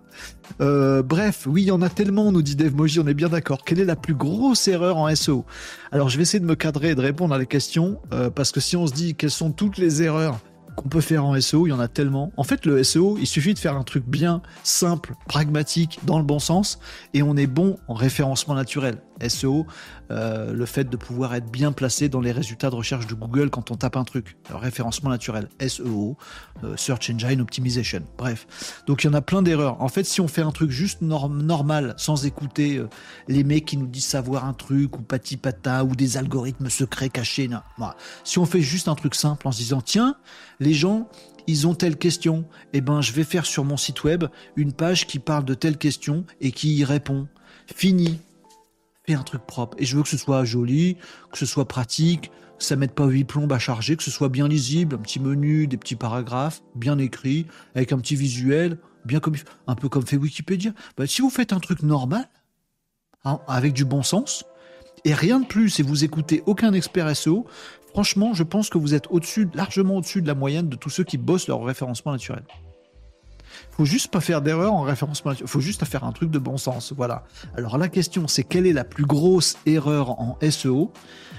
Euh, 0.61 1.03
bref, 1.03 1.45
oui, 1.45 1.63
il 1.63 1.65
y 1.65 1.71
en 1.71 1.81
a 1.81 1.89
tellement, 1.89 2.31
nous 2.31 2.41
dit 2.41 2.55
DevMoji, 2.55 3.01
on 3.01 3.07
est 3.07 3.13
bien 3.13 3.27
d'accord. 3.27 3.65
Quelle 3.65 3.81
est 3.81 3.85
la 3.85 3.97
plus 3.97 4.13
grosse 4.13 4.65
erreur 4.69 4.95
en 4.95 5.13
SEO 5.13 5.45
Alors, 5.91 6.07
je 6.07 6.15
vais 6.15 6.23
essayer 6.23 6.39
de 6.39 6.45
me 6.45 6.55
cadrer 6.55 6.91
et 6.91 6.95
de 6.95 7.01
répondre 7.01 7.35
à 7.35 7.37
les 7.37 7.45
questions, 7.45 7.99
euh, 8.13 8.29
parce 8.29 8.53
que 8.53 8.61
si 8.61 8.77
on 8.77 8.87
se 8.87 8.93
dit 8.93 9.13
quelles 9.13 9.29
sont 9.29 9.51
toutes 9.51 9.77
les 9.77 10.03
erreurs 10.03 10.39
qu'on 10.77 10.89
peut 10.89 11.01
faire 11.01 11.25
en 11.25 11.39
SEO, 11.41 11.65
il 11.65 11.71
y 11.71 11.73
en 11.73 11.79
a 11.79 11.87
tellement. 11.87 12.31
En 12.37 12.43
fait, 12.43 12.65
le 12.65 12.83
SEO, 12.83 13.17
il 13.19 13.25
suffit 13.25 13.53
de 13.53 13.59
faire 13.59 13.75
un 13.75 13.83
truc 13.83 14.05
bien, 14.05 14.41
simple, 14.63 15.13
pragmatique, 15.27 15.99
dans 16.03 16.19
le 16.19 16.23
bon 16.23 16.39
sens, 16.39 16.79
et 17.13 17.23
on 17.23 17.35
est 17.35 17.47
bon 17.47 17.77
en 17.87 17.95
référencement 17.95 18.53
naturel. 18.53 19.01
SEO, 19.27 19.65
euh, 20.11 20.53
le 20.53 20.65
fait 20.65 20.85
de 20.85 20.95
pouvoir 20.95 21.33
être 21.35 21.49
bien 21.51 21.71
placé 21.71 22.09
dans 22.09 22.21
les 22.21 22.31
résultats 22.31 22.69
de 22.69 22.75
recherche 22.75 23.07
de 23.07 23.15
Google 23.15 23.49
quand 23.49 23.71
on 23.71 23.75
tape 23.75 23.97
un 23.97 24.03
truc. 24.03 24.37
référencement 24.49 25.09
naturel, 25.09 25.49
SEO, 25.59 26.15
euh, 26.63 26.77
Search 26.77 27.09
Engine 27.09 27.41
Optimization. 27.41 28.03
Bref. 28.17 28.83
Donc 28.85 29.03
il 29.03 29.07
y 29.07 29.09
en 29.09 29.13
a 29.13 29.21
plein 29.21 29.41
d'erreurs. 29.41 29.81
En 29.81 29.87
fait, 29.87 30.03
si 30.03 30.21
on 30.21 30.27
fait 30.27 30.41
un 30.41 30.51
truc 30.51 30.69
juste 30.69 31.01
normal, 31.01 31.95
sans 31.97 32.25
écouter 32.25 32.77
euh, 32.77 32.87
les 33.27 33.43
mecs 33.43 33.65
qui 33.65 33.77
nous 33.77 33.87
disent 33.87 34.05
savoir 34.05 34.45
un 34.45 34.53
truc, 34.53 34.97
ou 34.97 35.01
pati 35.01 35.37
pata, 35.37 35.83
ou 35.83 35.95
des 35.95 36.17
algorithmes 36.17 36.69
secrets 36.69 37.09
cachés, 37.09 37.47
non. 37.47 37.61
si 38.23 38.39
on 38.39 38.45
fait 38.45 38.61
juste 38.61 38.87
un 38.87 38.95
truc 38.95 39.15
simple 39.15 39.47
en 39.47 39.51
se 39.51 39.57
disant, 39.57 39.81
tiens, 39.81 40.15
les 40.59 40.73
gens, 40.73 41.09
ils 41.47 41.67
ont 41.67 41.75
telle 41.75 41.97
question, 41.97 42.45
eh 42.73 42.81
ben 42.81 43.01
je 43.01 43.13
vais 43.13 43.23
faire 43.23 43.45
sur 43.45 43.63
mon 43.63 43.77
site 43.77 44.03
web 44.03 44.25
une 44.55 44.73
page 44.73 45.07
qui 45.07 45.19
parle 45.19 45.45
de 45.45 45.53
telle 45.53 45.77
question 45.77 46.25
et 46.41 46.51
qui 46.51 46.75
y 46.75 46.83
répond. 46.83 47.27
Fini 47.73 48.19
un 49.15 49.23
truc 49.23 49.45
propre. 49.45 49.77
Et 49.79 49.85
je 49.85 49.95
veux 49.95 50.03
que 50.03 50.09
ce 50.09 50.17
soit 50.17 50.43
joli, 50.43 50.97
que 51.31 51.37
ce 51.37 51.45
soit 51.45 51.67
pratique, 51.67 52.31
que 52.57 52.63
ça 52.63 52.75
mette 52.75 52.93
pas 52.93 53.05
huit 53.05 53.23
plombes 53.23 53.53
à 53.53 53.59
charger, 53.59 53.95
que 53.95 54.03
ce 54.03 54.11
soit 54.11 54.29
bien 54.29 54.47
lisible, 54.47 54.95
un 54.95 54.99
petit 54.99 55.19
menu, 55.19 55.67
des 55.67 55.77
petits 55.77 55.95
paragraphes, 55.95 56.61
bien 56.75 56.97
écrit, 56.97 57.45
avec 57.75 57.91
un 57.91 57.99
petit 57.99 58.15
visuel, 58.15 58.77
bien 59.05 59.19
comme 59.19 59.35
un 59.67 59.75
peu 59.75 59.89
comme 59.89 60.05
fait 60.05 60.17
Wikipédia. 60.17 60.71
Bah, 60.97 61.07
si 61.07 61.21
vous 61.21 61.29
faites 61.29 61.53
un 61.53 61.59
truc 61.59 61.83
normal, 61.83 62.27
hein, 63.23 63.39
avec 63.47 63.73
du 63.73 63.85
bon 63.85 64.03
sens, 64.03 64.43
et 65.05 65.13
rien 65.13 65.39
de 65.39 65.45
plus, 65.45 65.79
et 65.79 65.83
vous 65.83 66.03
écoutez 66.03 66.43
aucun 66.45 66.73
expert 66.73 67.15
SEO, 67.15 67.45
franchement, 67.97 68.35
je 68.35 68.43
pense 68.43 68.69
que 68.69 68.77
vous 68.77 68.93
êtes 68.93 69.07
au-dessus, 69.09 69.49
largement 69.55 69.95
au-dessus 69.95 70.21
de 70.21 70.27
la 70.27 70.35
moyenne 70.35 70.69
de 70.69 70.75
tous 70.75 70.91
ceux 70.91 71.03
qui 71.03 71.17
bossent 71.17 71.47
leur 71.47 71.63
référencement 71.63 72.11
naturel 72.11 72.43
faut 73.71 73.85
juste 73.85 74.09
pas 74.09 74.21
faire 74.21 74.41
d'erreur 74.41 74.73
en 74.73 74.81
référencement. 74.81 75.33
Il 75.39 75.47
faut 75.47 75.59
juste 75.59 75.83
faire 75.85 76.03
un 76.03 76.11
truc 76.11 76.31
de 76.31 76.39
bon 76.39 76.57
sens. 76.57 76.93
Voilà. 76.95 77.23
Alors 77.55 77.77
la 77.77 77.89
question, 77.89 78.27
c'est 78.27 78.43
quelle 78.43 78.65
est 78.65 78.73
la 78.73 78.83
plus 78.83 79.05
grosse 79.05 79.55
erreur 79.67 80.19
en 80.19 80.37
SEO 80.47 80.91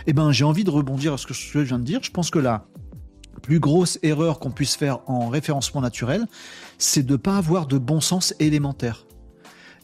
Eh 0.07 0.13
ben, 0.13 0.31
j'ai 0.31 0.45
envie 0.45 0.63
de 0.63 0.71
rebondir 0.71 1.13
à 1.13 1.19
ce 1.19 1.27
que 1.27 1.35
je 1.35 1.59
viens 1.61 1.81
de 1.81 1.85
dire. 1.85 2.01
Je 2.03 2.13
pense 2.13 2.31
que 2.31 2.39
la 2.39 2.65
plus 3.43 3.59
grosse 3.59 3.99
erreur 4.05 4.39
qu'on 4.39 4.53
puisse 4.53 4.77
faire 4.77 5.01
en 5.07 5.29
référencement 5.29 5.81
naturel, 5.81 6.27
c'est 6.79 7.05
de 7.05 7.13
ne 7.13 7.17
pas 7.17 7.37
avoir 7.37 7.67
de 7.67 7.77
bon 7.77 8.01
sens 8.01 8.35
élémentaire. 8.39 9.08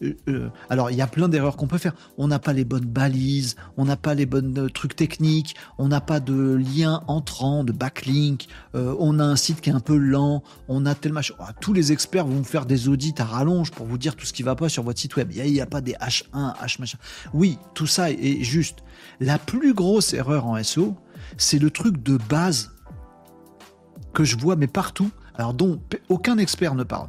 Euh, 0.04 0.16
euh, 0.28 0.48
alors 0.70 0.90
il 0.90 0.96
y 0.96 1.02
a 1.02 1.06
plein 1.06 1.28
d'erreurs 1.28 1.56
qu'on 1.56 1.66
peut 1.66 1.78
faire. 1.78 1.94
On 2.18 2.28
n'a 2.28 2.38
pas 2.38 2.52
les 2.52 2.64
bonnes 2.64 2.84
balises, 2.84 3.56
on 3.76 3.84
n'a 3.84 3.96
pas 3.96 4.14
les 4.14 4.26
bonnes 4.26 4.58
euh, 4.58 4.68
trucs 4.68 4.96
techniques, 4.96 5.56
on 5.78 5.88
n'a 5.88 6.00
pas 6.00 6.20
de 6.20 6.54
lien 6.54 7.02
entrant, 7.06 7.64
de 7.64 7.72
backlink, 7.72 8.46
on 8.74 9.18
a 9.18 9.24
un 9.24 9.36
site 9.36 9.60
qui 9.60 9.70
est 9.70 9.72
un 9.72 9.80
peu 9.80 9.96
lent, 9.96 10.42
on 10.68 10.86
a 10.86 10.94
tel 10.94 11.12
machin. 11.12 11.34
Ah, 11.38 11.52
tous 11.60 11.72
les 11.72 11.92
experts 11.92 12.26
vont 12.26 12.44
faire 12.44 12.66
des 12.66 12.88
audits 12.88 13.14
à 13.18 13.24
rallonge 13.24 13.70
pour 13.70 13.86
vous 13.86 13.98
dire 13.98 14.16
tout 14.16 14.26
ce 14.26 14.32
qui 14.32 14.42
va 14.42 14.54
pas 14.54 14.68
sur 14.68 14.82
votre 14.82 15.00
site 15.00 15.16
web. 15.16 15.30
Il 15.32 15.52
n'y 15.52 15.60
a, 15.60 15.64
a, 15.64 15.66
pas 15.66 15.80
des 15.80 15.92
H1, 15.92 16.54
H 16.62 16.80
machin. 16.80 16.98
Oui, 17.32 17.58
tout 17.74 17.86
ça 17.86 18.10
est 18.10 18.42
juste. 18.42 18.78
La 19.20 19.38
plus 19.38 19.74
grosse 19.74 20.12
erreur 20.14 20.46
en 20.46 20.62
SEO, 20.62 20.96
c'est 21.36 21.58
le 21.58 21.70
truc 21.70 22.02
de 22.02 22.16
base 22.28 22.72
que 24.12 24.24
je 24.24 24.36
vois 24.36 24.56
mais 24.56 24.68
partout, 24.68 25.10
alors 25.34 25.54
dont 25.54 25.80
aucun 26.08 26.38
expert 26.38 26.74
ne 26.74 26.84
parle 26.84 27.08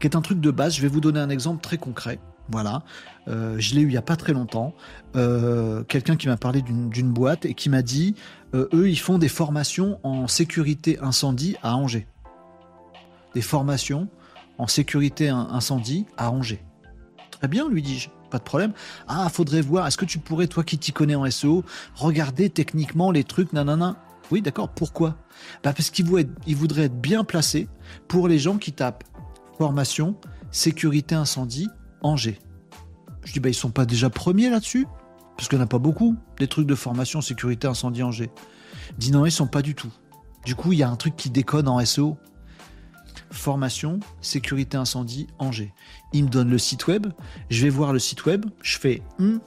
qui 0.00 0.06
est 0.06 0.16
un 0.16 0.22
truc 0.22 0.40
de 0.40 0.50
base. 0.50 0.74
Je 0.76 0.82
vais 0.82 0.88
vous 0.88 1.00
donner 1.00 1.20
un 1.20 1.30
exemple 1.30 1.62
très 1.62 1.78
concret. 1.78 2.18
Voilà, 2.50 2.82
euh, 3.28 3.56
je 3.58 3.74
l'ai 3.74 3.80
eu 3.80 3.86
il 3.86 3.92
y 3.92 3.96
a 3.96 4.02
pas 4.02 4.16
très 4.16 4.32
longtemps. 4.32 4.74
Euh, 5.16 5.82
quelqu'un 5.84 6.16
qui 6.16 6.28
m'a 6.28 6.36
parlé 6.36 6.62
d'une 6.62 7.12
boîte 7.12 7.46
et 7.46 7.54
qui 7.54 7.70
m'a 7.70 7.82
dit, 7.82 8.14
euh, 8.54 8.68
eux, 8.74 8.88
ils 8.88 8.98
font 8.98 9.18
des 9.18 9.28
formations 9.28 9.98
en 10.02 10.28
sécurité 10.28 10.98
incendie 11.00 11.56
à 11.62 11.76
Angers. 11.76 12.06
Des 13.34 13.42
formations 13.42 14.08
en 14.58 14.66
sécurité 14.66 15.28
incendie 15.30 16.06
à 16.16 16.30
Angers. 16.30 16.62
Très 17.30 17.48
bien, 17.48 17.68
lui 17.68 17.82
dis-je. 17.82 18.08
Pas 18.30 18.38
de 18.38 18.44
problème. 18.44 18.72
Ah, 19.08 19.28
faudrait 19.28 19.60
voir. 19.60 19.86
Est-ce 19.86 19.96
que 19.96 20.04
tu 20.04 20.18
pourrais, 20.18 20.46
toi 20.46 20.64
qui 20.64 20.76
t'y 20.76 20.92
connais 20.92 21.14
en 21.14 21.28
SEO, 21.30 21.64
regarder 21.94 22.50
techniquement 22.50 23.10
les 23.10 23.24
trucs, 23.24 23.52
nanana? 23.52 23.96
Oui, 24.30 24.42
d'accord. 24.42 24.68
Pourquoi? 24.68 25.16
Bah 25.62 25.72
Parce 25.72 25.90
qu'il 25.90 26.04
voudrait 26.06 26.82
être 26.84 27.00
bien 27.00 27.24
placé 27.24 27.68
pour 28.08 28.28
les 28.28 28.38
gens 28.38 28.56
qui 28.58 28.72
tapent 28.72 29.04
formation, 29.56 30.16
sécurité 30.50 31.14
incendie, 31.14 31.68
Angers. 32.04 32.38
Je 33.24 33.32
dis, 33.32 33.40
bah, 33.40 33.48
ils 33.48 33.54
sont 33.54 33.70
pas 33.70 33.86
déjà 33.86 34.10
premiers 34.10 34.50
là-dessus 34.50 34.86
Parce 35.36 35.48
qu'il 35.48 35.58
n'y 35.58 35.62
en 35.62 35.66
a 35.66 35.68
pas 35.68 35.78
beaucoup, 35.78 36.14
des 36.38 36.46
trucs 36.46 36.66
de 36.66 36.74
formation, 36.74 37.20
sécurité 37.20 37.66
incendie, 37.66 38.02
Angers. 38.02 38.30
dit, 38.98 39.10
non, 39.10 39.26
ils 39.26 39.32
sont 39.32 39.48
pas 39.48 39.62
du 39.62 39.74
tout. 39.74 39.90
Du 40.44 40.54
coup, 40.54 40.72
il 40.72 40.78
y 40.78 40.82
a 40.82 40.90
un 40.90 40.96
truc 40.96 41.16
qui 41.16 41.30
déconne 41.30 41.66
en 41.66 41.84
SEO. 41.84 42.16
Formation, 43.30 43.98
sécurité 44.20 44.76
incendie, 44.76 45.26
Angers. 45.38 45.72
Il 46.12 46.24
me 46.24 46.28
donne 46.28 46.50
le 46.50 46.58
site 46.58 46.86
web, 46.86 47.08
je 47.48 47.62
vais 47.62 47.70
voir 47.70 47.92
le 47.92 47.98
site 47.98 48.26
web, 48.26 48.46
je 48.62 48.78
fais, 48.78 49.02
hmm, 49.18 49.38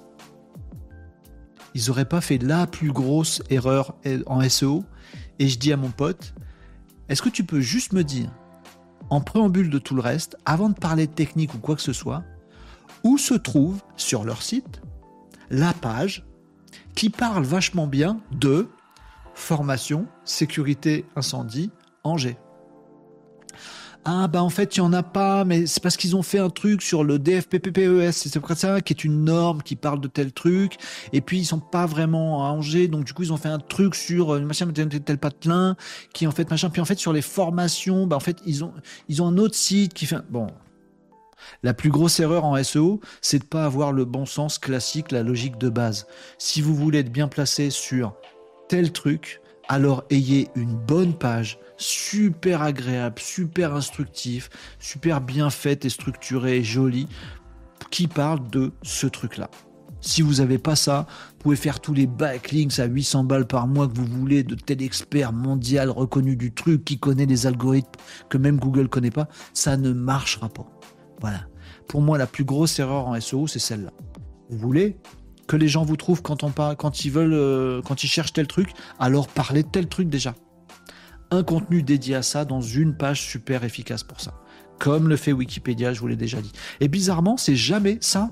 ils 1.73 1.91
auraient 1.91 2.05
pas 2.05 2.21
fait 2.21 2.39
la 2.39 2.65
plus 2.65 2.91
grosse 2.91 3.43
erreur 3.51 3.95
en 4.25 4.41
SEO. 4.49 4.83
Et 5.37 5.47
je 5.47 5.59
dis 5.59 5.71
à 5.71 5.77
mon 5.77 5.89
pote, 5.89 6.33
est-ce 7.07 7.21
que 7.21 7.29
tu 7.29 7.43
peux 7.43 7.61
juste 7.61 7.93
me 7.93 8.03
dire 8.03 8.31
en 9.09 9.21
préambule 9.21 9.69
de 9.69 9.79
tout 9.79 9.95
le 9.95 10.01
reste, 10.01 10.37
avant 10.45 10.69
de 10.69 10.73
parler 10.73 11.07
de 11.07 11.13
technique 11.13 11.53
ou 11.53 11.59
quoi 11.59 11.75
que 11.75 11.81
ce 11.81 11.93
soit, 11.93 12.23
où 13.07 13.17
se 13.17 13.33
trouve 13.33 13.79
sur 13.95 14.25
leur 14.25 14.41
site 14.41 14.81
la 15.49 15.73
page 15.73 16.25
qui 16.93 17.09
parle 17.09 17.45
vachement 17.45 17.87
bien 17.87 18.19
de 18.33 18.67
formation, 19.33 20.07
sécurité, 20.25 21.05
incendie, 21.15 21.71
Angers. 22.03 22.37
Ah 24.03 24.27
bah 24.27 24.43
en 24.43 24.49
fait 24.49 24.75
il 24.75 24.79
y 24.79 24.81
en 24.81 24.91
a 24.91 25.03
pas, 25.03 25.45
mais 25.45 25.67
c'est 25.67 25.81
parce 25.81 25.95
qu'ils 25.95 26.17
ont 26.17 26.21
fait 26.21 26.39
un 26.39 26.49
truc 26.49 26.81
sur 26.81 27.05
le 27.05 27.17
DFPPPES, 27.17 28.11
c'est 28.11 28.39
pour 28.39 28.51
ça 28.51 28.81
qui 28.81 28.91
est 28.91 29.03
une 29.05 29.23
norme 29.23 29.61
qui 29.63 29.77
parle 29.77 30.01
de 30.01 30.07
tel 30.09 30.33
truc, 30.33 30.77
et 31.13 31.21
puis 31.21 31.39
ils 31.39 31.45
sont 31.45 31.59
pas 31.59 31.85
vraiment 31.85 32.45
à 32.45 32.49
Angers, 32.49 32.89
donc 32.89 33.05
du 33.05 33.13
coup 33.13 33.23
ils 33.23 33.31
ont 33.31 33.37
fait 33.37 33.49
un 33.49 33.59
truc 33.59 33.95
sur 33.95 34.33
euh, 34.33 34.39
machin 34.41 34.67
tel, 34.67 34.89
tel 34.89 35.17
patelin, 35.17 35.77
qui 36.13 36.27
en 36.27 36.31
fait 36.31 36.49
machin, 36.49 36.69
puis 36.69 36.81
en 36.81 36.85
fait 36.85 36.99
sur 36.99 37.13
les 37.13 37.21
formations, 37.21 38.05
bah 38.05 38.17
en 38.17 38.21
fait 38.21 38.37
ils 38.45 38.65
ont 38.65 38.73
ils 39.07 39.21
ont 39.21 39.27
un 39.27 39.37
autre 39.37 39.55
site 39.55 39.93
qui 39.93 40.05
fait 40.05 40.17
bon. 40.29 40.47
La 41.63 41.73
plus 41.73 41.89
grosse 41.89 42.19
erreur 42.19 42.45
en 42.45 42.61
SEO, 42.63 42.99
c'est 43.21 43.39
de 43.39 43.45
pas 43.45 43.65
avoir 43.65 43.91
le 43.91 44.05
bon 44.05 44.25
sens 44.25 44.59
classique, 44.59 45.11
la 45.11 45.23
logique 45.23 45.57
de 45.57 45.69
base. 45.69 46.07
Si 46.37 46.61
vous 46.61 46.75
voulez 46.75 46.99
être 46.99 47.11
bien 47.11 47.27
placé 47.27 47.69
sur 47.69 48.15
tel 48.67 48.91
truc, 48.91 49.41
alors 49.67 50.03
ayez 50.09 50.49
une 50.55 50.75
bonne 50.75 51.13
page, 51.13 51.59
super 51.77 52.61
agréable, 52.61 53.19
super 53.19 53.75
instructif, 53.75 54.49
super 54.79 55.21
bien 55.21 55.49
faite 55.49 55.85
et 55.85 55.89
structurée 55.89 56.57
et 56.57 56.63
jolie, 56.63 57.07
qui 57.91 58.07
parle 58.07 58.47
de 58.49 58.71
ce 58.81 59.07
truc-là. 59.07 59.49
Si 59.99 60.21
vous 60.21 60.35
n'avez 60.35 60.57
pas 60.57 60.75
ça, 60.75 61.07
vous 61.09 61.37
pouvez 61.39 61.55
faire 61.55 61.79
tous 61.79 61.93
les 61.93 62.07
backlinks 62.07 62.79
à 62.79 62.85
800 62.85 63.23
balles 63.23 63.47
par 63.47 63.67
mois 63.67 63.87
que 63.87 63.95
vous 63.95 64.05
voulez 64.05 64.43
de 64.43 64.55
tel 64.55 64.81
expert 64.81 65.33
mondial 65.33 65.89
reconnu 65.89 66.35
du 66.35 66.53
truc 66.53 66.85
qui 66.85 66.99
connaît 66.99 67.25
les 67.25 67.47
algorithmes 67.47 67.89
que 68.29 68.37
même 68.37 68.57
Google 68.57 68.89
connaît 68.89 69.11
pas, 69.11 69.27
ça 69.53 69.75
ne 69.75 69.91
marchera 69.91 70.49
pas. 70.49 70.76
Voilà. 71.19 71.47
Pour 71.87 72.01
moi, 72.01 72.17
la 72.17 72.27
plus 72.27 72.43
grosse 72.43 72.79
erreur 72.79 73.07
en 73.07 73.19
SEO, 73.19 73.47
c'est 73.47 73.59
celle-là. 73.59 73.91
Vous 74.49 74.57
voulez 74.57 74.97
que 75.47 75.55
les 75.55 75.67
gens 75.67 75.85
vous 75.85 75.95
trouvent 75.95 76.21
quand, 76.21 76.43
on 76.43 76.51
quand 76.51 77.05
ils 77.05 77.11
veulent, 77.11 77.33
euh, 77.33 77.81
quand 77.81 78.03
ils 78.03 78.07
cherchent 78.07 78.33
tel 78.33 78.47
truc, 78.47 78.69
alors 78.99 79.27
parlez 79.27 79.63
de 79.63 79.69
tel 79.69 79.87
truc 79.87 80.09
déjà. 80.09 80.35
Un 81.31 81.43
contenu 81.43 81.83
dédié 81.83 82.15
à 82.15 82.21
ça 82.21 82.45
dans 82.45 82.61
une 82.61 82.95
page 82.95 83.21
super 83.21 83.63
efficace 83.63 84.03
pour 84.03 84.21
ça. 84.21 84.33
Comme 84.79 85.07
le 85.09 85.15
fait 85.15 85.31
Wikipédia, 85.31 85.93
je 85.93 85.99
vous 85.99 86.07
l'ai 86.07 86.15
déjà 86.15 86.41
dit. 86.41 86.51
Et 86.79 86.87
bizarrement, 86.87 87.37
c'est 87.37 87.55
jamais 87.55 87.97
ça. 88.01 88.29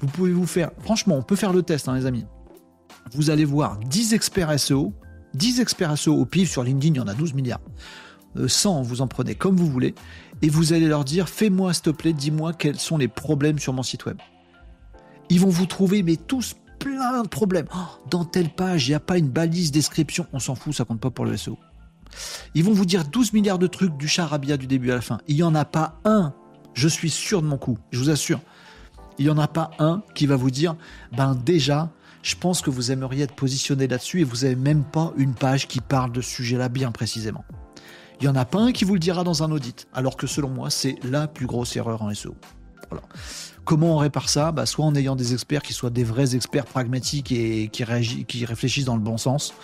Vous 0.00 0.06
pouvez 0.06 0.32
vous 0.32 0.46
faire, 0.46 0.70
franchement, 0.80 1.16
on 1.16 1.22
peut 1.22 1.36
faire 1.36 1.52
le 1.52 1.62
test, 1.62 1.88
hein, 1.88 1.94
les 1.94 2.06
amis. 2.06 2.24
Vous 3.12 3.30
allez 3.30 3.44
voir 3.44 3.78
10 3.78 4.14
experts 4.14 4.58
SEO, 4.58 4.92
10 5.34 5.60
experts 5.60 5.98
SEO 5.98 6.14
au 6.14 6.24
pif 6.24 6.50
sur 6.50 6.62
LinkedIn, 6.62 6.94
il 6.94 6.98
y 6.98 7.00
en 7.00 7.08
a 7.08 7.14
12 7.14 7.34
milliards. 7.34 7.60
100, 8.36 8.78
euh, 8.78 8.82
vous 8.82 9.00
en 9.00 9.06
prenez 9.06 9.34
comme 9.34 9.56
vous 9.56 9.66
voulez, 9.66 9.94
et 10.42 10.48
vous 10.48 10.72
allez 10.72 10.86
leur 10.86 11.04
dire, 11.04 11.28
fais-moi 11.28 11.72
s'il 11.72 11.82
te 11.82 11.90
plaît, 11.90 12.12
dis-moi 12.12 12.52
quels 12.52 12.78
sont 12.78 12.98
les 12.98 13.08
problèmes 13.08 13.58
sur 13.58 13.72
mon 13.72 13.82
site 13.82 14.06
web. 14.06 14.18
Ils 15.30 15.40
vont 15.40 15.48
vous 15.48 15.66
trouver, 15.66 16.02
mais 16.02 16.16
tous 16.16 16.54
plein 16.78 17.22
de 17.22 17.28
problèmes. 17.28 17.66
Oh, 17.74 18.08
dans 18.10 18.24
telle 18.24 18.50
page, 18.50 18.86
il 18.86 18.92
n'y 18.92 18.94
a 18.94 19.00
pas 19.00 19.18
une 19.18 19.28
balise 19.28 19.72
description. 19.72 20.26
On 20.32 20.38
s'en 20.38 20.54
fout, 20.54 20.74
ça 20.74 20.84
compte 20.84 21.00
pas 21.00 21.10
pour 21.10 21.24
le 21.24 21.36
SEO. 21.36 21.58
Ils 22.54 22.64
vont 22.64 22.72
vous 22.72 22.86
dire 22.86 23.04
12 23.04 23.32
milliards 23.32 23.58
de 23.58 23.66
trucs 23.66 23.96
du 23.96 24.08
charabia 24.08 24.56
du 24.56 24.66
début 24.66 24.90
à 24.90 24.94
la 24.94 25.00
fin. 25.00 25.18
Il 25.28 25.36
n'y 25.36 25.42
en 25.42 25.54
a 25.54 25.64
pas 25.64 25.98
un, 26.04 26.32
je 26.74 26.88
suis 26.88 27.10
sûr 27.10 27.42
de 27.42 27.46
mon 27.46 27.58
coup, 27.58 27.78
je 27.90 27.98
vous 27.98 28.10
assure. 28.10 28.40
Il 29.18 29.24
n'y 29.24 29.30
en 29.30 29.38
a 29.38 29.48
pas 29.48 29.72
un 29.78 30.02
qui 30.14 30.26
va 30.26 30.36
vous 30.36 30.50
dire, 30.50 30.76
ben 31.16 31.34
déjà, 31.34 31.90
je 32.22 32.36
pense 32.36 32.62
que 32.62 32.70
vous 32.70 32.90
aimeriez 32.92 33.24
être 33.24 33.34
positionné 33.34 33.86
là-dessus 33.86 34.20
et 34.20 34.24
vous 34.24 34.38
n'avez 34.38 34.56
même 34.56 34.84
pas 34.84 35.12
une 35.16 35.34
page 35.34 35.66
qui 35.68 35.80
parle 35.80 36.12
de 36.12 36.20
ce 36.20 36.30
sujet-là 36.30 36.68
bien 36.68 36.92
précisément. 36.92 37.44
Il 38.20 38.24
n'y 38.24 38.28
en 38.28 38.36
a 38.36 38.44
pas 38.44 38.58
un 38.58 38.72
qui 38.72 38.84
vous 38.84 38.94
le 38.94 39.00
dira 39.00 39.22
dans 39.22 39.42
un 39.42 39.52
audit, 39.52 39.86
alors 39.94 40.16
que 40.16 40.26
selon 40.26 40.48
moi, 40.48 40.70
c'est 40.70 40.96
la 41.04 41.28
plus 41.28 41.46
grosse 41.46 41.76
erreur 41.76 42.02
en 42.02 42.12
SEO. 42.12 42.34
Voilà. 42.90 43.04
Comment 43.64 43.94
on 43.94 43.98
répare 43.98 44.28
ça? 44.28 44.50
Bah, 44.50 44.66
Soit 44.66 44.86
en 44.86 44.94
ayant 44.94 45.14
des 45.14 45.34
experts 45.34 45.62
qui 45.62 45.72
soient 45.72 45.90
des 45.90 46.02
vrais 46.02 46.34
experts 46.34 46.64
pragmatiques 46.64 47.30
et 47.30 47.68
qui, 47.68 47.84
réfléchissent 48.44 48.86
dans 48.86 48.96
le 48.96 49.02
bon 49.02 49.18
sens, 49.18 49.54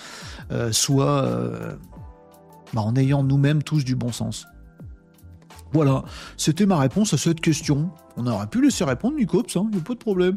euh, 0.52 0.70
soit 0.72 1.24
euh, 1.24 1.74
bah, 2.74 2.82
en 2.82 2.94
ayant 2.96 3.24
nous-mêmes 3.24 3.62
tous 3.62 3.84
du 3.84 3.96
bon 3.96 4.12
sens. 4.12 4.46
Voilà, 5.72 6.04
c'était 6.36 6.66
ma 6.66 6.78
réponse 6.78 7.12
à 7.14 7.18
cette 7.18 7.40
question. 7.40 7.90
On 8.16 8.28
aurait 8.28 8.46
pu 8.46 8.62
laisser 8.62 8.84
répondre, 8.84 9.16
Nicops, 9.16 9.52
il 9.54 9.70
n'y 9.70 9.78
a 9.78 9.80
pas 9.80 9.94
de 9.94 9.98
problème. 9.98 10.36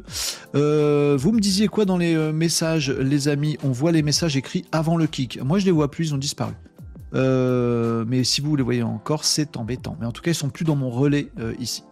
Euh, 0.56 1.16
vous 1.20 1.32
me 1.32 1.40
disiez 1.40 1.68
quoi 1.68 1.86
dans 1.86 1.98
les 1.98 2.16
messages, 2.32 2.90
les 2.90 3.28
amis? 3.28 3.58
On 3.64 3.70
voit 3.70 3.92
les 3.92 4.02
messages 4.02 4.36
écrits 4.36 4.66
avant 4.72 4.98
le 4.98 5.06
kick. 5.06 5.40
Moi, 5.44 5.60
je 5.60 5.66
les 5.66 5.72
vois 5.72 5.92
plus, 5.92 6.08
ils 6.08 6.14
ont 6.16 6.18
disparu. 6.18 6.54
Mais 7.14 8.24
si 8.24 8.42
vous 8.42 8.56
les 8.56 8.64
voyez 8.64 8.84
encore, 8.84 9.24
c'est 9.24 9.58
embêtant. 9.58 9.98
Mais 10.00 10.06
en 10.06 10.12
tout 10.12 10.22
cas, 10.22 10.32
ils 10.32 10.36
sont 10.36 10.50
plus 10.50 10.66
dans 10.66 10.76
mon 10.76 10.90
relais 10.90 11.32
ici. 11.60 11.84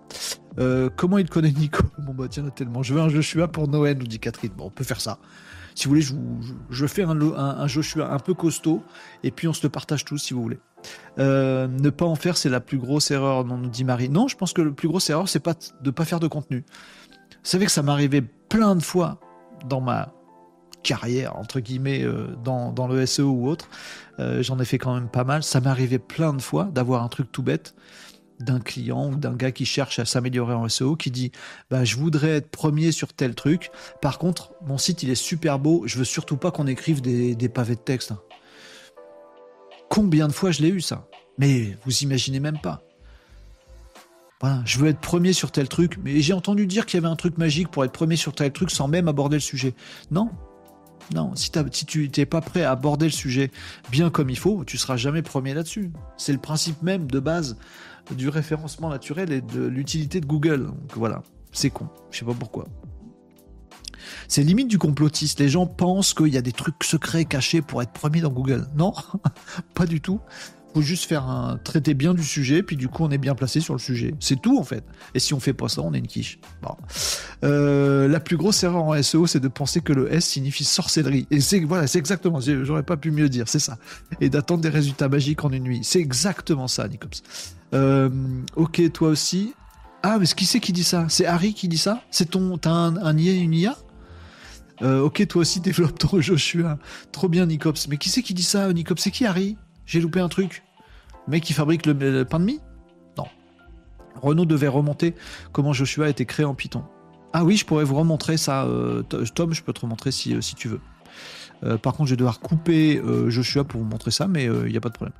Euh, 0.57 0.89
comment 0.95 1.18
il 1.18 1.30
connaît 1.30 1.51
Nico 1.51 1.84
Bon 1.99 2.13
bah 2.13 2.28
tiens, 2.30 2.49
tellement. 2.49 2.84
Je 2.84 2.93
veux 2.93 3.01
un 3.01 3.09
Joshua 3.09 3.47
pour 3.47 3.68
Noël, 3.68 3.97
nous 3.97 4.07
dit 4.07 4.20
Catherine. 4.20 4.51
Bon, 4.55 4.66
on 4.66 4.70
peut 4.70 4.84
faire 4.84 5.01
ça. 5.01 5.20
Si 5.74 5.86
vous 5.86 5.89
voulez, 5.89 6.05
je, 6.70 6.88
fais 6.88 7.03
un, 7.03 7.68
Joshua 7.68 8.13
un 8.13 8.20
peu 8.20 8.34
costaud, 8.34 8.82
et 9.24 9.32
puis 9.32 9.49
on 9.49 9.53
se 9.53 9.61
le 9.61 9.70
partage 9.70 10.05
tous 10.05 10.18
si 10.18 10.34
vous 10.34 10.41
voulez. 10.41 10.59
Euh, 11.20 11.68
ne 11.68 11.89
pas 11.89 12.05
en 12.05 12.16
faire, 12.16 12.38
c'est 12.38 12.47
la 12.47 12.61
plus 12.61 12.78
grosse 12.78 13.11
erreur, 13.11 13.43
nous 13.43 13.68
dit 13.68 13.84
Marie. 13.84 14.07
Non, 14.07 14.30
je 14.30 14.38
pense 14.38 14.53
que 14.53 14.61
la 14.61 14.72
plus 14.72 14.88
grosse 14.88 15.09
erreur, 15.09 15.28
c'est 15.28 15.41
pas 15.41 15.53
de 15.82 15.91
pas 15.91 16.05
faire 16.05 16.22
de 16.22 16.28
contenu. 16.28 16.63
Vous 17.30 17.36
savez 17.43 17.66
que 17.66 17.72
ça 17.72 17.84
m'arrivait 17.84 18.22
plein 18.22 18.76
de 18.78 18.84
fois 18.84 19.20
dans 19.68 19.82
ma 19.82 20.13
carrière, 20.86 21.36
entre 21.36 21.59
guillemets, 21.59 22.03
euh, 22.03 22.28
dans, 22.43 22.88
le 22.88 23.05
SEO 23.05 23.30
ou 23.30 23.49
autre. 23.49 23.68
J'en 24.18 24.59
ai 24.59 24.66
fait 24.66 24.78
quand 24.78 24.93
même 24.93 25.09
pas 25.09 25.24
mal. 25.24 25.43
Ça 25.43 25.59
m'arrivait 25.59 25.99
plein 25.99 26.34
de 26.34 26.41
fois 26.41 26.66
d'avoir 26.66 27.03
un 27.03 27.09
truc 27.09 27.32
tout 27.32 27.43
bête 27.43 27.76
d'un 28.39 28.59
client 28.59 29.11
ou 29.11 29.16
d'un 29.16 29.34
gars 29.34 29.51
qui 29.51 29.66
cherche 29.66 29.99
à 29.99 30.05
s'améliorer 30.05 30.53
en 30.53 30.68
SEO 30.68 30.95
qui 30.95 31.11
dit 31.11 31.32
bah, 31.70 31.84
je 31.86 31.95
voudrais 31.95 32.32
être 32.32 32.49
premier 32.49 32.91
sur 32.91 33.13
tel 33.13 33.36
truc. 33.36 33.72
Par 34.01 34.18
contre, 34.18 34.53
mon 34.66 34.78
site 34.78 35.03
il 35.03 35.09
est 35.09 35.16
super 35.16 35.59
beau, 35.59 35.84
je 35.86 35.97
veux 35.97 36.05
surtout 36.05 36.38
pas 36.38 36.51
qu'on 36.51 36.68
écrive 36.68 37.01
des, 37.01 37.49
pavés 37.49 37.76
de 37.76 37.80
texte. 37.80 38.13
Combien 39.89 40.28
de 40.28 40.34
fois 40.34 40.51
je 40.51 40.61
l'ai 40.61 40.70
eu 40.70 40.82
ça? 40.82 41.07
Mais 41.38 41.78
vous 41.86 41.99
imaginez 41.99 42.39
même 42.39 42.59
pas. 42.59 42.82
Voilà, 44.41 44.61
je 44.66 44.80
veux 44.80 44.89
être 44.89 44.99
premier 44.99 45.32
sur 45.32 45.51
tel 45.51 45.70
truc, 45.70 45.97
mais 46.03 46.20
j'ai 46.20 46.34
entendu 46.34 46.68
dire 46.68 46.86
qu'il 46.86 46.97
y 46.99 47.03
avait 47.03 47.11
un 47.11 47.16
truc 47.16 47.38
magique 47.38 47.70
pour 47.70 47.86
être 47.86 47.93
premier 47.93 48.18
sur 48.18 48.34
tel 48.34 48.51
truc 48.51 48.70
sans 48.70 48.88
même 48.88 49.07
aborder 49.07 49.38
le 49.38 49.41
sujet. 49.41 49.74
Non, 50.11 50.30
non, 51.14 51.36
si, 51.36 51.51
tu 51.86 52.10
n'es 52.18 52.26
pas 52.26 52.41
prêt 52.41 52.64
à 52.64 52.72
aborder 52.72 53.06
le 53.06 53.12
sujet 53.12 53.51
bien 53.91 54.10
comme 54.10 54.30
il 54.30 54.38
faut, 54.38 54.64
tu 54.66 54.78
seras 54.78 54.97
jamais 54.97 55.22
premier 55.22 55.53
là-dessus. 55.53 55.91
C'est 56.18 56.34
le 56.34 56.39
principe 56.39 56.82
même 56.82 57.10
de 57.10 57.20
base 57.20 57.58
du 58.12 58.30
référencement 58.30 58.89
naturel 58.89 59.32
et 59.32 59.41
de 59.41 59.66
l'utilité 59.66 60.20
de 60.22 60.26
Google. 60.26 60.66
Donc 60.66 60.95
voilà, 60.95 61.22
c'est 61.51 61.70
con, 61.70 61.88
je 62.12 62.20
sais 62.20 62.26
pas 62.26 62.34
pourquoi. 62.34 62.66
C'est 64.28 64.43
limite 64.43 64.68
du 64.68 64.78
complotiste. 64.78 65.39
Les 65.39 65.49
gens 65.49 65.66
pensent 65.66 66.14
qu'il 66.14 66.34
y 66.34 66.38
a 66.38 66.41
des 66.41 66.51
trucs 66.51 66.84
secrets 66.84 67.26
cachés 67.26 67.62
pour 67.62 67.82
être 67.82 67.91
premier 67.91 68.22
dans 68.22 68.32
Google. 68.32 68.68
Non, 68.76 68.93
pas 69.74 69.86
du 69.86 70.01
tout. 70.01 70.20
Faut 70.76 70.82
juste 70.82 71.06
faire 71.06 71.24
un 71.24 71.58
traiter 71.64 71.94
bien 71.94 72.14
du 72.14 72.22
sujet, 72.26 72.62
puis 72.62 72.76
du 72.76 72.90
coup 72.90 73.06
on 73.06 73.10
est 73.10 73.18
bien 73.18 73.34
placé 73.34 73.62
sur 73.62 73.74
le 73.74 73.80
sujet. 73.80 74.14
C'est 74.20 74.42
tout 74.42 74.60
en 74.60 74.66
fait. 74.66 74.84
Et 75.14 75.20
si 75.20 75.34
on 75.34 75.40
fait 75.40 75.54
pas 75.54 75.70
ça, 75.70 75.82
on 75.82 75.94
est 75.94 76.00
une 76.00 76.06
quiche. 76.06 76.38
Euh, 77.46 78.10
la 78.10 78.20
plus 78.20 78.36
grosse 78.36 78.62
erreur 78.62 78.84
en 78.84 79.02
SEO, 79.02 79.26
c'est 79.26 79.40
de 79.40 79.48
penser 79.48 79.80
que 79.80 79.94
le 79.94 80.12
S 80.12 80.26
signifie 80.26 80.66
sorcellerie. 80.66 81.28
Et 81.32 81.40
c'est 81.40 81.62
voilà, 81.62 81.88
c'est 81.88 81.98
exactement. 81.98 82.42
J'aurais 82.42 82.84
pas 82.84 82.98
pu 82.98 83.12
mieux 83.12 83.30
dire. 83.30 83.48
C'est 83.48 83.60
ça. 83.60 83.78
Et 84.20 84.30
d'attendre 84.30 84.60
des 84.60 84.68
résultats 84.68 85.08
magiques 85.08 85.46
en 85.46 85.52
une 85.54 85.64
nuit. 85.64 85.80
C'est 85.84 86.02
exactement 86.02 86.68
ça, 86.68 86.90
Nicops. 86.90 87.24
Euh, 87.74 88.10
ok, 88.58 88.92
toi 88.92 89.08
aussi. 89.08 89.54
Ah, 90.04 90.18
mais 90.20 90.26
qui 90.26 90.46
c'est 90.46 90.60
qui 90.60 90.74
dit 90.74 90.84
ça? 90.84 91.06
C'est 91.08 91.26
Harry 91.26 91.54
qui 91.54 91.70
dit 91.70 91.78
ça? 91.78 92.02
C'est 92.12 92.32
ton. 92.32 92.58
T'as 92.58 92.72
un, 92.72 92.98
un 92.98 93.18
IA, 93.18 93.32
une 93.32 93.54
IA 93.54 93.78
euh, 94.82 95.00
Ok, 95.00 95.26
toi 95.26 95.44
aussi 95.44 95.62
développe 95.62 95.98
ton 95.98 96.20
Joshua. 96.20 96.80
Trop 97.14 97.30
bien, 97.30 97.46
Nicops. 97.46 97.88
Mais 97.88 97.96
qui 97.96 98.10
c'est 98.10 98.24
qui 98.24 98.34
dit 98.34 98.44
ça, 98.44 98.74
Nicops? 98.74 99.02
C'est 99.02 99.12
qui 99.12 99.26
Harry? 99.26 99.56
J'ai 99.86 100.02
loupé 100.02 100.20
un 100.20 100.28
truc. 100.28 100.64
Mec 101.28 101.44
qui 101.44 101.54
fabrique 101.54 101.86
le, 101.86 102.24
pain 102.24 102.40
de 102.40 102.46
mie 102.46 102.62
Non. 103.18 103.26
Renault 104.22 104.46
devait 104.46 104.68
remonter 104.68 105.16
comment 105.52 105.74
Joshua 105.74 106.06
a 106.06 106.10
été 106.10 106.26
créé 106.26 106.46
en 106.46 106.54
Python. 106.54 106.84
Ah 107.34 107.44
oui, 107.44 107.58
je 107.58 107.66
pourrais 107.66 107.84
vous 107.84 107.96
remontrer 107.96 108.38
ça. 108.38 108.66
Euh, 108.66 109.04
Tom, 109.04 109.54
je 109.54 109.62
peux 109.64 109.74
te 109.74 109.82
remontrer 109.82 110.12
si, 110.12 110.42
si 110.42 110.56
tu 110.56 110.68
veux. 110.68 110.80
Euh, 111.64 111.78
par 111.78 111.94
contre, 111.94 112.10
je 112.10 112.14
vais 112.14 112.18
devoir 112.18 112.40
couper 112.40 112.98
euh, 112.98 113.30
Joshua 113.30 113.64
pour 113.64 113.82
vous 113.82 113.88
montrer 113.88 114.12
ça, 114.12 114.28
mais 114.28 114.44
il 114.44 114.50
euh, 114.50 114.70
n'y 114.70 114.78
a 114.78 114.82
pas 114.82 114.90
de 114.90 114.94
problème. 114.94 115.14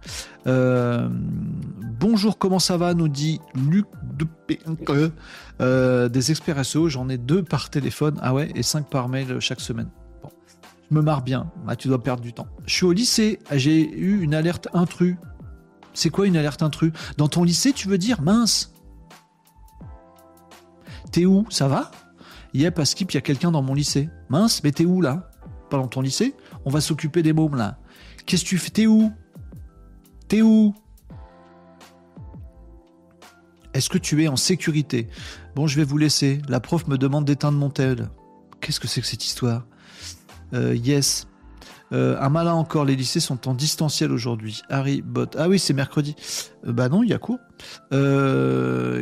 bonjour, 2.00 2.38
comment 2.38 2.60
ça 2.60 2.78
va 2.78 2.94
nous 2.94 3.08
dit 3.08 3.40
Luc 3.56 3.86
de 4.18 4.26
des 6.10 6.32
experts 6.32 6.66
SEO, 6.66 6.90
j'en 6.90 7.10
ai 7.10 7.18
deux 7.18 7.44
par 7.44 7.70
téléphone, 7.70 8.18
ah 8.22 8.34
ouais, 8.34 8.52
et 8.56 8.64
cinq 8.64 8.90
par 8.90 9.10
mail 9.10 9.40
chaque 9.40 9.62
semaine. 9.62 9.90
Bon. 10.22 10.30
Je 10.90 10.96
me 10.96 11.02
marre 11.02 11.22
bien, 11.22 11.52
ah, 11.68 11.76
tu 11.76 11.88
dois 11.88 12.02
perdre 12.02 12.22
du 12.22 12.34
temps. 12.34 12.48
Je 12.66 12.74
suis 12.74 12.86
au 12.86 12.92
lycée, 12.92 13.40
j'ai 13.52 13.90
eu 13.98 14.22
une 14.22 14.34
alerte 14.34 14.68
intrus. 14.74 15.16
C'est 15.96 16.12
quoi 16.12 16.28
une 16.28 16.38
alerte 16.38 16.62
intrus? 16.62 16.92
Dans 17.18 17.28
ton 17.28 17.44
lycée, 17.44 17.74
tu 17.74 17.88
veux 17.88 17.98
dire 17.98 18.22
mince! 18.22 18.72
T'es 21.12 21.26
où? 21.26 21.46
Ça 21.50 21.68
va? 21.68 21.90
Yep, 22.54 22.78
à 22.80 22.86
Skip, 22.86 23.12
il 23.12 23.16
y 23.16 23.18
a 23.18 23.22
quelqu'un 23.22 23.52
dans 23.52 23.62
mon 23.62 23.74
lycée. 23.74 24.10
Mince, 24.30 24.64
mais 24.64 24.72
t'es 24.72 24.86
où 24.86 25.02
là? 25.02 25.32
Pas 25.70 25.78
dans 25.78 25.88
ton 25.88 26.02
lycée, 26.02 26.36
on 26.66 26.70
va 26.70 26.82
s'occuper 26.82 27.24
des 27.24 27.34
mômes 27.34 27.56
là. 27.56 27.80
Qu'est-ce 28.26 28.44
que 28.44 28.50
tu 28.50 28.58
fais? 28.58 28.70
T'es 28.70 28.88
où? 28.88 29.12
T'es 30.28 30.42
où? 30.42 30.74
Est-ce 33.74 33.90
que 33.90 33.98
tu 33.98 34.24
es 34.24 34.28
en 34.28 34.36
sécurité? 34.38 35.10
Bon, 35.56 35.68
je 35.68 35.76
vais 35.76 35.84
vous 35.84 35.98
laisser. 35.98 36.42
La 36.48 36.60
prof 36.60 36.88
me 36.88 36.98
demande 36.98 37.26
d'éteindre 37.26 37.58
mon 37.58 37.70
tel. 37.70 38.10
Qu'est-ce 38.62 38.80
que 38.80 38.88
c'est 38.88 39.02
que 39.02 39.08
cette 39.08 39.26
histoire? 39.26 39.66
Euh, 40.54 40.76
Yes. 40.76 41.28
Euh, 41.96 42.18
un 42.20 42.30
malin 42.30 42.54
encore, 42.54 42.86
les 42.86 42.96
lycées 42.96 43.20
sont 43.20 43.48
en 43.48 43.54
distanciel 43.54 44.12
aujourd'hui. 44.12 44.62
Harry 44.70 45.02
Bot. 45.02 45.28
Ah 45.38 45.50
oui, 45.50 45.58
c'est 45.58 45.74
mercredi. 45.74 46.16
Euh, 46.68 46.74
bah 46.74 46.90
non, 46.90 47.02
il 47.02 47.10
y 47.10 47.14
a 47.14 47.18
cours. 47.18 47.40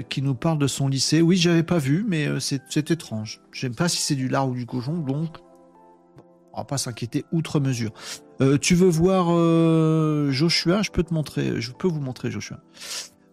qui 0.10 0.22
nous 0.22 0.36
parle 0.36 0.60
de 0.60 0.68
son 0.68 0.88
lycée. 0.88 1.22
Oui, 1.22 1.36
j'avais 1.36 1.64
pas 1.64 1.80
vu, 1.80 2.06
mais 2.08 2.30
c'est 2.40 2.92
étrange. 2.92 3.42
Je 3.52 3.62
sais 3.62 3.70
pas 3.70 3.90
si 3.90 4.02
c'est 4.02 4.16
du 4.16 4.30
lard 4.30 4.48
ou 4.48 4.54
du 4.54 4.66
cochon, 4.66 4.98
donc 4.98 5.38
on 6.54 6.60
va 6.60 6.66
pas 6.66 6.78
s'inquiéter 6.78 7.26
outre 7.32 7.60
mesure. 7.60 7.92
Euh, 8.42 8.58
tu 8.58 8.76
veux 8.76 8.88
voir 8.88 9.28
euh, 9.30 10.32
Joshua? 10.32 10.82
Je 10.82 10.92
peux 10.92 11.04
te 11.04 11.14
montrer. 11.14 11.60
Je 11.60 11.72
peux 11.72 11.88
vous 11.88 12.00
montrer 12.00 12.32
Joshua. 12.32 12.60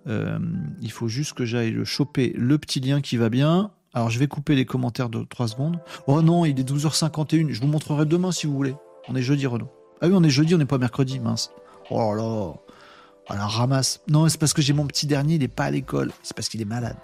Euh, 0.06 0.38
il 0.80 0.90
faut 0.90 1.08
juste 1.08 1.34
que 1.34 1.44
j'aille 1.44 1.70
le 1.70 1.84
choper 1.84 2.32
le 2.36 2.58
petit 2.58 2.80
lien 2.80 3.00
qui 3.00 3.16
va 3.16 3.28
bien. 3.28 3.70
Alors 3.92 4.08
je 4.10 4.18
vais 4.18 4.26
couper 4.26 4.54
les 4.54 4.64
commentaires 4.64 5.10
de 5.10 5.22
3 5.22 5.48
secondes. 5.48 5.80
Oh 6.06 6.22
non, 6.22 6.44
il 6.44 6.58
est 6.58 6.68
12h51. 6.68 7.50
Je 7.50 7.60
vous 7.60 7.66
montrerai 7.66 8.06
demain 8.06 8.32
si 8.32 8.46
vous 8.46 8.54
voulez. 8.54 8.74
On 9.10 9.16
est 9.16 9.22
jeudi, 9.22 9.44
Renaud. 9.46 9.68
Ah 10.00 10.06
oui, 10.06 10.12
on 10.14 10.22
est 10.22 10.30
jeudi, 10.30 10.54
on 10.54 10.58
n'est 10.58 10.66
pas 10.66 10.78
mercredi, 10.78 11.18
mince. 11.18 11.50
Oh 11.90 12.14
là 12.14 12.22
là. 12.22 12.54
Alors 13.28 13.50
ramasse. 13.50 14.00
Non, 14.08 14.28
c'est 14.28 14.38
parce 14.38 14.52
que 14.52 14.62
j'ai 14.62 14.72
mon 14.72 14.86
petit 14.86 15.06
dernier, 15.06 15.34
il 15.34 15.40
n'est 15.40 15.48
pas 15.48 15.64
à 15.64 15.70
l'école. 15.72 16.12
C'est 16.22 16.34
parce 16.34 16.48
qu'il 16.48 16.60
est 16.60 16.66
malade. 16.66 16.96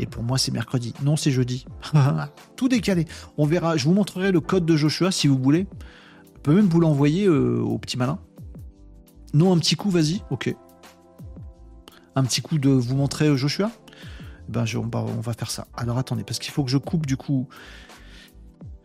Et 0.00 0.06
pour 0.06 0.24
moi, 0.24 0.38
c'est 0.38 0.50
mercredi. 0.50 0.92
Non, 1.02 1.16
c'est 1.16 1.30
jeudi. 1.30 1.66
Tout 2.56 2.68
décalé. 2.68 3.04
On 3.38 3.46
verra. 3.46 3.76
Je 3.76 3.84
vous 3.84 3.94
montrerai 3.94 4.32
le 4.32 4.40
code 4.40 4.66
de 4.66 4.76
Joshua 4.76 5.12
si 5.12 5.28
vous 5.28 5.38
voulez. 5.38 5.68
Je 6.34 6.40
peux 6.40 6.54
même 6.54 6.68
vous 6.68 6.80
l'envoyer 6.80 7.26
euh, 7.26 7.60
au 7.60 7.78
petit 7.78 7.96
malin. 7.96 8.18
Non, 9.34 9.52
un 9.52 9.58
petit 9.58 9.76
coup, 9.76 9.90
vas-y. 9.90 10.22
Ok. 10.30 10.54
Un 12.16 12.24
petit 12.24 12.42
coup 12.42 12.58
de 12.58 12.70
vous 12.70 12.96
montrer 12.96 13.28
euh, 13.28 13.36
Joshua? 13.36 13.70
Ben, 14.48 14.64
on, 14.76 14.80
va, 14.80 15.00
on 15.00 15.20
va 15.20 15.32
faire 15.32 15.50
ça. 15.50 15.68
Alors 15.74 15.96
attendez, 15.96 16.24
parce 16.24 16.38
qu'il 16.40 16.52
faut 16.52 16.64
que 16.64 16.70
je 16.70 16.78
coupe 16.78 17.06
du 17.06 17.16
coup. 17.16 17.48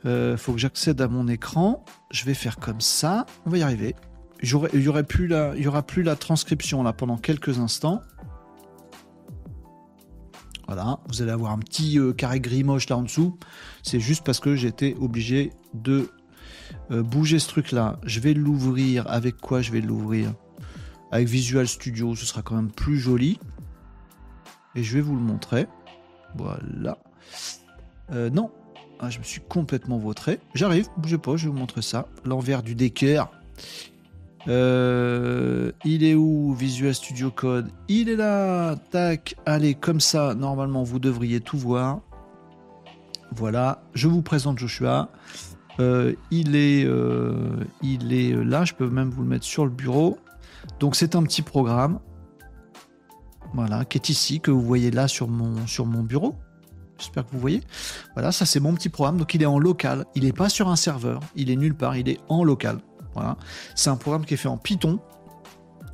Il 0.06 0.38
faut 0.38 0.54
que 0.54 0.60
j'accède 0.60 1.02
à 1.02 1.08
mon 1.08 1.28
écran. 1.28 1.84
Je 2.12 2.26
vais 2.26 2.34
faire 2.34 2.58
comme 2.58 2.82
ça. 2.82 3.26
On 3.45 3.50
va 3.50 3.58
y 3.58 3.62
arriver. 3.62 3.95
Il 4.41 4.50
y, 4.82 4.88
aurait 4.88 5.04
plus 5.04 5.28
la, 5.28 5.56
y 5.58 5.68
aura 5.68 5.84
plus 5.84 6.02
la 6.02 6.16
transcription 6.16 6.82
là 6.82 6.93
pendant 6.93 7.18
quelques 7.18 7.60
instants. 7.60 8.02
Voilà, 10.68 11.00
vous 11.10 11.22
allez 11.22 11.32
avoir 11.32 11.52
un 11.52 11.58
petit 11.58 12.00
carré 12.16 12.39
gris 12.39 12.64
moche 12.64 12.88
là 12.88 12.97
en 12.97 13.02
dessous. 13.02 13.38
C'est 13.84 14.00
juste 14.00 14.24
parce 14.24 14.39
que 14.39 14.56
j'étais 14.56 14.95
obligé 15.00 15.52
de 15.74 16.10
bouger 16.89 17.39
ce 17.39 17.50
truc 17.50 17.72
là. 17.72 18.00
Je 18.04 18.22
vais 18.22 18.34
l'ouvrir. 18.34 19.06
Avec 19.10 19.38
quoi 19.38 19.62
je 19.62 19.72
vais 19.72 19.82
l'ouvrir? 19.82 20.34
Avec 21.12 21.28
Visual 21.28 21.68
Studio, 21.68 22.16
ce 22.16 22.26
sera 22.26 22.41
quand 22.41 22.56
même 22.56 22.72
plus 22.72 22.97
joli. 22.97 23.39
Et 24.76 24.84
je 24.84 24.93
vais 24.93 25.02
vous 25.02 25.16
le 25.16 25.22
montrer. 25.22 25.68
Voilà. 26.36 26.97
non, 28.32 28.52
ah, 29.00 29.10
je 29.10 29.20
me 29.20 29.24
suis 29.24 29.41
complètement 29.41 29.97
vautré. 29.97 30.39
J'arrive, 30.54 30.88
bougez 30.97 31.18
pas, 31.18 31.38
je 31.38 31.45
vais 31.45 31.52
vous 31.52 31.58
montrer 31.58 31.82
ça. 31.82 32.08
L'envers 32.26 32.64
du 32.64 32.76
décaire. 32.76 33.30
Euh, 34.47 35.72
il 35.86 36.04
est 36.04 36.16
où 36.16 36.54
Visual 36.54 36.93
Studio 36.93 37.30
Code 37.30 37.70
Il 37.88 38.10
est 38.10 38.16
là 38.16 38.76
Tac 38.91 39.36
Allez, 39.45 39.74
comme 39.74 40.02
ça, 40.02 40.34
normalement, 40.36 40.84
vous 40.84 41.00
devriez 41.00 41.39
tout 41.39 41.58
voir. 41.58 42.02
Voilà, 43.32 43.84
je 43.93 44.08
vous 44.08 44.22
présente 44.22 44.60
Joshua. 44.60 45.10
Euh, 45.80 46.14
il, 46.30 46.58
est, 46.58 46.84
euh, 46.84 47.64
il 47.82 48.12
est 48.12 48.34
là, 48.34 48.66
je 48.66 48.74
peux 48.74 48.89
même 48.89 49.10
vous 49.10 49.22
le 49.22 49.30
mettre 49.30 49.45
sur 49.45 49.64
le 49.64 49.72
bureau. 49.72 50.18
Donc 50.80 50.97
c'est 50.97 51.16
un 51.16 51.24
petit 51.24 51.41
programme. 51.41 52.00
Voilà, 53.54 53.86
qui 53.86 53.97
est 53.97 54.10
ici, 54.10 54.41
que 54.41 54.52
vous 54.52 54.62
voyez 54.62 54.91
là 54.91 55.08
sur 55.08 55.30
mon, 55.30 55.66
sur 55.68 55.86
mon 55.86 56.04
bureau. 56.04 56.36
J'espère 57.00 57.26
que 57.26 57.32
vous 57.32 57.39
voyez. 57.39 57.62
Voilà, 58.14 58.32
ça 58.32 58.45
c'est 58.45 58.60
mon 58.60 58.74
petit 58.74 58.89
programme. 58.89 59.18
Donc 59.18 59.34
il 59.34 59.41
est 59.41 59.47
en 59.47 59.58
local. 59.58 60.06
Il 60.16 60.26
n'est 60.26 60.34
pas 60.34 60.50
sur 60.50 60.68
un 60.70 60.76
serveur. 60.76 61.22
Il 61.36 61.50
est 61.50 61.56
nulle 61.56 61.76
part. 61.76 61.97
Il 61.97 62.10
est 62.10 62.20
en 62.30 62.43
local. 62.43 62.80
Voilà. 63.16 63.38
C'est 63.76 63.89
un 63.89 63.95
programme 63.95 64.26
qui 64.26 64.36
est 64.36 64.38
fait 64.38 64.50
en 64.50 64.58
Python. 64.58 65.00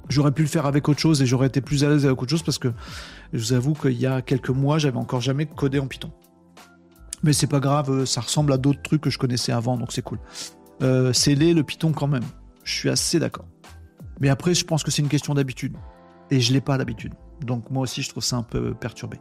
J'aurais 0.10 0.32
pu 0.32 0.44
le 0.44 0.48
faire 0.48 0.66
avec 0.66 0.88
autre 0.88 1.00
chose 1.00 1.22
et 1.22 1.26
j'aurais 1.26 1.48
été 1.48 1.62
plus 1.62 1.84
à 1.84 1.90
l'aise 1.90 2.06
avec 2.06 2.22
autre 2.22 2.30
chose 2.30 2.44
parce 2.44 2.60
que 2.60 2.72
je 3.34 3.40
vous 3.40 3.54
avoue 3.54 3.74
qu'il 3.74 4.00
y 4.00 4.06
a 4.06 4.22
quelques 4.22 4.50
mois, 4.50 4.78
j'avais 4.78 4.98
encore 4.98 5.22
jamais 5.22 5.48
codé 5.48 5.80
en 5.80 5.88
Python. 5.88 6.12
Mais 7.24 7.34
c'est 7.34 7.48
pas 7.48 7.60
grave, 7.60 8.06
ça 8.06 8.22
ressemble 8.22 8.54
à 8.54 8.58
d'autres 8.58 8.84
trucs 8.84 9.02
que 9.02 9.10
je 9.10 9.18
connaissais 9.18 9.52
avant, 9.52 9.78
donc 9.78 9.92
c'est 9.92 10.04
cool. 10.04 10.20
Euh, 10.84 11.12
c'est 11.12 11.34
laid 11.34 11.54
le 11.54 11.64
Python 11.64 11.92
quand 11.92 12.08
même. 12.08 12.26
Je 12.64 12.74
suis 12.74 12.90
assez 12.90 13.20
d'accord. 13.20 13.48
Mais 14.20 14.30
après, 14.30 14.54
je 14.54 14.64
pense 14.64 14.84
que 14.84 14.92
c'est 14.92 15.02
une 15.02 15.10
question 15.10 15.34
d'habitude. 15.34 15.76
Et 16.30 16.40
je 16.40 16.54
l'ai 16.54 16.62
pas 16.62 16.78
d'habitude. 16.78 17.14
Donc 17.42 17.70
moi 17.70 17.84
aussi, 17.84 18.02
je 18.02 18.10
trouve 18.10 18.24
ça 18.24 18.38
un 18.38 18.44
peu 18.44 18.74
perturbé. 18.74 19.20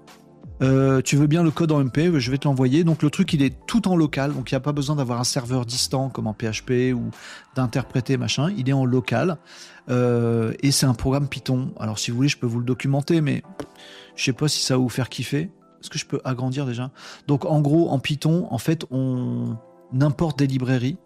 Euh, 0.62 1.02
tu 1.02 1.16
veux 1.16 1.26
bien 1.26 1.42
le 1.42 1.50
code 1.50 1.72
en 1.72 1.82
MP, 1.82 2.18
je 2.18 2.30
vais 2.30 2.38
te 2.38 2.46
l'envoyer. 2.46 2.84
Donc 2.84 3.02
le 3.02 3.10
truc, 3.10 3.32
il 3.32 3.42
est 3.42 3.54
tout 3.66 3.88
en 3.88 3.96
local, 3.96 4.32
donc 4.32 4.50
il 4.50 4.54
n'y 4.54 4.56
a 4.56 4.60
pas 4.60 4.72
besoin 4.72 4.96
d'avoir 4.96 5.20
un 5.20 5.24
serveur 5.24 5.66
distant 5.66 6.08
comme 6.08 6.26
en 6.26 6.34
PHP 6.34 6.94
ou 6.94 7.10
d'interpréter 7.54 8.16
machin. 8.16 8.52
Il 8.56 8.68
est 8.68 8.72
en 8.72 8.84
local 8.84 9.38
euh, 9.90 10.52
et 10.60 10.70
c'est 10.70 10.86
un 10.86 10.94
programme 10.94 11.28
Python. 11.28 11.72
Alors 11.78 11.98
si 11.98 12.10
vous 12.10 12.16
voulez, 12.16 12.28
je 12.28 12.38
peux 12.38 12.46
vous 12.46 12.60
le 12.60 12.66
documenter, 12.66 13.20
mais 13.20 13.42
je 14.16 14.24
sais 14.24 14.32
pas 14.32 14.48
si 14.48 14.62
ça 14.62 14.74
va 14.74 14.78
vous 14.78 14.88
faire 14.88 15.08
kiffer. 15.08 15.50
Est-ce 15.80 15.90
que 15.90 15.98
je 15.98 16.06
peux 16.06 16.20
agrandir 16.24 16.66
déjà? 16.66 16.90
Donc 17.26 17.44
en 17.44 17.60
gros, 17.60 17.90
en 17.90 17.98
Python, 17.98 18.46
en 18.50 18.58
fait, 18.58 18.86
on 18.90 19.56
importe 20.00 20.38
des 20.38 20.46
librairies. 20.46 20.96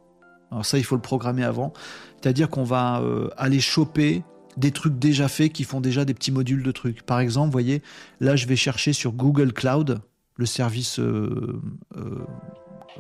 Alors 0.50 0.64
ça, 0.64 0.78
il 0.78 0.84
faut 0.84 0.94
le 0.94 1.02
programmer 1.02 1.44
avant. 1.44 1.72
C'est-à-dire 2.20 2.48
qu'on 2.48 2.64
va 2.64 3.00
euh, 3.00 3.28
aller 3.36 3.60
choper 3.60 4.22
des 4.58 4.72
trucs 4.72 4.98
déjà 4.98 5.28
faits 5.28 5.52
qui 5.52 5.64
font 5.64 5.80
déjà 5.80 6.04
des 6.04 6.14
petits 6.14 6.32
modules 6.32 6.62
de 6.62 6.72
trucs. 6.72 7.02
Par 7.02 7.20
exemple, 7.20 7.46
vous 7.46 7.52
voyez, 7.52 7.82
là, 8.20 8.36
je 8.36 8.46
vais 8.46 8.56
chercher 8.56 8.92
sur 8.92 9.12
Google 9.12 9.52
Cloud, 9.52 10.00
le 10.36 10.46
service 10.46 10.98
euh, 10.98 11.60
euh, 11.96 12.26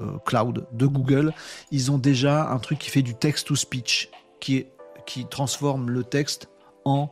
euh, 0.00 0.18
cloud 0.24 0.66
de 0.72 0.86
Google. 0.86 1.32
Ils 1.72 1.90
ont 1.90 1.98
déjà 1.98 2.50
un 2.50 2.58
truc 2.58 2.78
qui 2.78 2.90
fait 2.90 3.02
du 3.02 3.14
text-to-speech, 3.14 4.10
qui, 4.40 4.66
transforme 5.30 5.90
le 5.90 6.04
texte 6.04 6.48
en 6.84 7.10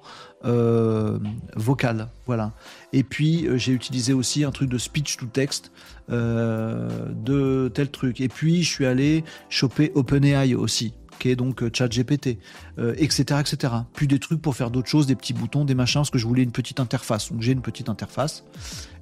vocal. 1.57 2.09
Voilà. 2.27 2.53
Et 2.93 3.03
puis, 3.03 3.49
j'ai 3.57 3.73
utilisé 3.73 4.13
aussi 4.13 4.45
un 4.45 4.51
truc 4.51 4.69
de 4.69 4.79
speech-to-text 4.79 5.73
de 6.09 7.71
tel 7.75 7.91
truc. 7.91 8.21
Et 8.21 8.29
puis, 8.29 8.63
je 8.63 8.71
suis 8.71 8.87
allé 8.87 9.25
choper 9.49 9.93
OpenAI 9.95 10.55
aussi 10.55 10.93
qui 11.19 11.31
est 11.31 11.37
donc 11.37 11.63
euh, 11.63 11.71
ChatGPT, 11.73 12.39
etc., 12.79 13.41
etc. 13.41 13.73
Des 14.01 14.19
trucs 14.19 14.41
pour 14.41 14.55
faire 14.55 14.71
d'autres 14.71 14.89
choses, 14.89 15.07
des 15.07 15.17
petits 15.17 15.33
boutons, 15.33 15.65
des 15.65 15.75
machins, 15.75 16.01
parce 16.01 16.11
que 16.11 16.19
je 16.19 16.27
voulais 16.27 16.43
une 16.43 16.53
petite 16.53 16.81
interface. 16.81 17.33
Donc 17.33 17.43
j'ai 17.43 17.53
une 17.53 17.63
petite 17.63 17.89
interface. 17.89 18.45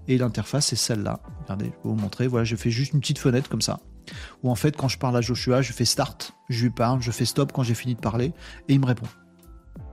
Et 0.09 0.19
l'interface, 0.19 0.67
c'est 0.67 0.77
celle-là. 0.77 1.21
Regardez, 1.43 1.67
je 1.67 1.71
vais 1.71 1.77
vous 1.85 1.95
montrer. 1.95 2.27
Voilà, 2.27 2.45
je 2.45 2.57
fais 2.57 2.71
juste 2.71 2.93
une 2.93 3.01
petite 3.01 3.19
fenêtre 3.19 3.49
comme 3.49 3.63
ça. 3.63 3.81
Où 4.43 4.51
en 4.51 4.55
fait, 4.55 4.77
quand 4.77 4.89
je 4.89 4.99
parle 4.99 5.17
à 5.17 5.21
Joshua, 5.21 5.63
je 5.63 5.73
fais 5.73 5.85
start, 5.85 6.35
je 6.49 6.65
lui 6.65 6.71
parle, 6.71 7.01
je 7.01 7.11
fais 7.11 7.25
stop 7.25 7.53
quand 7.53 7.63
j'ai 7.63 7.75
fini 7.75 7.95
de 7.95 8.01
parler, 8.01 8.33
et 8.69 8.75
il 8.75 8.81
me 8.81 8.87
répond. 8.87 9.07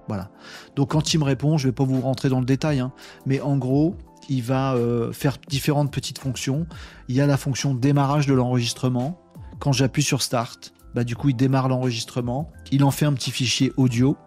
Voilà. 0.07 0.29
Donc 0.75 0.91
quand 0.91 1.13
il 1.13 1.19
me 1.19 1.23
répond, 1.23 1.57
je 1.57 1.67
vais 1.67 1.73
pas 1.73 1.85
vous 1.85 2.01
rentrer 2.01 2.29
dans 2.29 2.39
le 2.39 2.45
détail, 2.45 2.79
hein, 2.79 2.91
mais 3.25 3.39
en 3.39 3.57
gros, 3.57 3.95
il 4.29 4.43
va 4.43 4.73
euh, 4.73 5.13
faire 5.13 5.37
différentes 5.47 5.91
petites 5.91 6.19
fonctions. 6.19 6.67
Il 7.07 7.15
y 7.15 7.21
a 7.21 7.25
la 7.25 7.37
fonction 7.37 7.73
démarrage 7.73 8.27
de 8.27 8.33
l'enregistrement. 8.33 9.21
Quand 9.59 9.71
j'appuie 9.71 10.03
sur 10.03 10.21
start, 10.21 10.73
bah, 10.95 11.03
du 11.03 11.15
coup, 11.15 11.29
il 11.29 11.35
démarre 11.35 11.67
l'enregistrement. 11.67 12.51
Il 12.71 12.83
en 12.83 12.91
fait 12.91 13.05
un 13.05 13.13
petit 13.13 13.31
fichier 13.31 13.71
audio. 13.77 14.17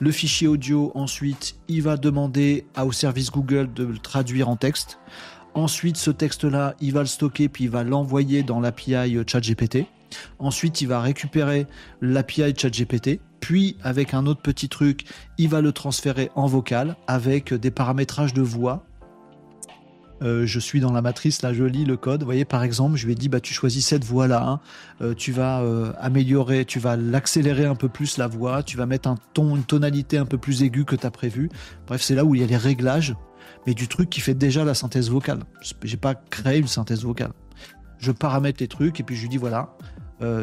Le 0.00 0.10
fichier 0.10 0.48
audio, 0.48 0.92
ensuite, 0.94 1.56
il 1.68 1.82
va 1.82 1.96
demander 1.96 2.66
au 2.82 2.92
service 2.92 3.30
Google 3.30 3.72
de 3.72 3.84
le 3.84 3.98
traduire 3.98 4.48
en 4.48 4.56
texte. 4.56 4.98
Ensuite, 5.54 5.96
ce 5.96 6.10
texte-là, 6.10 6.74
il 6.80 6.92
va 6.92 7.00
le 7.00 7.06
stocker 7.06 7.48
puis 7.48 7.64
il 7.64 7.70
va 7.70 7.84
l'envoyer 7.84 8.42
dans 8.42 8.60
l'API 8.60 9.18
ChatGPT. 9.26 9.86
Ensuite, 10.38 10.80
il 10.80 10.88
va 10.88 11.00
récupérer 11.00 11.66
l'API 12.00 12.54
ChatGPT. 12.56 13.20
Puis, 13.40 13.76
avec 13.82 14.14
un 14.14 14.26
autre 14.26 14.42
petit 14.42 14.68
truc, 14.68 15.04
il 15.36 15.48
va 15.48 15.60
le 15.60 15.72
transférer 15.72 16.30
en 16.34 16.46
vocal 16.46 16.96
avec 17.06 17.54
des 17.54 17.70
paramétrages 17.70 18.34
de 18.34 18.42
voix 18.42 18.84
euh, 20.22 20.46
je 20.46 20.58
suis 20.58 20.80
dans 20.80 20.92
la 20.92 21.02
matrice, 21.02 21.42
là 21.42 21.52
je 21.52 21.64
lis 21.64 21.84
le 21.84 21.96
code. 21.96 22.20
Vous 22.20 22.26
voyez, 22.26 22.44
par 22.44 22.62
exemple, 22.62 22.96
je 22.96 23.06
lui 23.06 23.12
ai 23.12 23.16
dit, 23.16 23.28
bah, 23.28 23.40
tu 23.40 23.54
choisis 23.54 23.86
cette 23.86 24.04
voix-là, 24.04 24.46
hein. 24.46 24.60
euh, 25.00 25.14
tu 25.14 25.32
vas 25.32 25.60
euh, 25.60 25.92
améliorer, 25.98 26.64
tu 26.64 26.78
vas 26.78 26.96
l'accélérer 26.96 27.66
un 27.66 27.74
peu 27.74 27.88
plus 27.88 28.18
la 28.18 28.26
voix, 28.26 28.62
tu 28.62 28.76
vas 28.76 28.86
mettre 28.86 29.08
un 29.08 29.16
ton, 29.34 29.56
une 29.56 29.64
tonalité 29.64 30.18
un 30.18 30.26
peu 30.26 30.38
plus 30.38 30.62
aiguë 30.62 30.84
que 30.84 30.96
tu 30.96 31.06
as 31.06 31.10
prévu. 31.10 31.50
Bref, 31.86 32.02
c'est 32.02 32.14
là 32.14 32.24
où 32.24 32.34
il 32.34 32.40
y 32.40 32.44
a 32.44 32.46
les 32.46 32.56
réglages, 32.56 33.14
mais 33.66 33.74
du 33.74 33.88
truc 33.88 34.10
qui 34.10 34.20
fait 34.20 34.34
déjà 34.34 34.64
la 34.64 34.74
synthèse 34.74 35.10
vocale. 35.10 35.40
J'ai 35.82 35.96
pas 35.96 36.14
créé 36.14 36.58
une 36.58 36.68
synthèse 36.68 37.02
vocale. 37.02 37.32
Je 37.98 38.12
paramètre 38.12 38.58
les 38.60 38.68
trucs 38.68 39.00
et 39.00 39.02
puis 39.02 39.16
je 39.16 39.22
lui 39.22 39.28
dis, 39.28 39.38
voilà, 39.38 39.76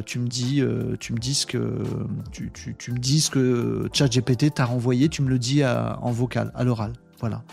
tu 0.05 0.19
me 0.19 0.27
dis, 0.27 0.61
tu 0.99 1.13
me 1.13 1.17
dis 1.17 1.33
ce 1.33 1.45
que, 1.45 1.83
tu, 2.31 2.51
tu, 2.51 2.91
me 2.91 2.97
dis 2.97 3.21
ce 3.21 3.29
que 3.29 3.89
ChatGPT 3.93 4.53
t'a 4.53 4.65
renvoyé, 4.65 5.07
tu 5.07 5.21
me 5.21 5.29
le 5.29 5.39
dis 5.39 5.63
en 5.65 6.11
vocal, 6.11 6.51
à 6.53 6.65
l'oral. 6.65 6.91
Voilà. 7.21 7.43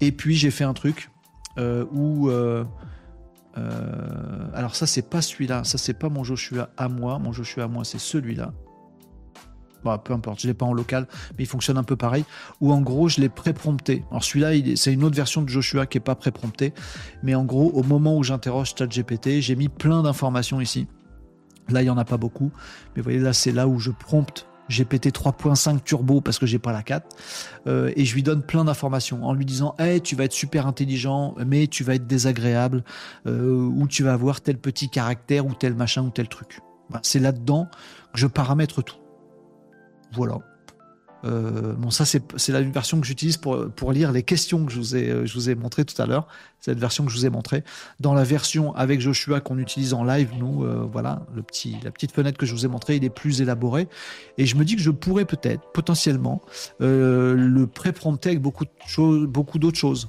Et 0.00 0.10
puis 0.10 0.34
j'ai 0.34 0.50
fait 0.50 0.64
un 0.64 0.74
truc 0.74 1.10
où 1.58 2.28
euh, 2.30 2.64
euh, 3.56 4.48
alors 4.54 4.74
ça 4.74 4.86
c'est 4.86 5.08
pas 5.08 5.22
celui-là, 5.22 5.64
ça 5.64 5.78
c'est 5.78 5.94
pas 5.94 6.08
mon 6.08 6.24
Joshua 6.24 6.70
à 6.76 6.88
moi, 6.88 7.18
mon 7.18 7.32
Joshua 7.32 7.64
à 7.64 7.68
moi 7.68 7.84
c'est 7.84 8.00
celui-là. 8.00 8.52
Bon, 9.84 9.98
peu 9.98 10.14
importe, 10.14 10.40
je 10.40 10.46
l'ai 10.46 10.54
pas 10.54 10.64
en 10.64 10.72
local, 10.72 11.06
mais 11.36 11.44
il 11.44 11.46
fonctionne 11.46 11.76
un 11.76 11.82
peu 11.82 11.94
pareil. 11.94 12.24
Ou 12.62 12.72
en 12.72 12.80
gros, 12.80 13.10
je 13.10 13.20
l'ai 13.20 13.28
pré-prompté. 13.28 14.02
Alors 14.10 14.24
celui-là, 14.24 14.52
c'est 14.76 14.94
une 14.94 15.04
autre 15.04 15.14
version 15.14 15.42
de 15.42 15.48
Joshua 15.50 15.84
qui 15.84 15.98
est 15.98 16.00
pas 16.00 16.14
pré-prompté, 16.14 16.72
mais 17.22 17.34
en 17.34 17.44
gros, 17.44 17.70
au 17.70 17.82
moment 17.82 18.16
où 18.16 18.22
j'interroge 18.22 18.74
ChatGPT, 18.78 19.40
j'ai 19.40 19.56
mis 19.56 19.68
plein 19.68 20.02
d'informations 20.02 20.58
ici. 20.58 20.86
Là, 21.68 21.82
il 21.82 21.86
y 21.86 21.90
en 21.90 21.98
a 21.98 22.04
pas 22.06 22.16
beaucoup, 22.16 22.50
mais 22.96 23.02
vous 23.02 23.04
voyez 23.04 23.18
là, 23.18 23.34
c'est 23.34 23.52
là 23.52 23.68
où 23.68 23.78
je 23.78 23.90
prompte 23.90 24.46
j'ai 24.68 24.84
pété 24.84 25.10
3.5 25.10 25.82
turbo 25.82 26.20
parce 26.20 26.38
que 26.38 26.46
j'ai 26.46 26.58
pas 26.58 26.72
la 26.72 26.82
4 26.82 27.06
euh, 27.66 27.92
et 27.96 28.04
je 28.04 28.14
lui 28.14 28.22
donne 28.22 28.42
plein 28.42 28.64
d'informations 28.64 29.24
en 29.24 29.32
lui 29.32 29.44
disant 29.44 29.74
hey 29.78 30.00
tu 30.00 30.16
vas 30.16 30.24
être 30.24 30.32
super 30.32 30.66
intelligent 30.66 31.34
mais 31.46 31.66
tu 31.66 31.84
vas 31.84 31.94
être 31.94 32.06
désagréable 32.06 32.84
euh, 33.26 33.56
ou 33.56 33.86
tu 33.88 34.02
vas 34.02 34.12
avoir 34.12 34.40
tel 34.40 34.58
petit 34.58 34.88
caractère 34.88 35.46
ou 35.46 35.54
tel 35.54 35.74
machin 35.74 36.02
ou 36.02 36.10
tel 36.10 36.28
truc. 36.28 36.60
C'est 37.02 37.18
là 37.18 37.32
dedans 37.32 37.68
que 38.12 38.20
je 38.20 38.26
paramètre 38.26 38.82
tout. 38.82 38.96
Voilà 40.12 40.38
euh, 41.24 41.72
bon, 41.74 41.90
ça, 41.90 42.04
c'est 42.04 42.52
la 42.52 42.60
version 42.62 43.00
que 43.00 43.06
j'utilise 43.06 43.36
pour, 43.36 43.70
pour 43.70 43.92
lire 43.92 44.12
les 44.12 44.22
questions 44.22 44.64
que 44.64 44.72
je 44.72 44.78
vous 44.78 44.96
ai, 44.96 45.08
euh, 45.08 45.26
je 45.26 45.34
vous 45.34 45.50
ai 45.50 45.56
tout 45.56 46.02
à 46.02 46.06
l'heure. 46.06 46.26
Cette 46.60 46.78
version 46.78 47.04
que 47.04 47.10
je 47.10 47.18
vous 47.18 47.26
ai 47.26 47.30
montrée. 47.30 47.62
Dans 48.00 48.14
la 48.14 48.24
version 48.24 48.74
avec 48.74 49.00
Joshua 49.00 49.40
qu'on 49.40 49.58
utilise 49.58 49.92
en 49.92 50.04
live, 50.04 50.30
nous, 50.38 50.64
euh, 50.64 50.88
voilà, 50.90 51.26
le 51.34 51.42
petit, 51.42 51.76
la 51.82 51.90
petite 51.90 52.12
fenêtre 52.12 52.38
que 52.38 52.46
je 52.46 52.54
vous 52.54 52.64
ai 52.64 52.68
montrée, 52.68 52.96
il 52.96 53.04
est 53.04 53.10
plus 53.10 53.42
élaboré. 53.42 53.88
Et 54.38 54.46
je 54.46 54.56
me 54.56 54.64
dis 54.64 54.76
que 54.76 54.82
je 54.82 54.90
pourrais 54.90 55.24
peut-être, 55.24 55.62
potentiellement, 55.72 56.42
le 56.80 57.64
pré-prompter 57.66 58.30
avec 58.30 58.40
beaucoup, 58.40 58.64
de 58.64 58.70
choses, 58.86 59.26
beaucoup 59.26 59.58
d'autres 59.58 59.78
choses 59.78 60.08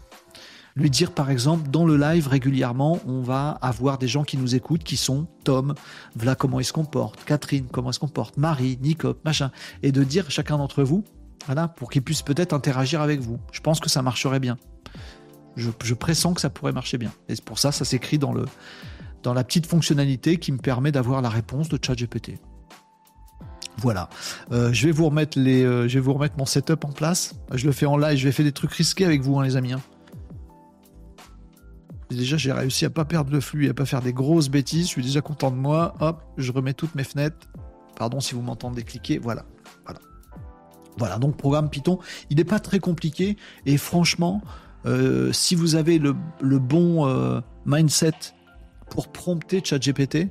lui 0.75 0.89
dire 0.89 1.11
par 1.11 1.29
exemple 1.29 1.69
dans 1.69 1.85
le 1.85 1.95
live 1.95 2.27
régulièrement 2.27 2.99
on 3.07 3.21
va 3.21 3.51
avoir 3.61 3.97
des 3.97 4.07
gens 4.07 4.23
qui 4.23 4.37
nous 4.37 4.55
écoutent 4.55 4.83
qui 4.83 4.97
sont 4.97 5.27
Tom, 5.43 5.73
voilà 6.15 6.35
comment 6.35 6.59
il 6.59 6.65
se 6.65 6.73
comporte, 6.73 7.23
Catherine, 7.25 7.67
comment 7.71 7.91
il 7.91 7.93
se 7.93 7.99
comporte, 7.99 8.37
Marie, 8.37 8.77
Nico, 8.81 9.15
machin, 9.23 9.51
et 9.83 9.91
de 9.91 10.03
dire 10.03 10.29
chacun 10.29 10.57
d'entre 10.57 10.83
vous, 10.83 11.03
voilà, 11.45 11.67
pour 11.67 11.89
qu'ils 11.91 12.01
puissent 12.01 12.23
peut-être 12.23 12.53
interagir 12.53 13.01
avec 13.01 13.19
vous. 13.19 13.39
Je 13.51 13.61
pense 13.61 13.79
que 13.79 13.89
ça 13.89 14.01
marcherait 14.01 14.39
bien. 14.39 14.57
Je, 15.55 15.93
pressens 15.93 16.33
que 16.33 16.41
ça 16.41 16.49
pourrait 16.49 16.73
marcher 16.73 16.97
bien. 16.97 17.13
Et 17.29 17.35
pour 17.35 17.59
ça, 17.59 17.71
ça 17.71 17.85
s'écrit 17.85 18.17
dans, 18.17 18.33
dans 19.23 19.33
la 19.33 19.43
petite 19.43 19.67
fonctionnalité 19.67 20.37
qui 20.37 20.51
me 20.51 20.57
permet 20.57 20.91
d'avoir 20.91 21.21
la 21.21 21.29
réponse 21.29 21.69
de 21.69 21.79
ChatGPT. 21.81 22.33
Voilà. 23.77 24.09
Euh, 24.51 24.73
je 24.73 24.87
vais 24.87 24.91
vous 24.91 25.05
remettre 25.05 25.37
les, 25.39 25.63
euh, 25.63 25.87
je 25.87 25.95
vais 25.95 25.99
vous 25.99 26.13
remettre 26.13 26.35
mon 26.37 26.45
setup 26.45 26.83
en 26.83 26.91
place. 26.91 27.35
Je 27.53 27.65
le 27.65 27.71
fais 27.71 27.85
en 27.85 27.97
live. 27.97 28.17
Je 28.17 28.25
vais 28.25 28.31
faire 28.31 28.45
des 28.45 28.51
trucs 28.51 28.71
risqués 28.71 29.05
avec 29.05 29.21
vous, 29.21 29.37
hein, 29.37 29.43
les 29.43 29.55
amis. 29.55 29.73
Hein. 29.73 29.81
Déjà, 32.09 32.37
j'ai 32.37 32.51
réussi 32.51 32.85
à 32.85 32.89
pas 32.89 33.05
perdre 33.05 33.31
le 33.31 33.39
flux, 33.39 33.69
à 33.69 33.73
pas 33.73 33.85
faire 33.85 34.01
des 34.01 34.13
grosses 34.13 34.49
bêtises. 34.49 34.85
Je 34.85 34.91
suis 34.91 35.03
déjà 35.03 35.21
content 35.21 35.51
de 35.51 35.55
moi. 35.55 35.95
Hop, 35.99 36.23
je 36.37 36.51
remets 36.51 36.73
toutes 36.73 36.95
mes 36.95 37.03
fenêtres. 37.03 37.47
Pardon 37.97 38.19
si 38.19 38.35
vous 38.35 38.41
m'entendez 38.41 38.83
cliquer. 38.83 39.17
Voilà. 39.17 39.45
Voilà. 40.97 41.17
Donc, 41.17 41.35
programme 41.35 41.69
Python, 41.69 41.99
il 42.29 42.37
n'est 42.37 42.43
pas 42.43 42.59
très 42.59 42.79
compliqué. 42.79 43.37
Et 43.65 43.77
franchement, 43.77 44.41
euh, 44.85 45.33
si 45.33 45.55
vous 45.55 45.75
avez 45.75 45.99
le, 45.99 46.13
bon 46.59 47.41
mindset 47.65 48.33
pour 48.89 49.11
prompter 49.11 49.61
ChatGPT, 49.63 50.29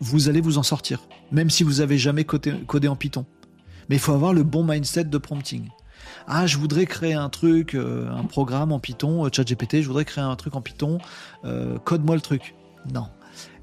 vous 0.00 0.28
allez 0.28 0.40
vous 0.40 0.58
en 0.58 0.62
sortir, 0.62 1.06
même 1.30 1.50
si 1.50 1.62
vous 1.62 1.80
avez 1.80 1.98
jamais 1.98 2.24
codé, 2.24 2.88
en 2.88 2.96
Python. 2.96 3.26
Mais 3.88 3.96
il 3.96 3.98
faut 3.98 4.12
avoir 4.12 4.32
le 4.32 4.42
bon 4.42 4.64
mindset 4.64 5.04
de 5.04 5.18
prompting. 5.18 5.68
Ah, 6.26 6.46
je 6.46 6.58
voudrais 6.58 6.86
créer 6.86 7.14
un 7.14 7.28
truc, 7.28 7.74
euh, 7.74 8.10
un 8.10 8.24
programme 8.24 8.72
en 8.72 8.78
Python, 8.78 9.26
euh, 9.26 9.30
ChatGPT, 9.32 9.82
je 9.82 9.88
voudrais 9.88 10.04
créer 10.04 10.24
un 10.24 10.36
truc 10.36 10.54
en 10.54 10.60
Python, 10.60 10.98
euh, 11.44 11.78
code-moi 11.78 12.14
le 12.14 12.20
truc. 12.20 12.54
Non. 12.92 13.06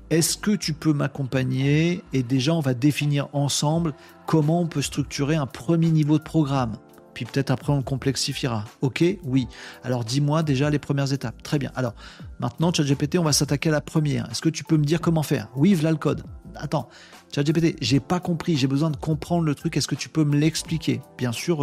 Est-ce 0.09 0.38
que 0.38 0.51
tu 0.51 0.73
peux 0.73 0.93
m'accompagner 0.93 2.01
et 2.13 2.23
déjà 2.23 2.53
on 2.53 2.61
va 2.61 2.73
définir 2.73 3.27
ensemble 3.34 3.93
comment 4.25 4.61
on 4.61 4.67
peut 4.67 4.81
structurer 4.81 5.35
un 5.35 5.47
premier 5.47 5.89
niveau 5.89 6.17
de 6.17 6.23
programme? 6.23 6.77
Puis 7.13 7.25
peut-être 7.25 7.51
après 7.51 7.73
on 7.73 7.77
le 7.77 7.84
complexifiera. 7.84 8.63
Ok, 8.81 9.03
oui. 9.23 9.47
Alors 9.84 10.05
dis-moi 10.05 10.43
déjà 10.43 10.69
les 10.69 10.79
premières 10.79 11.11
étapes. 11.11 11.41
Très 11.43 11.59
bien. 11.59 11.71
Alors 11.75 11.93
maintenant, 12.39 12.71
ChatGPT, 12.71 13.17
on 13.17 13.23
va 13.23 13.34
s'attaquer 13.34 13.69
à 13.69 13.71
la 13.73 13.81
première. 13.81 14.29
Est-ce 14.29 14.41
que 14.41 14.49
tu 14.49 14.63
peux 14.63 14.77
me 14.77 14.85
dire 14.85 15.01
comment 15.01 15.23
faire? 15.23 15.49
Oui, 15.55 15.73
voilà 15.73 15.91
le 15.91 15.97
code. 15.97 16.23
Attends, 16.55 16.89
ChatGPT, 17.34 17.75
j'ai 17.81 17.99
pas 17.99 18.19
compris, 18.19 18.55
j'ai 18.55 18.67
besoin 18.67 18.91
de 18.91 18.97
comprendre 18.97 19.43
le 19.43 19.55
truc. 19.55 19.75
Est-ce 19.75 19.88
que 19.88 19.95
tu 19.95 20.09
peux 20.09 20.23
me 20.23 20.38
l'expliquer? 20.38 21.01
Bien 21.17 21.31
sûr, 21.31 21.57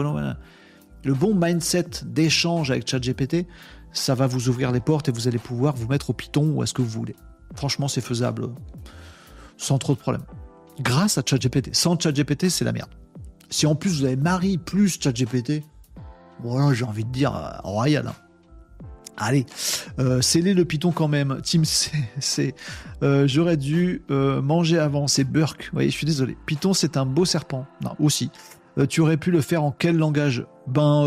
le 1.05 1.15
bon 1.15 1.35
mindset 1.35 1.91
d'échange 2.05 2.71
avec 2.71 2.89
ChatGPT, 2.89 3.47
ça 3.93 4.15
va 4.15 4.27
vous 4.27 4.49
ouvrir 4.49 4.73
les 4.73 4.81
portes 4.81 5.09
et 5.09 5.13
vous 5.13 5.29
allez 5.29 5.39
pouvoir 5.39 5.77
vous 5.77 5.87
mettre 5.87 6.11
au 6.11 6.13
Python 6.13 6.51
ou 6.55 6.63
à 6.63 6.67
ce 6.67 6.75
que 6.75 6.83
vous 6.83 6.89
voulez. 6.89 7.15
Franchement, 7.55 7.89
c'est 7.89 8.01
faisable 8.01 8.49
sans 9.57 9.79
trop 9.79 9.95
de 9.95 9.99
problèmes. 9.99 10.25
Grâce 10.81 11.19
à 11.19 11.23
ChatGPT. 11.25 11.75
Sans 11.75 11.99
ChatGPT, 11.99 12.49
c'est 12.49 12.65
la 12.65 12.73
merde. 12.73 12.91
Si 13.51 13.67
en 13.67 13.75
plus 13.75 14.01
vous 14.01 14.05
avez 14.05 14.17
Marie 14.17 14.59
plus 14.59 14.99
ChatGPT, 15.01 15.63
voilà, 16.43 16.75
j'ai 16.75 16.85
envie 16.85 17.05
de 17.05 17.13
dire 17.13 17.37
euh, 17.37 17.51
royal. 17.63 18.09
Hein. 18.09 18.15
Allez, 19.17 19.47
euh, 20.01 20.21
scellez 20.21 20.55
le 20.55 20.65
Python 20.65 20.91
quand 20.91 21.09
même. 21.09 21.41
Team 21.43 21.65
c'est, 22.19 22.55
euh, 23.03 23.29
j'aurais 23.29 23.57
dû 23.57 24.03
euh, 24.11 24.43
manger 24.43 24.79
avant. 24.79 25.07
C'est 25.07 25.25
Burk. 25.25 25.65
Vous 25.65 25.77
voyez, 25.77 25.91
je 25.91 25.97
suis 25.97 26.07
désolé. 26.07 26.37
Python, 26.47 26.75
c'est 26.75 26.97
un 26.97 27.07
beau 27.07 27.25
serpent. 27.25 27.67
Non, 27.83 27.95
aussi. 28.01 28.31
Tu 28.89 29.01
aurais 29.01 29.17
pu 29.17 29.31
le 29.31 29.41
faire 29.41 29.63
en 29.63 29.71
quel 29.71 29.97
langage? 29.97 30.47
Ben, 30.67 31.07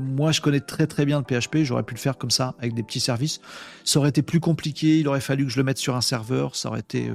moi, 0.00 0.32
je 0.32 0.40
connais 0.40 0.60
très 0.60 0.86
très 0.86 1.04
bien 1.04 1.18
le 1.20 1.24
PHP. 1.24 1.58
J'aurais 1.64 1.82
pu 1.82 1.94
le 1.94 2.00
faire 2.00 2.16
comme 2.18 2.30
ça, 2.30 2.54
avec 2.58 2.74
des 2.74 2.82
petits 2.82 3.00
services. 3.00 3.40
Ça 3.84 3.98
aurait 3.98 4.08
été 4.10 4.22
plus 4.22 4.40
compliqué. 4.40 4.98
Il 4.98 5.08
aurait 5.08 5.20
fallu 5.20 5.44
que 5.44 5.50
je 5.50 5.58
le 5.58 5.64
mette 5.64 5.78
sur 5.78 5.96
un 5.96 6.00
serveur. 6.00 6.56
Ça 6.56 6.68
aurait 6.68 6.80
été. 6.80 7.10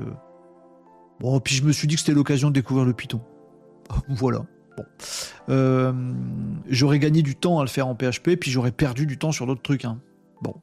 Bon, 1.20 1.40
puis 1.40 1.56
je 1.56 1.64
me 1.64 1.72
suis 1.72 1.88
dit 1.88 1.96
que 1.96 2.02
c'était 2.02 2.14
l'occasion 2.14 2.50
de 2.50 2.54
découvrir 2.54 2.86
le 2.86 2.94
Python. 2.94 3.22
voilà. 4.10 4.46
Bon. 4.78 4.86
Euh, 5.50 5.94
j'aurais 6.70 7.00
gagné 7.00 7.22
du 7.22 7.36
temps 7.36 7.60
à 7.60 7.64
le 7.64 7.70
faire 7.70 7.88
en 7.88 7.96
PHP, 7.96 8.36
puis 8.40 8.52
j'aurais 8.52 8.72
perdu 8.72 9.06
du 9.06 9.18
temps 9.18 9.32
sur 9.32 9.48
d'autres 9.48 9.62
trucs. 9.62 9.86
Hein. 9.86 10.00
Bon. 10.42 10.56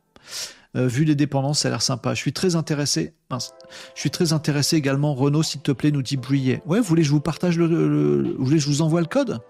Euh, 0.76 0.88
vu 0.88 1.04
les 1.04 1.14
dépendances, 1.14 1.60
ça 1.60 1.68
a 1.68 1.70
l'air 1.70 1.82
sympa. 1.82 2.14
Je 2.14 2.20
suis 2.20 2.32
très 2.32 2.56
intéressé. 2.56 3.14
Je 3.30 4.00
suis 4.00 4.10
très 4.10 4.32
intéressé 4.32 4.76
également. 4.76 5.14
Renault, 5.14 5.42
s'il 5.42 5.60
te 5.60 5.72
plaît, 5.72 5.92
nous 5.92 6.02
dit 6.02 6.16
Brouillet. 6.16 6.62
Ouais, 6.66 6.80
voulez 6.80 7.02
que 7.02 7.08
je 7.08 7.12
vous 7.12 7.22
Vous 7.22 8.44
voulez 8.44 8.56
que 8.56 8.62
je 8.62 8.66
vous 8.66 8.82
envoie 8.82 9.00
le 9.00 9.06
code? 9.06 9.40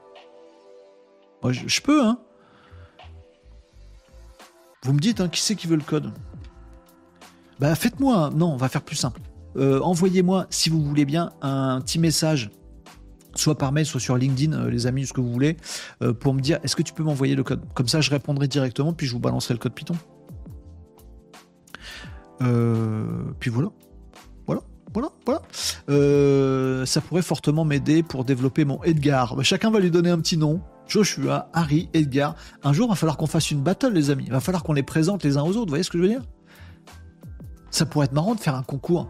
Je, 1.50 1.80
peux, 1.82 2.02
hein. 2.02 2.18
Vous 4.82 4.94
me 4.94 4.98
dites, 4.98 5.20
hein, 5.20 5.28
qui 5.28 5.40
c'est 5.40 5.56
qui 5.56 5.66
veut 5.66 5.76
le 5.76 5.82
code? 5.82 6.10
Bah, 7.58 7.74
faites-moi. 7.74 8.30
Non, 8.34 8.52
on 8.52 8.56
va 8.56 8.68
faire 8.68 8.82
plus 8.82 8.96
simple. 8.96 9.20
Euh, 9.56 9.80
envoyez-moi, 9.80 10.46
si 10.50 10.70
vous 10.70 10.82
voulez 10.82 11.04
bien, 11.04 11.32
un 11.42 11.80
petit 11.80 11.98
message 11.98 12.50
soit 13.34 13.58
par 13.58 13.72
mail, 13.72 13.84
soit 13.84 14.00
sur 14.00 14.16
LinkedIn, 14.16 14.52
euh, 14.52 14.70
les 14.70 14.86
amis, 14.86 15.06
ce 15.06 15.12
que 15.12 15.20
vous 15.20 15.32
voulez, 15.32 15.56
pour 16.20 16.34
me 16.34 16.40
dire 16.40 16.60
est-ce 16.62 16.76
que 16.76 16.82
tu 16.82 16.92
peux 16.92 17.02
m'envoyer 17.02 17.34
le 17.34 17.42
code? 17.42 17.62
Comme 17.74 17.88
ça, 17.88 18.00
je 18.00 18.10
répondrai 18.10 18.48
directement, 18.48 18.92
puis 18.92 19.06
je 19.06 19.12
vous 19.12 19.20
balancerai 19.20 19.54
le 19.54 19.58
code 19.58 19.74
Python. 19.74 19.96
Euh, 22.42 23.04
puis 23.38 23.50
voilà. 23.50 23.70
Voilà. 24.46 24.62
Voilà, 24.92 25.08
voilà. 25.26 26.86
ça 26.86 27.00
pourrait 27.00 27.22
fortement 27.22 27.64
m'aider 27.64 28.02
pour 28.02 28.24
développer 28.24 28.64
mon 28.64 28.82
Edgar. 28.84 29.36
Chacun 29.42 29.70
va 29.70 29.80
lui 29.80 29.90
donner 29.90 30.10
un 30.10 30.18
petit 30.18 30.36
nom. 30.36 30.60
Joshua, 30.86 31.48
Harry, 31.52 31.88
Edgar. 31.94 32.36
Un 32.62 32.72
jour, 32.72 32.86
il 32.86 32.90
va 32.90 32.94
falloir 32.94 33.16
qu'on 33.16 33.26
fasse 33.26 33.50
une 33.50 33.62
battle, 33.62 33.92
les 33.92 34.10
amis. 34.10 34.24
Il 34.26 34.32
va 34.32 34.40
falloir 34.40 34.62
qu'on 34.62 34.74
les 34.74 34.82
présente 34.82 35.24
les 35.24 35.36
uns 35.36 35.42
aux 35.42 35.56
autres. 35.56 35.64
Vous 35.64 35.68
voyez 35.70 35.82
ce 35.82 35.90
que 35.90 35.98
je 35.98 36.02
veux 36.02 36.08
dire? 36.08 36.22
Ça 37.70 37.86
pourrait 37.86 38.04
être 38.04 38.12
marrant 38.12 38.34
de 38.34 38.40
faire 38.40 38.54
un 38.54 38.62
concours. 38.62 39.08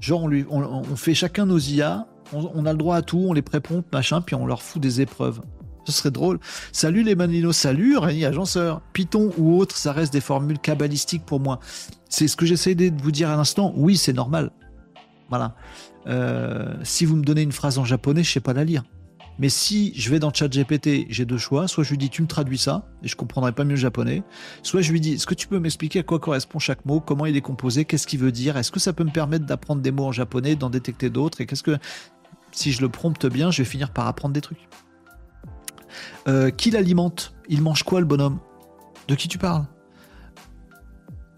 Genre, 0.00 0.24
on, 0.24 0.28
lui, 0.28 0.44
on 0.50 0.96
fait 0.96 1.14
chacun 1.14 1.46
nos 1.46 1.58
IA 1.58 2.06
on, 2.32 2.66
a 2.66 2.72
le 2.72 2.78
droit 2.78 2.96
à 2.96 3.02
tout, 3.02 3.24
on 3.28 3.32
les 3.32 3.42
prépompe, 3.42 3.92
machin, 3.92 4.20
puis 4.20 4.34
on 4.34 4.46
leur 4.46 4.62
fout 4.62 4.80
des 4.80 5.00
épreuves. 5.00 5.40
Ce 5.88 5.92
serait 5.92 6.10
drôle. 6.10 6.38
Salut 6.70 7.02
les 7.02 7.14
maninos, 7.14 7.56
salut 7.56 7.96
Rémi 7.96 8.26
Agenceur. 8.26 8.82
Python 8.92 9.32
ou 9.38 9.56
autre, 9.58 9.74
ça 9.74 9.90
reste 9.90 10.12
des 10.12 10.20
formules 10.20 10.58
cabalistiques 10.58 11.24
pour 11.24 11.40
moi. 11.40 11.60
C'est 12.10 12.28
ce 12.28 12.36
que 12.36 12.44
j'essaie 12.44 12.74
de 12.74 12.92
vous 13.02 13.10
dire 13.10 13.30
à 13.30 13.36
l'instant. 13.36 13.72
Oui, 13.74 13.96
c'est 13.96 14.12
normal. 14.12 14.50
Voilà. 15.30 15.54
Euh, 16.06 16.74
si 16.82 17.06
vous 17.06 17.16
me 17.16 17.24
donnez 17.24 17.40
une 17.40 17.52
phrase 17.52 17.78
en 17.78 17.86
japonais, 17.86 18.22
je 18.22 18.30
sais 18.30 18.40
pas 18.40 18.52
la 18.52 18.64
lire. 18.64 18.84
Mais 19.38 19.48
si 19.48 19.94
je 19.94 20.10
vais 20.10 20.18
dans 20.18 20.30
ChatGPT, 20.30 21.06
j'ai 21.08 21.24
deux 21.24 21.38
choix. 21.38 21.68
Soit 21.68 21.84
je 21.84 21.90
lui 21.90 21.98
dis 21.98 22.10
tu 22.10 22.20
me 22.20 22.28
traduis 22.28 22.58
ça, 22.58 22.86
et 23.02 23.08
je 23.08 23.16
comprendrai 23.16 23.52
pas 23.52 23.64
mieux 23.64 23.70
le 23.70 23.76
japonais. 23.76 24.22
Soit 24.62 24.82
je 24.82 24.92
lui 24.92 25.00
dis 25.00 25.14
est-ce 25.14 25.26
que 25.26 25.32
tu 25.32 25.48
peux 25.48 25.58
m'expliquer 25.58 26.00
à 26.00 26.02
quoi 26.02 26.18
correspond 26.18 26.58
chaque 26.58 26.84
mot, 26.84 27.00
comment 27.00 27.24
il 27.24 27.34
est 27.34 27.40
composé, 27.40 27.86
qu'est-ce 27.86 28.06
qu'il 28.06 28.18
veut 28.18 28.32
dire, 28.32 28.58
est-ce 28.58 28.70
que 28.70 28.80
ça 28.80 28.92
peut 28.92 29.04
me 29.04 29.10
permettre 29.10 29.46
d'apprendre 29.46 29.80
des 29.80 29.90
mots 29.90 30.04
en 30.04 30.12
japonais, 30.12 30.54
d'en 30.54 30.68
détecter 30.68 31.08
d'autres, 31.08 31.40
et 31.40 31.46
qu'est-ce 31.46 31.62
que 31.62 31.78
si 32.52 32.72
je 32.72 32.82
le 32.82 32.90
prompte 32.90 33.24
bien, 33.24 33.50
je 33.50 33.62
vais 33.62 33.68
finir 33.68 33.90
par 33.90 34.06
apprendre 34.06 34.34
des 34.34 34.42
trucs? 34.42 34.68
Euh, 36.26 36.50
qui 36.50 36.70
l'alimente 36.70 37.34
Il 37.48 37.62
mange 37.62 37.82
quoi 37.82 38.00
le 38.00 38.06
bonhomme 38.06 38.38
De 39.08 39.14
qui 39.14 39.28
tu 39.28 39.38
parles 39.38 39.66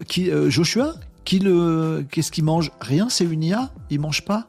qui, 0.07 0.31
euh, 0.31 0.49
Joshua 0.49 0.95
qui 1.25 1.39
le, 1.39 2.05
Qu'est-ce 2.09 2.31
qu'il 2.31 2.43
mange 2.43 2.71
Rien, 2.81 3.09
c'est 3.09 3.25
une 3.25 3.43
IA 3.43 3.71
Il 3.89 3.99
mange 3.99 4.25
pas 4.25 4.47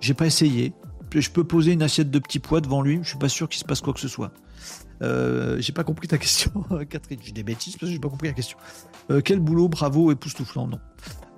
J'ai 0.00 0.14
pas 0.14 0.26
essayé. 0.26 0.72
Je 1.14 1.30
peux 1.30 1.44
poser 1.44 1.72
une 1.72 1.82
assiette 1.82 2.10
de 2.10 2.18
petits 2.18 2.40
pois 2.40 2.60
devant 2.60 2.82
lui, 2.82 2.98
je 3.02 3.08
suis 3.10 3.18
pas 3.18 3.28
sûr 3.28 3.48
qu'il 3.48 3.60
se 3.60 3.64
passe 3.64 3.80
quoi 3.80 3.92
que 3.92 4.00
ce 4.00 4.08
soit. 4.08 4.32
Euh, 5.02 5.60
j'ai 5.60 5.72
pas 5.72 5.84
compris 5.84 6.08
ta 6.08 6.18
question, 6.18 6.50
Catherine. 6.90 7.20
J'ai 7.22 7.32
des 7.32 7.42
bêtises 7.42 7.76
parce 7.76 7.88
que 7.90 7.94
j'ai 7.94 8.00
pas 8.00 8.08
compris 8.08 8.28
la 8.28 8.34
question. 8.34 8.56
quel 9.24 9.40
boulot, 9.40 9.68
bravo, 9.68 10.10
époustouflant, 10.10 10.66
non. 10.66 10.78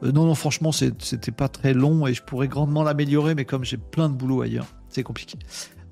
Euh, 0.02 0.12
non, 0.12 0.26
non, 0.26 0.35
franchement, 0.35 0.72
c'était 0.72 1.32
pas 1.32 1.48
très 1.48 1.74
long 1.74 2.06
et 2.06 2.14
je 2.14 2.22
pourrais 2.22 2.48
grandement 2.48 2.82
l'améliorer, 2.82 3.35
mais 3.35 3.44
comme 3.44 3.64
j'ai 3.64 3.76
plein 3.76 4.09
de 4.09 4.14
boulot 4.14 4.43
ailleurs, 4.43 4.66
c'est 4.89 5.02
compliqué. 5.02 5.39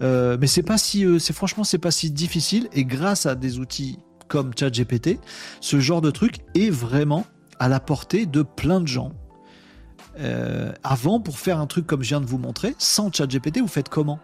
Euh, 0.02 0.36
mais 0.40 0.46
c'est 0.46 0.62
pas 0.62 0.78
si, 0.78 1.04
euh, 1.04 1.18
c'est 1.18 1.32
franchement, 1.32 1.64
c'est 1.64 1.78
pas 1.78 1.90
si 1.90 2.10
difficile 2.10 2.68
et 2.72 2.84
grâce 2.84 3.26
à 3.26 3.34
des 3.34 3.58
outils 3.58 3.98
comme 4.28 4.52
ChatGPT, 4.58 5.18
ce 5.60 5.80
genre 5.80 6.00
de 6.00 6.10
truc 6.10 6.36
est 6.54 6.70
vraiment 6.70 7.26
à 7.58 7.68
la 7.68 7.80
portée 7.80 8.26
de 8.26 8.42
plein 8.42 8.80
de 8.80 8.88
gens. 8.88 9.12
avant, 10.82 11.20
pour 11.20 11.38
faire 11.38 11.58
un 11.58 11.66
truc 11.66 11.86
comme 11.86 12.02
je 12.02 12.08
viens 12.10 12.20
de 12.20 12.26
vous 12.26 12.38
montrer, 12.38 12.74
sans 12.78 13.12
ChatGPT, 13.12 13.60
vous 13.60 13.68
faites 13.68 13.88
comment? 13.88 14.18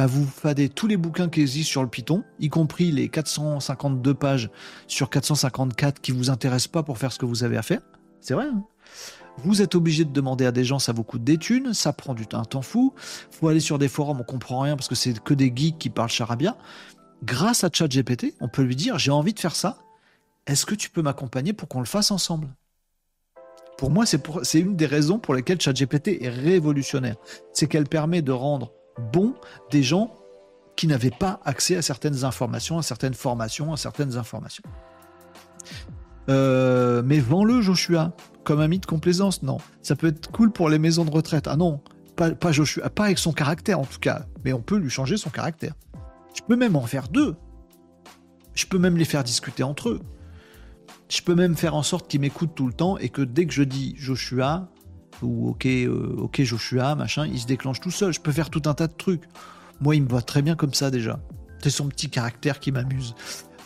Bah, 0.00 0.06
vous 0.06 0.24
faites 0.24 0.74
tous 0.74 0.86
les 0.86 0.96
bouquins 0.96 1.28
qui 1.28 1.42
existent 1.42 1.72
sur 1.72 1.82
le 1.82 1.88
Python, 1.88 2.24
y 2.38 2.48
compris 2.48 2.90
les 2.90 3.10
452 3.10 4.14
pages 4.14 4.50
sur 4.86 5.10
454 5.10 6.00
qui 6.00 6.12
vous 6.12 6.30
intéressent 6.30 6.68
pas 6.68 6.82
pour 6.82 6.96
faire 6.96 7.12
ce 7.12 7.18
que 7.18 7.26
vous 7.26 7.44
avez 7.44 7.58
à 7.58 7.62
faire. 7.62 7.82
C'est 8.22 8.32
vrai. 8.32 8.46
Hein? 8.46 8.64
Vous 9.38 9.62
êtes 9.62 9.74
obligé 9.74 10.04
de 10.04 10.12
demander 10.12 10.44
à 10.46 10.52
des 10.52 10.64
gens, 10.64 10.78
ça 10.78 10.92
vous 10.92 11.04
coûte 11.04 11.24
des 11.24 11.38
thunes, 11.38 11.72
ça 11.72 11.92
prend 11.92 12.14
du 12.14 12.26
temps, 12.26 12.40
un 12.40 12.44
temps 12.44 12.62
fou. 12.62 12.94
Faut 13.30 13.48
aller 13.48 13.60
sur 13.60 13.78
des 13.78 13.88
forums, 13.88 14.20
on 14.20 14.24
comprend 14.24 14.60
rien 14.60 14.76
parce 14.76 14.88
que 14.88 14.94
c'est 14.94 15.18
que 15.18 15.34
des 15.34 15.52
geeks 15.54 15.78
qui 15.78 15.90
parlent 15.90 16.10
charabia. 16.10 16.56
Grâce 17.22 17.64
à 17.64 17.70
ChatGPT, 17.72 18.34
on 18.40 18.48
peut 18.48 18.62
lui 18.62 18.76
dire 18.76 18.98
j'ai 18.98 19.10
envie 19.10 19.34
de 19.34 19.40
faire 19.40 19.56
ça. 19.56 19.78
Est-ce 20.46 20.66
que 20.66 20.74
tu 20.74 20.90
peux 20.90 21.02
m'accompagner 21.02 21.52
pour 21.52 21.68
qu'on 21.68 21.80
le 21.80 21.86
fasse 21.86 22.10
ensemble? 22.10 22.48
Pour 23.78 23.90
moi, 23.90 24.04
c'est 24.04 24.60
une 24.60 24.76
des 24.76 24.86
raisons 24.86 25.18
pour 25.18 25.34
lesquelles 25.34 25.60
ChatGPT 25.60 26.22
est 26.22 26.28
révolutionnaire. 26.28 27.16
C'est 27.52 27.66
qu'elle 27.66 27.86
permet 27.86 28.20
de 28.20 28.32
rendre 28.32 28.72
bon 29.12 29.34
des 29.70 29.82
gens 29.82 30.14
qui 30.76 30.86
n'avaient 30.86 31.10
pas 31.10 31.40
accès 31.44 31.76
à 31.76 31.82
certaines 31.82 32.24
informations, 32.24 32.78
à 32.78 32.82
certaines 32.82 33.14
formations, 33.14 33.72
à 33.72 33.76
certaines 33.76 34.16
informations. 34.16 34.64
Euh, 36.30 37.02
mais 37.04 37.18
vends-le, 37.18 37.60
Joshua, 37.60 38.14
comme 38.44 38.60
ami 38.60 38.78
de 38.78 38.86
complaisance. 38.86 39.42
Non, 39.42 39.58
ça 39.82 39.96
peut 39.96 40.08
être 40.08 40.30
cool 40.30 40.52
pour 40.52 40.68
les 40.68 40.78
maisons 40.78 41.04
de 41.04 41.10
retraite. 41.10 41.48
Ah 41.48 41.56
non, 41.56 41.80
pas, 42.16 42.52
Joshua, 42.52 42.88
pas 42.90 43.04
avec 43.04 43.18
son 43.18 43.32
caractère 43.32 43.80
en 43.80 43.84
tout 43.84 43.98
cas, 43.98 44.26
mais 44.44 44.52
on 44.52 44.60
peut 44.60 44.76
lui 44.76 44.90
changer 44.90 45.16
son 45.16 45.30
caractère. 45.30 45.74
Je 46.34 46.42
peux 46.42 46.56
même 46.56 46.76
en 46.76 46.82
faire 46.82 47.08
deux. 47.08 47.36
Je 48.54 48.66
peux 48.66 48.78
même 48.78 48.96
les 48.96 49.04
faire 49.04 49.24
discuter 49.24 49.62
entre 49.62 49.90
eux. 49.90 50.00
Je 51.08 51.22
peux 51.22 51.34
même 51.34 51.56
faire 51.56 51.74
en 51.74 51.82
sorte 51.82 52.08
qu'ils 52.08 52.20
m'écoutent 52.20 52.54
tout 52.54 52.66
le 52.66 52.72
temps 52.72 52.98
et 52.98 53.08
que 53.08 53.22
dès 53.22 53.46
que 53.46 53.52
je 53.52 53.62
dis 53.62 53.94
Joshua 53.96 54.68
ou 55.22 55.48
OK, 55.48 55.66
euh, 55.66 56.14
OK 56.18 56.42
Joshua, 56.42 56.94
machin, 56.94 57.26
il 57.26 57.40
se 57.40 57.46
déclenche 57.46 57.80
tout 57.80 57.90
seul. 57.90 58.12
Je 58.12 58.20
peux 58.20 58.32
faire 58.32 58.50
tout 58.50 58.62
un 58.66 58.74
tas 58.74 58.86
de 58.86 58.92
trucs. 58.92 59.24
Moi, 59.80 59.96
il 59.96 60.04
me 60.04 60.08
va 60.08 60.22
très 60.22 60.42
bien 60.42 60.54
comme 60.54 60.74
ça 60.74 60.90
déjà. 60.90 61.18
C'est 61.62 61.70
son 61.70 61.88
petit 61.88 62.08
caractère 62.08 62.60
qui 62.60 62.70
m'amuse. 62.70 63.14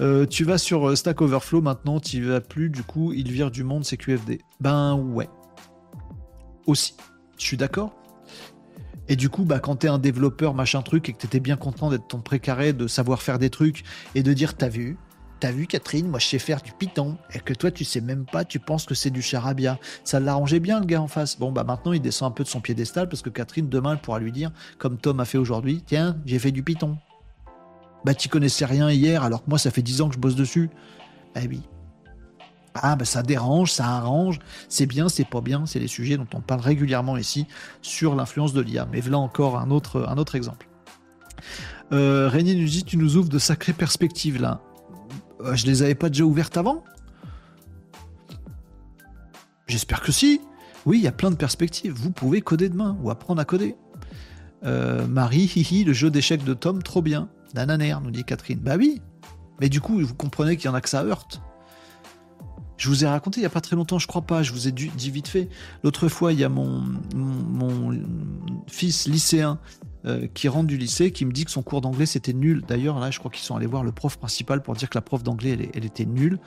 Euh, 0.00 0.26
tu 0.26 0.44
vas 0.44 0.58
sur 0.58 0.88
euh, 0.88 0.96
Stack 0.96 1.20
Overflow 1.22 1.60
maintenant, 1.60 2.00
tu 2.00 2.22
vas 2.24 2.40
plus, 2.40 2.68
du 2.68 2.82
coup, 2.82 3.12
il 3.12 3.30
vire 3.30 3.50
du 3.50 3.62
monde 3.62 3.84
CQFD. 3.84 4.40
Ben 4.60 4.94
ouais. 4.94 5.28
Aussi. 6.66 6.94
Je 7.38 7.44
suis 7.44 7.56
d'accord. 7.56 7.94
Et 9.08 9.16
du 9.16 9.28
coup, 9.28 9.44
bah, 9.44 9.58
quand 9.58 9.76
t'es 9.76 9.88
un 9.88 9.98
développeur, 9.98 10.54
machin 10.54 10.82
truc, 10.82 11.08
et 11.08 11.12
que 11.12 11.18
t'étais 11.18 11.40
bien 11.40 11.56
content 11.56 11.90
d'être 11.90 12.08
ton 12.08 12.20
précaré, 12.20 12.72
de 12.72 12.86
savoir 12.86 13.22
faire 13.22 13.38
des 13.38 13.50
trucs, 13.50 13.84
et 14.14 14.22
de 14.22 14.32
dire, 14.32 14.56
t'as 14.56 14.68
vu, 14.68 14.96
t'as 15.40 15.52
vu 15.52 15.66
Catherine, 15.66 16.08
moi 16.08 16.18
je 16.18 16.26
sais 16.26 16.38
faire 16.38 16.62
du 16.62 16.72
Python, 16.72 17.18
et 17.34 17.38
que 17.38 17.52
toi 17.52 17.70
tu 17.70 17.84
sais 17.84 18.00
même 18.00 18.24
pas, 18.24 18.46
tu 18.46 18.58
penses 18.58 18.86
que 18.86 18.94
c'est 18.94 19.10
du 19.10 19.20
charabia. 19.20 19.78
Ça 20.02 20.20
l'arrangeait 20.20 20.60
bien 20.60 20.80
le 20.80 20.86
gars 20.86 21.02
en 21.02 21.08
face. 21.08 21.38
Bon, 21.38 21.52
bah 21.52 21.64
maintenant 21.64 21.92
il 21.92 22.00
descend 22.00 22.32
un 22.32 22.34
peu 22.34 22.44
de 22.44 22.48
son 22.48 22.60
piédestal, 22.60 23.08
parce 23.08 23.20
que 23.20 23.30
Catherine, 23.30 23.68
demain, 23.68 23.92
elle 23.92 23.98
pourra 23.98 24.20
lui 24.20 24.32
dire, 24.32 24.52
comme 24.78 24.96
Tom 24.96 25.20
a 25.20 25.26
fait 25.26 25.38
aujourd'hui, 25.38 25.82
tiens, 25.86 26.16
j'ai 26.24 26.38
fait 26.38 26.52
du 26.52 26.62
Python. 26.62 26.96
Bah, 28.04 28.14
tu 28.14 28.28
connaissais 28.28 28.64
rien 28.64 28.90
hier, 28.90 29.22
alors 29.22 29.44
que 29.44 29.50
moi 29.50 29.58
ça 29.58 29.70
fait 29.70 29.82
10 29.82 30.02
ans 30.02 30.08
que 30.08 30.14
je 30.14 30.20
bosse 30.20 30.36
dessus. 30.36 30.70
Bah 31.34 31.40
oui. 31.48 31.62
Ah, 32.74 32.96
bah 32.96 33.04
ça 33.04 33.22
dérange, 33.22 33.70
ça 33.70 33.86
arrange, 33.86 34.40
c'est 34.68 34.86
bien, 34.86 35.08
c'est 35.08 35.24
pas 35.24 35.40
bien, 35.40 35.64
c'est 35.64 35.78
les 35.78 35.86
sujets 35.86 36.16
dont 36.16 36.26
on 36.34 36.40
parle 36.40 36.60
régulièrement 36.60 37.16
ici 37.16 37.46
sur 37.82 38.16
l'influence 38.16 38.52
de 38.52 38.60
l'IA. 38.60 38.88
Mais 38.90 39.00
voilà 39.00 39.18
encore 39.18 39.58
un 39.58 39.70
autre, 39.70 40.06
un 40.08 40.18
autre 40.18 40.34
exemple. 40.34 40.66
Euh, 41.92 42.30
nous 42.32 42.64
dit 42.64 42.84
Tu 42.84 42.96
nous 42.96 43.16
ouvres 43.16 43.28
de 43.28 43.38
sacrées 43.38 43.72
perspectives 43.72 44.40
là. 44.40 44.60
Euh, 45.40 45.54
je 45.54 45.66
les 45.66 45.82
avais 45.82 45.94
pas 45.94 46.08
déjà 46.08 46.24
ouvertes 46.24 46.56
avant? 46.56 46.82
J'espère 49.66 50.02
que 50.02 50.12
si. 50.12 50.40
Oui, 50.86 50.98
il 50.98 51.04
y 51.04 51.08
a 51.08 51.12
plein 51.12 51.30
de 51.30 51.36
perspectives. 51.36 51.92
Vous 51.92 52.10
pouvez 52.10 52.42
coder 52.42 52.68
demain 52.68 52.96
ou 53.02 53.10
apprendre 53.10 53.40
à 53.40 53.44
coder. 53.44 53.76
Euh, 54.64 55.06
Marie, 55.06 55.50
hihi, 55.54 55.84
le 55.84 55.92
jeu 55.92 56.10
d'échecs 56.10 56.44
de 56.44 56.54
Tom, 56.54 56.82
trop 56.82 57.02
bien. 57.02 57.28
Nananer, 57.54 57.96
nous 58.02 58.10
dit 58.10 58.24
Catherine. 58.24 58.58
Bah 58.58 58.76
oui. 58.76 59.00
Mais 59.60 59.68
du 59.68 59.80
coup, 59.80 60.00
vous 60.00 60.14
comprenez 60.14 60.56
qu'il 60.56 60.66
y 60.66 60.68
en 60.68 60.74
a 60.74 60.80
que 60.80 60.88
ça 60.88 61.04
heurte. 61.04 61.40
Je 62.76 62.88
vous 62.88 63.04
ai 63.04 63.06
raconté 63.06 63.40
il 63.40 63.42
n'y 63.42 63.46
a 63.46 63.50
pas 63.50 63.60
très 63.60 63.76
longtemps, 63.76 63.98
je 63.98 64.06
crois 64.06 64.22
pas, 64.22 64.42
je 64.42 64.52
vous 64.52 64.66
ai 64.66 64.72
dit 64.72 64.90
vite 65.10 65.28
fait. 65.28 65.48
L'autre 65.84 66.08
fois, 66.08 66.32
il 66.32 66.40
y 66.40 66.44
a 66.44 66.48
mon, 66.48 66.82
mon, 67.14 67.96
fils 68.66 69.06
lycéen 69.06 69.60
euh, 70.06 70.26
qui 70.34 70.48
rentre 70.48 70.66
du 70.66 70.76
lycée, 70.76 71.12
qui 71.12 71.24
me 71.24 71.32
dit 71.32 71.44
que 71.44 71.52
son 71.52 71.62
cours 71.62 71.80
d'anglais 71.80 72.04
c'était 72.04 72.32
nul. 72.32 72.64
D'ailleurs, 72.66 72.98
là, 72.98 73.12
je 73.12 73.20
crois 73.20 73.30
qu'ils 73.30 73.44
sont 73.44 73.54
allés 73.54 73.66
voir 73.66 73.84
le 73.84 73.92
prof 73.92 74.18
principal 74.18 74.60
pour 74.60 74.74
dire 74.74 74.90
que 74.90 74.98
la 74.98 75.02
prof 75.02 75.22
d'anglais, 75.22 75.70
elle, 75.72 75.84
était 75.84 76.04
nulle. 76.04 76.40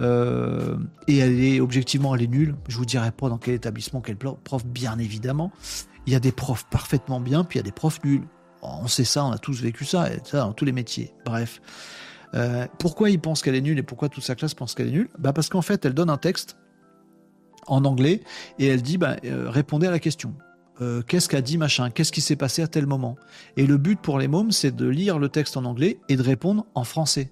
Euh, 0.00 0.78
et 1.06 1.18
elle 1.18 1.38
est, 1.40 1.60
objectivement, 1.60 2.14
elle 2.14 2.22
est 2.22 2.26
nulle. 2.26 2.56
Je 2.68 2.76
vous 2.78 2.86
dirai 2.86 3.12
pas 3.12 3.28
dans 3.28 3.38
quel 3.38 3.54
établissement, 3.54 4.00
quel 4.00 4.16
prof, 4.16 4.64
bien 4.64 4.98
évidemment. 4.98 5.52
Il 6.06 6.12
y 6.12 6.16
a 6.16 6.20
des 6.20 6.32
profs 6.32 6.66
parfaitement 6.70 7.20
bien, 7.20 7.44
puis 7.44 7.58
il 7.58 7.60
y 7.60 7.64
a 7.64 7.64
des 7.64 7.72
profs 7.72 8.02
nuls. 8.02 8.22
On 8.62 8.88
sait 8.88 9.04
ça, 9.04 9.24
on 9.24 9.32
a 9.32 9.38
tous 9.38 9.62
vécu 9.62 9.84
ça, 9.84 10.12
et 10.12 10.20
ça 10.24 10.40
dans 10.40 10.52
tous 10.52 10.64
les 10.64 10.72
métiers. 10.72 11.12
Bref. 11.24 11.60
Euh, 12.34 12.66
pourquoi 12.78 13.10
il 13.10 13.20
pense 13.20 13.42
qu'elle 13.42 13.54
est 13.54 13.60
nulle 13.60 13.78
et 13.78 13.82
pourquoi 13.82 14.08
toute 14.08 14.24
sa 14.24 14.34
classe 14.34 14.54
pense 14.54 14.74
qu'elle 14.74 14.88
est 14.88 14.92
nulle? 14.92 15.08
Bah 15.18 15.32
Parce 15.32 15.48
qu'en 15.48 15.62
fait, 15.62 15.84
elle 15.84 15.94
donne 15.94 16.10
un 16.10 16.18
texte 16.18 16.56
en 17.66 17.84
anglais 17.84 18.20
et 18.58 18.66
elle 18.66 18.82
dit 18.82 18.98
bah, 18.98 19.16
euh, 19.24 19.48
répondez 19.48 19.86
à 19.86 19.90
la 19.90 19.98
question. 19.98 20.34
Euh, 20.82 21.02
qu'est-ce 21.02 21.28
qu'a 21.28 21.40
dit 21.40 21.56
machin? 21.56 21.90
Qu'est-ce 21.90 22.12
qui 22.12 22.20
s'est 22.20 22.36
passé 22.36 22.62
à 22.62 22.68
tel 22.68 22.86
moment? 22.86 23.16
Et 23.56 23.66
le 23.66 23.78
but 23.78 23.98
pour 23.98 24.18
les 24.18 24.28
mômes, 24.28 24.50
c'est 24.50 24.74
de 24.74 24.86
lire 24.86 25.18
le 25.18 25.28
texte 25.28 25.56
en 25.56 25.64
anglais 25.64 25.98
et 26.08 26.16
de 26.16 26.22
répondre 26.22 26.66
en 26.74 26.84
français. 26.84 27.30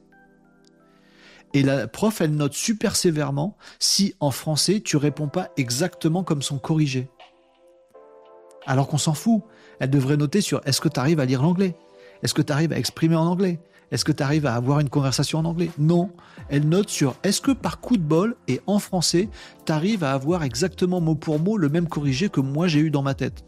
Et 1.52 1.62
la 1.62 1.86
prof, 1.86 2.20
elle 2.20 2.34
note 2.34 2.54
super 2.54 2.96
sévèrement 2.96 3.56
si 3.78 4.14
en 4.18 4.30
français 4.30 4.80
tu 4.80 4.96
réponds 4.96 5.28
pas 5.28 5.50
exactement 5.56 6.24
comme 6.24 6.42
son 6.42 6.58
corrigé. 6.58 7.08
Alors 8.66 8.88
qu'on 8.88 8.98
s'en 8.98 9.14
fout. 9.14 9.42
Elle 9.80 9.90
devrait 9.90 10.16
noter 10.16 10.40
sur 10.40 10.60
est-ce 10.64 10.80
que 10.80 10.88
tu 10.88 11.00
arrives 11.00 11.20
à 11.20 11.24
lire 11.24 11.42
l'anglais? 11.42 11.76
Est-ce 12.22 12.34
que 12.34 12.42
tu 12.42 12.52
arrives 12.52 12.72
à 12.72 12.78
exprimer 12.78 13.16
en 13.16 13.26
anglais? 13.26 13.60
Est-ce 13.90 14.04
que 14.04 14.12
tu 14.12 14.22
arrives 14.22 14.46
à 14.46 14.54
avoir 14.54 14.80
une 14.80 14.88
conversation 14.88 15.38
en 15.38 15.44
anglais? 15.44 15.70
Non. 15.78 16.10
Elle 16.48 16.68
note 16.68 16.88
sur 16.88 17.14
est-ce 17.22 17.40
que 17.40 17.52
par 17.52 17.80
coup 17.80 17.96
de 17.96 18.02
bol 18.02 18.36
et 18.48 18.60
en 18.66 18.78
français, 18.78 19.28
tu 19.66 19.72
arrives 19.72 20.04
à 20.04 20.12
avoir 20.12 20.42
exactement 20.42 21.00
mot 21.00 21.14
pour 21.14 21.38
mot 21.38 21.56
le 21.56 21.68
même 21.68 21.88
corrigé 21.88 22.28
que 22.28 22.40
moi 22.40 22.66
j'ai 22.66 22.80
eu 22.80 22.90
dans 22.90 23.02
ma 23.02 23.14
tête? 23.14 23.44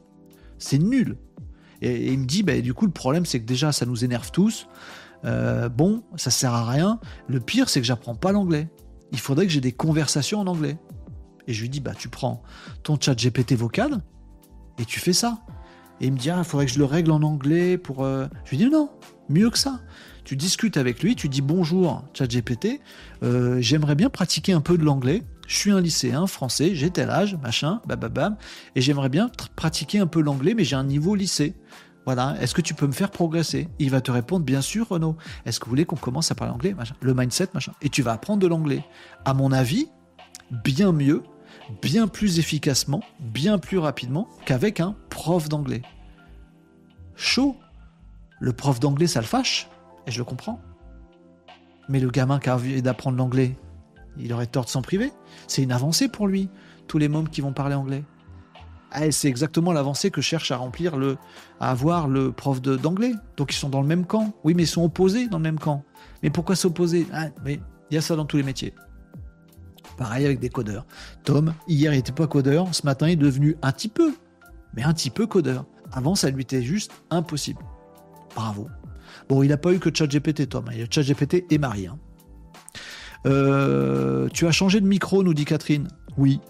C'est 0.59 0.78
nul. 0.78 1.16
Et, 1.82 2.12
il 2.12 2.19
me 2.19 2.27
dit, 2.27 2.43
bah, 2.43 2.61
du 2.61 2.74
coup, 2.74 2.86
le 2.86 2.93
problème, 2.93 3.27
c'est 3.27 3.40
que 3.40 3.47
déjà, 3.47 3.73
ça 3.73 3.86
nous 3.86 4.05
énerve 4.05 4.31
tous. 4.31 4.69
Euh, 5.24 5.69
bon, 5.69 6.03
ça 6.16 6.31
sert 6.31 6.55
à 6.55 6.65
rien. 6.65 7.01
Le 7.28 7.40
pire, 7.40 7.69
c'est 7.69 7.81
que 7.81 7.86
j'apprends 7.86 8.15
pas 8.15 8.32
l'anglais. 8.32 8.69
Il 9.12 9.19
faudrait 9.19 9.47
que 9.47 9.53
j'ai 9.53 9.61
des 9.61 9.73
conversations 9.73 10.40
en 10.40 10.47
anglais. 10.47 10.78
Et 11.47 11.53
je 11.53 11.62
lui 11.62 11.69
dis, 11.69 11.81
bah, 11.81 11.93
tu 11.97 12.09
prends 12.09 12.43
ton 12.82 12.98
chat 13.01 13.15
GPT 13.15 13.53
vocal 13.55 14.03
et 14.78 14.85
tu 14.85 15.01
fais 15.01 15.12
ça. 15.12 15.39
Et 16.01 16.06
il 16.06 16.12
me 16.12 16.18
dit, 16.18 16.31
ah, 16.31 16.39
il 16.39 16.44
faudrait 16.44 16.66
que 16.66 16.73
je 16.73 16.78
le 16.78 16.85
règle 16.85 17.10
en 17.10 17.23
anglais 17.23 17.78
pour. 17.78 18.05
Euh, 18.05 18.27
je 18.44 18.51
lui 18.51 18.59
dis, 18.59 18.68
non, 18.68 18.90
mieux 19.28 19.51
que 19.51 19.59
ça 19.59 19.81
tu 20.27 20.35
discutes 20.35 20.77
avec 20.77 21.05
lui, 21.05 21.14
tu 21.14 21.28
dis 21.28 21.40
bonjour 21.40 22.02
ChatGPT, 22.12 22.81
euh, 23.23 23.59
j'aimerais 23.60 23.94
bien 23.94 24.10
pratiquer 24.10 24.52
un 24.52 24.60
peu 24.60 24.77
de 24.77 24.85
l'anglais. 24.85 25.23
Je 25.47 25.56
suis 25.56 25.70
un 25.70 25.81
lycéen 25.81 26.27
français, 26.27 26.74
j'ai 26.74 26.90
tel 26.90 27.10
âge, 27.10 27.39
machin, 27.40 27.81
bababam, 27.86 28.36
et 28.74 28.81
j'aimerais 28.81 29.09
bien 29.09 29.31
pratiquer 29.55 30.01
un 30.01 30.09
peu 30.09 30.20
l'anglais, 30.20 30.55
mais 30.55 30.64
j'ai 30.64 30.74
un 30.74 30.82
niveau 30.82 31.14
lycée. 31.14 31.55
Voilà, 32.06 32.36
est-ce 32.40 32.56
que 32.56 32.60
tu 32.60 32.74
peux 32.74 32.89
me 32.89 32.93
faire 32.93 33.12
progresser? 33.12 33.68
Il 33.78 33.90
va 33.90 34.01
te 34.01 34.10
répondre, 34.10 34.44
bien 34.44 34.62
sûr, 34.62 34.89
Renaud. 34.89 35.16
Est-ce 35.44 35.60
que 35.60 35.66
vous 35.66 35.70
voulez 35.70 35.85
qu'on 35.85 35.94
commence 35.94 36.32
à 36.32 36.35
parler 36.35 36.52
anglais? 36.52 36.74
Le 37.01 37.14
mindset, 37.14 37.48
machin. 37.55 37.73
Et 37.81 37.89
tu 37.89 38.02
vas 38.02 38.12
apprendre 38.12 38.40
de 38.40 38.48
l'anglais. 38.48 38.85
À 39.24 39.32
mon 39.32 39.52
avis, 39.52 39.86
bien 40.64 40.90
mieux, 40.90 41.23
bien 41.83 42.09
plus 42.09 42.39
efficacement, 42.39 43.03
bien 43.21 43.59
plus 43.59 43.79
rapidement 43.79 44.29
qu'avec 44.45 44.81
un 44.81 44.97
prof 45.11 45.49
d'anglais. 45.49 45.83
Chaud. 47.15 47.57
Le 48.39 48.53
prof 48.53 48.81
d'anglais, 48.81 49.07
ça 49.07 49.21
le 49.21 49.27
fâche 49.27 49.69
et 50.07 50.11
je 50.11 50.19
le 50.19 50.25
comprends. 50.25 50.61
Mais 51.89 52.01
le 52.01 52.11
gamin 52.11 52.39
qui 52.39 52.51
a 52.51 52.55
envie 52.55 52.83
d'apprendre 52.83 53.17
l'anglais, 53.17 53.57
il 54.19 54.33
aurait 54.33 54.47
tort 54.47 54.65
de 54.65 54.71
s'en 54.71 54.83
priver. 54.83 55.13
C'est 55.47 55.63
une 55.63 55.73
avancée 55.73 56.09
pour 56.09 56.27
lui, 56.27 56.51
tous 56.87 56.99
les 56.99 57.09
mômes 57.09 57.29
qui 57.29 57.41
vont 57.41 57.53
parler 57.53 57.75
anglais. 57.75 58.05
Ah, 58.93 59.11
c'est 59.11 59.29
exactement 59.29 59.73
l'avancée 59.73 60.11
que 60.11 60.21
cherche 60.21 60.51
à 60.53 60.57
remplir 60.57 60.97
le, 60.97 61.17
à 61.61 61.71
avoir 61.71 62.09
le 62.09 62.33
prof 62.33 62.61
d'anglais. 62.63 63.13
Donc 63.37 63.53
ils 63.53 63.57
sont 63.57 63.69
dans 63.69 63.81
le 63.81 63.87
même 63.87 64.07
camp. 64.07 64.33
Oui, 64.45 64.55
mais 64.55 64.63
ils 64.65 64.69
sont 64.69 64.85
opposés 64.85 65.29
dans 65.29 65.39
le 65.39 65.43
même 65.43 65.59
camp. 65.59 65.83
Mais 66.23 66.31
pourquoi 66.31 66.57
s'opposer? 66.57 67.07
Ah, 67.13 67.27
Mais 67.45 67.61
il 67.91 67.95
y 67.95 67.99
a 67.99 68.01
ça 68.01 68.17
dans 68.17 68.25
tous 68.25 68.37
les 68.37 68.43
métiers. 68.43 68.75
Pareil 69.97 70.27
avec 70.27 70.40
des 70.40 70.48
codeurs. 70.48 70.86
Tom, 71.24 71.55
hier 71.68 71.93
il 71.93 71.97
n'était 71.97 72.12
pas 72.12 72.27
codeur, 72.27 72.74
ce 72.74 72.85
matin 72.85 73.09
il 73.09 73.12
est 73.12 73.16
devenu 73.16 73.56
un 73.62 73.73
petit 73.73 73.89
peu, 73.89 74.14
mais 74.74 74.82
un 74.82 74.93
petit 74.93 75.10
peu 75.10 75.27
codeur. 75.27 75.64
Avant 75.93 76.14
ça 76.14 76.31
lui 76.31 76.43
était 76.43 76.62
juste 76.62 76.93
impossible. 77.10 77.60
Bravo. 78.35 78.68
Bon, 79.28 79.43
il 79.43 79.48
n'a 79.48 79.56
pas 79.56 79.73
eu 79.73 79.78
que 79.78 79.90
ChatGPT, 79.93 80.48
Tom. 80.48 80.66
Il 80.73 80.78
y 80.78 80.82
a 80.82 80.86
ChatGPT 80.89 81.47
et 81.51 81.59
Marie. 81.59 81.86
Hein. 81.86 81.98
Euh, 83.27 84.28
tu 84.32 84.47
as 84.47 84.52
changé 84.52 84.81
de 84.81 84.86
micro, 84.86 85.23
nous 85.23 85.35
dit 85.35 85.44
Catherine. 85.44 85.89
Oui. 86.16 86.40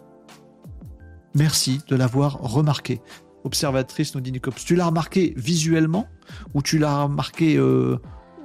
Merci 1.34 1.80
de 1.88 1.96
l'avoir 1.96 2.38
remarqué. 2.40 3.00
Observatrice, 3.44 4.14
nous 4.14 4.20
dit 4.20 4.32
Nicops. 4.32 4.64
Tu 4.64 4.74
l'as 4.74 4.86
remarqué 4.86 5.32
visuellement 5.36 6.08
ou 6.54 6.62
tu 6.62 6.78
l'as 6.78 7.04
remarqué 7.04 7.56
euh, 7.56 7.98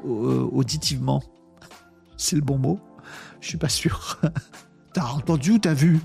euh, 0.06 0.48
auditivement? 0.52 1.24
C'est 2.18 2.36
le 2.36 2.42
bon 2.42 2.58
mot 2.58 2.80
Je 3.40 3.50
suis 3.50 3.58
pas 3.58 3.70
sûr. 3.70 4.20
t'as 4.94 5.06
entendu 5.12 5.52
ou 5.52 5.60
t'as 5.60 5.74
vu? 5.74 6.00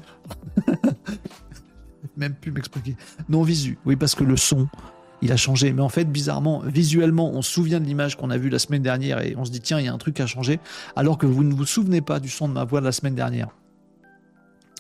Même 2.17 2.35
plus 2.35 2.51
m'expliquer. 2.51 2.97
Non, 3.29 3.43
visu. 3.43 3.79
Oui, 3.85 3.97
parce 3.97 4.15
que 4.15 4.25
le 4.25 4.37
son, 4.37 4.69
il 5.23 5.33
a 5.33 5.37
changé. 5.37 5.73
Mais 5.73 5.83
en 5.83 5.89
fait, 5.89 6.05
bizarrement, 6.05 6.61
visuellement, 6.61 7.31
on 7.31 7.43
se 7.43 7.51
souvient 7.51 7.81
de 7.81 7.85
l'image 7.85 8.17
qu'on 8.17 8.31
a 8.31 8.39
vue 8.39 8.49
la 8.49 8.59
semaine 8.59 8.83
dernière 8.83 9.21
et 9.21 9.35
on 9.37 9.45
se 9.45 9.51
dit, 9.51 9.61
tiens, 9.61 9.79
il 9.79 9.87
y 9.87 9.89
a 9.89 9.93
un 9.93 9.99
truc 9.99 10.19
à 10.21 10.27
changer, 10.27 10.61
alors 10.95 11.19
que 11.19 11.27
vous 11.27 11.45
ne 11.45 11.55
vous 11.55 11.67
souvenez 11.67 12.01
pas 12.01 12.21
du 12.21 12.29
son 12.29 12.49
de 12.49 12.55
ma 12.55 12.65
voix 12.65 12.81
de 12.81 12.87
la 12.87 12.93
semaine 12.93 13.15
dernière. 13.15 13.49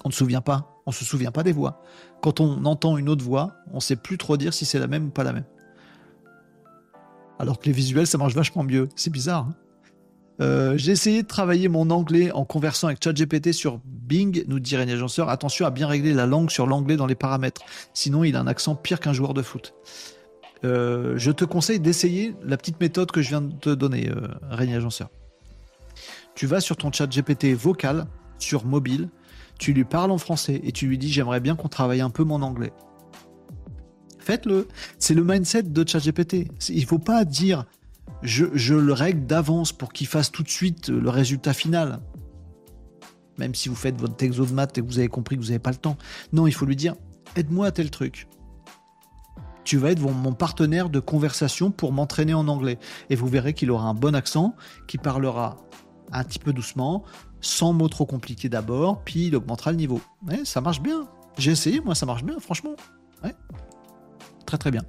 On 0.04 0.08
ne 0.08 0.12
se 0.12 0.18
souvient 0.18 0.40
pas. 0.40 0.82
On 0.86 0.92
se 0.92 1.04
souvient 1.04 1.32
pas 1.32 1.42
des 1.42 1.52
voix. 1.52 1.82
Quand 2.22 2.40
on 2.40 2.64
entend 2.64 2.96
une 2.96 3.08
autre 3.08 3.24
voix, 3.24 3.54
on 3.72 3.80
sait 3.80 3.96
plus 3.96 4.18
trop 4.18 4.36
dire 4.36 4.54
si 4.54 4.64
c'est 4.64 4.78
la 4.78 4.86
même 4.86 5.06
ou 5.06 5.10
pas 5.10 5.24
la 5.24 5.32
même. 5.32 5.44
Alors 7.38 7.58
que 7.58 7.66
les 7.66 7.72
visuels, 7.72 8.06
ça 8.06 8.16
marche 8.16 8.34
vachement 8.34 8.62
mieux. 8.62 8.88
C'est 8.94 9.10
bizarre. 9.10 9.48
Hein. 9.48 9.54
Euh, 10.40 10.76
J'ai 10.76 10.92
essayé 10.92 11.22
de 11.22 11.26
travailler 11.26 11.68
mon 11.68 11.90
anglais 11.90 12.30
en 12.32 12.44
conversant 12.44 12.88
avec 12.88 13.02
ChatGPT 13.02 13.52
sur 13.52 13.80
Bing, 13.84 14.44
nous 14.48 14.60
dit 14.60 14.76
René 14.76 14.92
Agenceur. 14.92 15.28
Attention 15.28 15.66
à 15.66 15.70
bien 15.70 15.86
régler 15.86 16.12
la 16.12 16.26
langue 16.26 16.50
sur 16.50 16.66
l'anglais 16.66 16.96
dans 16.96 17.06
les 17.06 17.14
paramètres. 17.14 17.62
Sinon, 17.94 18.24
il 18.24 18.36
a 18.36 18.40
un 18.40 18.46
accent 18.46 18.74
pire 18.74 19.00
qu'un 19.00 19.12
joueur 19.12 19.34
de 19.34 19.42
foot. 19.42 19.74
Euh, 20.64 21.14
je 21.16 21.30
te 21.30 21.44
conseille 21.44 21.80
d'essayer 21.80 22.34
la 22.42 22.56
petite 22.56 22.80
méthode 22.80 23.10
que 23.10 23.22
je 23.22 23.28
viens 23.28 23.42
de 23.42 23.54
te 23.54 23.70
donner, 23.70 24.08
euh, 24.08 24.28
Régnier 24.50 24.76
Agenceur. 24.76 25.10
Tu 26.34 26.46
vas 26.46 26.60
sur 26.60 26.76
ton 26.76 26.92
chat 26.92 27.06
GPT 27.06 27.54
vocal, 27.54 28.06
sur 28.38 28.64
mobile, 28.64 29.08
tu 29.58 29.72
lui 29.72 29.84
parles 29.84 30.10
en 30.10 30.18
français 30.18 30.60
et 30.64 30.72
tu 30.72 30.86
lui 30.86 30.98
dis 30.98 31.10
j'aimerais 31.10 31.40
bien 31.40 31.56
qu'on 31.56 31.68
travaille 31.68 32.00
un 32.00 32.10
peu 32.10 32.24
mon 32.24 32.42
anglais. 32.42 32.72
Faites-le. 34.18 34.66
C'est 34.98 35.14
le 35.14 35.22
mindset 35.22 35.64
de 35.64 35.88
ChatGPT. 35.88 36.48
Il 36.68 36.80
ne 36.80 36.86
faut 36.86 36.98
pas 36.98 37.24
dire 37.24 37.64
je, 38.22 38.74
le 38.74 38.92
règle 38.92 39.26
d'avance 39.26 39.72
pour 39.72 39.92
qu'il 39.92 40.06
fasse 40.06 40.30
tout 40.32 40.42
de 40.42 40.48
suite 40.48 40.88
le 40.88 41.10
résultat 41.10 41.52
final. 41.52 42.00
Même 43.38 43.54
si 43.54 43.68
vous 43.68 43.74
faites 43.74 44.00
votre 44.00 44.16
texto 44.16 44.46
de 44.46 44.52
maths 44.52 44.78
et 44.78 44.80
que 44.80 44.86
vous 44.86 44.98
avez 44.98 45.08
compris 45.08 45.36
que 45.36 45.42
vous 45.42 45.48
n'avez 45.48 45.58
pas 45.58 45.70
le 45.70 45.76
temps. 45.76 45.96
Non, 46.32 46.46
il 46.46 46.52
faut 46.52 46.64
lui 46.64 46.76
dire 46.76 46.94
aide-moi 47.36 47.66
à 47.66 47.70
tel 47.72 47.90
truc. 47.90 48.28
Tu 49.64 49.78
vas 49.78 49.90
être 49.90 50.00
mon 50.00 50.32
partenaire 50.32 50.88
de 50.88 51.00
conversation 51.00 51.70
pour 51.70 51.92
m'entraîner 51.92 52.34
en 52.34 52.46
anglais. 52.48 52.78
Et 53.10 53.16
vous 53.16 53.26
verrez 53.26 53.52
qu'il 53.52 53.70
aura 53.70 53.88
un 53.88 53.94
bon 53.94 54.14
accent, 54.14 54.54
qui 54.86 54.96
parlera 54.96 55.56
un 56.12 56.22
petit 56.22 56.38
peu 56.38 56.52
doucement, 56.52 57.02
sans 57.40 57.72
mots 57.72 57.88
trop 57.88 58.06
compliqués 58.06 58.48
d'abord, 58.48 59.02
puis 59.02 59.26
il 59.26 59.36
augmentera 59.36 59.72
le 59.72 59.76
niveau. 59.76 60.00
ça 60.44 60.60
marche 60.60 60.80
bien. 60.80 61.08
J'ai 61.36 61.50
essayé, 61.50 61.80
moi 61.80 61.94
ça 61.94 62.06
marche 62.06 62.24
bien, 62.24 62.38
franchement. 62.38 62.76
Très 64.46 64.58
très 64.58 64.70
bien. 64.70 64.82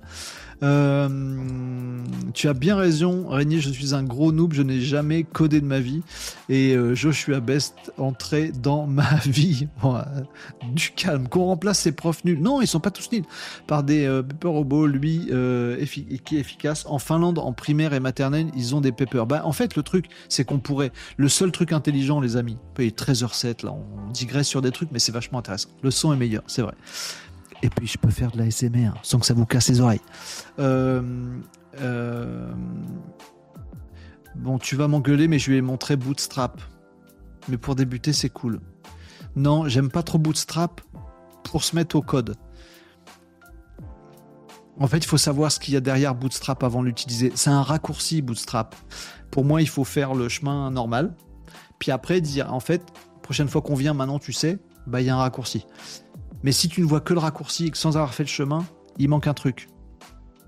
Euh, 0.64 2.00
tu 2.34 2.48
as 2.48 2.54
bien 2.54 2.76
raison, 2.76 3.28
Régnier, 3.28 3.60
je 3.60 3.70
suis 3.70 3.94
un 3.94 4.04
gros 4.04 4.32
noob, 4.32 4.54
je 4.54 4.62
n'ai 4.62 4.82
jamais 4.82 5.24
codé 5.24 5.62
de 5.62 5.66
ma 5.66 5.80
vie. 5.80 6.02
Et 6.50 6.76
euh, 6.76 6.96
Joshua 6.96 7.40
Best 7.40 7.76
entré 7.98 8.52
dans 8.52 8.88
ma 8.88 9.16
vie. 9.26 9.68
Euh, 9.84 10.02
du 10.74 10.92
calme, 10.92 11.28
qu'on 11.28 11.46
remplace 11.46 11.80
ces 11.80 11.92
profs 11.92 12.24
nuls. 12.26 12.42
Non, 12.42 12.62
ils 12.62 12.68
sont 12.68 12.80
pas 12.80 12.92
tous 12.92 13.12
nuls. 13.12 13.24
Par 13.68 13.84
des 13.84 14.08
paper 14.28 14.48
robots, 14.48 14.88
lui, 14.88 15.30
qui 16.26 16.38
est 16.38 16.40
efficace. 16.40 16.86
En 16.88 17.00
Finlande, 17.00 17.40
en 17.40 17.54
primaire 17.54 17.94
et 17.94 18.00
maternelle, 18.00 18.48
ils 18.56 18.76
ont 18.76 18.82
des 18.82 18.92
paper. 18.92 19.24
Bah, 19.28 19.42
en 19.46 19.52
fait, 19.52 19.76
le 19.76 19.84
truc, 19.84 20.06
c'est 20.30 20.44
qu'on 20.44 20.60
pourrait. 20.60 20.92
Le 21.18 21.30
seul 21.30 21.52
truc 21.52 21.72
intelligent, 21.72 22.20
les 22.20 22.38
amis, 22.38 22.58
il 22.80 22.86
est 22.86 22.98
13h07, 22.98 23.66
là, 23.66 23.74
on 23.74 24.12
digresse 24.12 24.48
sur 24.48 24.62
des 24.62 24.72
trucs, 24.72 24.92
mais 24.92 25.00
c'est 25.00 25.12
vachement 25.12 25.40
intéressant. 25.40 25.70
Le 25.82 25.92
son 25.92 26.14
est 26.14 26.18
meilleur, 26.18 26.44
c'est 26.48 26.62
vrai. 26.62 26.74
Et 27.64 27.70
puis 27.70 27.88
je 27.88 27.98
peux 27.98 28.10
faire 28.10 28.32
de 28.32 28.38
la 28.38 28.52
SMR 28.52 28.94
sans 29.04 29.20
que 29.20 29.26
ça 29.26 29.34
vous 29.34 29.46
casse 29.46 29.70
les 29.70 29.82
oreilles. 29.82 30.02
Euh, 30.60 31.02
euh, 31.80 32.52
bon, 34.36 34.60
tu 34.60 34.76
vas 34.76 34.88
m'engueuler, 34.88 35.28
mais 35.28 35.40
je 35.40 35.52
lui 35.52 35.58
ai 35.58 35.62
montré 35.62 35.96
Bootstrap. 35.96 36.62
Mais 37.50 37.58
pour 37.58 37.76
débuter, 37.76 38.14
c'est 38.14 38.30
cool. 38.30 38.60
Non, 39.36 39.68
j'aime 39.68 39.90
pas 39.90 40.04
trop 40.04 40.18
Bootstrap 40.18 40.82
pour 41.44 41.64
se 41.64 41.76
mettre 41.76 41.96
au 41.96 42.02
code. 42.02 42.36
En 44.80 44.88
fait, 44.88 44.98
il 44.98 45.06
faut 45.06 45.18
savoir 45.18 45.52
ce 45.52 45.60
qu'il 45.60 45.74
y 45.74 45.78
a 45.78 45.80
derrière 45.80 46.14
Bootstrap 46.14 46.64
avant 46.64 46.82
de 46.82 46.88
l'utiliser. 46.88 47.32
C'est 47.36 47.50
un 47.50 47.64
raccourci 47.64 48.22
Bootstrap. 48.22 48.76
Pour 49.32 49.44
moi, 49.44 49.62
il 49.62 49.70
faut 49.70 49.84
faire 49.84 50.14
le 50.14 50.30
chemin 50.30 50.70
normal. 50.70 51.16
Puis 51.80 51.92
après, 51.92 52.22
dire, 52.22 52.54
en 52.54 52.60
fait, 52.60 52.84
prochaine 53.24 53.48
fois 53.48 53.62
qu'on 53.62 53.76
vient, 53.76 53.94
maintenant 53.94 54.20
tu 54.20 54.34
sais, 54.34 54.60
bah 54.86 55.02
il 55.02 55.08
y 55.08 55.10
a 55.10 55.16
un 55.16 55.20
raccourci. 55.20 55.66
Mais 56.44 56.52
si 56.52 56.70
tu 56.70 56.82
ne 56.82 56.86
vois 56.86 57.02
que 57.02 57.14
le 57.14 57.20
raccourci 57.20 57.72
sans 57.74 57.98
avoir 57.98 58.14
fait 58.14 58.24
le 58.24 58.30
chemin, 58.30 58.66
il 58.98 59.10
manque 59.10 59.28
un 59.28 59.34
truc. 59.34 59.70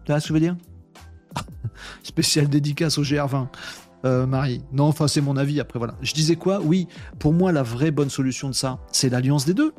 Tu 0.06 0.12
vois 0.12 0.20
ce 0.20 0.26
que 0.26 0.28
je 0.30 0.34
veux 0.34 0.40
dire 0.40 0.56
Spécial 2.04 2.48
dédicace 2.48 2.98
au 2.98 3.04
GR20. 3.04 3.48
Euh, 4.06 4.26
Marie. 4.26 4.64
Non, 4.72 4.86
enfin, 4.86 5.08
c'est 5.08 5.22
mon 5.22 5.36
avis. 5.38 5.60
Après, 5.60 5.80
voilà. 5.80 5.96
Je 6.02 6.14
disais 6.14 6.36
quoi? 6.36 6.62
Oui, 6.62 6.88
pour 7.20 7.34
moi, 7.34 7.52
la 7.52 7.64
vraie 7.64 7.92
bonne 7.92 8.10
solution 8.10 8.48
de 8.50 8.54
ça, 8.54 8.80
c'est 8.92 9.10
l'alliance 9.10 9.46
des 9.46 9.54
deux. 9.54 9.74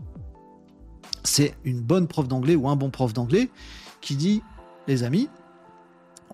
C'est 1.24 1.54
une 1.64 1.80
bonne 1.80 2.06
prof 2.06 2.28
d'anglais 2.28 2.56
ou 2.56 2.68
un 2.68 2.76
bon 2.76 2.90
prof 2.90 3.12
d'anglais 3.12 3.50
qui 4.00 4.16
dit 4.16 4.42
Les 4.88 5.02
amis, 5.02 5.28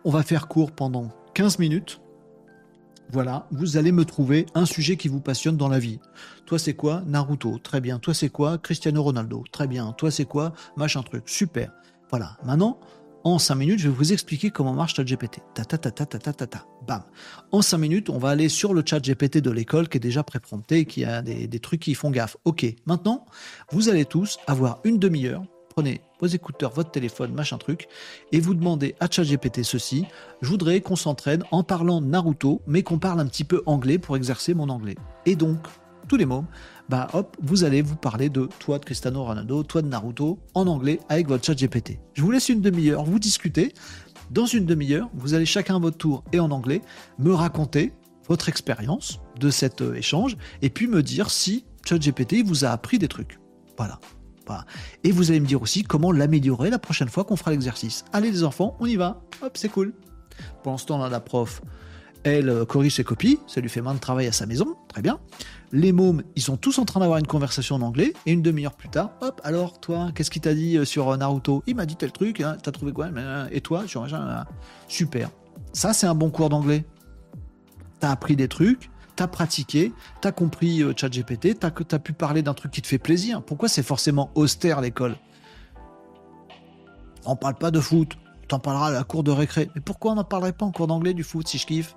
on 0.05 0.11
va 0.11 0.23
faire 0.23 0.49
cours 0.49 0.73
pendant 0.73 1.11
15 1.35 1.59
minutes 1.59 2.01
voilà, 3.11 3.47
vous 3.51 3.77
allez 3.77 3.93
me 3.93 4.05
trouver 4.05 4.47
un 4.55 4.67
sujet 4.67 4.97
qui 4.97 5.09
vous 5.09 5.21
passionne 5.21 5.57
dans 5.57 5.69
la 5.69 5.79
vie. 5.79 6.01
Toi, 6.45 6.59
c'est 6.59 6.75
quoi 6.75 7.03
Naruto. 7.07 7.59
Très 7.59 7.81
bien. 7.81 7.99
Toi, 7.99 8.15
c'est 8.15 8.29
quoi 8.29 8.59
Cristiano 8.59 9.03
Ronaldo. 9.03 9.45
Très 9.53 9.67
bien. 9.67 9.93
Toi, 9.93 10.11
c'est 10.11 10.25
quoi 10.25 10.53
Machin 10.77 11.03
truc. 11.03 11.25
Super. 11.27 11.73
Voilà. 12.11 12.37
Maintenant, 12.45 12.81
en 13.25 13.39
5 13.39 13.55
minutes, 13.55 13.79
je 13.79 13.89
vais 13.89 13.95
vous 13.95 14.13
expliquer 14.13 14.51
comment 14.51 14.73
marche 14.73 14.95
ChatGPT. 14.95 15.41
Ta 15.55 15.65
ta 15.65 15.79
ta 15.79 15.91
ta 15.91 16.07
ta 16.07 16.19
ta 16.19 16.33
ta 16.33 16.47
ta. 16.47 16.67
Bam. 16.87 17.03
En 17.53 17.63
5 17.63 17.79
minutes, 17.79 18.11
on 18.11 18.19
va 18.19 18.31
aller 18.31 18.49
sur 18.49 18.75
le 18.75 18.83
ChatGPT 18.85 19.39
de 19.39 19.51
l'école 19.51 19.89
qui 19.89 19.99
est 19.99 20.01
déjà 20.01 20.23
pré-prompté, 20.23 20.85
qui 20.85 21.05
a 21.05 21.23
des, 21.23 21.47
des 21.47 21.61
trucs 21.61 21.81
qui 21.81 21.95
font 21.95 22.11
gaffe. 22.11 22.37
Ok. 22.45 22.67
Maintenant, 22.87 23.27
vous 23.71 23.89
allez 23.89 24.05
tous 24.05 24.39
avoir 24.47 24.81
une 24.85 24.99
demi-heure 24.99 25.45
prenez 25.77 26.01
vos 26.21 26.27
écouteurs, 26.27 26.73
votre 26.73 26.91
téléphone, 26.91 27.33
machin 27.33 27.59
truc, 27.59 27.89
et 28.33 28.41
vous 28.41 28.55
demandez 28.55 28.95
à 29.01 29.11
ChatGPT 29.11 29.63
ceci, 29.63 30.07
je 30.43 30.49
voudrais 30.49 30.81
qu'on 30.81 30.97
s'entraîne 30.97 31.45
en 31.51 31.63
parlant 31.63 32.01
Naruto, 32.01 32.63
mais 32.67 32.83
qu'on 32.83 32.99
parle 32.99 33.21
un 33.21 33.27
petit 33.27 33.45
peu 33.45 33.63
anglais 33.67 33.99
pour 33.99 34.17
exercer 34.17 34.55
mon 34.55 34.69
anglais. 34.69 34.97
Et 35.27 35.37
donc, 35.37 35.59
tous 36.09 36.17
les 36.17 36.27
mots, 36.27 36.45
bah 36.89 37.09
hop, 37.13 37.37
vous 37.43 37.65
allez 37.65 37.83
vous 37.83 37.97
parler 37.97 38.29
de 38.29 38.49
toi 38.59 38.79
de 38.79 38.85
Cristiano 38.85 39.25
Ronaldo, 39.25 39.63
toi 39.65 39.83
de 39.83 39.89
Naruto, 39.89 40.39
en 40.55 40.67
anglais 40.67 41.01
avec 41.09 41.29
votre 41.29 41.45
ChatGPT. 41.45 41.99
Je 42.15 42.23
vous 42.23 42.31
laisse 42.31 42.49
une 42.49 42.61
demi-heure, 42.61 43.05
vous 43.05 43.19
discutez. 43.19 43.73
Dans 44.31 44.47
une 44.47 44.67
demi-heure, 44.67 45.09
vous 45.15 45.35
allez 45.35 45.47
chacun 45.47 45.77
à 45.77 45.79
votre 45.79 45.99
tour 45.99 46.25
et 46.33 46.41
en 46.41 46.51
anglais 46.51 46.81
me 47.19 47.33
raconter 47.33 47.93
votre 48.29 48.49
expérience 48.49 49.21
de 49.39 49.51
cet 49.51 49.83
euh, 49.83 49.95
échange 49.95 50.37
et 50.63 50.71
puis 50.71 50.89
me 50.89 51.03
dire 51.03 51.31
si 51.31 51.65
ChatGPT 51.85 52.45
vous 52.45 52.65
a 52.65 52.71
appris 52.71 52.99
des 52.99 53.09
trucs. 53.09 53.39
Voilà. 53.77 54.01
Et 55.05 55.13
vous 55.13 55.31
allez 55.31 55.41
me 55.41 55.47
dire 55.47 55.63
aussi 55.63 55.83
comment 55.83 56.13
l'améliorer 56.13 56.71
la 56.71 56.79
prochaine 56.79 57.09
fois 57.09 57.25
qu'on 57.25 57.37
fera 57.37 57.51
l'exercice. 57.51 58.05
Allez 58.13 58.31
les 58.31 58.45
enfants, 58.45 58.77
on 58.81 58.87
y 58.87 58.97
va. 58.97 59.21
Hop, 59.43 59.57
c'est 59.57 59.69
cool. 59.69 59.93
Pendant 60.63 60.79
ce 60.79 60.87
temps, 60.87 61.09
la 61.09 61.21
prof, 61.21 61.63
elle 62.27 62.49
euh, 62.49 62.65
corrige 62.65 62.97
ses 62.97 63.05
copies, 63.05 63.39
ça 63.47 63.61
lui 63.61 63.69
fait 63.69 63.81
moins 63.81 63.95
de 63.95 64.01
travail 64.01 64.27
à 64.27 64.33
sa 64.33 64.47
maison, 64.47 64.77
très 64.89 65.01
bien. 65.01 65.21
Les 65.73 65.93
mômes, 65.93 66.23
ils 66.35 66.43
sont 66.43 66.57
tous 66.57 66.79
en 66.79 66.85
train 66.85 67.01
d'avoir 67.01 67.19
une 67.19 67.27
conversation 67.27 67.77
en 67.77 67.83
anglais, 67.83 68.13
et 68.27 68.33
une 68.33 68.43
demi-heure 68.43 68.75
plus 68.75 68.89
tard, 68.89 69.13
hop, 69.21 69.41
alors 69.45 69.81
toi, 69.81 70.11
qu'est-ce 70.15 70.31
qu'il 70.31 70.43
t'a 70.43 70.55
dit 70.55 70.77
euh, 70.77 70.85
sur 70.85 71.09
euh, 71.09 71.17
Naruto? 71.17 71.63
Il 71.67 71.77
m'a 71.77 71.87
dit 71.87 71.97
tel 71.97 72.13
truc, 72.13 72.41
hein, 72.41 72.57
t'as 72.63 72.73
trouvé 72.73 72.93
quoi? 72.93 73.09
Et 73.53 73.61
toi, 73.61 73.85
Super. 74.89 75.31
Ça, 75.73 75.93
c'est 75.93 76.07
un 76.07 76.15
bon 76.15 76.31
cours 76.31 76.49
d'anglais. 76.49 76.85
T'as 78.01 78.11
appris 78.11 78.37
des 78.37 78.49
trucs, 78.49 78.91
t'as 79.17 79.27
pratiqué, 79.27 79.93
t'as 80.21 80.33
compris 80.33 80.83
euh, 80.83 80.93
ChatGPT, 80.95 81.59
t'as, 81.59 81.71
as 81.91 81.99
pu 81.99 82.13
parler 82.13 82.43
d'un 82.43 82.55
truc 82.55 82.71
qui 82.71 82.83
te 82.83 82.87
fait 82.87 82.99
plaisir. 82.99 83.43
Pourquoi 83.43 83.69
c'est 83.69 83.83
forcément 83.83 84.31
austère 84.35 84.81
l'école? 84.81 85.17
On 87.25 87.35
parle 87.35 87.57
pas 87.57 87.71
de 87.71 87.81
foot, 87.81 88.17
t'en 88.47 88.61
parleras 88.61 88.89
à 88.89 88.93
la 88.93 89.05
cour 89.05 89.25
de 89.25 89.33
récré. 89.33 89.71
Mais 89.75 89.81
pourquoi 89.81 90.13
on 90.13 90.15
n'en 90.15 90.25
parlerait 90.25 90.53
pas 90.53 90.67
en 90.67 90.71
cours 90.71 90.87
d'anglais 90.87 91.15
du 91.15 91.25
foot 91.25 91.49
si 91.49 91.59
je 91.59 91.67
kiffe? 91.67 91.97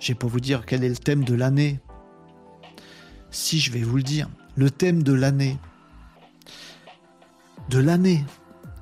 J'ai 0.00 0.14
pas 0.14 0.26
vous 0.26 0.40
dire 0.40 0.64
quel 0.66 0.82
est 0.82 0.88
le 0.88 0.96
thème 0.96 1.24
de 1.24 1.34
l'année. 1.34 1.78
Si 3.30 3.60
je 3.60 3.70
vais 3.70 3.82
vous 3.82 3.96
le 3.96 4.02
dire, 4.02 4.28
le 4.56 4.70
thème 4.70 5.02
de 5.02 5.12
l'année, 5.12 5.58
de 7.68 7.78
l'année, 7.78 8.24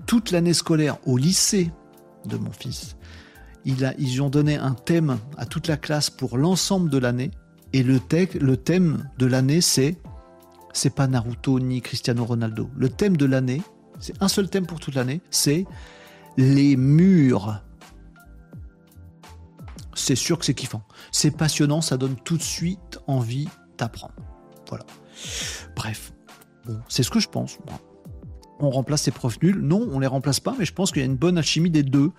toute 0.06 0.30
l'année 0.30 0.54
scolaire 0.54 0.96
au 1.06 1.18
lycée 1.18 1.70
de 2.24 2.36
mon 2.38 2.52
fils, 2.52 2.96
ils 3.98 4.22
ont 4.22 4.30
donné 4.30 4.56
un 4.56 4.72
thème 4.72 5.18
à 5.36 5.46
toute 5.46 5.68
la 5.68 5.76
classe 5.76 6.10
pour 6.10 6.38
l'ensemble 6.38 6.90
de 6.90 6.98
l'année. 6.98 7.30
Et 7.72 7.82
le, 7.82 8.00
thème 8.00 9.10
de 9.18 9.26
l'année, 9.26 9.60
c'est 9.60 9.96
c'est 10.72 10.94
pas 10.94 11.06
Naruto 11.06 11.60
ni 11.60 11.82
Cristiano 11.82 12.24
Ronaldo. 12.24 12.70
Le 12.76 12.88
thème 12.88 13.16
de 13.16 13.26
l'année, 13.26 13.62
c'est 14.00 14.14
un 14.22 14.28
seul 14.28 14.48
thème 14.48 14.66
pour 14.66 14.80
toute 14.80 14.94
l'année, 14.94 15.20
c'est 15.30 15.66
les 16.36 16.76
murs. 16.76 17.62
C'est 19.94 20.14
sûr 20.14 20.38
que 20.38 20.44
c'est 20.44 20.54
kiffant. 20.54 20.82
C'est 21.10 21.32
passionnant, 21.32 21.80
ça 21.80 21.96
donne 21.96 22.16
tout 22.16 22.36
de 22.36 22.42
suite 22.42 23.00
envie 23.06 23.48
d'apprendre. 23.76 24.14
Voilà. 24.68 24.86
Bref, 25.74 26.12
c'est 26.88 27.02
ce 27.02 27.10
que 27.10 27.20
je 27.20 27.28
pense 27.28 27.58
on 28.60 28.70
remplace 28.70 29.02
ces 29.02 29.10
profs 29.10 29.40
nuls. 29.42 29.60
Non, 29.60 29.88
on 29.90 29.98
les 30.00 30.06
remplace 30.06 30.40
pas, 30.40 30.54
mais 30.58 30.64
je 30.64 30.72
pense 30.72 30.90
qu'il 30.90 31.00
y 31.00 31.04
a 31.04 31.06
une 31.06 31.16
bonne 31.16 31.38
alchimie 31.38 31.70
des 31.70 31.82
deux 31.82 32.10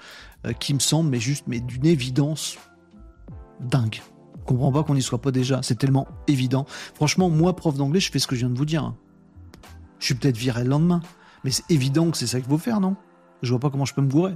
euh, 0.45 0.53
qui 0.53 0.73
me 0.73 0.79
semble, 0.79 1.09
mais 1.09 1.19
juste, 1.19 1.45
mais 1.47 1.59
d'une 1.59 1.85
évidence 1.85 2.57
dingue. 3.59 4.01
Je 4.39 4.45
comprends 4.45 4.71
pas 4.71 4.83
qu'on 4.83 4.95
n'y 4.95 5.01
soit 5.01 5.21
pas 5.21 5.31
déjà. 5.31 5.61
C'est 5.61 5.77
tellement 5.77 6.07
évident. 6.27 6.65
Franchement, 6.95 7.29
moi, 7.29 7.55
prof 7.55 7.75
d'anglais, 7.75 7.99
je 7.99 8.11
fais 8.11 8.19
ce 8.19 8.27
que 8.27 8.35
je 8.35 8.41
viens 8.41 8.49
de 8.49 8.57
vous 8.57 8.65
dire. 8.65 8.83
Hein. 8.83 8.95
Je 9.99 10.05
suis 10.05 10.15
peut-être 10.15 10.37
viré 10.37 10.63
le 10.63 10.69
lendemain, 10.69 11.01
mais 11.43 11.51
c'est 11.51 11.69
évident 11.69 12.09
que 12.09 12.17
c'est 12.17 12.27
ça 12.27 12.39
qu'il 12.39 12.49
faut 12.49 12.57
faire, 12.57 12.79
non? 12.79 12.95
Je 13.41 13.49
vois 13.49 13.59
pas 13.59 13.69
comment 13.69 13.85
je 13.85 13.93
peux 13.93 14.01
me 14.01 14.09
gourer. 14.09 14.35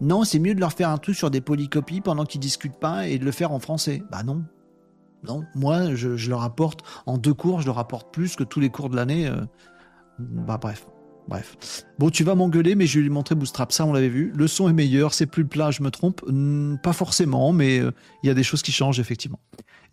Non, 0.00 0.24
c'est 0.24 0.38
mieux 0.38 0.54
de 0.54 0.60
leur 0.60 0.72
faire 0.72 0.90
un 0.90 0.98
truc 0.98 1.16
sur 1.16 1.30
des 1.30 1.40
polycopies 1.40 2.00
pendant 2.00 2.24
qu'ils 2.24 2.40
discutent 2.40 2.78
pas 2.78 3.08
et 3.08 3.18
de 3.18 3.24
le 3.24 3.32
faire 3.32 3.52
en 3.52 3.58
français. 3.58 4.02
Bah 4.10 4.22
non. 4.22 4.44
Non, 5.24 5.44
moi, 5.54 5.94
je, 5.94 6.28
leur 6.28 6.42
apporte, 6.42 6.82
en 7.06 7.18
deux 7.18 7.34
cours, 7.34 7.60
je 7.60 7.66
leur 7.66 7.78
apporte 7.78 8.12
plus 8.12 8.36
que 8.36 8.44
tous 8.44 8.60
les 8.60 8.70
cours 8.70 8.90
de 8.90 8.96
l'année. 8.96 9.26
Euh, 9.26 9.40
bah 10.18 10.58
bref. 10.60 10.86
Bref. 11.28 11.84
Bon, 11.98 12.08
tu 12.08 12.22
vas 12.22 12.36
m'engueuler, 12.36 12.76
mais 12.76 12.86
je 12.86 12.98
vais 12.98 13.02
lui 13.02 13.10
montrer 13.10 13.34
Bootstrap. 13.34 13.72
Ça, 13.72 13.84
on 13.84 13.92
l'avait 13.92 14.08
vu. 14.08 14.32
Le 14.36 14.46
son 14.46 14.68
est 14.68 14.72
meilleur, 14.72 15.12
c'est 15.12 15.26
plus 15.26 15.44
plat, 15.44 15.72
je 15.72 15.82
me 15.82 15.90
trompe. 15.90 16.22
Hmm, 16.26 16.76
pas 16.76 16.92
forcément, 16.92 17.52
mais 17.52 17.80
euh, 17.80 17.90
il 18.22 18.28
y 18.28 18.30
a 18.30 18.34
des 18.34 18.44
choses 18.44 18.62
qui 18.62 18.70
changent, 18.70 19.00
effectivement. 19.00 19.40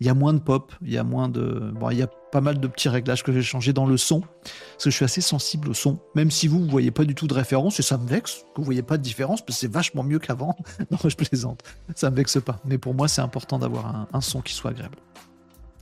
Il 0.00 0.06
y 0.06 0.10
a 0.10 0.14
moins 0.14 0.32
de 0.32 0.38
pop, 0.38 0.72
il 0.82 0.92
y 0.92 0.98
a 0.98 1.04
moins 1.04 1.28
de. 1.28 1.72
Bon, 1.74 1.90
il 1.90 1.98
y 1.98 2.02
a 2.02 2.06
pas 2.06 2.40
mal 2.40 2.60
de 2.60 2.66
petits 2.68 2.88
réglages 2.88 3.22
que 3.22 3.32
j'ai 3.32 3.42
changés 3.42 3.72
dans 3.72 3.86
le 3.86 3.96
son. 3.96 4.20
Parce 4.20 4.84
que 4.84 4.90
je 4.90 4.96
suis 4.96 5.04
assez 5.04 5.20
sensible 5.20 5.68
au 5.70 5.74
son. 5.74 5.98
Même 6.14 6.30
si 6.30 6.46
vous, 6.46 6.60
vous 6.60 6.70
voyez 6.70 6.90
pas 6.92 7.04
du 7.04 7.14
tout 7.14 7.26
de 7.26 7.34
référence, 7.34 7.80
et 7.80 7.82
ça 7.82 7.98
me 7.98 8.06
vexe 8.06 8.44
que 8.54 8.60
vous 8.60 8.64
voyez 8.64 8.82
pas 8.82 8.96
de 8.96 9.02
différence, 9.02 9.40
parce 9.44 9.56
que 9.58 9.60
c'est 9.60 9.72
vachement 9.72 10.04
mieux 10.04 10.20
qu'avant. 10.20 10.56
non, 10.90 10.98
je 11.04 11.16
plaisante. 11.16 11.62
Ça 11.96 12.10
me 12.10 12.16
vexe 12.16 12.40
pas. 12.40 12.60
Mais 12.64 12.78
pour 12.78 12.94
moi, 12.94 13.08
c'est 13.08 13.22
important 13.22 13.58
d'avoir 13.58 14.06
un 14.12 14.20
son 14.20 14.40
qui 14.40 14.52
soit 14.52 14.70
agréable. 14.70 14.98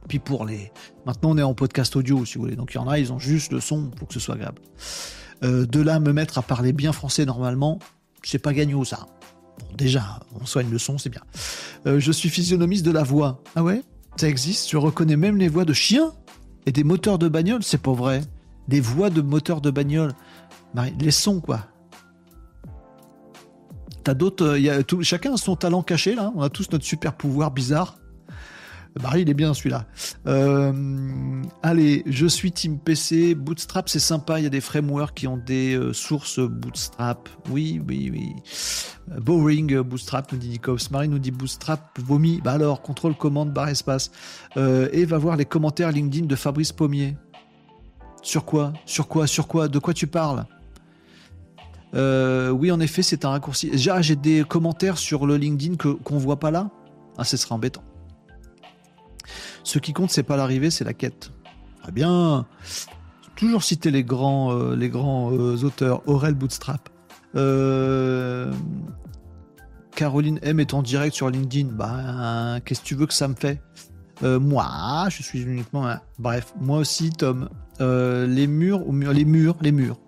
Puis 0.08 0.18
pour 0.18 0.44
les. 0.44 0.72
Maintenant, 1.06 1.30
on 1.30 1.38
est 1.38 1.42
en 1.42 1.54
podcast 1.54 1.94
audio, 1.96 2.24
si 2.24 2.36
vous 2.36 2.44
voulez. 2.44 2.56
Donc 2.56 2.74
il 2.74 2.76
y 2.76 2.78
en 2.78 2.88
a, 2.88 2.98
ils 2.98 3.12
ont 3.12 3.18
juste 3.18 3.52
le 3.52 3.60
son 3.60 3.90
pour 3.90 4.08
que 4.08 4.14
ce 4.14 4.20
soit 4.20 4.34
agréable. 4.34 4.60
Euh, 5.44 5.66
de 5.66 5.80
là, 5.80 5.98
me 6.00 6.12
mettre 6.12 6.38
à 6.38 6.42
parler 6.42 6.72
bien 6.72 6.92
français 6.92 7.24
normalement, 7.24 7.78
C'est 8.22 8.38
pas 8.38 8.52
gagnant 8.52 8.84
ça. 8.84 9.06
Bon, 9.58 9.66
déjà, 9.76 10.20
on 10.40 10.46
soigne 10.46 10.70
le 10.70 10.78
son, 10.78 10.98
c'est 10.98 11.10
bien. 11.10 11.22
Euh, 11.86 11.98
je 11.98 12.12
suis 12.12 12.28
physionomiste 12.28 12.84
de 12.84 12.92
la 12.92 13.02
voix. 13.02 13.42
Ah 13.56 13.62
ouais? 13.62 13.82
Ça 14.16 14.28
existe? 14.28 14.68
Tu 14.68 14.76
reconnais 14.76 15.16
même 15.16 15.36
les 15.36 15.48
voix 15.48 15.64
de 15.64 15.72
chiens 15.72 16.12
et 16.66 16.72
des 16.72 16.84
moteurs 16.84 17.18
de 17.18 17.28
bagnole 17.28 17.62
C'est 17.62 17.82
pas 17.82 17.92
vrai. 17.92 18.22
Des 18.68 18.80
voix 18.80 19.10
de 19.10 19.20
moteurs 19.20 19.60
de 19.60 19.70
bagnole. 19.70 20.12
Les 21.00 21.10
sons, 21.10 21.40
quoi. 21.40 21.66
T'as 24.04 24.14
d'autres. 24.14 24.44
Euh, 24.44 25.02
chacun 25.02 25.34
a 25.34 25.36
son 25.36 25.56
talent 25.56 25.82
caché, 25.82 26.14
là. 26.14 26.32
On 26.36 26.42
a 26.42 26.50
tous 26.50 26.70
notre 26.70 26.84
super 26.84 27.14
pouvoir 27.14 27.50
bizarre. 27.50 27.98
Marie, 29.00 29.22
il 29.22 29.30
est 29.30 29.34
bien 29.34 29.54
celui-là. 29.54 29.86
Euh, 30.26 31.42
allez, 31.62 32.02
je 32.06 32.26
suis 32.26 32.52
Team 32.52 32.78
PC. 32.78 33.34
Bootstrap, 33.34 33.88
c'est 33.88 33.98
sympa. 33.98 34.38
Il 34.38 34.42
y 34.42 34.46
a 34.46 34.50
des 34.50 34.60
frameworks 34.60 35.14
qui 35.14 35.26
ont 35.26 35.38
des 35.38 35.74
euh, 35.74 35.92
sources 35.92 36.38
Bootstrap. 36.40 37.28
Oui, 37.50 37.80
oui, 37.88 38.10
oui. 38.12 38.34
boring, 39.20 39.80
Bootstrap, 39.80 40.30
nous 40.32 40.38
dit 40.38 40.50
Nikos. 40.50 40.90
Marie 40.90 41.08
nous 41.08 41.18
dit 41.18 41.30
Bootstrap, 41.30 41.98
vomi. 42.00 42.40
Bah 42.42 42.52
alors, 42.52 42.82
contrôle, 42.82 43.14
commande, 43.14 43.52
barre 43.52 43.68
espace. 43.68 44.10
et 44.56 45.04
va 45.06 45.18
voir 45.18 45.36
les 45.36 45.46
commentaires 45.46 45.90
LinkedIn 45.90 46.26
de 46.26 46.36
Fabrice 46.36 46.72
Pommier. 46.72 47.16
Sur 48.22 48.44
quoi? 48.44 48.72
Sur 48.84 49.08
quoi? 49.08 49.26
Sur 49.26 49.48
quoi? 49.48 49.68
De 49.68 49.78
quoi 49.78 49.94
tu 49.94 50.06
parles? 50.06 50.44
Oui, 51.94 52.70
en 52.70 52.80
effet, 52.80 53.02
c'est 53.02 53.24
un 53.24 53.30
raccourci. 53.30 53.70
Déjà, 53.70 54.02
j'ai 54.02 54.16
des 54.16 54.44
commentaires 54.46 54.98
sur 54.98 55.26
le 55.26 55.36
LinkedIn 55.36 55.76
que 55.76 55.88
qu'on 55.88 56.18
voit 56.18 56.38
pas 56.38 56.50
là? 56.50 56.70
Ah, 57.16 57.24
ce 57.24 57.36
serait 57.36 57.54
embêtant. 57.54 57.82
Ce 59.64 59.78
qui 59.78 59.92
compte, 59.92 60.10
c'est 60.10 60.22
pas 60.22 60.36
l'arrivée, 60.36 60.70
c'est 60.70 60.84
la 60.84 60.94
quête. 60.94 61.32
Très 61.82 61.92
bien. 61.92 62.46
Toujours 63.36 63.62
citer 63.62 63.90
les 63.90 64.04
grands, 64.04 64.52
euh, 64.52 64.76
euh, 64.76 65.64
auteurs. 65.64 66.02
Aurel 66.08 66.34
Bootstrap. 66.34 66.88
Euh, 67.34 68.52
Caroline 69.96 70.38
M 70.42 70.60
est 70.60 70.74
en 70.74 70.82
direct 70.82 71.14
sur 71.14 71.30
LinkedIn. 71.30 71.70
Bah, 71.72 72.60
qu'est-ce 72.64 72.80
que 72.80 72.86
tu 72.86 72.94
veux 72.94 73.06
que 73.06 73.14
ça 73.14 73.28
me 73.28 73.34
fait? 73.34 73.62
Moi, 74.22 74.64
je 75.08 75.22
suis 75.22 75.42
uniquement. 75.42 75.96
Bref, 76.20 76.54
moi 76.60 76.78
aussi, 76.78 77.10
Tom. 77.10 77.48
les 77.80 78.46
murs 78.46 78.86
ou 78.86 78.92
les 78.96 79.24
murs, 79.24 79.56
les 79.60 79.72
murs. 79.72 79.98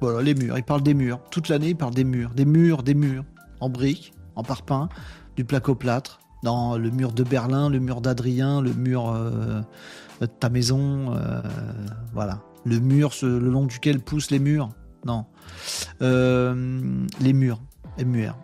Voilà, 0.00 0.22
les 0.22 0.34
murs. 0.34 0.56
Il 0.56 0.64
parle 0.64 0.82
des 0.82 0.94
murs. 0.94 1.20
Toute 1.30 1.48
l'année, 1.48 1.70
il 1.70 1.76
parle 1.76 1.92
des 1.92 2.04
murs, 2.04 2.30
des 2.30 2.46
murs, 2.46 2.82
des 2.82 2.94
murs, 2.94 3.24
en 3.60 3.68
briques, 3.68 4.14
en 4.34 4.42
parpaing, 4.42 4.88
du 5.36 5.44
placo-plâtre, 5.44 6.19
dans 6.42 6.76
le 6.76 6.90
mur 6.90 7.12
de 7.12 7.22
Berlin, 7.22 7.68
le 7.68 7.78
mur 7.78 8.00
d'Adrien, 8.00 8.60
le 8.60 8.72
mur 8.72 9.10
euh, 9.10 9.60
de 10.20 10.26
ta 10.26 10.48
maison, 10.48 11.14
euh, 11.14 11.40
voilà. 12.12 12.40
Le 12.64 12.78
mur 12.78 13.12
le 13.22 13.38
long 13.38 13.66
duquel 13.66 14.00
poussent 14.00 14.30
les 14.30 14.38
murs. 14.38 14.70
Non. 15.06 15.24
Euh, 16.02 17.06
les 17.20 17.32
murs. 17.32 17.60
MUR. 18.04 18.36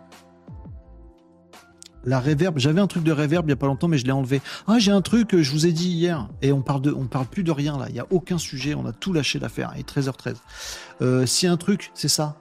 La 2.03 2.19
réverb, 2.19 2.57
j'avais 2.57 2.79
un 2.79 2.87
truc 2.87 3.03
de 3.03 3.11
réverb 3.11 3.45
il 3.45 3.47
n'y 3.47 3.53
a 3.53 3.57
pas 3.57 3.67
longtemps, 3.67 3.87
mais 3.87 3.97
je 3.97 4.05
l'ai 4.05 4.11
enlevé. 4.11 4.41
Ah, 4.65 4.79
j'ai 4.79 4.91
un 4.91 5.01
truc, 5.01 5.35
je 5.35 5.51
vous 5.51 5.65
ai 5.65 5.71
dit 5.71 5.89
hier, 5.89 6.29
et 6.41 6.53
on 6.53 6.61
parle 6.61 6.81
de, 6.81 6.91
on 6.91 7.05
parle 7.05 7.25
plus 7.25 7.43
de 7.43 7.51
rien 7.51 7.77
là. 7.77 7.85
Il 7.89 7.93
n'y 7.93 7.99
a 7.99 8.07
aucun 8.11 8.37
sujet, 8.37 8.75
on 8.75 8.85
a 8.85 8.93
tout 8.93 9.13
lâché 9.13 9.39
l'affaire. 9.39 9.73
Et 9.77 9.83
13h13. 9.83 11.25
si 11.25 11.47
un 11.47 11.57
truc, 11.57 11.91
c'est 11.93 12.07
ça. 12.07 12.37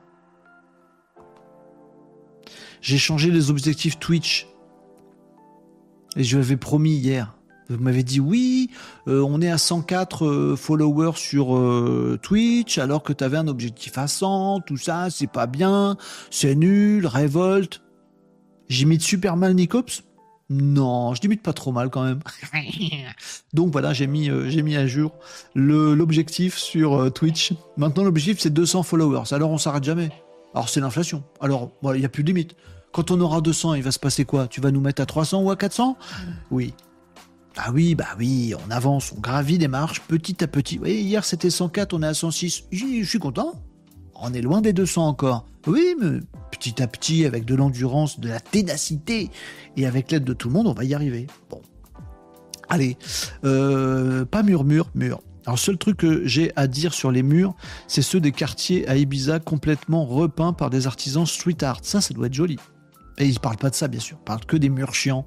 J'ai 2.80 2.98
changé 2.98 3.30
les 3.30 3.50
objectifs 3.50 3.98
Twitch. 3.98 4.46
Et 6.16 6.24
je 6.24 6.38
l'avais 6.38 6.56
promis 6.56 6.96
hier. 6.96 7.36
Vous 7.68 7.82
m'avez 7.82 8.04
dit 8.04 8.20
oui, 8.20 8.70
euh, 9.08 9.24
on 9.26 9.40
est 9.42 9.50
à 9.50 9.58
104 9.58 10.24
euh, 10.24 10.56
followers 10.56 11.16
sur 11.16 11.56
euh, 11.56 12.18
Twitch 12.22 12.78
alors 12.78 13.02
que 13.02 13.12
tu 13.12 13.24
avais 13.24 13.36
un 13.36 13.48
objectif 13.48 13.98
à 13.98 14.06
100, 14.06 14.60
tout 14.60 14.76
ça, 14.76 15.08
c'est 15.10 15.26
pas 15.26 15.46
bien, 15.46 15.96
c'est 16.30 16.54
nul, 16.54 17.06
révolte. 17.06 17.82
J'imite 18.68 19.02
super 19.02 19.36
mal 19.36 19.54
Nicops? 19.54 20.04
Non, 20.48 21.12
je 21.14 21.22
l'imite 21.22 21.42
pas 21.42 21.52
trop 21.52 21.72
mal 21.72 21.90
quand 21.90 22.04
même. 22.04 22.20
Donc 23.52 23.72
voilà, 23.72 23.92
j'ai 23.92 24.06
mis, 24.06 24.30
j'ai 24.46 24.62
mis 24.62 24.76
à 24.76 24.86
jour 24.86 25.12
l'objectif 25.56 26.56
sur 26.56 27.12
Twitch. 27.12 27.52
Maintenant 27.76 28.04
l'objectif 28.04 28.38
c'est 28.38 28.52
200 28.52 28.84
followers, 28.84 29.32
alors 29.32 29.50
on 29.50 29.58
s'arrête 29.58 29.82
jamais. 29.82 30.10
Alors 30.54 30.68
c'est 30.68 30.80
l'inflation, 30.80 31.24
alors 31.40 31.72
il 31.82 31.98
n'y 31.98 32.04
a 32.04 32.08
plus 32.08 32.22
de 32.22 32.28
limite. 32.28 32.54
Quand 32.96 33.10
on 33.10 33.20
aura 33.20 33.42
200, 33.42 33.74
il 33.74 33.82
va 33.82 33.92
se 33.92 33.98
passer 33.98 34.24
quoi? 34.24 34.48
Tu 34.48 34.62
vas 34.62 34.70
nous 34.70 34.80
mettre 34.80 35.02
à 35.02 35.06
300 35.06 35.42
ou 35.42 35.50
à 35.50 35.56
400 35.56 35.98
Oui. 36.50 36.72
Ah 37.58 37.70
oui, 37.70 37.94
bah 37.94 38.06
oui, 38.18 38.54
on 38.54 38.70
avance, 38.70 39.12
on 39.14 39.20
gravit 39.20 39.58
des 39.58 39.68
marches 39.68 40.00
petit 40.00 40.42
à 40.42 40.46
petit. 40.46 40.78
Oui, 40.78 40.94
hier 40.94 41.22
c'était 41.22 41.50
104, 41.50 41.92
on 41.92 42.02
est 42.02 42.06
à 42.06 42.14
106. 42.14 42.64
Je 42.72 43.04
suis 43.04 43.18
content. 43.18 43.60
On 44.14 44.32
est 44.32 44.40
loin 44.40 44.62
des 44.62 44.72
200 44.72 45.08
encore. 45.08 45.44
Oui, 45.66 45.94
mais 46.00 46.20
petit 46.50 46.82
à 46.82 46.86
petit, 46.86 47.26
avec 47.26 47.44
de 47.44 47.54
l'endurance, 47.54 48.18
de 48.18 48.30
la 48.30 48.40
ténacité 48.40 49.28
et 49.76 49.84
avec 49.84 50.10
l'aide 50.10 50.24
de 50.24 50.32
tout 50.32 50.48
le 50.48 50.54
monde, 50.54 50.66
on 50.66 50.72
va 50.72 50.84
y 50.84 50.94
arriver. 50.94 51.26
Bon. 51.50 51.60
Allez, 52.70 52.96
euh, 53.44 54.24
pas 54.24 54.42
murmure, 54.42 54.88
mur. 54.94 55.20
Alors, 55.44 55.58
seul 55.58 55.76
truc 55.76 55.98
que 55.98 56.26
j'ai 56.26 56.50
à 56.56 56.66
dire 56.66 56.94
sur 56.94 57.10
les 57.10 57.22
murs, 57.22 57.56
c'est 57.88 58.00
ceux 58.00 58.20
des 58.20 58.32
quartiers 58.32 58.88
à 58.88 58.96
Ibiza 58.96 59.38
complètement 59.38 60.06
repeints 60.06 60.54
par 60.54 60.70
des 60.70 60.86
artisans 60.86 61.26
street 61.26 61.62
art. 61.62 61.80
Ça, 61.82 62.00
ça 62.00 62.14
doit 62.14 62.28
être 62.28 62.32
joli. 62.32 62.58
Et 63.18 63.26
il 63.26 63.40
parle 63.40 63.56
pas 63.56 63.70
de 63.70 63.74
ça, 63.74 63.88
bien 63.88 64.00
sûr. 64.00 64.18
Il 64.20 64.24
parle 64.24 64.44
que 64.44 64.56
des 64.56 64.68
murs 64.68 64.94
chiants. 64.94 65.26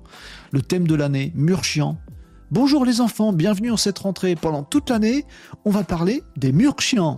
Le 0.52 0.62
thème 0.62 0.88
de 0.88 0.96
l'année, 0.96 1.32
murs 1.36 1.64
chiants. 1.64 1.98
Bonjour 2.52 2.86
les 2.86 3.02
enfants, 3.02 3.34
bienvenue 3.34 3.72
en 3.72 3.78
cette 3.78 4.00
rentrée. 4.00 4.36
Pendant 4.36 4.64
toute 4.64 4.90
l'année, 4.90 5.26
on 5.66 5.72
va 5.72 5.84
parler 5.84 6.24
des 6.36 6.52
murs 6.52 6.80
chiants. 6.80 7.18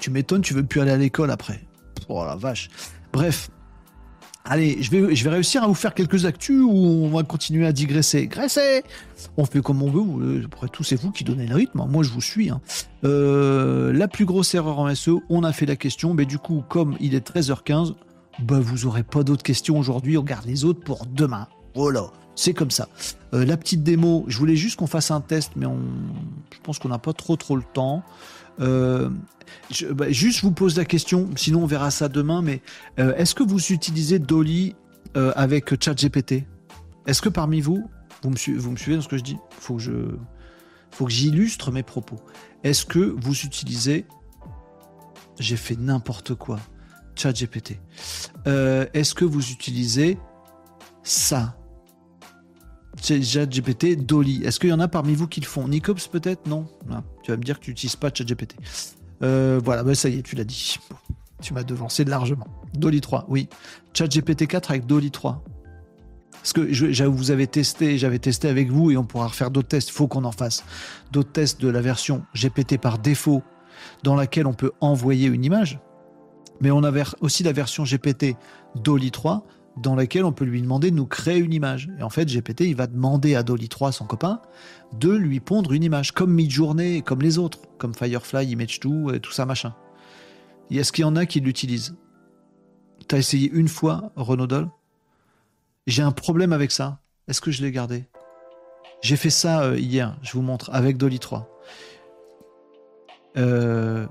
Tu 0.00 0.10
m'étonnes, 0.10 0.42
tu 0.42 0.54
veux 0.54 0.64
plus 0.64 0.80
aller 0.80 0.92
à 0.92 0.96
l'école 0.96 1.30
après. 1.30 1.60
Oh 2.08 2.24
la 2.24 2.36
vache. 2.36 2.68
Bref, 3.12 3.50
Allez, 4.48 4.80
je 4.80 4.90
vais, 4.90 5.28
réussir 5.28 5.64
à 5.64 5.66
vous 5.66 5.74
faire 5.74 5.92
quelques 5.92 6.24
actus 6.24 6.62
ou 6.62 6.70
on 6.70 7.08
va 7.08 7.24
continuer 7.24 7.66
à 7.66 7.72
digresser. 7.72 8.28
Graisser 8.28 8.84
On 9.36 9.44
fait 9.44 9.60
comme 9.60 9.82
on 9.82 9.90
veut. 9.90 10.44
Après 10.44 10.68
tout, 10.68 10.84
c'est 10.84 10.94
vous 10.94 11.10
qui 11.10 11.24
donnez 11.24 11.46
le 11.46 11.54
rythme. 11.56 11.84
Moi, 11.88 12.04
je 12.04 12.10
vous 12.10 12.20
suis. 12.20 12.50
Hein. 12.50 12.60
Euh, 13.04 13.92
la 13.92 14.06
plus 14.06 14.24
grosse 14.24 14.54
erreur 14.54 14.78
en 14.78 14.94
SEO, 14.94 15.22
on 15.30 15.42
a 15.42 15.52
fait 15.52 15.66
la 15.66 15.74
question. 15.74 16.14
Mais 16.14 16.26
du 16.26 16.38
coup, 16.38 16.62
comme 16.68 16.96
il 17.00 17.16
est 17.16 17.28
13h15, 17.28 17.94
bah, 18.40 18.60
vous 18.60 18.86
aurez 18.86 19.02
pas 19.02 19.24
d'autres 19.24 19.42
questions 19.42 19.78
aujourd'hui. 19.78 20.16
On 20.16 20.22
garde 20.22 20.46
les 20.46 20.64
autres 20.64 20.80
pour 20.80 21.06
demain. 21.06 21.48
Voilà. 21.74 22.12
C'est 22.36 22.54
comme 22.54 22.70
ça. 22.70 22.88
Euh, 23.34 23.44
la 23.44 23.56
petite 23.56 23.82
démo, 23.82 24.24
je 24.28 24.38
voulais 24.38 24.56
juste 24.56 24.76
qu'on 24.76 24.86
fasse 24.86 25.10
un 25.10 25.22
test, 25.22 25.52
mais 25.56 25.66
on, 25.66 25.78
je 26.54 26.58
pense 26.62 26.78
qu'on 26.78 26.90
n'a 26.90 26.98
pas 26.98 27.14
trop 27.14 27.34
trop 27.34 27.56
le 27.56 27.64
temps. 27.72 28.04
Euh, 28.60 29.10
je, 29.70 29.86
bah, 29.86 30.10
juste 30.10 30.42
vous 30.42 30.52
pose 30.52 30.76
la 30.76 30.84
question, 30.84 31.30
sinon 31.36 31.62
on 31.64 31.66
verra 31.66 31.90
ça 31.90 32.08
demain, 32.08 32.42
mais 32.42 32.62
euh, 32.98 33.14
est-ce 33.16 33.34
que 33.34 33.42
vous 33.42 33.72
utilisez 33.72 34.18
Dolly 34.18 34.74
euh, 35.16 35.32
avec 35.36 35.82
ChatGPT? 35.82 36.44
Est-ce 37.06 37.22
que 37.22 37.28
parmi 37.28 37.60
vous, 37.60 37.88
vous 38.22 38.30
me, 38.30 38.36
suivez 38.36 38.96
dans 38.96 39.02
ce 39.02 39.08
que 39.08 39.18
je 39.18 39.22
dis? 39.22 39.36
Faut 39.50 39.78
je, 39.78 39.92
faut 40.90 41.04
que 41.04 41.12
j'illustre 41.12 41.70
mes 41.70 41.82
propos. 41.82 42.16
Est-ce 42.64 42.84
que 42.84 42.98
vous 42.98 43.40
utilisez 43.42 44.06
J'ai 45.38 45.56
fait 45.56 45.76
n'importe 45.76 46.34
quoi. 46.34 46.58
ChatGPT? 47.14 47.78
est-ce 48.44 49.14
que 49.14 49.24
vous 49.24 49.50
utilisez 49.50 50.18
ça? 51.02 51.56
ChatGPT, 53.02 53.96
Dolly. 53.96 54.42
Est-ce 54.44 54.58
qu'il 54.60 54.70
y 54.70 54.72
en 54.72 54.80
a 54.80 54.88
parmi 54.88 55.14
vous 55.14 55.28
qui 55.28 55.40
le 55.40 55.46
font? 55.46 55.68
Nicops 55.68 56.08
peut-être? 56.08 56.46
Non? 56.46 56.66
Tu 57.22 57.30
vas 57.30 57.36
me 57.36 57.42
dire 57.42 57.58
que 57.58 57.64
tu 57.64 57.70
n'utilises 57.70 57.96
pas 57.96 58.10
ChatGPT. 58.12 58.56
Euh, 59.22 59.60
voilà, 59.62 59.82
bah, 59.82 59.94
ça 59.94 60.08
y 60.08 60.18
est, 60.18 60.22
tu 60.22 60.36
l'as 60.36 60.44
dit. 60.44 60.78
tu 61.42 61.54
m'as 61.54 61.62
devancé 61.62 62.04
largement. 62.04 62.46
Dolly 62.74 63.00
3, 63.00 63.26
oui. 63.28 63.48
ChatGPT 63.94 64.46
4 64.46 64.70
avec 64.70 64.86
Dolly 64.86 65.10
3. 65.10 65.42
Parce 66.32 66.52
que 66.52 66.72
je, 66.72 67.04
vous 67.04 67.30
avez 67.32 67.48
testé, 67.48 67.98
j'avais 67.98 68.20
testé 68.20 68.48
avec 68.48 68.70
vous 68.70 68.92
et 68.92 68.96
on 68.96 69.04
pourra 69.04 69.26
refaire 69.26 69.50
d'autres 69.50 69.68
tests. 69.68 69.88
Il 69.88 69.92
faut 69.92 70.06
qu'on 70.06 70.24
en 70.24 70.32
fasse 70.32 70.64
d'autres 71.10 71.32
tests 71.32 71.60
de 71.60 71.68
la 71.68 71.80
version 71.80 72.22
GPT 72.36 72.78
par 72.78 72.98
défaut 72.98 73.42
dans 74.04 74.14
laquelle 74.14 74.46
on 74.46 74.54
peut 74.54 74.70
envoyer 74.80 75.26
une 75.26 75.44
image. 75.44 75.80
Mais 76.60 76.70
on 76.70 76.84
avait 76.84 77.02
aussi 77.20 77.42
la 77.42 77.52
version 77.52 77.84
GPT 77.84 78.36
Dolly 78.76 79.10
3 79.10 79.44
dans 79.76 79.94
laquelle 79.94 80.24
on 80.24 80.32
peut 80.32 80.44
lui 80.44 80.62
demander 80.62 80.90
de 80.90 80.96
nous 80.96 81.06
créer 81.06 81.38
une 81.38 81.52
image. 81.52 81.90
Et 81.98 82.02
en 82.02 82.10
fait, 82.10 82.26
GPT, 82.26 82.62
il 82.62 82.76
va 82.76 82.86
demander 82.86 83.34
à 83.34 83.42
Dolly 83.42 83.68
3, 83.68 83.92
son 83.92 84.06
copain, 84.06 84.40
de 84.98 85.10
lui 85.10 85.40
pondre 85.40 85.72
une 85.72 85.82
image, 85.82 86.12
comme 86.12 86.32
Midjourney, 86.32 87.02
comme 87.02 87.20
les 87.20 87.38
autres, 87.38 87.60
comme 87.78 87.94
Firefly, 87.94 88.54
Image2, 88.54 89.14
et 89.14 89.20
tout 89.20 89.32
ça, 89.32 89.44
machin. 89.44 89.74
Est-ce 90.70 90.92
qu'il 90.92 91.02
y 91.02 91.06
en 91.06 91.16
a 91.16 91.26
qui 91.26 91.40
l'utilisent? 91.40 91.96
T'as 93.08 93.18
essayé 93.18 93.50
une 93.50 93.68
fois, 93.68 94.12
Renaudol 94.16 94.68
J'ai 95.86 96.02
un 96.02 96.12
problème 96.12 96.52
avec 96.52 96.72
ça. 96.72 97.00
Est-ce 97.28 97.40
que 97.40 97.50
je 97.50 97.62
l'ai 97.62 97.70
gardé? 97.70 98.04
J'ai 99.02 99.16
fait 99.16 99.30
ça 99.30 99.62
euh, 99.62 99.78
hier, 99.78 100.16
je 100.22 100.32
vous 100.32 100.42
montre, 100.42 100.70
avec 100.72 100.96
Dolly 100.96 101.18
3. 101.18 101.48
Euh, 103.36 104.06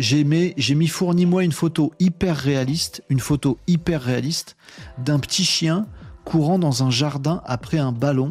j'ai 0.00 0.24
mis, 0.24 0.88
fournis-moi 0.88 1.44
une 1.44 1.52
photo 1.52 1.92
hyper 1.98 2.36
réaliste, 2.36 3.02
une 3.08 3.20
photo 3.20 3.58
hyper 3.66 4.02
réaliste 4.02 4.56
d'un 4.98 5.18
petit 5.18 5.44
chien 5.44 5.86
courant 6.24 6.58
dans 6.58 6.82
un 6.82 6.90
jardin 6.90 7.42
après 7.44 7.78
un 7.78 7.92
ballon 7.92 8.30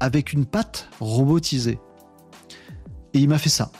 avec 0.00 0.32
une 0.32 0.46
patte 0.46 0.88
robotisée. 0.98 1.78
Et 3.12 3.18
il 3.18 3.28
m'a 3.28 3.38
fait 3.38 3.50
ça. 3.50 3.70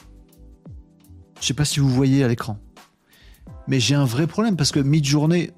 Je 1.41 1.47
sais 1.47 1.55
pas 1.55 1.65
si 1.65 1.81
vous 1.81 1.89
voyez 1.89 2.23
à 2.23 2.29
l'écran. 2.29 2.59
Mais 3.69 3.81
j'ai 3.81 3.95
un 3.95 4.05
vrai 4.05 4.27
problème 4.27 4.57
parce 4.57 4.73
que 4.73 4.81
mid-journée, 4.81 5.53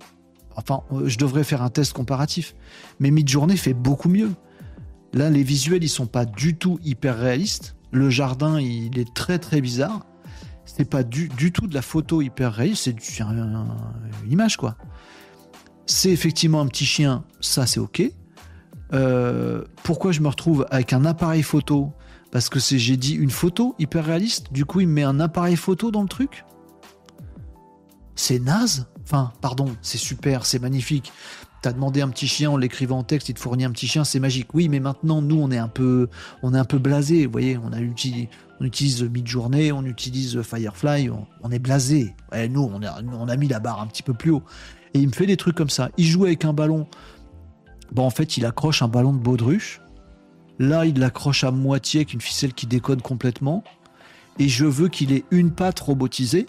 enfin, 0.54 0.82
euh, 0.92 1.08
je 1.08 1.18
devrais 1.18 1.44
faire 1.44 1.62
un 1.62 1.70
test 1.70 1.92
comparatif, 1.92 2.54
mais 3.00 3.10
mid-journée 3.10 3.56
fait 3.56 3.74
beaucoup 3.74 4.08
mieux. 4.08 4.30
Là, 5.14 5.30
les 5.30 5.42
visuels, 5.42 5.82
ils 5.82 5.88
sont 5.88 6.06
pas 6.06 6.24
du 6.24 6.54
tout 6.56 6.78
hyper 6.84 7.18
réalistes. 7.18 7.74
Le 7.90 8.08
jardin, 8.08 8.60
il 8.60 8.98
est 8.98 9.12
très 9.14 9.38
très 9.38 9.60
bizarre. 9.60 10.06
C'est 10.74 10.86
pas 10.86 11.02
du, 11.02 11.28
tout 11.52 11.66
de 11.66 11.74
la 11.74 11.82
photo 11.82 12.22
hyper 12.22 12.54
réaliste, 12.54 12.84
c'est 12.98 13.20
une 13.20 13.66
image 14.30 14.56
quoi. 14.56 14.76
C'est 15.84 16.10
effectivement 16.10 16.62
un 16.62 16.66
petit 16.66 16.86
chien, 16.86 17.24
ça 17.40 17.66
c'est 17.66 17.78
ok. 17.78 18.02
Euh, 18.94 19.64
pourquoi 19.82 20.12
je 20.12 20.20
me 20.20 20.28
retrouve 20.28 20.66
avec 20.70 20.94
un 20.94 21.04
appareil 21.04 21.42
photo? 21.42 21.92
Parce 22.30 22.48
que 22.48 22.58
c'est 22.58 22.78
j'ai 22.78 22.96
dit 22.96 23.12
une 23.12 23.28
photo 23.30 23.74
hyper 23.78 24.06
réaliste. 24.06 24.50
Du 24.50 24.64
coup, 24.64 24.80
il 24.80 24.88
me 24.88 24.94
met 24.94 25.02
un 25.02 25.20
appareil 25.20 25.56
photo 25.56 25.90
dans 25.90 26.00
le 26.00 26.08
truc. 26.08 26.46
C'est 28.14 28.38
naze. 28.38 28.86
Enfin, 29.04 29.32
pardon, 29.42 29.66
c'est 29.82 29.98
super, 29.98 30.46
c'est 30.46 30.58
magnifique. 30.58 31.12
T'as 31.60 31.74
demandé 31.74 32.00
un 32.00 32.08
petit 32.08 32.26
chien 32.26 32.50
en 32.50 32.56
l'écrivant 32.56 32.98
en 32.98 33.04
texte, 33.04 33.28
il 33.28 33.34
te 33.34 33.40
fournit 33.40 33.64
un 33.64 33.70
petit 33.70 33.86
chien, 33.86 34.04
c'est 34.04 34.20
magique. 34.20 34.54
Oui, 34.54 34.68
mais 34.70 34.80
maintenant, 34.80 35.20
nous, 35.20 35.36
on 35.36 35.50
est 35.50 35.58
un 35.58 35.68
peu, 35.68 36.08
on 36.42 36.54
est 36.54 36.58
un 36.58 36.64
peu 36.64 36.78
blasé. 36.78 37.26
Vous 37.26 37.32
voyez, 37.32 37.58
on 37.58 37.72
a 37.72 37.80
utilisé, 37.80 38.30
on 38.62 38.64
utilise 38.64 39.02
Midjourney, 39.02 39.72
on 39.72 39.84
utilise 39.84 40.40
Firefly, 40.40 41.10
on, 41.10 41.50
est 41.50 41.58
blasé. 41.58 42.14
nous, 42.48 42.70
on 42.72 42.80
a, 42.84 43.02
on 43.02 43.26
a 43.26 43.36
mis 43.36 43.48
la 43.48 43.58
barre 43.58 43.80
un 43.80 43.88
petit 43.88 44.04
peu 44.04 44.14
plus 44.14 44.30
haut. 44.30 44.44
Et 44.94 45.00
il 45.00 45.08
me 45.08 45.12
fait 45.12 45.26
des 45.26 45.36
trucs 45.36 45.56
comme 45.56 45.68
ça. 45.68 45.90
Il 45.96 46.06
joue 46.06 46.26
avec 46.26 46.44
un 46.44 46.52
ballon. 46.52 46.86
Bon, 47.90 48.04
en 48.04 48.10
fait, 48.10 48.36
il 48.36 48.46
accroche 48.46 48.80
un 48.80 48.86
ballon 48.86 49.12
de 49.12 49.18
baudruche. 49.18 49.80
Là, 50.60 50.86
il 50.86 51.00
l'accroche 51.00 51.42
à 51.42 51.50
moitié 51.50 52.00
avec 52.00 52.12
une 52.12 52.20
ficelle 52.20 52.54
qui 52.54 52.68
décode 52.68 53.02
complètement. 53.02 53.64
Et 54.38 54.48
je 54.48 54.64
veux 54.64 54.88
qu'il 54.88 55.12
ait 55.12 55.24
une 55.32 55.50
patte 55.50 55.80
robotisée. 55.80 56.46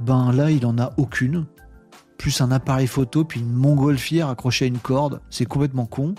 Ben 0.00 0.30
là, 0.30 0.50
il 0.50 0.66
en 0.66 0.76
a 0.76 0.92
aucune 0.98 1.46
plus 2.18 2.42
un 2.42 2.52
appareil 2.52 2.86
photo, 2.86 3.24
puis 3.24 3.40
une 3.40 3.52
montgolfière 3.52 4.28
accrochée 4.28 4.66
à 4.66 4.68
une 4.68 4.78
corde. 4.78 5.22
C'est 5.30 5.46
complètement 5.46 5.86
con. 5.86 6.14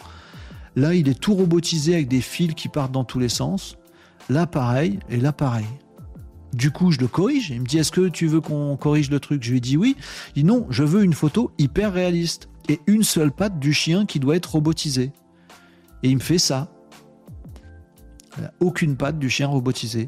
Là, 0.76 0.95
il 0.95 1.07
est 1.10 1.19
tout 1.19 1.36
robotisé 1.36 1.94
avec 1.94 2.07
des 2.07 2.22
fils 2.22 2.56
qui 2.56 2.69
partent 2.69 2.91
dans 2.91 3.06
tous 3.06 3.19
les 3.19 3.30
sens. 3.30 3.77
Là, 4.30 4.47
pareil, 4.47 4.99
et 5.10 5.18
là, 5.18 5.31
pareil. 5.31 5.68
Du 6.53 6.72
coup, 6.72 6.91
je 6.91 6.99
le 6.99 7.07
corrige. 7.07 7.49
Il 7.49 7.61
me 7.61 7.65
dit 7.65 7.77
Est-ce 7.77 7.91
que 7.91 8.07
tu 8.07 8.27
veux 8.27 8.41
qu'on 8.41 8.77
corrige 8.77 9.10
le 9.10 9.19
truc? 9.19 9.43
Je 9.43 9.52
lui 9.52 9.61
dis 9.61 9.77
oui. 9.77 9.95
Il 10.35 10.43
dit 10.43 10.45
Non, 10.45 10.65
je 10.69 10.84
veux 10.84 11.03
une 11.03 11.14
photo 11.14 11.52
hyper 11.57 11.93
réaliste. 11.93 12.49
Et 12.69 12.80
une 12.88 13.03
seule 13.03 13.31
patte 13.31 13.60
du 13.60 13.73
chien 13.73 14.06
qui 14.06 14.19
doit 14.19 14.35
être 14.35 14.53
robotisée. 14.53 15.11
Et 16.02 16.10
il 16.10 16.15
me 16.15 16.22
fait 16.22 16.39
ça. 16.39 16.72
Aucune 18.60 18.97
patte 18.97 19.19
du 19.19 19.30
chien 19.30 19.47
robotisée. 19.47 20.07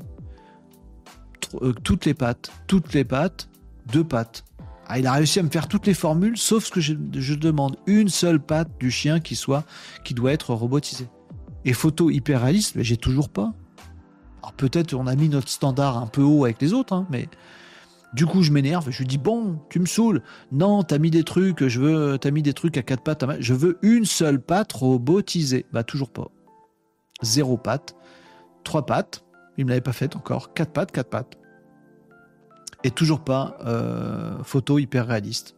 Euh, 1.61 1.73
toutes 1.83 2.05
les 2.05 2.13
pattes. 2.13 2.51
Toutes 2.65 2.93
les 2.93 3.03
pattes. 3.03 3.49
Deux 3.91 4.03
pattes. 4.03 4.43
Ah, 4.87 4.99
il 4.99 5.07
a 5.07 5.13
réussi 5.13 5.39
à 5.39 5.43
me 5.43 5.49
faire 5.49 5.67
toutes 5.67 5.85
les 5.85 5.93
formules, 5.93 6.37
sauf 6.37 6.65
ce 6.65 6.71
que 6.71 6.79
je, 6.79 7.33
demande. 7.33 7.75
Une 7.87 8.07
seule 8.07 8.39
patte 8.39 8.69
du 8.79 8.89
chien 8.89 9.19
qui 9.19 9.35
soit, 9.35 9.65
qui 10.05 10.13
doit 10.13 10.31
être 10.31 10.53
robotisée. 10.53 11.09
Et 11.65 11.73
photo 11.73 12.09
hyper 12.09 12.41
réaliste, 12.41 12.81
j'ai 12.81 12.95
toujours 12.95 13.27
pas. 13.27 13.53
Peut-être 14.53 14.93
on 14.93 15.07
a 15.07 15.15
mis 15.15 15.29
notre 15.29 15.49
standard 15.49 15.97
un 15.97 16.07
peu 16.07 16.21
haut 16.21 16.45
avec 16.45 16.61
les 16.61 16.73
autres, 16.73 16.93
hein, 16.93 17.07
mais 17.09 17.27
du 18.13 18.25
coup 18.25 18.43
je 18.43 18.51
m'énerve. 18.51 18.89
Je 18.89 18.99
lui 18.99 19.07
dis 19.07 19.17
bon, 19.17 19.59
tu 19.69 19.79
me 19.79 19.85
saoules. 19.85 20.21
Non, 20.51 20.83
t'as 20.83 20.97
mis 20.97 21.11
des 21.11 21.23
trucs, 21.23 21.67
je 21.67 21.79
veux, 21.79 22.17
t'as 22.17 22.31
mis 22.31 22.41
des 22.41 22.53
trucs 22.53 22.77
à 22.77 22.81
quatre 22.81 23.03
pattes. 23.03 23.25
Je 23.39 23.53
veux 23.53 23.77
une 23.81 24.05
seule 24.05 24.41
patte 24.41 24.73
robotisée. 24.73 25.65
Bah 25.73 25.83
toujours 25.83 26.09
pas. 26.09 26.29
Zéro 27.21 27.57
patte, 27.57 27.95
trois 28.63 28.85
pattes. 28.85 29.23
Il 29.57 29.65
me 29.65 29.69
l'avait 29.69 29.81
pas 29.81 29.93
fait 29.93 30.15
encore. 30.15 30.53
Quatre 30.53 30.71
pattes, 30.71 30.91
quatre 30.91 31.09
pattes 31.09 31.37
et 32.83 32.91
toujours 32.91 33.19
pas 33.19 33.57
euh, 33.65 34.41
photo 34.43 34.79
hyper 34.79 35.07
réaliste. 35.07 35.55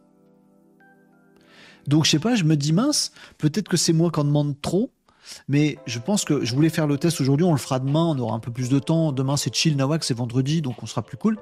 Donc 1.88 2.06
je 2.06 2.12
sais 2.12 2.20
pas, 2.20 2.36
je 2.36 2.44
me 2.44 2.56
dis 2.56 2.74
mince, 2.74 3.12
peut-être 3.38 3.68
que 3.68 3.78
c'est 3.78 3.94
moi 3.94 4.12
qui 4.12 4.20
en 4.20 4.24
demande 4.24 4.60
trop, 4.62 4.92
mais 5.48 5.78
je 5.86 6.00
pense 6.00 6.26
que 6.26 6.44
je 6.46 6.56
voulais 6.56 6.70
faire 6.70 6.88
le 6.88 6.98
test 6.98 7.22
aujourd'hui, 7.22 7.46
on 7.46 7.52
le 7.52 7.58
fera 7.58 7.80
demain, 7.80 8.06
on 8.06 8.20
aura 8.20 8.36
un 8.36 8.40
peu 8.40 8.52
plus 8.52 8.70
de 8.70 8.80
temps. 8.80 9.12
Demain 9.12 9.38
c'est 9.38 9.54
chill 9.54 9.76
Nawak, 9.76 10.04
c'est 10.04 10.14
vendredi, 10.14 10.62
donc 10.62 10.82
on 10.84 10.86
sera 10.86 11.02
plus 11.02 11.18
cool. 11.18 11.38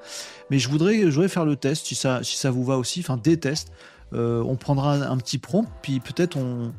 Mais 0.49 0.59
je 0.59 0.69
voudrais, 0.69 1.01
je 1.01 1.09
voudrais 1.09 1.29
faire 1.29 1.45
le 1.45 1.55
test 1.55 1.87
si 1.87 1.95
ça, 1.95 2.23
si 2.23 2.37
ça 2.37 2.51
vous 2.51 2.63
va 2.63 2.77
aussi, 2.77 2.99
enfin 3.01 3.17
des 3.17 3.37
tests. 3.39 3.71
Euh, 4.13 4.41
on 4.43 4.55
prendra 4.55 4.93
un 4.93 5.17
petit 5.17 5.37
prompt, 5.37 5.67
puis 5.81 5.99
peut-être 5.99 6.37
on. 6.37 6.71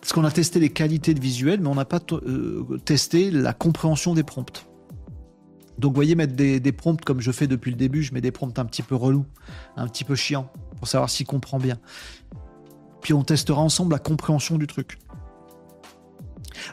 Parce 0.00 0.12
qu'on 0.12 0.24
a 0.24 0.30
testé 0.30 0.58
les 0.58 0.70
qualités 0.70 1.14
de 1.14 1.20
visuel, 1.20 1.60
mais 1.60 1.68
on 1.68 1.76
n'a 1.76 1.84
pas 1.84 2.00
euh, 2.12 2.78
testé 2.84 3.30
la 3.30 3.52
compréhension 3.52 4.14
des 4.14 4.24
prompts. 4.24 4.66
Donc, 5.78 5.92
vous 5.92 5.96
voyez, 5.96 6.14
mettre 6.14 6.34
des, 6.34 6.72
prompts 6.72 7.02
comme 7.04 7.20
je 7.20 7.30
fais 7.32 7.46
depuis 7.46 7.70
le 7.70 7.76
début, 7.76 8.02
je 8.02 8.12
mets 8.12 8.20
des 8.20 8.30
prompts 8.30 8.58
un 8.58 8.64
petit 8.64 8.82
peu 8.82 8.94
relous, 8.94 9.24
un 9.76 9.86
petit 9.86 10.04
peu 10.04 10.14
chiants, 10.14 10.50
pour 10.78 10.88
savoir 10.88 11.08
s'il 11.08 11.26
comprend 11.26 11.58
bien. 11.58 11.78
Puis 13.00 13.14
on 13.14 13.22
testera 13.22 13.60
ensemble 13.60 13.92
la 13.92 13.98
compréhension 13.98 14.58
du 14.58 14.66
truc. 14.66 14.98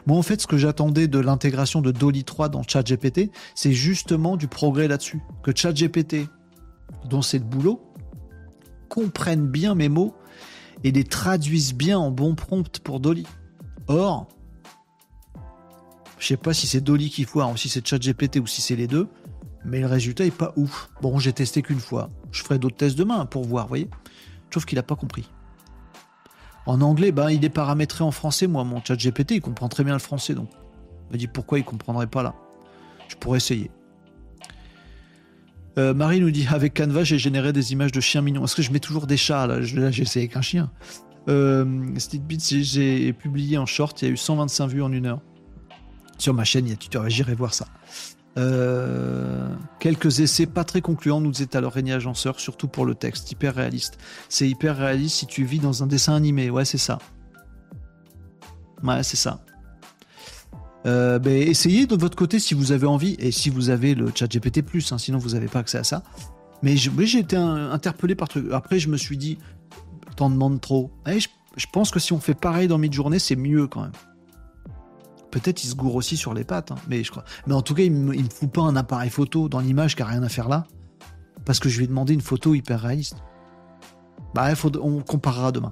Moi, 0.06 0.16
en 0.16 0.22
fait, 0.22 0.40
ce 0.40 0.46
que 0.46 0.56
j'attendais 0.56 1.08
de 1.08 1.18
l'intégration 1.18 1.80
de 1.80 1.90
Dolly 1.90 2.24
3 2.24 2.48
dans 2.48 2.62
ChatGPT, 2.62 3.30
c'est 3.54 3.72
justement 3.72 4.36
du 4.36 4.48
progrès 4.48 4.88
là-dessus. 4.88 5.20
Que 5.42 5.52
ChatGPT, 5.54 6.28
dont 7.08 7.22
c'est 7.22 7.38
le 7.38 7.44
boulot, 7.44 7.80
comprenne 8.88 9.46
bien 9.46 9.74
mes 9.74 9.88
mots 9.88 10.14
et 10.84 10.90
les 10.90 11.04
traduise 11.04 11.74
bien 11.74 11.98
en 11.98 12.10
bons 12.10 12.34
prompts 12.34 12.80
pour 12.80 13.00
Dolly. 13.00 13.26
Or, 13.88 14.28
je 16.18 16.26
sais 16.26 16.36
pas 16.36 16.52
si 16.52 16.66
c'est 16.66 16.80
Dolly 16.80 17.10
qui 17.10 17.24
foire 17.24 17.50
ou 17.50 17.56
si 17.56 17.68
c'est 17.68 17.86
ChatGPT 17.86 18.40
ou 18.40 18.46
si 18.46 18.60
c'est 18.60 18.76
les 18.76 18.86
deux, 18.86 19.08
mais 19.64 19.80
le 19.80 19.86
résultat 19.86 20.24
est 20.24 20.30
pas 20.30 20.52
ouf. 20.56 20.90
Bon, 21.02 21.18
j'ai 21.18 21.32
testé 21.32 21.62
qu'une 21.62 21.80
fois. 21.80 22.10
Je 22.30 22.42
ferai 22.42 22.58
d'autres 22.58 22.76
tests 22.76 22.96
demain 22.96 23.26
pour 23.26 23.44
voir, 23.44 23.64
vous 23.64 23.70
voyez. 23.70 23.90
Je 24.46 24.50
trouve 24.50 24.66
qu'il 24.66 24.78
a 24.78 24.82
pas 24.82 24.96
compris. 24.96 25.30
En 26.66 26.80
anglais, 26.80 27.12
bah, 27.12 27.32
il 27.32 27.44
est 27.44 27.50
paramétré 27.50 28.04
en 28.04 28.10
français, 28.10 28.46
moi, 28.46 28.64
mon 28.64 28.82
ChatGPT, 28.82 29.32
il 29.32 29.40
comprend 29.40 29.68
très 29.68 29.84
bien 29.84 29.94
le 29.94 29.98
français, 29.98 30.34
donc. 30.34 30.48
Je 31.08 31.14
me 31.14 31.18
dis 31.18 31.26
pourquoi 31.26 31.58
il 31.58 31.64
comprendrait 31.64 32.06
pas 32.06 32.22
là? 32.22 32.34
Je 33.08 33.16
pourrais 33.16 33.38
essayer. 33.38 33.70
Euh, 35.78 35.94
Marie 35.94 36.20
nous 36.20 36.30
dit 36.30 36.46
avec 36.48 36.74
Canva, 36.74 37.04
j'ai 37.04 37.18
généré 37.18 37.52
des 37.52 37.72
images 37.72 37.92
de 37.92 38.00
chiens 38.00 38.22
mignons. 38.22 38.44
Est-ce 38.44 38.54
que 38.54 38.62
je 38.62 38.70
mets 38.70 38.80
toujours 38.80 39.06
des 39.06 39.16
chats 39.16 39.46
là? 39.46 39.58
Là, 39.58 39.90
j'ai 39.90 40.02
essayé 40.02 40.26
avec 40.26 40.36
un 40.36 40.42
chien. 40.42 40.70
Euh, 41.28 41.64
j'ai 42.38 43.12
publié 43.12 43.58
en 43.58 43.66
short, 43.66 44.00
il 44.02 44.04
y 44.06 44.08
a 44.08 44.12
eu 44.12 44.16
125 44.16 44.66
vues 44.68 44.82
en 44.82 44.92
une 44.92 45.06
heure. 45.06 45.20
Sur 46.18 46.34
ma 46.34 46.44
chaîne, 46.44 46.66
il 46.66 46.70
y 46.70 46.72
a 46.72 46.76
tutoriel, 46.76 47.10
j'irai 47.10 47.34
voir 47.34 47.54
ça. 47.54 47.66
Euh, 48.38 49.48
quelques 49.80 50.20
essais 50.20 50.46
pas 50.46 50.64
très 50.64 50.80
concluants, 50.80 51.20
nous 51.20 51.32
disait 51.32 51.56
alors 51.56 51.72
Régnier 51.72 51.94
Agenceur, 51.94 52.38
surtout 52.38 52.68
pour 52.68 52.84
le 52.84 52.94
texte, 52.94 53.30
hyper 53.32 53.54
réaliste. 53.54 53.98
C'est 54.28 54.48
hyper 54.48 54.76
réaliste 54.76 55.16
si 55.16 55.26
tu 55.26 55.44
vis 55.44 55.58
dans 55.58 55.82
un 55.82 55.86
dessin 55.86 56.14
animé, 56.14 56.50
ouais, 56.50 56.64
c'est 56.64 56.78
ça. 56.78 56.98
Ouais, 58.82 59.02
c'est 59.02 59.16
ça. 59.16 59.44
Euh, 60.86 61.18
ben, 61.18 61.36
essayez 61.36 61.86
de 61.86 61.94
votre 61.94 62.16
côté 62.16 62.38
si 62.38 62.54
vous 62.54 62.72
avez 62.72 62.86
envie 62.86 63.14
et 63.18 63.32
si 63.32 63.50
vous 63.50 63.68
avez 63.68 63.94
le 63.94 64.10
chat 64.14 64.26
GPT, 64.26 64.64
hein, 64.90 64.98
sinon 64.98 65.18
vous 65.18 65.30
n'avez 65.30 65.48
pas 65.48 65.58
accès 65.58 65.78
à 65.78 65.84
ça. 65.84 66.02
Mais 66.62 66.76
j'ai 66.76 67.18
été 67.18 67.36
interpellé 67.36 68.14
par 68.14 68.28
truc. 68.28 68.46
Après, 68.52 68.78
je 68.78 68.88
me 68.88 68.96
suis 68.96 69.16
dit, 69.16 69.38
t'en 70.16 70.30
demandes 70.30 70.60
trop. 70.60 70.90
Et 71.06 71.18
je, 71.18 71.28
je 71.56 71.66
pense 71.72 71.90
que 71.90 71.98
si 71.98 72.12
on 72.12 72.20
fait 72.20 72.34
pareil 72.34 72.68
dans 72.68 72.78
mid-journée, 72.78 73.18
c'est 73.18 73.36
mieux 73.36 73.66
quand 73.66 73.82
même. 73.82 73.92
Peut-être 75.30 75.62
il 75.62 75.68
se 75.68 75.74
gourre 75.74 75.94
aussi 75.94 76.16
sur 76.16 76.34
les 76.34 76.44
pattes, 76.44 76.72
hein, 76.72 76.76
mais 76.88 77.04
je 77.04 77.10
crois. 77.10 77.24
Mais 77.46 77.54
en 77.54 77.62
tout 77.62 77.74
cas, 77.74 77.82
il 77.82 77.92
me, 77.92 78.14
me 78.14 78.30
fout 78.30 78.50
pas 78.50 78.62
un 78.62 78.76
appareil 78.76 79.10
photo 79.10 79.48
dans 79.48 79.60
l'image 79.60 79.96
qui 79.96 80.02
a 80.02 80.06
rien 80.06 80.22
à 80.22 80.28
faire 80.28 80.48
là, 80.48 80.66
parce 81.44 81.60
que 81.60 81.68
je 81.68 81.78
lui 81.78 81.84
ai 81.84 81.88
demandé 81.88 82.14
une 82.14 82.20
photo 82.20 82.54
hyper 82.54 82.80
réaliste. 82.80 83.16
Bah, 84.34 84.48
on 84.82 85.00
comparera 85.00 85.52
demain. 85.52 85.70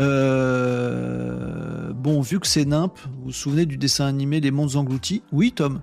Euh, 0.00 1.92
bon, 1.92 2.20
vu 2.20 2.40
que 2.40 2.46
c'est 2.46 2.64
nimp, 2.64 2.98
vous 3.18 3.24
vous 3.26 3.32
souvenez 3.32 3.66
du 3.66 3.76
dessin 3.76 4.06
animé 4.06 4.40
Les 4.40 4.50
Mondes 4.50 4.76
Engloutis? 4.76 5.22
Oui, 5.30 5.52
Tom. 5.52 5.80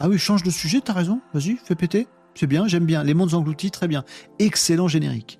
Ah 0.00 0.08
oui, 0.08 0.18
change 0.18 0.42
de 0.42 0.50
sujet, 0.50 0.80
t'as 0.80 0.94
raison. 0.94 1.20
Vas-y, 1.32 1.56
fais 1.64 1.74
péter. 1.74 2.08
C'est 2.34 2.46
bien, 2.46 2.66
j'aime 2.66 2.86
bien. 2.86 3.04
Les 3.04 3.14
Mondes 3.14 3.34
Engloutis, 3.34 3.70
très 3.70 3.88
bien. 3.88 4.04
Excellent 4.38 4.88
générique. 4.88 5.38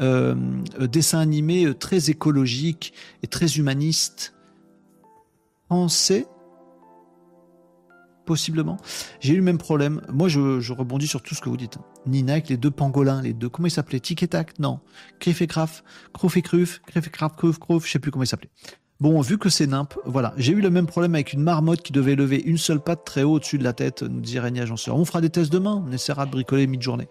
Euh, 0.00 0.34
euh, 0.80 0.86
dessin 0.88 1.20
animé 1.20 1.72
très 1.74 2.10
écologique 2.10 2.94
et 3.22 3.28
très 3.28 3.46
humaniste 3.58 4.33
Possiblement. 8.24 8.78
J'ai 9.20 9.34
eu 9.34 9.36
le 9.36 9.42
même 9.42 9.58
problème. 9.58 10.00
Moi, 10.10 10.28
je, 10.28 10.72
rebondis 10.72 11.06
sur 11.06 11.22
tout 11.22 11.34
ce 11.34 11.40
que 11.42 11.48
vous 11.48 11.58
dites. 11.58 11.78
Nina 12.06 12.34
avec 12.34 12.48
les 12.48 12.56
deux 12.56 12.70
pangolins, 12.70 13.20
les 13.20 13.34
deux. 13.34 13.50
Comment 13.50 13.68
ils 13.68 13.70
s'appelaient? 13.70 14.00
Tic 14.00 14.22
et 14.22 14.28
Tac? 14.28 14.58
Non. 14.58 14.80
Criff 15.20 15.42
et 15.42 15.46
Craf. 15.46 15.84
Crouf 16.14 16.36
et 16.36 16.42
Cruf. 16.42 16.80
Criff 16.86 17.06
et 17.06 17.10
Craf, 17.10 17.36
Cruf, 17.36 17.58
Cruf. 17.58 17.86
Je 17.86 17.92
sais 17.92 17.98
plus 17.98 18.10
comment 18.10 18.24
ils 18.24 18.28
s'appelaient. 18.28 18.50
Bon, 19.00 19.20
vu 19.20 19.36
que 19.38 19.50
c'est 19.50 19.66
nimp, 19.66 19.94
voilà. 20.06 20.32
J'ai 20.38 20.52
eu 20.52 20.60
le 20.60 20.70
même 20.70 20.86
problème 20.86 21.14
avec 21.14 21.32
une 21.32 21.42
marmotte 21.42 21.82
qui 21.82 21.92
devait 21.92 22.14
lever 22.14 22.40
une 22.40 22.56
seule 22.56 22.80
patte 22.80 23.04
très 23.04 23.24
haut 23.24 23.32
au-dessus 23.32 23.58
de 23.58 23.64
la 23.64 23.72
tête, 23.72 24.02
nous 24.02 24.20
dit 24.20 24.38
Régnier 24.38 24.62
Agenceur. 24.62 24.96
On 24.96 25.04
fera 25.04 25.20
des 25.20 25.30
tests 25.30 25.52
demain. 25.52 25.84
On 25.86 25.92
essaiera 25.92 26.24
de 26.24 26.30
bricoler 26.30 26.66
mid-journée. 26.66 27.08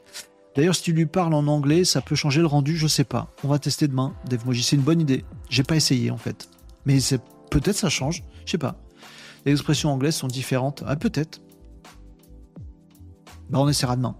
D'ailleurs, 0.55 0.75
si 0.75 0.83
tu 0.83 0.93
lui 0.93 1.05
parles 1.05 1.33
en 1.33 1.45
anglais, 1.47 1.83
ça 1.83 2.01
peut 2.01 2.15
changer 2.15 2.39
le 2.39 2.47
rendu, 2.47 2.77
je 2.77 2.87
sais 2.87 3.03
pas. 3.03 3.33
On 3.43 3.47
va 3.47 3.59
tester 3.59 3.87
demain. 3.87 4.13
Dave 4.29 4.41
c'est 4.53 4.75
une 4.75 4.81
bonne 4.81 5.01
idée. 5.01 5.25
J'ai 5.49 5.63
pas 5.63 5.75
essayé 5.75 6.09
en 6.09 6.17
fait. 6.17 6.47
Mais 6.85 6.99
c'est 6.99 7.21
peut-être 7.53 7.77
ça 7.77 7.89
change. 7.89 8.23
Je 8.45 8.51
sais 8.51 8.57
pas. 8.57 8.75
Les 9.45 9.51
expressions 9.51 9.91
anglaises 9.91 10.15
sont 10.15 10.27
différentes. 10.27 10.83
Ah, 10.87 10.95
peut-être. 10.95 11.41
Bah, 13.49 13.59
on 13.59 13.69
essaiera 13.69 13.95
demain. 13.95 14.15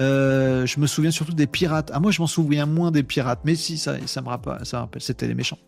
Euh, 0.00 0.64
je 0.66 0.80
me 0.80 0.86
souviens 0.86 1.10
surtout 1.10 1.32
des 1.32 1.46
pirates. 1.46 1.90
Ah, 1.92 2.00
moi, 2.00 2.10
je 2.10 2.20
m'en 2.20 2.26
souviens 2.26 2.66
moins 2.66 2.90
des 2.90 3.02
pirates, 3.02 3.40
mais 3.44 3.54
si, 3.54 3.78
ça, 3.78 3.94
me 3.94 4.28
rappelle, 4.28 4.64
ça 4.64 4.80
rappelle 4.80 5.02
c'était 5.02 5.26
les 5.26 5.34
méchants. 5.34 5.58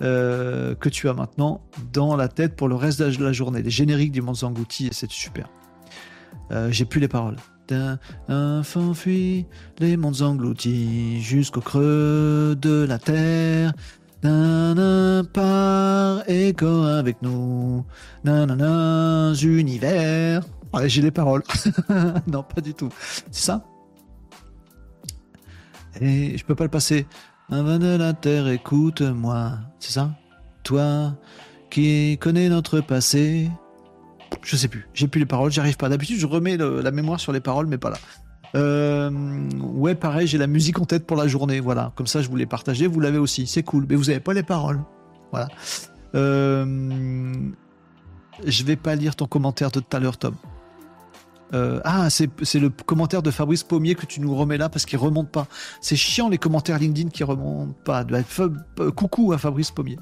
Euh, 0.00 0.74
que 0.74 0.88
tu 0.88 1.08
as 1.08 1.14
maintenant 1.14 1.62
dans 1.92 2.16
la 2.16 2.28
tête 2.28 2.56
pour 2.56 2.68
le 2.68 2.74
reste 2.74 3.00
de 3.00 3.24
la 3.24 3.32
journée. 3.32 3.62
Les 3.62 3.70
génériques 3.70 4.12
du 4.12 4.20
monde 4.20 4.36
englouti, 4.42 4.88
c'est 4.92 5.10
super. 5.10 5.48
Euh, 6.50 6.70
j'ai 6.70 6.84
plus 6.84 7.00
les 7.00 7.08
paroles. 7.08 7.36
Un 8.28 8.62
fuit 8.62 9.46
les 9.78 9.96
mondes 9.96 10.20
engloutis 10.20 11.22
jusqu'au 11.22 11.62
creux 11.62 12.54
de 12.60 12.84
la 12.84 12.98
terre. 12.98 13.72
Nanana, 14.22 15.24
par 15.32 16.28
écho 16.28 16.66
avec 16.66 17.20
nous. 17.22 17.84
Nanana, 18.24 19.32
univers. 19.42 20.42
Ouais, 20.72 20.88
j'ai 20.88 21.02
les 21.02 21.10
paroles. 21.10 21.42
non, 22.26 22.42
pas 22.42 22.60
du 22.60 22.72
tout. 22.72 22.88
C'est 23.30 23.46
ça? 23.46 23.64
Et 26.00 26.38
je 26.38 26.44
peux 26.44 26.54
pas 26.54 26.64
le 26.64 26.70
passer. 26.70 27.06
Un 27.50 27.78
de 27.78 27.96
la 27.96 28.14
terre, 28.14 28.48
écoute-moi. 28.48 29.58
C'est 29.78 29.92
ça? 29.92 30.10
Toi 30.62 31.14
qui 31.70 32.18
connais 32.20 32.48
notre 32.48 32.80
passé? 32.80 33.50
Je 34.42 34.56
sais 34.56 34.68
plus. 34.68 34.88
J'ai 34.94 35.08
plus 35.08 35.18
les 35.18 35.26
paroles, 35.26 35.50
j'arrive 35.50 35.76
pas. 35.76 35.88
D'habitude, 35.88 36.18
je 36.18 36.26
remets 36.26 36.56
la 36.56 36.90
mémoire 36.90 37.18
sur 37.18 37.32
les 37.32 37.40
paroles, 37.40 37.66
mais 37.66 37.78
pas 37.78 37.90
là. 37.90 37.98
Euh, 38.54 39.10
ouais, 39.60 39.94
pareil, 39.94 40.26
j'ai 40.26 40.38
la 40.38 40.46
musique 40.46 40.78
en 40.78 40.84
tête 40.84 41.06
pour 41.06 41.16
la 41.16 41.26
journée. 41.26 41.60
Voilà. 41.60 41.92
Comme 41.96 42.06
ça, 42.06 42.22
je 42.22 42.28
voulais 42.28 42.46
partager. 42.46 42.86
Vous 42.86 43.00
l'avez 43.00 43.18
aussi. 43.18 43.46
C'est 43.46 43.62
cool. 43.62 43.86
Mais 43.88 43.96
vous 43.96 44.10
avez 44.10 44.20
pas 44.20 44.34
les 44.34 44.42
paroles. 44.42 44.80
Voilà. 45.30 45.48
Euh, 46.14 47.34
je 48.44 48.64
vais 48.64 48.76
pas 48.76 48.94
lire 48.94 49.16
ton 49.16 49.26
commentaire 49.26 49.70
de 49.70 49.80
tout 49.80 49.96
à 49.96 50.00
l'heure, 50.00 50.18
Tom. 50.18 50.34
Euh, 51.54 51.80
ah, 51.84 52.08
c'est 52.08 52.30
le 52.54 52.70
commentaire 52.70 53.22
de 53.22 53.30
Fabrice 53.30 53.62
Pommier 53.62 53.94
que 53.94 54.06
tu 54.06 54.20
nous 54.20 54.34
remets 54.34 54.56
là 54.56 54.68
parce 54.68 54.86
qu'il 54.86 54.98
remonte 54.98 55.30
pas. 55.30 55.46
C'est 55.80 55.96
chiant 55.96 56.28
les 56.28 56.38
commentaires 56.38 56.78
LinkedIn 56.78 57.10
qui 57.10 57.24
remontent 57.24 57.74
pas. 57.84 58.04
Euh, 58.04 58.90
coucou 58.90 59.32
à 59.32 59.38
Fabrice 59.38 59.70
Pommier. 59.70 59.98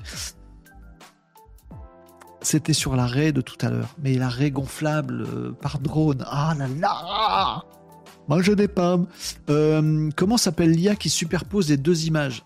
C'était 2.42 2.72
sur 2.72 2.96
la 2.96 3.06
raie 3.06 3.32
de 3.32 3.40
tout 3.40 3.58
à 3.60 3.70
l'heure, 3.70 3.94
mais 4.02 4.14
la 4.14 4.28
raie 4.28 4.50
gonflable 4.50 5.22
euh, 5.22 5.52
par 5.52 5.78
drone. 5.78 6.24
Ah 6.26 6.54
là 6.56 6.66
là 6.78 7.64
Mange 8.30 8.54
des 8.54 8.68
pommes. 8.68 9.08
comment 10.16 10.36
s'appelle 10.36 10.70
l'IA 10.70 10.94
qui 10.94 11.10
superpose 11.10 11.68
les 11.68 11.76
deux 11.76 12.06
images? 12.06 12.44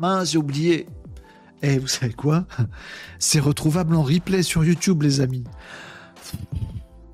Mince, 0.00 0.32
j'ai 0.32 0.38
oublié. 0.38 0.88
Et 1.62 1.78
vous 1.78 1.86
savez 1.86 2.12
quoi? 2.12 2.44
C'est 3.20 3.38
retrouvable 3.38 3.94
en 3.94 4.02
replay 4.02 4.42
sur 4.42 4.64
YouTube, 4.64 5.02
les 5.04 5.20
amis. 5.20 5.44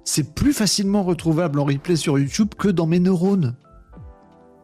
C'est 0.05 0.35
plus 0.35 0.55
facilement 0.55 1.03
retrouvable 1.03 1.61
en 1.61 1.65
replay 1.65 1.97
sur 1.97 2.19
YouTube 2.19 2.55
que 2.57 2.69
dans 2.69 2.87
mes 2.87 2.99
neurones. 2.99 3.57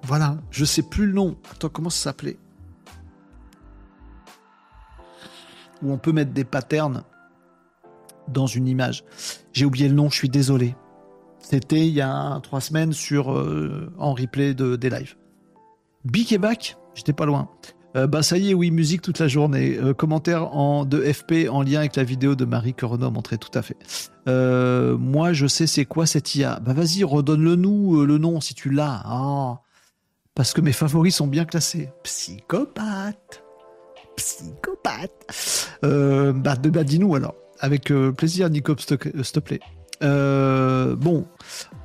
Voilà, 0.05 0.39
je 0.51 0.65
sais 0.65 0.83
plus 0.83 1.07
le 1.07 1.13
nom. 1.13 1.37
Attends, 1.53 1.69
comment 1.69 1.91
ça 1.91 2.05
s'appelait? 2.05 2.39
Où 5.83 5.93
on 5.93 5.99
peut 5.99 6.13
mettre 6.13 6.33
des 6.33 6.45
patterns 6.45 7.05
dans 8.33 8.47
une 8.47 8.69
image. 8.69 9.05
J'ai 9.53 9.65
oublié 9.65 9.89
le 9.89 9.95
nom, 9.95 10.09
je 10.11 10.17
suis 10.17 10.29
désolé. 10.29 10.75
C'était 11.41 11.87
il 11.87 11.95
y 11.95 12.01
a 12.01 12.41
trois 12.43 12.61
semaines 12.61 12.93
sur 12.93 13.33
euh, 13.33 13.93
en 13.99 14.13
replay 14.13 14.55
de, 14.55 14.77
des 14.77 14.91
lives. 14.91 15.17
Bic 16.05 16.33
et 16.33 16.39
Bac, 16.39 16.77
j'étais 16.95 17.13
pas 17.13 17.27
loin. 17.27 17.49
Euh, 17.97 18.07
bah 18.07 18.23
ça 18.23 18.37
y 18.37 18.51
est, 18.51 18.55
oui, 18.55 18.71
musique 18.71 19.03
toute 19.03 19.19
la 19.19 19.29
journée. 19.29 19.77
Euh, 19.79 19.95
commentaire 19.95 20.55
en, 20.55 20.85
de 20.85 21.01
FP 21.01 21.49
en 21.51 21.63
lien 21.63 21.81
avec 21.81 21.97
la 21.97 22.05
vidéo 22.05 22.35
de 22.35 22.45
Marie 22.45 22.75
que 22.75 22.85
Renaud 22.85 23.07
a 23.07 23.11
montré, 23.11 23.39
tout 23.39 23.51
à 23.55 23.63
fait. 23.63 23.77
Euh, 24.29 24.97
moi, 24.97 25.33
je 25.33 25.47
sais 25.47 25.67
c'est 25.67 25.85
quoi 25.85 26.07
cette 26.07 26.35
IA. 26.35 26.61
Bah 26.61 26.75
vas-y, 26.75 27.03
redonne-le 27.03 27.57
nous, 27.57 28.05
le 28.05 28.19
nom, 28.19 28.41
si 28.41 28.55
tu 28.55 28.71
l'as. 28.71 29.03
Ah. 29.05 29.61
parce 30.35 30.53
que 30.53 30.61
mes 30.61 30.73
favoris 30.73 31.15
sont 31.17 31.27
bien 31.27 31.45
classés. 31.45 31.91
Psychopathe. 32.05 33.43
Psychopathe. 34.17 35.79
bah, 35.83 36.57
bah 36.57 36.85
dis-nous 36.85 37.15
alors. 37.15 37.35
Avec 37.61 37.93
plaisir, 38.17 38.51
Nico, 38.51 38.75
s'il 38.79 38.97
te 38.97 39.41
plaît. 39.41 39.61
bon, 40.01 41.27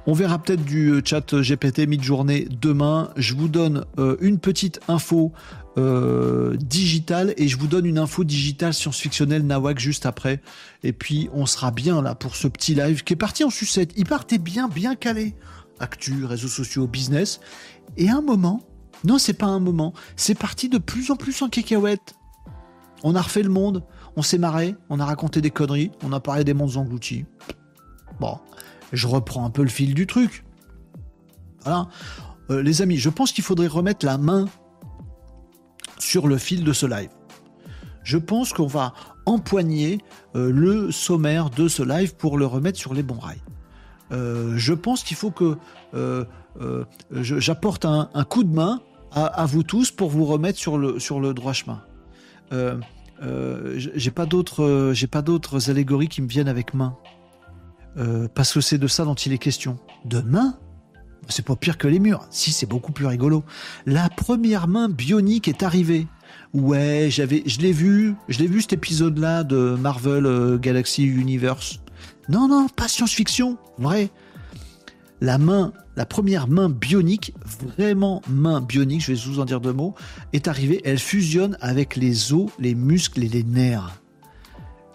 on 0.05 0.13
verra 0.13 0.39
peut-être 0.39 0.63
du 0.63 1.01
chat 1.03 1.33
GPT 1.33 1.87
mid-journée 1.87 2.47
demain. 2.49 3.09
Je 3.15 3.33
vous 3.33 3.47
donne 3.47 3.85
une 4.21 4.39
petite 4.39 4.79
info 4.87 5.31
euh, 5.75 6.55
digital 6.57 7.33
et 7.35 7.47
je 7.47 7.57
vous 7.57 7.65
donne 7.65 7.87
une 7.87 7.97
info 7.97 8.23
digitale 8.23 8.75
science-fictionnelle 8.75 9.41
Nawak 9.43 9.79
juste 9.79 10.05
après. 10.05 10.39
Et 10.83 10.93
puis 10.93 11.29
on 11.33 11.47
sera 11.47 11.71
bien 11.71 12.03
là 12.03 12.13
pour 12.13 12.35
ce 12.35 12.47
petit 12.47 12.75
live 12.75 13.03
qui 13.03 13.13
est 13.13 13.17
parti 13.17 13.43
en 13.43 13.49
sucette. 13.49 13.91
Il 13.97 14.05
partait 14.05 14.37
bien, 14.37 14.67
bien 14.67 14.93
calé. 14.95 15.35
Actu, 15.79 16.25
réseaux 16.25 16.47
sociaux, 16.47 16.85
business. 16.85 17.39
Et 17.97 18.11
un 18.11 18.21
moment, 18.21 18.61
non, 19.03 19.17
c'est 19.17 19.33
pas 19.33 19.47
un 19.47 19.59
moment, 19.59 19.93
c'est 20.15 20.37
parti 20.37 20.69
de 20.69 20.77
plus 20.77 21.09
en 21.09 21.15
plus 21.15 21.41
en 21.41 21.49
cacahuète. 21.49 22.13
On 23.03 23.15
a 23.15 23.21
refait 23.21 23.43
le 23.43 23.49
monde, 23.49 23.83
on 24.15 24.21
s'est 24.21 24.37
marré, 24.37 24.75
on 24.89 24.99
a 24.99 25.05
raconté 25.05 25.41
des 25.41 25.51
conneries, 25.51 25.91
on 26.03 26.11
a 26.11 26.19
parlé 26.19 26.43
des 26.43 26.53
mondes 26.53 26.77
engloutis. 26.77 27.25
Bon, 28.19 28.37
je 28.91 29.07
reprends 29.07 29.45
un 29.45 29.49
peu 29.49 29.63
le 29.63 29.69
fil 29.69 29.93
du 29.93 30.07
truc. 30.07 30.45
Voilà. 31.63 31.87
Euh, 32.49 32.61
les 32.61 32.81
amis, 32.81 32.97
je 32.97 33.09
pense 33.09 33.31
qu'il 33.31 33.43
faudrait 33.43 33.67
remettre 33.67 34.05
la 34.05 34.17
main 34.17 34.45
sur 35.97 36.27
le 36.27 36.37
fil 36.37 36.63
de 36.63 36.73
ce 36.73 36.85
live. 36.85 37.09
Je 38.03 38.17
pense 38.17 38.51
qu'on 38.53 38.67
va 38.67 38.93
empoigner 39.25 39.99
euh, 40.35 40.51
le 40.51 40.91
sommaire 40.91 41.49
de 41.49 41.67
ce 41.67 41.81
live 41.81 42.15
pour 42.15 42.37
le 42.37 42.45
remettre 42.45 42.77
sur 42.77 42.93
les 42.93 43.03
bons 43.03 43.19
rails. 43.19 43.41
Euh, 44.11 44.57
je 44.57 44.73
pense 44.73 45.03
qu'il 45.03 45.17
faut 45.17 45.31
que 45.31 45.57
j'apporte 47.11 47.85
un, 47.85 48.07
coup 48.29 48.43
de 48.43 48.53
main 48.53 48.81
à, 49.11 49.45
vous 49.45 49.63
tous 49.63 49.91
pour 49.91 50.09
vous 50.09 50.25
remettre 50.25 50.59
sur 50.59 50.77
le, 50.77 50.99
sur 50.99 51.19
le 51.19 51.33
droit 51.33 51.53
chemin. 51.53 51.81
J'ai 53.75 54.11
pas 54.11 54.25
d'autres 54.25 54.91
j'ai 54.93 55.07
pas 55.07 55.21
d'autres 55.21 55.69
allégories 55.69 56.09
qui 56.09 56.21
me 56.21 56.27
viennent 56.27 56.47
avec 56.47 56.73
main. 56.73 56.95
parce 58.35 58.53
que 58.53 58.61
c'est 58.61 58.77
de 58.77 58.87
ça 58.87 59.05
dont 59.05 59.15
il 59.15 59.33
est 59.33 59.37
question. 59.37 59.77
De 60.05 60.21
main? 60.21 60.57
C'est 61.29 61.45
pas 61.45 61.55
pire 61.55 61.77
que 61.77 61.87
les 61.87 61.99
murs. 61.99 62.27
Si, 62.29 62.51
c'est 62.51 62.65
beaucoup 62.65 62.91
plus 62.91 63.05
rigolo. 63.05 63.43
La 63.85 64.09
première 64.09 64.67
main 64.67 64.89
bionique 64.89 65.47
est 65.47 65.63
arrivée. 65.63 66.07
Ouais, 66.53 67.07
j'avais, 67.09 67.43
je 67.45 67.59
l'ai 67.59 67.71
vu, 67.71 68.15
je 68.29 68.39
l'ai 68.39 68.47
vu 68.47 68.61
cet 68.61 68.73
épisode-là 68.73 69.43
de 69.43 69.75
Marvel 69.79 70.25
euh, 70.25 70.57
Galaxy 70.57 71.03
Universe. 71.03 71.79
Non, 72.29 72.47
non, 72.47 72.67
pas 72.67 72.87
science-fiction, 72.87 73.57
vrai. 73.77 74.09
La 75.21 75.37
main, 75.37 75.71
la 75.95 76.05
première 76.05 76.47
main 76.47 76.69
bionique, 76.69 77.33
vraiment 77.45 78.21
main 78.27 78.61
bionique, 78.61 79.01
je 79.01 79.13
vais 79.13 79.19
vous 79.25 79.39
en 79.39 79.45
dire 79.45 79.61
deux 79.61 79.73
mots, 79.73 79.95
est 80.33 80.47
arrivée. 80.47 80.81
Elle 80.83 80.99
fusionne 80.99 81.57
avec 81.61 81.95
les 81.95 82.33
os, 82.33 82.49
les 82.59 82.75
muscles 82.75 83.23
et 83.23 83.29
les 83.29 83.43
nerfs. 83.43 84.01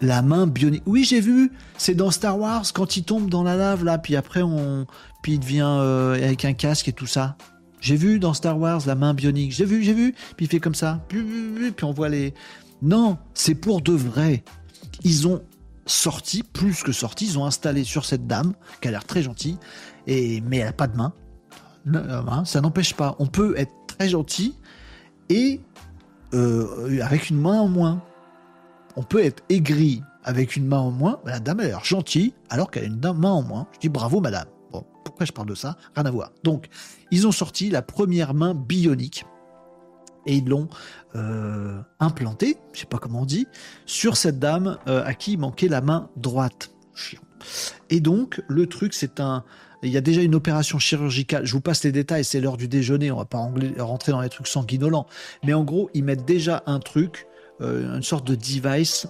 La 0.00 0.22
main 0.22 0.46
bionique. 0.46 0.82
Oui, 0.86 1.04
j'ai 1.04 1.20
vu. 1.20 1.50
C'est 1.76 1.94
dans 1.94 2.10
Star 2.10 2.38
Wars 2.38 2.64
quand 2.72 2.96
il 2.96 3.04
tombe 3.04 3.28
dans 3.30 3.42
la 3.42 3.56
lave 3.56 3.84
là, 3.84 3.98
puis 3.98 4.16
après 4.16 4.42
on, 4.42 4.86
puis 5.22 5.34
il 5.34 5.40
devient 5.40 5.62
euh, 5.64 6.14
avec 6.14 6.44
un 6.44 6.52
casque 6.52 6.88
et 6.88 6.92
tout 6.92 7.06
ça. 7.06 7.36
J'ai 7.80 7.96
vu 7.96 8.18
dans 8.18 8.34
Star 8.34 8.58
Wars 8.58 8.82
la 8.86 8.94
main 8.94 9.14
bionique. 9.14 9.52
J'ai 9.52 9.64
vu, 9.64 9.82
j'ai 9.82 9.94
vu. 9.94 10.14
Puis 10.36 10.46
il 10.46 10.48
fait 10.48 10.60
comme 10.60 10.74
ça. 10.74 11.04
Puis 11.08 11.20
on 11.82 11.92
voit 11.92 12.08
les. 12.08 12.34
Non, 12.82 13.18
c'est 13.34 13.54
pour 13.54 13.80
de 13.80 13.92
vrai. 13.92 14.44
Ils 15.04 15.26
ont 15.26 15.42
sorti, 15.86 16.42
plus 16.42 16.82
que 16.82 16.92
sorti, 16.92 17.26
ils 17.26 17.38
ont 17.38 17.46
installé 17.46 17.82
sur 17.84 18.04
cette 18.04 18.26
dame, 18.26 18.52
qui 18.80 18.88
a 18.88 18.90
l'air 18.90 19.04
très 19.04 19.22
gentille, 19.22 19.56
mais 20.44 20.58
elle 20.58 20.66
n'a 20.66 20.72
pas 20.72 20.86
de 20.88 20.96
main. 20.96 21.12
Hein, 21.94 22.44
ça 22.44 22.60
n'empêche 22.60 22.94
pas. 22.94 23.14
On 23.18 23.26
peut 23.26 23.54
être 23.56 23.72
très 23.86 24.08
gentil 24.08 24.56
et 25.28 25.60
euh, 26.34 27.00
avec 27.02 27.30
une 27.30 27.40
main 27.40 27.60
en 27.60 27.68
moins. 27.68 28.02
On 28.96 29.02
peut 29.02 29.22
être 29.24 29.42
aigri 29.48 30.02
avec 30.24 30.56
une 30.56 30.66
main 30.66 30.80
en 30.80 30.90
moins. 30.90 31.20
La 31.24 31.38
dame 31.38 31.60
a 31.60 31.64
l'air 31.64 31.84
gentille 31.84 32.34
alors 32.50 32.70
qu'elle 32.70 32.84
a 32.84 32.86
une 32.86 33.00
main 33.00 33.30
en 33.30 33.42
moins. 33.42 33.66
Je 33.74 33.78
dis 33.78 33.88
bravo 33.88 34.20
madame 34.20 34.46
pourquoi 35.18 35.26
je 35.26 35.32
parle 35.32 35.48
de 35.48 35.54
ça? 35.54 35.76
Rien 35.96 36.06
à 36.06 36.10
voir. 36.10 36.30
Donc, 36.44 36.68
ils 37.10 37.26
ont 37.26 37.32
sorti 37.32 37.70
la 37.70 37.82
première 37.82 38.34
main 38.34 38.54
bionique 38.54 39.24
et 40.26 40.36
ils 40.36 40.48
l'ont 40.48 40.68
euh, 41.16 41.80
implantée, 41.98 42.58
je 42.72 42.80
sais 42.80 42.86
pas 42.86 42.98
comment 42.98 43.22
on 43.22 43.24
dit, 43.24 43.48
sur 43.86 44.16
cette 44.16 44.38
dame 44.38 44.78
euh, 44.86 45.02
à 45.04 45.14
qui 45.14 45.36
manquait 45.36 45.68
la 45.68 45.80
main 45.80 46.10
droite. 46.16 46.70
Et 47.90 48.00
donc, 48.00 48.42
le 48.48 48.66
truc, 48.66 48.94
c'est 48.94 49.18
un. 49.18 49.44
Il 49.82 49.90
y 49.90 49.96
a 49.96 50.00
déjà 50.00 50.22
une 50.22 50.34
opération 50.34 50.78
chirurgicale. 50.78 51.46
Je 51.46 51.52
vous 51.52 51.60
passe 51.60 51.84
les 51.84 51.92
détails, 51.92 52.24
c'est 52.24 52.40
l'heure 52.40 52.56
du 52.56 52.68
déjeuner, 52.68 53.10
on 53.10 53.16
va 53.16 53.24
pas 53.24 53.38
rentrer 53.78 54.12
dans 54.12 54.20
les 54.20 54.28
trucs 54.28 54.48
sanguinolents. 54.48 55.06
Mais 55.44 55.54
en 55.54 55.64
gros, 55.64 55.88
ils 55.94 56.02
mettent 56.02 56.24
déjà 56.24 56.62
un 56.66 56.80
truc, 56.80 57.26
euh, 57.60 57.96
une 57.96 58.02
sorte 58.02 58.26
de 58.26 58.34
device 58.34 59.06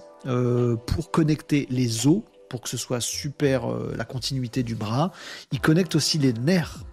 pour 0.85 1.11
connecter 1.11 1.65
les 1.69 2.07
os 2.07 2.21
pour 2.49 2.61
que 2.61 2.69
ce 2.69 2.77
soit 2.77 2.99
super 2.99 3.71
euh, 3.71 3.93
la 3.95 4.03
continuité 4.03 4.63
du 4.63 4.75
bras. 4.75 5.11
Il 5.51 5.61
connecte 5.61 5.95
aussi 5.95 6.17
les 6.17 6.33
nerfs. 6.33 6.83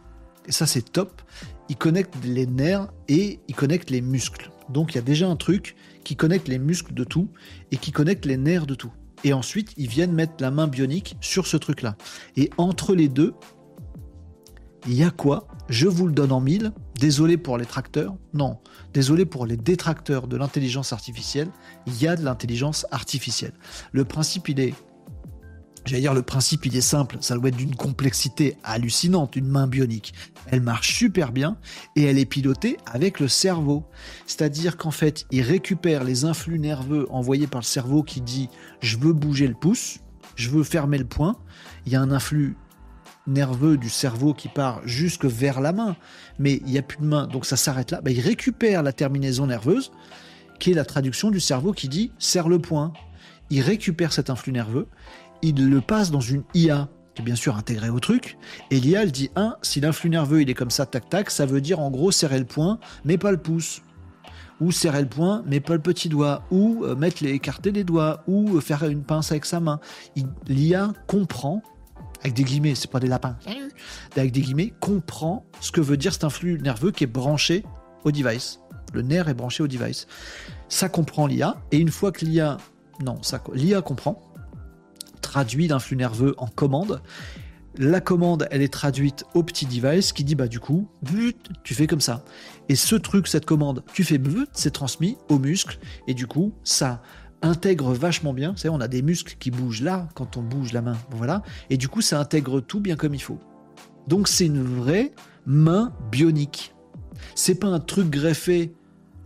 Et 0.46 0.52
ça, 0.52 0.66
c'est 0.66 0.92
top. 0.92 1.22
Il 1.68 1.76
connecte 1.76 2.14
les 2.22 2.46
nerfs 2.46 2.88
et 3.08 3.40
il 3.48 3.54
connecte 3.54 3.90
les 3.90 4.02
muscles. 4.02 4.50
Donc, 4.68 4.92
il 4.92 4.96
y 4.96 4.98
a 4.98 5.02
déjà 5.02 5.26
un 5.26 5.36
truc 5.36 5.74
qui 6.04 6.14
connecte 6.14 6.46
les 6.46 6.58
muscles 6.58 6.94
de 6.94 7.02
tout 7.02 7.28
et 7.72 7.78
qui 7.78 7.90
connecte 7.90 8.26
les 8.26 8.36
nerfs 8.36 8.66
de 8.66 8.74
tout. 8.74 8.92
et 9.24 9.32
ensuite 9.32 9.72
ils 9.78 9.88
viennent 9.88 10.12
mettre 10.12 10.34
la 10.40 10.50
main 10.50 10.68
bionique 10.68 11.16
sur 11.20 11.46
ce 11.46 11.56
truc-là. 11.56 11.96
Et 12.36 12.50
entre 12.58 12.94
les 12.94 13.08
deux, 13.08 13.34
il 14.86 14.94
y 14.94 15.02
a 15.02 15.10
quoi? 15.10 15.48
Je 15.68 15.88
vous 15.88 16.06
le 16.06 16.12
donne 16.12 16.32
en 16.32 16.40
mille. 16.40 16.72
Désolé 17.00 17.36
pour 17.36 17.58
les 17.58 17.66
tracteurs. 17.66 18.14
Non, 18.34 18.58
désolé 18.94 19.26
pour 19.26 19.46
les 19.46 19.56
détracteurs 19.56 20.28
de 20.28 20.36
l'intelligence 20.36 20.92
artificielle. 20.92 21.48
Il 21.86 22.00
y 22.00 22.06
a 22.06 22.16
de 22.16 22.24
l'intelligence 22.24 22.86
artificielle. 22.90 23.52
Le 23.92 24.04
principe, 24.04 24.48
il 24.48 24.60
est 24.60 24.74
J'allais 25.86 26.00
dire, 26.00 26.14
le 26.14 26.22
principe, 26.22 26.66
il 26.66 26.76
est 26.76 26.80
simple. 26.80 27.18
Ça 27.20 27.36
doit 27.36 27.48
être 27.48 27.56
d'une 27.56 27.76
complexité 27.76 28.56
hallucinante, 28.64 29.36
une 29.36 29.46
main 29.46 29.68
bionique. 29.68 30.14
Elle 30.48 30.60
marche 30.60 30.92
super 30.92 31.30
bien 31.30 31.56
et 31.94 32.02
elle 32.02 32.18
est 32.18 32.26
pilotée 32.26 32.76
avec 32.86 33.20
le 33.20 33.28
cerveau. 33.28 33.84
C'est-à-dire 34.26 34.76
qu'en 34.76 34.90
fait, 34.90 35.26
il 35.30 35.42
récupère 35.42 36.02
les 36.02 36.24
influx 36.24 36.58
nerveux 36.58 37.06
envoyés 37.10 37.46
par 37.46 37.60
le 37.60 37.66
cerveau 37.66 38.02
qui 38.02 38.20
dit 38.20 38.48
je 38.80 38.96
veux 38.98 39.12
bouger 39.12 39.46
le 39.46 39.54
pouce, 39.54 40.00
je 40.34 40.50
veux 40.50 40.64
fermer 40.64 40.98
le 40.98 41.04
poing. 41.04 41.36
Il 41.86 41.92
y 41.92 41.96
a 41.96 42.00
un 42.00 42.10
influx 42.10 42.56
nerveux 43.26 43.76
du 43.76 43.90
cerveau 43.90 44.34
qui 44.34 44.48
part 44.48 44.80
jusque 44.84 45.24
vers 45.24 45.60
la 45.60 45.72
main, 45.72 45.96
mais 46.38 46.60
il 46.66 46.72
n'y 46.72 46.78
a 46.78 46.82
plus 46.82 46.98
de 46.98 47.06
main, 47.06 47.26
donc 47.26 47.46
ça 47.46 47.56
s'arrête 47.56 47.90
là. 47.90 48.00
Bah, 48.00 48.10
il 48.10 48.20
récupère 48.20 48.82
la 48.82 48.92
terminaison 48.92 49.46
nerveuse, 49.46 49.92
qui 50.58 50.70
est 50.70 50.74
la 50.74 50.84
traduction 50.84 51.30
du 51.30 51.40
cerveau 51.40 51.72
qui 51.72 51.88
dit 51.88 52.12
serre 52.18 52.48
le 52.48 52.58
poing. 52.58 52.92
Il 53.50 53.60
récupère 53.60 54.12
cet 54.12 54.30
influx 54.30 54.52
nerveux 54.52 54.88
il 55.42 55.68
le 55.68 55.80
passe 55.80 56.10
dans 56.10 56.20
une 56.20 56.42
IA 56.54 56.88
qui 57.14 57.22
est 57.22 57.24
bien 57.24 57.34
sûr 57.34 57.56
intégrée 57.56 57.88
au 57.88 57.98
truc, 57.98 58.36
et 58.70 58.78
l'IA 58.78 59.02
elle 59.02 59.12
dit 59.12 59.30
1, 59.36 59.56
si 59.62 59.80
l'influx 59.80 60.10
nerveux 60.10 60.42
il 60.42 60.50
est 60.50 60.54
comme 60.54 60.70
ça, 60.70 60.84
tac 60.84 61.08
tac, 61.08 61.30
ça 61.30 61.46
veut 61.46 61.62
dire 61.62 61.80
en 61.80 61.90
gros 61.90 62.10
serrer 62.10 62.38
le 62.38 62.44
poing, 62.44 62.78
mais 63.06 63.16
pas 63.16 63.30
le 63.30 63.38
pouce. 63.38 63.80
Ou 64.60 64.70
serrer 64.70 65.02
le 65.02 65.08
poing, 65.08 65.42
mais 65.46 65.60
pas 65.60 65.74
le 65.74 65.80
petit 65.80 66.08
doigt. 66.08 66.42
Ou 66.50 66.84
euh, 66.84 66.96
mettre 66.96 67.22
les, 67.22 67.32
écarter 67.32 67.72
les 67.72 67.84
doigts. 67.84 68.22
Ou 68.26 68.56
euh, 68.56 68.60
faire 68.62 68.84
une 68.84 69.02
pince 69.02 69.30
avec 69.30 69.44
sa 69.44 69.60
main. 69.60 69.80
L'IA 70.48 70.94
comprend, 71.06 71.62
avec 72.20 72.34
des 72.34 72.44
guillemets, 72.44 72.74
c'est 72.74 72.90
pas 72.90 73.00
des 73.00 73.08
lapins, 73.08 73.36
avec 74.16 74.32
des 74.32 74.40
guillemets, 74.40 74.72
comprend 74.80 75.44
ce 75.60 75.70
que 75.70 75.80
veut 75.80 75.96
dire 75.96 76.12
cet 76.12 76.24
influx 76.24 76.58
nerveux 76.60 76.90
qui 76.90 77.04
est 77.04 77.08
branché 77.08 77.64
au 78.04 78.10
device. 78.10 78.60
Le 78.92 79.02
nerf 79.02 79.28
est 79.28 79.34
branché 79.34 79.62
au 79.62 79.68
device. 79.68 80.06
Ça 80.68 80.88
comprend 80.88 81.26
l'IA, 81.26 81.60
et 81.72 81.78
une 81.78 81.90
fois 81.90 82.12
que 82.12 82.24
l'IA, 82.24 82.56
non, 83.04 83.22
ça, 83.22 83.42
l'IA 83.52 83.82
comprend, 83.82 84.20
traduit 85.20 85.68
l'influx 85.68 85.96
nerveux 85.96 86.34
en 86.38 86.46
commande. 86.46 87.02
La 87.78 88.00
commande, 88.00 88.48
elle 88.50 88.62
est 88.62 88.72
traduite 88.72 89.24
au 89.34 89.42
petit 89.42 89.66
device 89.66 90.12
qui 90.12 90.24
dit 90.24 90.34
bah 90.34 90.48
du 90.48 90.60
coup, 90.60 90.88
tu 91.62 91.74
fais 91.74 91.86
comme 91.86 92.00
ça. 92.00 92.24
Et 92.70 92.76
ce 92.76 92.96
truc, 92.96 93.28
cette 93.28 93.44
commande, 93.44 93.84
tu 93.92 94.02
fais 94.02 94.18
c'est 94.52 94.72
transmis 94.72 95.18
aux 95.28 95.38
muscles 95.38 95.78
et 96.06 96.14
du 96.14 96.26
coup, 96.26 96.54
ça 96.64 97.02
intègre 97.42 97.92
vachement 97.92 98.32
bien. 98.32 98.52
Vous 98.52 98.58
savez, 98.58 98.74
on 98.74 98.80
a 98.80 98.88
des 98.88 99.02
muscles 99.02 99.36
qui 99.38 99.50
bougent 99.50 99.82
là 99.82 100.08
quand 100.14 100.36
on 100.36 100.42
bouge 100.42 100.72
la 100.72 100.82
main. 100.82 100.96
Voilà. 101.10 101.42
Et 101.70 101.76
du 101.76 101.88
coup, 101.88 102.00
ça 102.00 102.20
intègre 102.20 102.60
tout 102.60 102.80
bien 102.80 102.96
comme 102.96 103.14
il 103.14 103.22
faut. 103.22 103.38
Donc 104.08 104.28
c'est 104.28 104.46
une 104.46 104.62
vraie 104.62 105.12
main 105.46 105.92
bionique. 106.10 106.74
C'est 107.34 107.56
pas 107.56 107.68
un 107.68 107.80
truc 107.80 108.10
greffé 108.10 108.74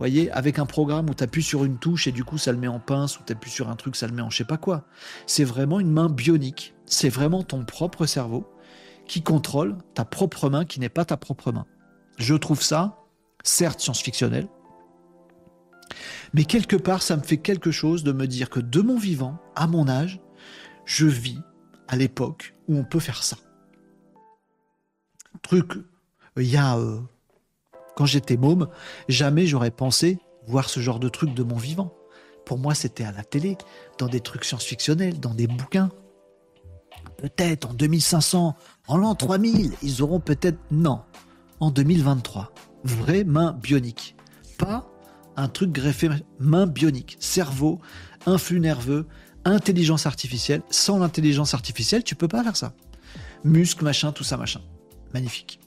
voyez, 0.01 0.31
avec 0.31 0.57
un 0.57 0.65
programme 0.65 1.11
où 1.11 1.13
tu 1.13 1.23
appuies 1.23 1.43
sur 1.43 1.63
une 1.63 1.77
touche 1.77 2.07
et 2.07 2.11
du 2.11 2.23
coup 2.23 2.39
ça 2.39 2.51
le 2.51 2.57
met 2.57 2.67
en 2.67 2.79
pince, 2.79 3.19
ou 3.19 3.23
tu 3.23 3.33
appuies 3.33 3.51
sur 3.51 3.69
un 3.69 3.75
truc, 3.75 3.95
ça 3.95 4.07
le 4.07 4.13
met 4.13 4.23
en 4.23 4.31
je 4.31 4.37
sais 4.37 4.45
pas 4.45 4.57
quoi. 4.57 4.85
C'est 5.27 5.43
vraiment 5.43 5.79
une 5.79 5.91
main 5.91 6.09
bionique. 6.09 6.73
C'est 6.87 7.09
vraiment 7.09 7.43
ton 7.43 7.63
propre 7.65 8.07
cerveau 8.07 8.51
qui 9.07 9.21
contrôle 9.21 9.77
ta 9.93 10.03
propre 10.03 10.49
main 10.49 10.65
qui 10.65 10.79
n'est 10.79 10.89
pas 10.89 11.05
ta 11.05 11.17
propre 11.17 11.51
main. 11.51 11.67
Je 12.17 12.33
trouve 12.33 12.63
ça, 12.63 12.97
certes 13.43 13.79
science-fictionnel, 13.79 14.47
mais 16.33 16.45
quelque 16.45 16.75
part 16.75 17.01
ça 17.01 17.17
me 17.17 17.23
fait 17.23 17.37
quelque 17.37 17.71
chose 17.71 18.03
de 18.03 18.11
me 18.11 18.27
dire 18.27 18.49
que 18.49 18.59
de 18.59 18.81
mon 18.81 18.97
vivant, 18.97 19.37
à 19.55 19.67
mon 19.67 19.87
âge, 19.87 20.19
je 20.85 21.05
vis 21.05 21.39
à 21.87 21.95
l'époque 21.95 22.55
où 22.67 22.77
on 22.77 22.83
peut 22.83 22.99
faire 22.99 23.23
ça. 23.23 23.37
Truc, 25.41 25.73
il 26.37 26.49
y 26.49 26.57
a 26.57 26.77
euh, 26.77 26.99
quand 27.95 28.05
j'étais 28.05 28.37
môme, 28.37 28.67
jamais 29.09 29.45
j'aurais 29.45 29.71
pensé 29.71 30.19
voir 30.47 30.69
ce 30.69 30.79
genre 30.79 30.99
de 30.99 31.09
truc 31.09 31.33
de 31.33 31.43
mon 31.43 31.57
vivant. 31.57 31.93
Pour 32.45 32.57
moi, 32.57 32.73
c'était 32.73 33.03
à 33.03 33.11
la 33.11 33.23
télé, 33.23 33.57
dans 33.97 34.07
des 34.07 34.19
trucs 34.19 34.43
science-fictionnels, 34.43 35.19
dans 35.19 35.33
des 35.33 35.47
bouquins. 35.47 35.89
Peut-être 37.17 37.69
en 37.69 37.73
2500, 37.73 38.55
en 38.87 38.97
l'an 38.97 39.15
3000, 39.15 39.73
ils 39.83 40.01
auront 40.01 40.19
peut-être... 40.19 40.57
Non, 40.71 41.01
en 41.59 41.69
2023. 41.69 42.51
Vraie 42.83 43.23
main 43.23 43.53
bionique. 43.53 44.15
Pas 44.57 44.90
un 45.41 45.47
truc 45.47 45.71
greffé, 45.71 46.09
main 46.39 46.67
bionique. 46.67 47.17
Cerveau, 47.19 47.79
influx 48.25 48.59
nerveux, 48.59 49.07
intelligence 49.43 50.05
artificielle. 50.05 50.61
Sans 50.69 50.99
l'intelligence 50.99 51.53
artificielle, 51.53 52.03
tu 52.03 52.15
peux 52.15 52.27
pas 52.27 52.43
faire 52.43 52.55
ça. 52.55 52.73
Muscle, 53.43 53.83
machin, 53.83 54.11
tout 54.11 54.23
ça, 54.23 54.37
machin. 54.37 54.61
Magnifique. 55.13 55.59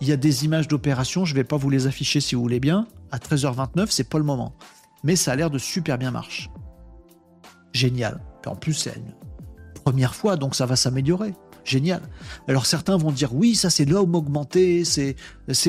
Il 0.00 0.08
y 0.08 0.12
a 0.12 0.16
des 0.16 0.44
images 0.44 0.66
d'opération, 0.66 1.24
je 1.24 1.34
vais 1.34 1.44
pas 1.44 1.56
vous 1.56 1.70
les 1.70 1.86
afficher 1.86 2.20
si 2.20 2.34
vous 2.34 2.42
voulez 2.42 2.58
bien. 2.58 2.88
À 3.10 3.18
13h29, 3.18 3.86
c'est 3.90 4.08
pas 4.08 4.18
le 4.18 4.24
moment. 4.24 4.54
Mais 5.04 5.14
ça 5.14 5.32
a 5.32 5.36
l'air 5.36 5.50
de 5.50 5.58
super 5.58 5.98
bien 5.98 6.10
marcher. 6.10 6.48
Génial. 7.72 8.20
En 8.46 8.56
plus, 8.56 8.74
c'est 8.74 8.96
une 8.96 9.14
première 9.84 10.14
fois, 10.14 10.36
donc 10.36 10.54
ça 10.54 10.66
va 10.66 10.74
s'améliorer. 10.74 11.34
Génial. 11.64 12.02
Alors 12.48 12.66
certains 12.66 12.96
vont 12.96 13.12
dire 13.12 13.34
oui, 13.34 13.54
ça 13.54 13.70
c'est 13.70 13.84
l'homme 13.84 14.16
augmenté, 14.16 14.84
c'est 14.84 15.14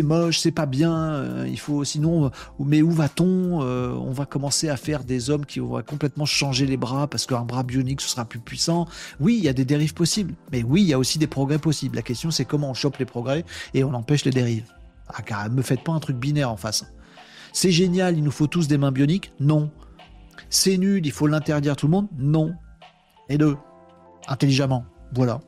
moche, 0.02 0.40
c'est 0.40 0.52
pas 0.52 0.66
bien. 0.66 0.92
Euh, 0.94 1.48
il 1.48 1.60
faut 1.60 1.84
sinon, 1.84 2.26
euh, 2.26 2.30
mais 2.60 2.82
où 2.82 2.90
va-t-on 2.90 3.62
euh, 3.62 3.92
On 3.92 4.12
va 4.12 4.26
commencer 4.26 4.70
à 4.70 4.78
faire 4.78 5.04
des 5.04 5.30
hommes 5.30 5.46
qui 5.46 5.60
vont 5.60 5.82
complètement 5.84 6.26
changer 6.26 6.66
les 6.66 6.78
bras 6.78 7.08
parce 7.08 7.28
qu'un 7.28 7.44
bras 7.44 7.62
bionique 7.62 8.02
ce 8.02 8.10
sera 8.10 8.26
plus 8.26 8.40
puissant. 8.40 8.88
Oui, 9.20 9.36
il 9.38 9.44
y 9.44 9.50
a 9.50 9.54
des 9.54 9.66
dérives 9.66 9.94
possibles, 9.94 10.34
mais 10.52 10.64
oui, 10.64 10.82
il 10.82 10.88
y 10.88 10.94
a 10.94 11.00
aussi 11.00 11.20
des 11.20 11.28
progrès 11.28 11.60
possibles. 11.60 11.96
La 11.96 12.02
question 12.02 12.32
c'est 12.32 12.46
comment 12.46 12.72
on 12.72 12.74
chope 12.74 12.98
les 12.98 13.06
progrès 13.06 13.46
et 13.76 13.84
on 13.84 13.94
empêche 13.94 14.26
les 14.26 14.32
dérives. 14.32 14.66
Ah 15.08 15.22
car 15.22 15.50
me 15.52 15.62
faites 15.62 15.84
pas 15.84 15.92
un 15.92 16.00
truc 16.00 16.18
binaire 16.18 16.50
en 16.50 16.58
face. 16.58 16.86
C'est 17.52 17.72
génial, 17.72 18.18
il 18.18 18.24
nous 18.24 18.32
faut 18.32 18.48
tous 18.48 18.68
des 18.68 18.80
mains 18.80 18.92
bioniques? 18.92 19.32
Non. 19.40 19.70
C'est 20.50 20.78
nul, 20.78 21.06
il 21.06 21.12
faut 21.12 21.28
l'interdire 21.28 21.74
à 21.74 21.76
tout 21.76 21.86
le 21.86 21.92
monde? 21.92 22.08
Non. 22.18 22.56
Et 23.30 23.38
deux, 23.38 23.56
intelligemment. 24.28 24.86
Voilà. 25.14 25.42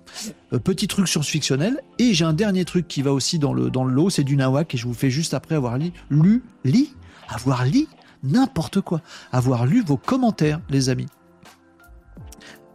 Euh, 0.54 0.60
petit 0.60 0.88
truc 0.88 1.08
science-fictionnel. 1.08 1.82
Et 2.00 2.14
j'ai 2.14 2.26
un 2.26 2.34
dernier 2.34 2.66
truc 2.66 2.88
qui 2.88 3.02
va 3.02 3.12
aussi 3.12 3.40
dans 3.40 3.54
le, 3.54 3.70
dans 3.70 3.84
le 3.84 3.94
lot, 3.94 4.10
c'est 4.10 4.24
du 4.24 4.36
nawak, 4.38 4.74
et 4.76 4.78
je 4.78 4.86
vous 4.88 4.94
fais 4.94 5.10
juste 5.10 5.34
après 5.34 5.56
avoir 5.56 5.78
lu, 5.78 5.92
lu, 6.10 6.44
li, 6.64 6.94
avoir 7.28 7.66
lu 7.66 7.88
n'importe 8.24 8.82
quoi, 8.82 9.02
avoir 9.32 9.66
lu 9.66 9.84
vos 9.86 9.98
commentaires, 9.98 10.60
les 10.70 10.90
amis. 10.90 11.08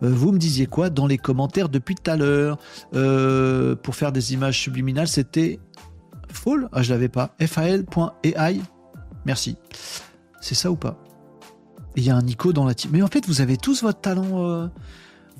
Euh, 0.03 0.11
vous 0.11 0.33
me 0.33 0.39
disiez 0.39 0.67
quoi 0.67 0.91
dans 0.91 1.07
les 1.07 1.19
commentaires 1.19 1.69
depuis 1.69 1.95
tout 1.95 2.11
à 2.11 2.17
l'heure? 2.17 2.59
Euh, 2.95 3.77
Pour 3.77 3.95
faire 3.95 4.13
des 4.13 4.33
images 4.33 4.59
subliminales, 4.59 5.09
c'était 5.09 5.61
Fall 6.29 6.69
Ah, 6.73 6.83
je 6.83 6.93
l'avais 6.93 7.09
pas. 7.09 7.35
FAL.ai. 7.41 8.61
Merci. 9.27 9.57
C'est 10.41 10.55
ça 10.55 10.71
ou 10.71 10.77
pas? 10.77 10.97
Il 11.97 12.05
y 12.05 12.11
a 12.11 12.17
un 12.17 12.23
Nico 12.23 12.53
dans 12.53 12.65
la 12.65 12.75
team. 12.75 12.93
Mais 12.95 13.03
en 13.03 13.09
fait, 13.09 13.27
vous 13.27 13.41
avez 13.41 13.57
tous 13.57 13.83
votre 13.83 14.01
talent 14.01 14.71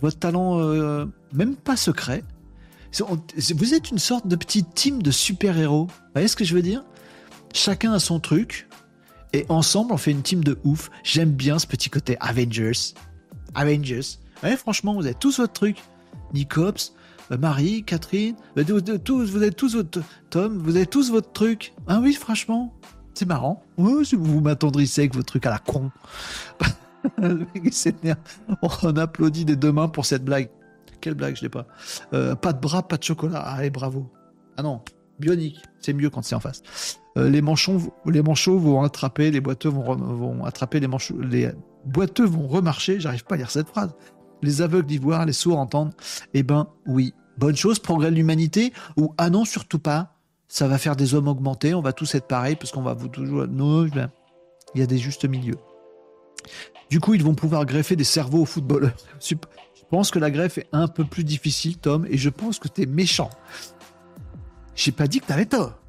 votre 0.01 0.19
talent 0.19 0.59
euh, 0.61 1.07
même 1.33 1.57
pas 1.57 1.77
secret. 1.77 2.25
Vous 2.99 3.75
êtes 3.75 3.91
une 3.91 3.99
sorte 3.99 4.27
de 4.27 4.37
petite 4.37 4.75
team 4.75 5.03
de 5.03 5.11
super-héros. 5.11 5.87
Vous 5.87 6.13
voyez 6.15 6.29
ce 6.29 6.37
que 6.37 6.45
je 6.45 6.55
veux 6.55 6.63
dire? 6.63 6.85
Chacun 7.53 7.93
a 7.93 8.01
son 8.01 8.21
truc 8.21 8.69
et 9.33 9.47
ensemble 9.49 9.93
on 9.93 9.97
fait 9.97 10.11
une 10.11 10.23
team 10.23 10.43
de 10.43 10.59
ouf. 10.65 10.91
J'aime 11.05 11.31
bien 11.31 11.59
ce 11.59 11.67
petit 11.67 11.91
côté 11.91 12.17
Avengers. 12.21 12.95
Avengers. 13.55 14.19
Ouais, 14.43 14.57
franchement, 14.57 14.95
vous 14.95 15.05
avez 15.05 15.15
tous 15.15 15.39
votre 15.39 15.53
truc. 15.53 15.77
Nicops, 16.33 16.95
euh, 17.33 17.39
Marie, 17.39 17.85
Catherine, 17.85 18.37
euh, 18.57 18.65
vous 18.67 19.37
avez 19.37 19.51
tous 19.53 19.75
votre 19.75 20.01
Tom, 20.31 20.59
vous 20.59 20.77
avez 20.77 20.87
tous 20.87 21.11
votre 21.11 21.33
truc. 21.33 21.75
Ah 21.87 22.01
oui, 22.01 22.15
franchement, 22.15 22.75
c'est 23.15 23.27
marrant. 23.27 23.63
vous 23.77 24.41
m'attendrissez 24.41 25.03
avec 25.03 25.15
votre 25.15 25.27
truc 25.27 25.47
à 25.47 25.51
la 25.51 25.59
con. 25.59 25.91
On 28.63 28.97
applaudit 28.97 29.45
des 29.45 29.57
deux 29.57 29.73
mains 29.73 29.89
pour 29.89 30.07
cette 30.07 30.25
blague. 30.25 30.51
Quelle 31.01 31.15
blague, 31.15 31.37
je 31.37 31.43
l'ai 31.43 31.49
pas. 31.49 31.67
Euh, 32.13 32.35
pas 32.35 32.53
de 32.53 32.61
bras, 32.61 32.83
pas 32.87 32.97
de 32.97 33.03
chocolat. 33.03 33.41
Allez, 33.41 33.71
bravo. 33.71 34.11
Ah 34.57 34.63
non, 34.63 34.83
bionique, 35.19 35.59
c'est 35.81 35.93
mieux 35.93 36.11
quand 36.11 36.23
c'est 36.23 36.35
en 36.35 36.41
face. 36.41 36.63
Euh, 37.17 37.31
les 37.31 37.43
manchons, 37.43 37.81
les 38.07 38.23
manchots 38.23 38.59
vont 38.59 38.83
attraper, 38.83 39.31
les 39.31 39.41
boiteux 39.41 39.69
vont, 39.69 40.45
attraper 40.45 40.81
les 40.81 40.89
boiteux 41.85 42.27
vont 42.27 42.47
remarcher. 42.47 43.01
J'arrive 43.01 43.25
pas 43.25 43.37
à 43.37 43.39
lire 43.39 43.51
cette 43.51 43.69
phrase. 43.69 43.95
Les 44.43 44.63
aveugles 44.63 44.87
d'ivoire, 44.87 45.27
les 45.27 45.33
sourds 45.33 45.59
entendent. 45.59 45.93
Eh 46.35 46.43
ben 46.43 46.69
oui, 46.87 47.15
bonne 47.39 47.57
chose, 47.57 47.79
progrès 47.79 48.11
de 48.11 48.17
l'humanité. 48.17 48.73
Ou 48.97 49.15
ah 49.19 49.31
non, 49.31 49.45
surtout 49.45 49.79
pas. 49.79 50.17
Ça 50.49 50.67
va 50.67 50.79
faire 50.79 50.97
des 50.97 51.15
hommes 51.15 51.29
augmentés. 51.29 51.75
On 51.75 51.83
va 51.83 51.93
tous 51.93 52.15
être 52.15 52.27
pareils 52.27 52.57
parce 52.57 52.73
qu'on 52.73 52.83
va 52.83 52.95
vous 52.95 53.09
toujours. 53.09 53.47
Non, 53.47 53.87
il 53.87 54.81
y 54.81 54.83
a 54.83 54.87
des 54.87 54.99
justes 54.99 55.25
milieux. 55.25 55.59
Du 56.91 57.01
coup, 57.01 57.15
ils 57.15 57.23
vont 57.23 57.35
pouvoir 57.35 57.65
greffer 57.67 57.97
des 57.97 58.05
cerveaux 58.05 58.43
aux 58.43 58.47
footballeurs. 58.47 58.97
Je 59.21 59.35
pense 59.91 60.11
que 60.11 60.19
la 60.19 60.31
greffe 60.31 60.59
est 60.59 60.69
un 60.73 60.89
peu 60.89 61.05
plus 61.05 61.25
difficile, 61.25 61.79
Tom, 61.79 62.07
et 62.09 62.17
je 62.17 62.29
pense 62.31 62.59
que 62.59 62.69
tu 62.69 62.83
es 62.83 62.87
méchant. 62.87 63.31
J'ai 64.75 64.93
pas 64.93 65.07
dit 65.07 65.21
que 65.21 65.27
tu 65.27 65.33
avais 65.33 65.47
tort. 65.47 65.80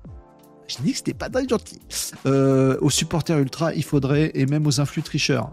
Je 0.77 0.84
dis 0.84 0.91
que 0.91 0.98
c'était 0.98 1.14
pas 1.14 1.30
très 1.30 1.48
gentil. 1.48 1.80
Euh, 2.26 2.77
aux 2.80 2.89
supporters 2.89 3.38
ultra, 3.39 3.73
il 3.73 3.84
faudrait, 3.84 4.31
et 4.35 4.45
même 4.45 4.65
aux 4.68 4.80
influx 4.80 5.02
tricheurs. 5.02 5.49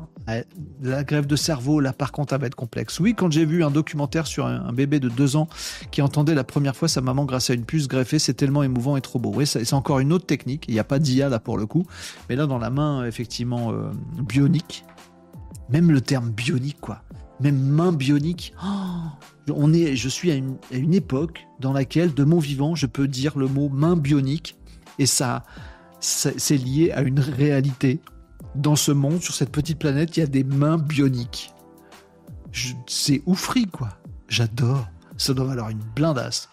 La 0.82 1.04
grève 1.04 1.26
de 1.26 1.34
cerveau, 1.34 1.80
là, 1.80 1.92
par 1.92 2.12
contre, 2.12 2.30
ça 2.30 2.38
va 2.38 2.46
être 2.46 2.54
complexe. 2.54 3.00
Oui, 3.00 3.14
quand 3.14 3.32
j'ai 3.32 3.44
vu 3.44 3.64
un 3.64 3.70
documentaire 3.70 4.26
sur 4.26 4.46
un, 4.46 4.72
bébé 4.72 5.00
de 5.00 5.08
deux 5.08 5.36
ans 5.36 5.48
qui 5.90 6.02
entendait 6.02 6.34
la 6.34 6.44
première 6.44 6.76
fois 6.76 6.86
sa 6.86 7.00
maman 7.00 7.24
grâce 7.24 7.50
à 7.50 7.54
une 7.54 7.64
puce 7.64 7.88
greffée, 7.88 8.18
c'est 8.18 8.34
tellement 8.34 8.62
émouvant 8.62 8.96
et 8.96 9.00
trop 9.00 9.18
beau. 9.18 9.32
Oui, 9.34 9.46
c'est 9.46 9.72
encore 9.72 9.98
une 9.98 10.12
autre 10.12 10.26
technique. 10.26 10.66
Il 10.68 10.74
n'y 10.74 10.80
a 10.80 10.84
pas 10.84 10.98
d'IA 10.98 11.28
là 11.28 11.40
pour 11.40 11.56
le 11.56 11.66
coup. 11.66 11.86
Mais 12.28 12.36
là, 12.36 12.46
dans 12.46 12.58
la 12.58 12.70
main, 12.70 13.04
effectivement, 13.06 13.72
euh, 13.72 13.90
bionique. 14.22 14.84
Même 15.70 15.90
le 15.90 16.00
terme 16.00 16.30
bionique, 16.30 16.80
quoi. 16.80 17.02
Même 17.40 17.58
main 17.58 17.92
bionique. 17.92 18.52
Oh, 18.62 19.52
on 19.54 19.72
est, 19.72 19.96
je 19.96 20.08
suis 20.08 20.30
à 20.30 20.34
une 20.34 20.94
époque 20.94 21.46
dans 21.60 21.72
laquelle, 21.72 22.12
de 22.12 22.24
mon 22.24 22.38
vivant, 22.38 22.74
je 22.74 22.86
peux 22.86 23.08
dire 23.08 23.38
le 23.38 23.48
mot 23.48 23.68
main 23.68 23.96
bionique 23.96 24.57
et 24.98 25.06
ça, 25.06 25.44
c'est 26.00 26.56
lié 26.56 26.92
à 26.92 27.02
une 27.02 27.20
réalité. 27.20 28.00
Dans 28.54 28.76
ce 28.76 28.92
monde, 28.92 29.20
sur 29.20 29.34
cette 29.34 29.50
petite 29.50 29.78
planète, 29.78 30.16
il 30.16 30.20
y 30.20 30.22
a 30.22 30.26
des 30.26 30.44
mains 30.44 30.78
bioniques. 30.78 31.52
C'est 32.86 33.22
oufri, 33.26 33.66
quoi. 33.66 33.90
J'adore. 34.28 34.88
Ça 35.16 35.34
doit 35.34 35.46
valoir 35.46 35.70
une 35.70 35.82
blindasse. 35.94 36.48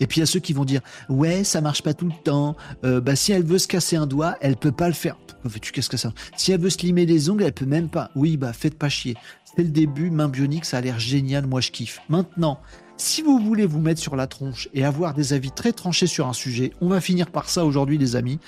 Et 0.00 0.06
puis 0.06 0.18
il 0.18 0.20
y 0.20 0.22
a 0.22 0.26
ceux 0.26 0.40
qui 0.40 0.52
vont 0.52 0.64
dire 0.64 0.80
ouais 1.08 1.42
ça 1.42 1.60
marche 1.60 1.82
pas 1.82 1.92
tout 1.92 2.06
le 2.06 2.22
temps. 2.22 2.56
Euh, 2.84 3.00
bah 3.00 3.16
si 3.16 3.32
elle 3.32 3.42
veut 3.42 3.58
se 3.58 3.66
casser 3.66 3.96
un 3.96 4.06
doigt, 4.06 4.36
elle 4.40 4.56
peut 4.56 4.72
pas 4.72 4.86
le 4.86 4.94
faire. 4.94 5.16
Tu 5.60 5.72
qu'est-ce 5.72 5.90
que 5.90 5.96
ça 5.96 6.12
Si 6.36 6.52
elle 6.52 6.60
veut 6.60 6.70
se 6.70 6.78
limer 6.78 7.06
les 7.06 7.30
ongles, 7.30 7.42
elle 7.42 7.52
peut 7.52 7.66
même 7.66 7.88
pas. 7.88 8.10
Oui 8.14 8.36
bah 8.36 8.52
faites 8.52 8.78
pas 8.78 8.88
chier. 8.88 9.16
C'est 9.44 9.62
le 9.62 9.70
début, 9.70 10.10
main 10.10 10.28
bionique, 10.28 10.64
ça 10.64 10.78
a 10.78 10.80
l'air 10.80 11.00
génial, 11.00 11.46
moi 11.46 11.60
je 11.60 11.70
kiffe. 11.70 12.00
Maintenant, 12.08 12.60
si 12.98 13.22
vous 13.22 13.38
voulez 13.38 13.64
vous 13.64 13.78
mettre 13.80 14.00
sur 14.00 14.16
la 14.16 14.26
tronche 14.26 14.68
et 14.74 14.84
avoir 14.84 15.14
des 15.14 15.32
avis 15.32 15.52
très 15.52 15.72
tranchés 15.72 16.08
sur 16.08 16.26
un 16.26 16.32
sujet, 16.32 16.72
on 16.80 16.88
va 16.88 17.00
finir 17.00 17.30
par 17.30 17.48
ça 17.48 17.64
aujourd'hui 17.64 17.96
les 17.96 18.16
amis. 18.16 18.40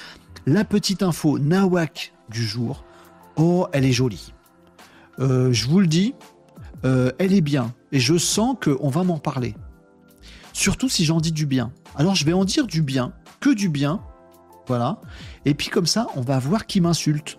La 0.45 0.65
petite 0.65 1.03
info 1.03 1.39
nawak 1.39 2.13
du 2.29 2.43
jour, 2.43 2.85
oh 3.37 3.69
elle 3.73 3.85
est 3.85 3.93
jolie. 3.93 4.35
Euh, 5.21 5.53
je 5.53 5.69
vous 5.69 5.81
le 5.81 5.87
dis, 5.87 6.15
euh, 6.85 7.13
elle 7.19 7.33
est 7.33 7.41
bien 7.41 7.73
et 7.93 8.01
je 8.01 8.19
sens 8.19 8.57
qu'on 8.63 8.89
va 8.89 9.05
m'en 9.05 9.19
parler. 9.19 9.55
Surtout 10.53 10.89
si 10.89 11.05
j'en 11.05 11.21
dis 11.21 11.33
du 11.33 11.47
bien. 11.47 11.73
Alors 11.95 12.17
je 12.17 12.25
vais 12.25 12.33
en 12.33 12.45
dire 12.45 12.67
du 12.67 12.83
bien, 12.83 13.13
que 13.39 13.55
du 13.55 13.69
bien, 13.69 14.03
voilà. 14.67 15.01
Et 15.45 15.55
puis 15.55 15.69
comme 15.69 15.87
ça, 15.87 16.09
on 16.17 16.23
va 16.23 16.39
voir 16.39 16.67
qui 16.67 16.81
m'insulte. 16.81 17.39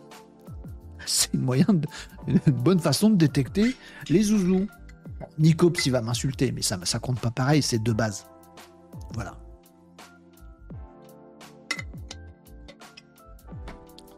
C'est 1.05 1.33
une, 1.33 1.81
une 2.27 2.53
bonne 2.53 2.79
façon 2.79 3.09
de 3.09 3.15
détecter 3.15 3.75
les 4.09 4.23
zouzous. 4.23 4.67
Nicops, 5.39 5.85
il 5.85 5.91
va 5.91 6.01
m'insulter, 6.01 6.51
mais 6.51 6.61
ça, 6.61 6.77
ça 6.83 6.99
compte 6.99 7.19
pas 7.19 7.31
pareil, 7.31 7.61
c'est 7.61 7.81
de 7.81 7.93
base. 7.93 8.25
Voilà. 9.13 9.37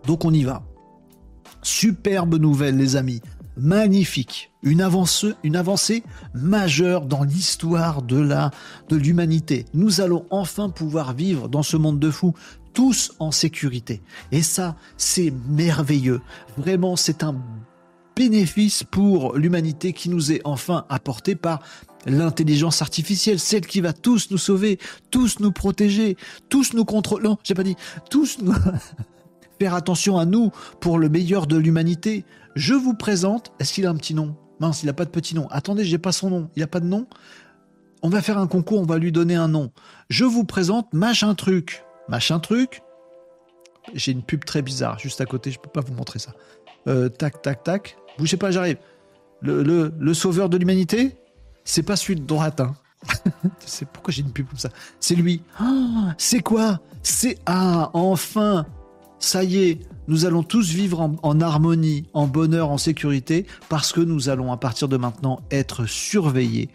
Donc 0.06 0.26
on 0.26 0.34
y 0.34 0.44
va. 0.44 0.64
Superbe 1.62 2.36
nouvelle, 2.36 2.78
les 2.78 2.96
amis. 2.96 3.22
Magnifique. 3.56 4.52
Une 4.64 4.82
avancée, 4.82 5.34
une 5.44 5.56
avancée 5.56 6.04
majeure 6.34 7.06
dans 7.06 7.24
l'histoire 7.24 8.02
de 8.02 8.20
la, 8.20 8.52
de 8.90 8.96
l'humanité. 8.96 9.66
Nous 9.74 10.02
allons 10.02 10.26
enfin 10.30 10.70
pouvoir 10.70 11.14
vivre 11.14 11.50
dans 11.50 11.64
ce 11.64 11.78
monde 11.78 12.00
de 12.00 12.10
fous 12.10 12.34
tous 12.74 13.14
en 13.20 13.32
sécurité. 13.32 14.02
Et 14.32 14.42
ça, 14.42 14.76
c'est 14.98 15.32
merveilleux. 15.48 16.22
Vraiment, 16.58 16.96
c'est 16.96 17.24
un 17.24 17.36
bénéfice 18.16 18.84
pour 18.84 19.36
l'humanité 19.36 19.94
qui 19.94 20.10
nous 20.10 20.32
est 20.32 20.42
enfin 20.44 20.86
apporté 20.90 21.36
par 21.36 21.62
l'intelligence 22.06 22.82
artificielle, 22.82 23.40
celle 23.40 23.66
qui 23.66 23.82
va 23.82 23.94
tous 23.94 24.30
nous 24.32 24.38
sauver, 24.38 24.80
tous 25.12 25.40
nous 25.40 25.52
protéger, 25.52 26.18
tous 26.50 26.74
nous 26.74 26.86
contrôler. 26.86 27.24
Non, 27.24 27.38
j'ai 27.44 27.54
pas 27.54 27.64
dit, 27.64 27.76
tous 28.10 28.40
nous 28.42 28.54
faire 29.60 29.74
attention 29.74 30.18
à 30.18 30.26
nous 30.26 30.52
pour 30.80 31.00
le 31.00 31.10
meilleur 31.10 31.48
de 31.48 31.58
l'humanité. 31.58 32.26
Je 32.56 32.74
vous 32.74 32.94
présente, 32.94 33.54
est-ce 33.60 33.74
qu'il 33.74 33.86
a 33.86 33.90
un 33.90 33.96
petit 33.96 34.14
nom? 34.14 34.36
Mince, 34.60 34.84
il 34.84 34.88
n'a 34.88 34.94
pas 34.94 35.06
de 35.06 35.10
petit 35.10 35.36
nom. 35.36 35.48
Attendez, 35.50 35.84
j'ai 35.84 35.98
pas 35.98 36.12
son 36.12 36.30
nom. 36.30 36.50
Il 36.56 36.60
n'a 36.60 36.68
pas 36.68 36.80
de 36.80 36.86
nom? 36.86 37.08
On 38.02 38.10
va 38.10 38.22
faire 38.22 38.38
un 38.38 38.48
concours, 38.48 38.82
on 38.82 38.86
va 38.86 38.98
lui 38.98 39.12
donner 39.12 39.36
un 39.36 39.48
nom. 39.48 39.72
Je 40.10 40.26
vous 40.26 40.44
présente 40.44 40.94
machin 40.94 41.34
truc. 41.36 41.86
Machin 42.10 42.40
truc. 42.40 42.82
J'ai 43.94 44.12
une 44.12 44.24
pub 44.24 44.46
très 44.46 44.62
bizarre 44.62 45.00
juste 45.00 45.22
à 45.22 45.26
côté, 45.26 45.52
je 45.52 45.60
peux 45.60 45.70
pas 45.70 45.82
vous 45.82 45.94
montrer 45.94 46.20
ça. 46.20 46.34
Euh, 46.88 47.10
tac, 47.10 47.42
tac, 47.42 47.64
tac. 47.64 47.98
Bougez 48.18 48.38
pas, 48.38 48.52
j'arrive. 48.52 48.78
Le, 49.42 50.14
sauveur 50.14 50.50
de 50.50 50.58
l'humanité, 50.58 51.16
c'est 51.66 51.84
pas 51.84 51.96
celui 51.96 52.16
de 52.16 52.26
droite. 52.26 52.62
Hein. 52.62 52.76
c'est 53.60 53.88
pourquoi 53.88 54.14
j'ai 54.14 54.22
une 54.22 54.32
pub 54.32 54.48
comme 54.48 54.60
ça. 54.60 54.70
C'est 55.00 55.16
lui. 55.16 55.42
Ah, 55.60 56.14
c'est 56.18 56.42
quoi? 56.42 56.80
C'est 57.02 57.38
ah 57.46 57.90
enfin. 57.94 58.66
Ça 59.20 59.44
y 59.44 59.64
est, 59.64 59.80
nous 60.10 60.26
allons 60.26 60.44
tous 60.44 60.70
vivre 60.74 61.10
en, 61.24 61.40
harmonie, 61.40 62.10
en 62.14 62.28
bonheur, 62.28 62.70
en 62.70 62.78
sécurité, 62.78 63.46
parce 63.70 63.94
que 63.94 64.02
nous 64.02 64.28
allons 64.28 64.52
à 64.52 64.58
partir 64.58 64.90
de 64.90 64.98
maintenant 64.98 65.40
être 65.50 65.86
surveillés 65.86 66.70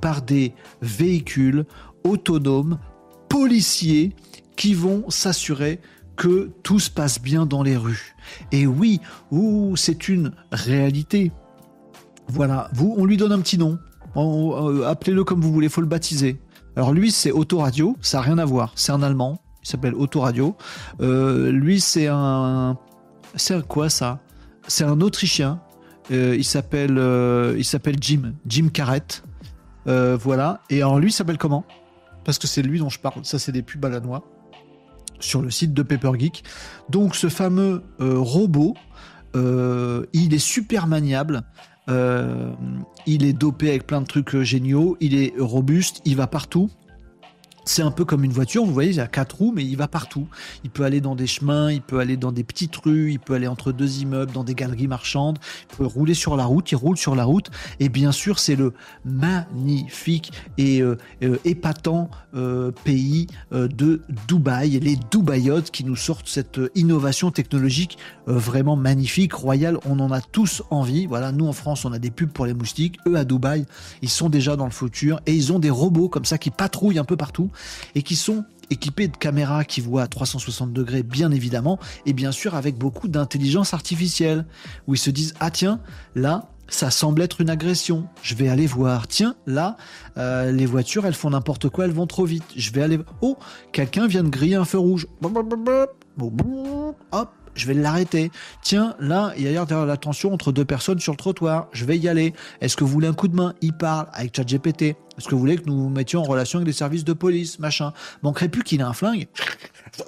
par 0.00 0.22
des 0.22 0.52
véhicules 0.80 1.64
autonomes, 2.02 2.80
policiers, 3.28 4.16
qui 4.56 4.74
vont 4.74 5.08
s'assurer 5.10 5.80
que 6.16 6.50
tout 6.62 6.78
se 6.78 6.90
passe 6.90 7.20
bien 7.20 7.46
dans 7.46 7.62
les 7.62 7.76
rues. 7.76 8.14
Et 8.50 8.66
oui, 8.66 9.00
c'est 9.76 10.08
une 10.08 10.32
réalité. 10.50 11.32
Voilà, 12.28 12.68
vous, 12.72 12.94
on 12.96 13.04
lui 13.04 13.16
donne 13.16 13.32
un 13.32 13.40
petit 13.40 13.58
nom. 13.58 13.78
Euh, 14.16 14.86
appelez-le 14.86 15.24
comme 15.24 15.40
vous 15.40 15.52
voulez, 15.52 15.68
faut 15.68 15.80
le 15.80 15.86
baptiser. 15.86 16.40
Alors 16.76 16.92
lui, 16.92 17.10
c'est 17.10 17.30
Autoradio, 17.30 17.96
ça 18.00 18.18
n'a 18.18 18.22
rien 18.22 18.38
à 18.38 18.44
voir. 18.44 18.72
C'est 18.76 18.92
un 18.92 19.02
Allemand, 19.02 19.40
il 19.62 19.68
s'appelle 19.68 19.94
Autoradio. 19.94 20.56
Euh, 21.00 21.50
lui, 21.50 21.80
c'est 21.80 22.06
un... 22.08 22.78
C'est 23.34 23.66
quoi 23.66 23.88
ça? 23.88 24.20
C'est 24.68 24.84
un 24.84 25.00
Autrichien. 25.00 25.60
Euh, 26.10 26.34
il 26.36 26.44
s'appelle 26.44 27.00
il 27.56 27.64
s'appelle 27.64 27.96
Jim, 28.00 28.34
Jim 28.46 28.68
Carrett. 28.72 29.22
voilà. 29.86 30.60
Et 30.70 30.82
alors 30.82 30.98
lui, 30.98 31.12
s'appelle 31.12 31.38
comment? 31.38 31.64
Parce 32.24 32.38
que 32.38 32.46
c'est 32.46 32.62
lui 32.62 32.78
dont 32.78 32.88
je 32.88 33.00
parle. 33.00 33.24
Ça, 33.24 33.38
c'est 33.38 33.52
des 33.52 33.62
pubs 33.62 33.84
à 33.84 33.88
la 33.88 34.00
noix 34.00 34.22
sur 35.24 35.42
le 35.42 35.50
site 35.50 35.74
de 35.74 35.82
Paper 35.82 36.12
Geek. 36.18 36.44
Donc 36.88 37.16
ce 37.16 37.28
fameux 37.28 37.82
euh, 38.00 38.18
robot, 38.18 38.74
euh, 39.36 40.06
il 40.12 40.34
est 40.34 40.38
super 40.38 40.86
maniable. 40.86 41.42
Euh, 41.88 42.52
il 43.06 43.24
est 43.24 43.32
dopé 43.32 43.70
avec 43.70 43.86
plein 43.86 44.00
de 44.00 44.06
trucs 44.06 44.36
géniaux. 44.38 44.96
Il 45.00 45.14
est 45.14 45.32
robuste. 45.38 46.00
Il 46.04 46.16
va 46.16 46.26
partout. 46.26 46.70
C'est 47.64 47.82
un 47.82 47.92
peu 47.92 48.04
comme 48.04 48.24
une 48.24 48.32
voiture, 48.32 48.64
vous 48.64 48.72
voyez, 48.72 48.90
il 48.90 49.00
a 49.00 49.06
quatre 49.06 49.36
roues, 49.36 49.52
mais 49.54 49.64
il 49.64 49.76
va 49.76 49.86
partout. 49.86 50.26
Il 50.64 50.70
peut 50.70 50.82
aller 50.82 51.00
dans 51.00 51.14
des 51.14 51.28
chemins, 51.28 51.70
il 51.70 51.80
peut 51.80 52.00
aller 52.00 52.16
dans 52.16 52.32
des 52.32 52.42
petites 52.42 52.74
rues, 52.76 53.12
il 53.12 53.20
peut 53.20 53.34
aller 53.34 53.46
entre 53.46 53.70
deux 53.70 53.98
immeubles, 54.00 54.32
dans 54.32 54.42
des 54.42 54.54
galeries 54.54 54.88
marchandes, 54.88 55.38
il 55.70 55.76
peut 55.76 55.86
rouler 55.86 56.14
sur 56.14 56.36
la 56.36 56.44
route, 56.44 56.72
il 56.72 56.76
roule 56.76 56.96
sur 56.96 57.14
la 57.14 57.24
route. 57.24 57.50
Et 57.78 57.88
bien 57.88 58.10
sûr, 58.10 58.40
c'est 58.40 58.56
le 58.56 58.72
magnifique 59.04 60.32
et 60.58 60.82
euh, 60.82 60.96
euh, 61.22 61.38
épatant 61.44 62.10
euh, 62.34 62.72
pays 62.84 63.28
de 63.52 64.02
Dubaï, 64.26 64.80
les 64.80 64.96
Dubaïotes 65.10 65.70
qui 65.70 65.84
nous 65.84 65.96
sortent 65.96 66.28
cette 66.28 66.60
innovation 66.74 67.30
technologique 67.30 67.98
vraiment 68.26 68.76
magnifique, 68.76 69.34
royale. 69.34 69.78
On 69.84 70.00
en 70.00 70.10
a 70.10 70.20
tous 70.20 70.62
envie. 70.70 71.06
Voilà, 71.06 71.32
nous 71.32 71.46
en 71.46 71.52
France, 71.52 71.84
on 71.84 71.92
a 71.92 71.98
des 71.98 72.10
pubs 72.10 72.30
pour 72.30 72.46
les 72.46 72.54
moustiques. 72.54 72.98
Eux 73.06 73.16
à 73.16 73.24
Dubaï, 73.24 73.66
ils 74.00 74.08
sont 74.08 74.28
déjà 74.28 74.56
dans 74.56 74.64
le 74.64 74.70
futur 74.70 75.20
et 75.26 75.34
ils 75.34 75.52
ont 75.52 75.58
des 75.58 75.70
robots 75.70 76.08
comme 76.08 76.24
ça 76.24 76.38
qui 76.38 76.50
patrouillent 76.50 76.98
un 76.98 77.04
peu 77.04 77.16
partout 77.16 77.51
et 77.94 78.02
qui 78.02 78.16
sont 78.16 78.44
équipés 78.70 79.08
de 79.08 79.16
caméras 79.16 79.64
qui 79.64 79.80
voient 79.80 80.02
à 80.02 80.06
360 80.06 80.72
degrés 80.72 81.02
bien 81.02 81.30
évidemment 81.30 81.78
et 82.06 82.12
bien 82.12 82.32
sûr 82.32 82.54
avec 82.54 82.76
beaucoup 82.76 83.08
d'intelligence 83.08 83.74
artificielle 83.74 84.46
où 84.86 84.94
ils 84.94 84.98
se 84.98 85.10
disent 85.10 85.34
ah 85.40 85.50
tiens 85.50 85.80
là 86.14 86.48
ça 86.72 86.90
semble 86.90 87.20
être 87.20 87.42
une 87.42 87.50
agression. 87.50 88.06
Je 88.22 88.34
vais 88.34 88.48
aller 88.48 88.66
voir. 88.66 89.06
Tiens, 89.06 89.34
là, 89.46 89.76
euh, 90.16 90.50
les 90.50 90.64
voitures, 90.64 91.04
elles 91.04 91.12
font 91.12 91.30
n'importe 91.30 91.68
quoi, 91.68 91.84
elles 91.84 91.92
vont 91.92 92.06
trop 92.06 92.24
vite. 92.24 92.44
Je 92.56 92.72
vais 92.72 92.82
aller. 92.82 92.98
Oh, 93.20 93.36
quelqu'un 93.72 94.06
vient 94.06 94.22
de 94.22 94.30
griller 94.30 94.56
un 94.56 94.64
feu 94.64 94.78
rouge. 94.78 95.06
Hop, 97.12 97.30
je 97.54 97.66
vais 97.66 97.74
l'arrêter. 97.74 98.30
Tiens, 98.62 98.94
là, 98.98 99.32
il 99.36 99.50
y 99.50 99.56
a 99.56 99.84
la 99.84 99.96
tension 99.96 100.32
entre 100.32 100.52
deux 100.52 100.64
personnes 100.64 100.98
sur 100.98 101.12
le 101.12 101.18
trottoir. 101.18 101.68
Je 101.72 101.84
vais 101.84 101.98
y 101.98 102.08
aller. 102.08 102.32
Est-ce 102.60 102.76
que 102.76 102.84
vous 102.84 102.90
voulez 102.90 103.08
un 103.08 103.14
coup 103.14 103.28
de 103.28 103.36
main? 103.36 103.54
Il 103.60 103.72
parle 103.72 104.08
avec 104.12 104.34
ChatGPT. 104.34 104.82
Est-ce 104.82 105.28
que 105.28 105.34
vous 105.34 105.40
voulez 105.40 105.56
que 105.56 105.66
nous 105.66 105.90
mettions 105.90 106.20
en 106.20 106.24
relation 106.24 106.58
avec 106.58 106.66
des 106.66 106.72
services 106.72 107.04
de 107.04 107.12
police, 107.12 107.58
machin? 107.58 107.92
Manquerait 108.22 108.48
plus 108.48 108.62
qu'il 108.62 108.80
ait 108.80 108.84
un 108.84 108.94
flingue? 108.94 109.28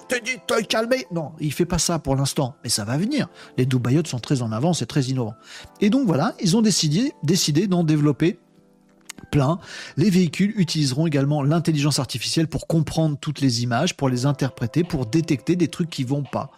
Te 0.09 0.23
dis, 0.23 0.37
te 0.47 0.63
calmer. 0.63 1.05
Non, 1.11 1.33
il 1.39 1.53
fait 1.53 1.65
pas 1.65 1.77
ça 1.77 1.99
pour 1.99 2.15
l'instant, 2.15 2.55
mais 2.63 2.69
ça 2.69 2.85
va 2.85 2.97
venir. 2.97 3.27
Les 3.57 3.67
Dubaïotes 3.67 4.07
sont 4.07 4.19
très 4.19 4.41
en 4.41 4.51
avance 4.51 4.81
et 4.81 4.87
très 4.87 5.03
innovants. 5.03 5.35
Et 5.79 5.91
donc 5.91 6.07
voilà, 6.07 6.33
ils 6.41 6.57
ont 6.57 6.61
décidé, 6.63 7.13
décidé 7.21 7.67
d'en 7.67 7.83
développer 7.83 8.39
plein. 9.31 9.59
Les 9.95 10.09
véhicules 10.09 10.53
utiliseront 10.57 11.05
également 11.05 11.43
l'intelligence 11.43 11.99
artificielle 11.99 12.47
pour 12.47 12.65
comprendre 12.65 13.17
toutes 13.19 13.41
les 13.41 13.61
images, 13.61 13.95
pour 13.95 14.09
les 14.09 14.25
interpréter, 14.25 14.83
pour 14.83 15.05
détecter 15.05 15.55
des 15.55 15.67
trucs 15.67 15.91
qui 15.91 16.03
vont 16.03 16.23
pas. 16.23 16.49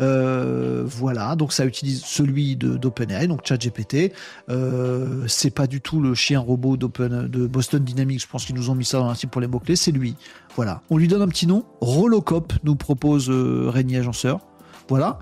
Euh, 0.00 0.82
voilà, 0.86 1.36
donc 1.36 1.52
ça 1.52 1.66
utilise 1.66 2.02
celui 2.04 2.56
d'OpenAI, 2.56 3.26
donc 3.26 3.46
ChatGPT. 3.46 4.12
Euh, 4.48 5.24
c'est 5.26 5.50
pas 5.50 5.66
du 5.66 5.80
tout 5.80 6.00
le 6.00 6.14
chien 6.14 6.40
robot 6.40 6.76
de 6.76 7.46
Boston 7.46 7.84
Dynamics. 7.84 8.22
Je 8.22 8.26
pense 8.26 8.44
qu'ils 8.44 8.56
nous 8.56 8.70
ont 8.70 8.74
mis 8.74 8.84
ça 8.84 8.98
dans 8.98 9.14
site 9.14 9.30
pour 9.30 9.40
les 9.40 9.46
mots 9.46 9.58
clés. 9.58 9.76
C'est 9.76 9.92
lui. 9.92 10.16
Voilà. 10.56 10.82
On 10.90 10.96
lui 10.96 11.08
donne 11.08 11.22
un 11.22 11.28
petit 11.28 11.46
nom. 11.46 11.64
Rolocop 11.80 12.52
nous 12.64 12.76
propose 12.76 13.28
euh, 13.30 13.68
Régnier 13.68 13.98
Agenceur. 13.98 14.40
Voilà. 14.88 15.18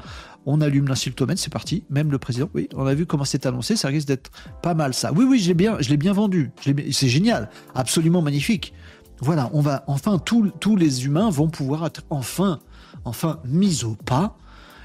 On 0.47 0.63
allume 0.63 0.89
l'insultomètre, 0.89 1.41
c'est 1.41 1.53
parti. 1.53 1.85
Même 1.91 2.11
le 2.11 2.19
président, 2.19 2.49
oui, 2.55 2.71
on 2.75 2.87
a 2.87 2.95
vu 2.95 3.05
comment 3.05 3.25
c'est 3.25 3.45
annoncé, 3.45 3.77
ça 3.77 3.89
risque 3.89 4.09
d'être 4.09 4.31
pas 4.63 4.73
mal 4.73 4.95
ça. 4.95 5.13
Oui, 5.13 5.27
oui, 5.29 5.41
je 5.41 5.49
l'ai 5.49 5.55
bien, 5.55 5.77
bien 5.77 6.13
vendu. 6.15 6.53
C'est 6.91 7.09
génial, 7.09 7.51
absolument 7.75 8.23
magnifique. 8.23 8.73
Voilà, 9.21 9.51
on 9.53 9.61
va 9.61 9.85
enfin 9.89 10.19
tous 10.19 10.77
les 10.77 11.05
humains 11.05 11.29
vont 11.29 11.49
pouvoir 11.49 11.85
être 11.85 12.03
enfin, 12.09 12.61
enfin 13.05 13.41
mis 13.45 13.85
au 13.85 13.95
pas. 13.95 14.39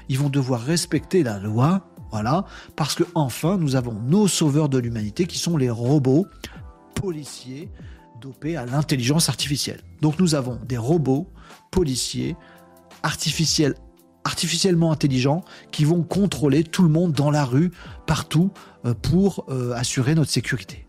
Ils 0.08 0.18
vont 0.18 0.28
devoir 0.28 0.60
respecter 0.60 1.22
la 1.22 1.38
loi, 1.38 1.88
voilà, 2.10 2.44
parce 2.76 2.94
que 2.94 3.04
enfin 3.14 3.56
nous 3.56 3.76
avons 3.76 3.94
nos 3.94 4.28
sauveurs 4.28 4.68
de 4.68 4.78
l'humanité 4.78 5.26
qui 5.26 5.38
sont 5.38 5.56
les 5.56 5.70
robots 5.70 6.26
policiers 6.94 7.70
dopés 8.20 8.56
à 8.56 8.66
l'intelligence 8.66 9.28
artificielle. 9.28 9.80
Donc 10.00 10.18
nous 10.18 10.34
avons 10.34 10.58
des 10.64 10.78
robots 10.78 11.30
policiers 11.70 12.36
artificiellement 13.02 14.92
intelligents 14.92 15.44
qui 15.70 15.84
vont 15.84 16.02
contrôler 16.02 16.64
tout 16.64 16.82
le 16.82 16.88
monde 16.88 17.12
dans 17.12 17.30
la 17.30 17.44
rue, 17.44 17.70
partout, 18.06 18.50
euh, 18.86 18.94
pour 18.94 19.44
euh, 19.48 19.72
assurer 19.72 20.14
notre 20.14 20.30
sécurité. 20.30 20.86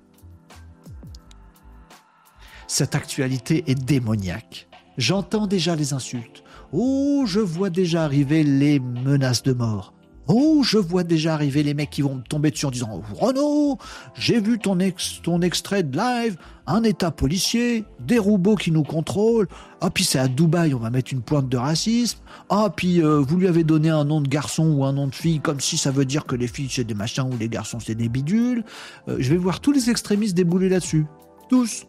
Cette 2.68 2.96
actualité 2.96 3.64
est 3.68 3.76
démoniaque. 3.76 4.68
J'entends 4.98 5.48
déjà 5.48 5.76
les 5.76 5.94
insultes. 5.94 6.44
Oh, 6.78 7.24
je 7.26 7.40
vois 7.40 7.70
déjà 7.70 8.04
arriver 8.04 8.44
les 8.44 8.82
menaces 8.82 9.44
de 9.44 9.54
mort. 9.54 9.94
Oh, 10.28 10.62
je 10.62 10.78
vois 10.78 11.06
déjà 11.06 11.34
arriver 11.34 11.64
les 11.64 11.74
mecs 11.74 11.90
qui 11.90 12.02
vont 12.02 12.16
me 12.16 12.22
tomber 12.22 12.52
dessus 12.52 12.66
en 12.66 12.72
disant 12.72 13.02
Renaud, 13.14 13.78
j'ai 14.14 14.42
vu 14.42 14.60
ton, 14.60 14.80
extrait 14.80 15.84
de 15.84 15.96
live, 15.96 16.36
un 16.68 16.84
état 16.84 17.12
policier, 17.12 17.86
des 18.02 18.20
robots 18.20 18.58
qui 18.58 18.72
nous 18.72 18.84
contrôlent. 18.84 19.48
Ah, 19.80 19.90
puis 19.90 20.04
c'est 20.04 20.20
à 20.20 20.28
Dubaï, 20.28 20.74
on 20.74 20.80
va 20.80 20.90
mettre 20.90 21.14
une 21.14 21.22
pointe 21.22 21.48
de 21.48 21.56
racisme. 21.56 22.20
Ah, 22.50 22.70
puis 22.76 23.02
euh, 23.02 23.20
vous 23.20 23.38
lui 23.38 23.48
avez 23.48 23.64
donné 23.64 23.90
un 23.90 24.04
nom 24.04 24.20
de 24.20 24.28
garçon 24.28 24.68
ou 24.68 24.84
un 24.84 24.92
nom 24.92 25.08
de 25.08 25.16
fille, 25.16 25.40
comme 25.40 25.62
si 25.62 25.78
ça 25.78 25.92
veut 25.92 26.06
dire 26.06 26.26
que 26.26 26.36
les 26.36 26.48
filles 26.48 26.70
c'est 26.70 26.84
des 26.84 26.94
machins 26.94 27.30
ou 27.34 27.38
les 27.38 27.48
garçons 27.48 27.80
c'est 27.80 27.96
des 27.96 28.10
bidules. 28.10 28.66
Euh, 29.08 29.16
je 29.18 29.30
vais 29.30 29.38
voir 29.38 29.62
tous 29.62 29.72
les 29.72 29.90
extrémistes 29.90 30.36
débouler 30.36 30.68
là-dessus. 30.68 31.06
Tous. 31.48 31.86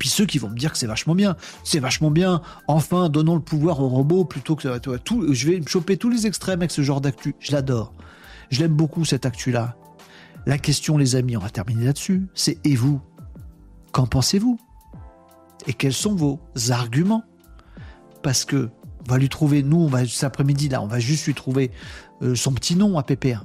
Puis 0.00 0.08
ceux 0.08 0.24
qui 0.24 0.38
vont 0.38 0.48
me 0.48 0.56
dire 0.56 0.72
que 0.72 0.78
c'est 0.78 0.86
vachement 0.86 1.14
bien, 1.14 1.36
c'est 1.62 1.78
vachement 1.78 2.10
bien. 2.10 2.40
Enfin, 2.66 3.10
donnons 3.10 3.34
le 3.34 3.42
pouvoir 3.42 3.80
aux 3.80 3.88
robots 3.88 4.24
plutôt 4.24 4.56
que 4.56 4.96
tout. 4.96 5.32
Je 5.32 5.46
vais 5.46 5.60
me 5.60 5.66
choper 5.66 5.98
tous 5.98 6.08
les 6.08 6.26
extrêmes 6.26 6.60
avec 6.60 6.70
ce 6.70 6.80
genre 6.80 7.02
d'actu. 7.02 7.36
Je 7.38 7.52
l'adore. 7.52 7.92
Je 8.48 8.60
l'aime 8.60 8.72
beaucoup 8.72 9.04
cette 9.04 9.26
actu-là. 9.26 9.76
La 10.46 10.56
question, 10.56 10.96
les 10.96 11.16
amis, 11.16 11.36
on 11.36 11.40
va 11.40 11.50
terminer 11.50 11.84
là-dessus. 11.84 12.26
C'est 12.34 12.58
et 12.64 12.74
vous 12.74 13.02
Qu'en 13.92 14.06
pensez-vous? 14.06 14.58
Et 15.66 15.74
quels 15.74 15.92
sont 15.92 16.14
vos 16.14 16.40
arguments? 16.70 17.22
Parce 18.22 18.46
que 18.46 18.70
on 19.06 19.12
va 19.12 19.18
lui 19.18 19.28
trouver, 19.28 19.62
nous, 19.62 19.80
on 19.80 19.88
va 19.88 20.06
cet 20.06 20.24
après-midi 20.24 20.70
là, 20.70 20.80
on 20.80 20.86
va 20.86 20.98
juste 20.98 21.26
lui 21.26 21.34
trouver 21.34 21.72
euh, 22.22 22.34
son 22.34 22.52
petit 22.52 22.74
nom 22.74 22.96
à 22.96 23.02
PPR. 23.02 23.44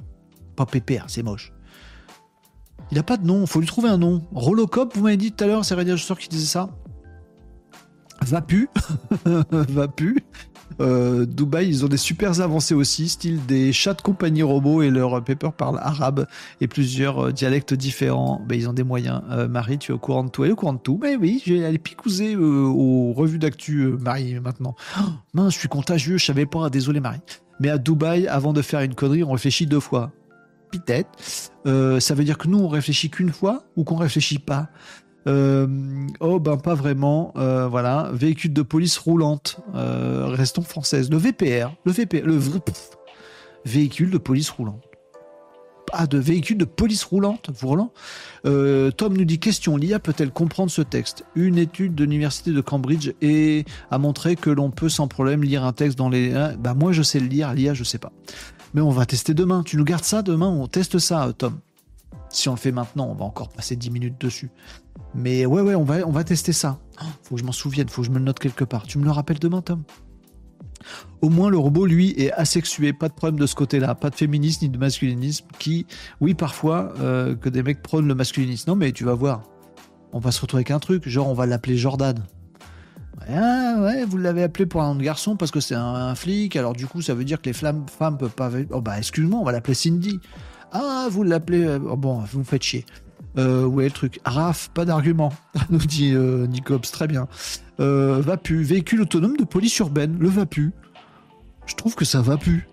Pas 0.54 0.64
PPR, 0.64 1.04
c'est 1.08 1.22
moche. 1.22 1.52
Il 2.90 2.96
n'a 2.96 3.02
pas 3.02 3.16
de 3.16 3.26
nom, 3.26 3.42
il 3.42 3.46
faut 3.46 3.60
lui 3.60 3.66
trouver 3.66 3.88
un 3.88 3.98
nom. 3.98 4.22
Rolocop, 4.32 4.94
vous 4.96 5.02
m'avez 5.02 5.16
dit 5.16 5.32
tout 5.32 5.42
à 5.44 5.46
l'heure, 5.46 5.64
c'est 5.64 5.74
Radiateur 5.74 6.18
qui 6.18 6.28
disait 6.28 6.46
ça. 6.46 6.70
Vapu, 8.22 8.68
Vapu. 9.50 10.24
Euh, 10.80 11.26
Dubaï, 11.26 11.68
ils 11.68 11.84
ont 11.84 11.88
des 11.88 11.96
super 11.96 12.40
avancées 12.40 12.74
aussi, 12.74 13.08
style 13.08 13.44
des 13.46 13.72
chats 13.72 13.94
de 13.94 14.02
compagnie 14.02 14.42
robots 14.42 14.82
et 14.82 14.90
leur 14.90 15.22
paper 15.24 15.50
parle 15.56 15.78
arabe 15.78 16.26
et 16.60 16.66
plusieurs 16.66 17.26
euh, 17.26 17.32
dialectes 17.32 17.72
différents. 17.72 18.42
Ben, 18.46 18.56
ils 18.56 18.68
ont 18.68 18.72
des 18.72 18.82
moyens. 18.82 19.22
Euh, 19.30 19.48
Marie, 19.48 19.78
tu 19.78 19.92
es 19.92 19.94
au 19.94 19.98
courant 19.98 20.24
de 20.24 20.30
tout 20.30 20.44
Elle 20.44 20.50
est 20.50 20.52
au 20.52 20.56
courant 20.56 20.74
de 20.74 20.78
tout 20.78 20.98
Mais 21.00 21.16
oui, 21.16 21.42
j'ai 21.46 21.64
allé 21.64 21.78
picouser 21.78 22.36
aux 22.36 23.12
revues 23.12 23.38
d'actu, 23.38 23.94
Marie, 24.00 24.38
maintenant. 24.40 24.74
Oh, 24.98 25.04
mince, 25.34 25.54
je 25.54 25.60
suis 25.60 25.68
contagieux, 25.68 26.18
je 26.18 26.26
savais 26.26 26.46
pas. 26.46 26.68
Désolé, 26.68 27.00
Marie. 27.00 27.20
Mais 27.60 27.70
à 27.70 27.78
Dubaï, 27.78 28.26
avant 28.28 28.52
de 28.52 28.60
faire 28.60 28.80
une 28.80 28.94
connerie, 28.94 29.24
on 29.24 29.32
réfléchit 29.32 29.66
deux 29.66 29.80
fois 29.80 30.12
peut-être. 30.70 31.10
Euh, 31.66 32.00
ça 32.00 32.14
veut 32.14 32.24
dire 32.24 32.38
que 32.38 32.48
nous, 32.48 32.58
on 32.58 32.68
réfléchit 32.68 33.10
qu'une 33.10 33.32
fois 33.32 33.64
ou 33.76 33.84
qu'on 33.84 33.96
réfléchit 33.96 34.38
pas 34.38 34.68
euh, 35.28 35.66
oh 36.20 36.38
ben 36.38 36.56
pas 36.56 36.74
vraiment, 36.74 37.32
euh, 37.36 37.66
voilà. 37.66 38.10
Véhicule 38.12 38.52
de 38.52 38.62
police 38.62 38.96
roulante, 38.96 39.58
restons 39.74 40.62
françaises. 40.62 41.10
Le 41.10 41.16
VPR, 41.16 41.74
le 41.84 41.90
VPR, 41.90 42.24
le 42.24 42.40
véhicule 43.64 44.10
de 44.10 44.18
police 44.18 44.50
roulante. 44.50 44.84
Pas 45.90 46.06
de 46.06 46.18
véhicule 46.18 46.58
de 46.58 46.64
police 46.64 47.02
roulante, 47.02 47.50
roulant. 47.60 47.92
Tom 48.44 49.16
nous 49.16 49.24
dit 49.24 49.40
question 49.40 49.76
l'IA 49.76 49.98
peut-elle 49.98 50.30
comprendre 50.30 50.70
ce 50.70 50.82
texte? 50.82 51.24
Une 51.34 51.58
étude 51.58 51.96
de 51.96 52.04
l'université 52.04 52.52
de 52.52 52.60
Cambridge 52.60 53.10
a 53.90 53.98
montré 53.98 54.36
que 54.36 54.50
l'on 54.50 54.70
peut 54.70 54.88
sans 54.88 55.08
problème 55.08 55.42
lire 55.42 55.64
un 55.64 55.72
texte 55.72 55.98
dans 55.98 56.08
les. 56.08 56.30
Bah 56.60 56.74
moi 56.74 56.92
je 56.92 57.02
sais 57.02 57.18
le 57.18 57.26
lire, 57.26 57.52
l'IA 57.52 57.74
je 57.74 57.82
sais 57.82 57.98
pas. 57.98 58.12
Mais 58.76 58.82
on 58.82 58.90
va 58.90 59.06
tester 59.06 59.32
demain. 59.32 59.62
Tu 59.62 59.78
nous 59.78 59.84
gardes 59.84 60.04
ça 60.04 60.20
demain 60.20 60.48
On 60.48 60.66
teste 60.66 60.98
ça, 60.98 61.32
Tom? 61.36 61.60
Si 62.28 62.50
on 62.50 62.52
le 62.52 62.58
fait 62.58 62.72
maintenant, 62.72 63.06
on 63.06 63.14
va 63.14 63.24
encore 63.24 63.48
passer 63.48 63.74
10 63.74 63.90
minutes 63.90 64.20
dessus. 64.20 64.50
Mais 65.14 65.46
ouais, 65.46 65.62
ouais, 65.62 65.74
on 65.74 65.82
va, 65.84 66.24
tester 66.24 66.52
ça. 66.52 66.78
faut 67.22 67.36
que 67.36 67.40
je 67.40 67.46
m'en 67.46 67.52
souvienne, 67.52 67.88
faut 67.88 68.02
que 68.02 68.06
je 68.06 68.12
me 68.12 68.18
le 68.18 68.24
note 68.24 68.38
quelque 68.38 68.64
part. 68.64 68.82
Tu 68.82 68.98
me 68.98 69.04
le 69.04 69.10
rappelles 69.10 69.38
demain, 69.38 69.62
Tom? 69.62 69.82
Au 71.22 71.30
moins 71.30 71.48
le 71.48 71.56
robot, 71.56 71.86
lui, 71.86 72.10
est 72.20 72.30
asexué, 72.32 72.92
pas 72.92 73.08
de 73.08 73.14
problème 73.14 73.40
de 73.40 73.46
ce 73.46 73.54
côté-là, 73.54 73.94
pas 73.94 74.10
de 74.10 74.14
féminisme 74.14 74.66
ni 74.66 74.68
de 74.68 74.76
masculinisme, 74.76 75.46
qui, 75.58 75.86
oui, 76.20 76.34
parfois, 76.34 76.92
euh, 77.00 77.34
que 77.34 77.48
des 77.48 77.62
mecs 77.62 77.82
prônent 77.82 78.06
le 78.06 78.14
masculinisme. 78.14 78.68
Non, 78.68 78.76
mais 78.76 78.92
tu 78.92 79.04
vas 79.04 79.14
voir, 79.14 79.42
on 80.12 80.18
va 80.18 80.32
se 80.32 80.40
retrouver 80.42 80.60
avec 80.60 80.70
un 80.70 80.80
truc, 80.80 81.08
genre 81.08 81.28
on 81.28 81.34
va 81.34 81.46
l'appeler 81.46 81.78
Jordan. 81.78 82.22
Ah 83.28 83.76
ouais, 83.80 84.04
vous 84.04 84.18
l'avez 84.18 84.42
appelé 84.42 84.66
pour 84.66 84.82
un 84.82 84.88
nom 84.88 84.94
de 84.94 85.02
garçon 85.02 85.36
parce 85.36 85.50
que 85.50 85.60
c'est 85.60 85.74
un, 85.74 86.14
flic, 86.14 86.54
alors 86.56 86.74
du 86.74 86.86
coup 86.86 87.02
ça 87.02 87.14
veut 87.14 87.24
dire 87.24 87.40
que 87.40 87.46
les 87.46 87.52
flammes, 87.52 87.86
femmes 87.88 88.18
peuvent 88.18 88.34
pas... 88.34 88.50
Oh 88.70 88.80
bah 88.80 88.98
excuse-moi, 88.98 89.40
on 89.40 89.44
va 89.44 89.52
l'appeler 89.52 89.74
Cindy. 89.74 90.20
Ah, 90.72 91.08
vous 91.10 91.22
l'appelez... 91.22 91.64
Euh, 91.64 91.78
oh, 91.88 91.96
bon, 91.96 92.18
vous 92.20 92.40
me 92.40 92.44
faites 92.44 92.62
chier. 92.62 92.84
Euh, 93.38 93.80
est 93.80 93.84
le 93.84 93.90
truc 93.90 94.20
Raf, 94.24 94.70
pas 94.72 94.84
d'argument, 94.84 95.32
nous 95.70 95.78
dit 95.78 96.12
euh, 96.14 96.46
Nicops, 96.46 96.90
très 96.90 97.06
bien. 97.06 97.28
Euh, 97.80 98.20
Vapu, 98.20 98.62
véhicule 98.62 99.02
autonome 99.02 99.36
de 99.36 99.44
police 99.44 99.78
urbaine, 99.78 100.16
le 100.18 100.28
Vapu. 100.28 100.72
Je 101.66 101.74
trouve 101.74 101.94
que 101.94 102.04
ça 102.04 102.22
va 102.22 102.36
plus. 102.36 102.68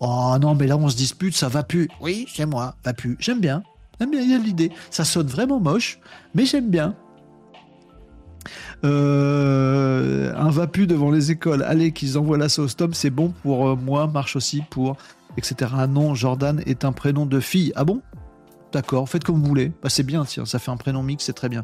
Oh 0.00 0.36
non, 0.40 0.54
mais 0.54 0.66
là 0.66 0.76
on 0.76 0.88
se 0.88 0.96
dispute, 0.96 1.34
ça 1.34 1.48
va 1.48 1.62
plus. 1.62 1.88
Oui, 2.00 2.26
c'est 2.32 2.46
moi, 2.46 2.76
Vapu. 2.84 3.16
J'aime 3.18 3.40
bien. 3.40 3.62
J'aime 3.98 4.10
bien, 4.10 4.20
il 4.20 4.30
y 4.30 4.34
a 4.34 4.38
l'idée. 4.38 4.70
Ça 4.90 5.04
sonne 5.04 5.26
vraiment 5.26 5.58
moche, 5.58 5.98
mais 6.34 6.44
j'aime 6.44 6.70
bien. 6.70 6.94
Euh, 8.84 10.32
un 10.36 10.50
vapu 10.50 10.86
devant 10.86 11.10
les 11.10 11.30
écoles, 11.30 11.62
allez, 11.62 11.92
qu'ils 11.92 12.18
envoient 12.18 12.38
la 12.38 12.48
sauce. 12.48 12.76
Tom, 12.76 12.94
c'est 12.94 13.10
bon 13.10 13.32
pour 13.42 13.68
euh, 13.68 13.76
moi, 13.76 14.06
marche 14.06 14.36
aussi 14.36 14.62
pour, 14.70 14.96
etc. 15.36 15.70
Ah 15.76 15.86
non, 15.86 16.14
Jordan 16.14 16.62
est 16.66 16.84
un 16.84 16.92
prénom 16.92 17.26
de 17.26 17.40
fille. 17.40 17.72
Ah 17.76 17.84
bon? 17.84 18.02
D'accord, 18.72 19.08
faites 19.08 19.24
comme 19.24 19.36
vous 19.36 19.46
voulez. 19.46 19.72
Bah, 19.82 19.88
c'est 19.88 20.02
bien, 20.02 20.24
tiens, 20.24 20.44
ça 20.44 20.58
fait 20.58 20.70
un 20.70 20.76
prénom 20.76 21.02
mix, 21.02 21.24
c'est 21.24 21.32
très 21.32 21.48
bien. 21.48 21.62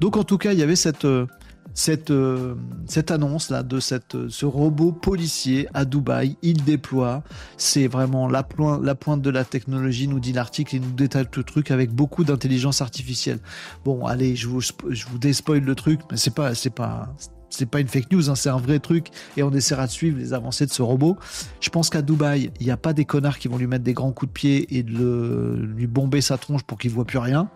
Donc 0.00 0.16
en 0.16 0.24
tout 0.24 0.38
cas, 0.38 0.52
il 0.52 0.58
y 0.58 0.62
avait 0.62 0.76
cette, 0.76 1.04
euh, 1.04 1.26
cette, 1.74 2.10
euh, 2.10 2.54
cette 2.86 3.10
annonce 3.10 3.50
là 3.50 3.62
de 3.62 3.80
cette, 3.80 4.14
euh, 4.14 4.28
ce 4.30 4.46
robot 4.46 4.92
policier 4.92 5.68
à 5.74 5.84
Dubaï. 5.84 6.36
Il 6.42 6.64
déploie. 6.64 7.22
C'est 7.56 7.88
vraiment 7.88 8.28
la, 8.28 8.42
pointe, 8.42 8.82
la 8.82 8.94
pointe 8.94 9.20
de 9.20 9.30
la 9.30 9.44
technologie, 9.44 10.08
nous 10.08 10.20
dit 10.20 10.32
l'article. 10.32 10.76
Il 10.76 10.82
nous 10.82 10.92
détaille 10.92 11.26
tout 11.30 11.40
le 11.40 11.44
truc 11.44 11.70
avec 11.70 11.90
beaucoup 11.90 12.24
d'intelligence 12.24 12.80
artificielle. 12.80 13.40
Bon, 13.84 14.06
allez, 14.06 14.36
je 14.36 14.48
vous, 14.48 14.60
je 14.60 15.06
vous 15.06 15.18
le 15.18 15.74
truc, 15.74 16.00
mais 16.10 16.16
c'est 16.16 16.34
pas, 16.34 16.54
c'est 16.54 16.70
pas, 16.70 17.14
c'est 17.50 17.66
pas 17.66 17.80
une 17.80 17.88
fake 17.88 18.10
news, 18.12 18.30
hein, 18.30 18.34
c'est 18.34 18.48
un 18.48 18.58
vrai 18.58 18.78
truc 18.78 19.08
et 19.36 19.42
on 19.42 19.52
essaiera 19.52 19.86
de 19.86 19.92
suivre 19.92 20.18
les 20.18 20.32
avancées 20.32 20.66
de 20.66 20.72
ce 20.72 20.82
robot. 20.82 21.16
Je 21.60 21.70
pense 21.70 21.90
qu'à 21.90 22.02
Dubaï, 22.02 22.50
il 22.60 22.66
n'y 22.66 22.72
a 22.72 22.76
pas 22.76 22.92
des 22.92 23.04
connards 23.04 23.38
qui 23.38 23.48
vont 23.48 23.58
lui 23.58 23.66
mettre 23.66 23.84
des 23.84 23.94
grands 23.94 24.12
coups 24.12 24.30
de 24.30 24.32
pied 24.32 24.76
et 24.76 24.82
de 24.82 25.58
lui 25.60 25.86
bomber 25.86 26.20
sa 26.20 26.38
tronche 26.38 26.62
pour 26.62 26.78
qu'il 26.78 26.90
voit 26.90 27.04
plus 27.04 27.18
rien. 27.18 27.48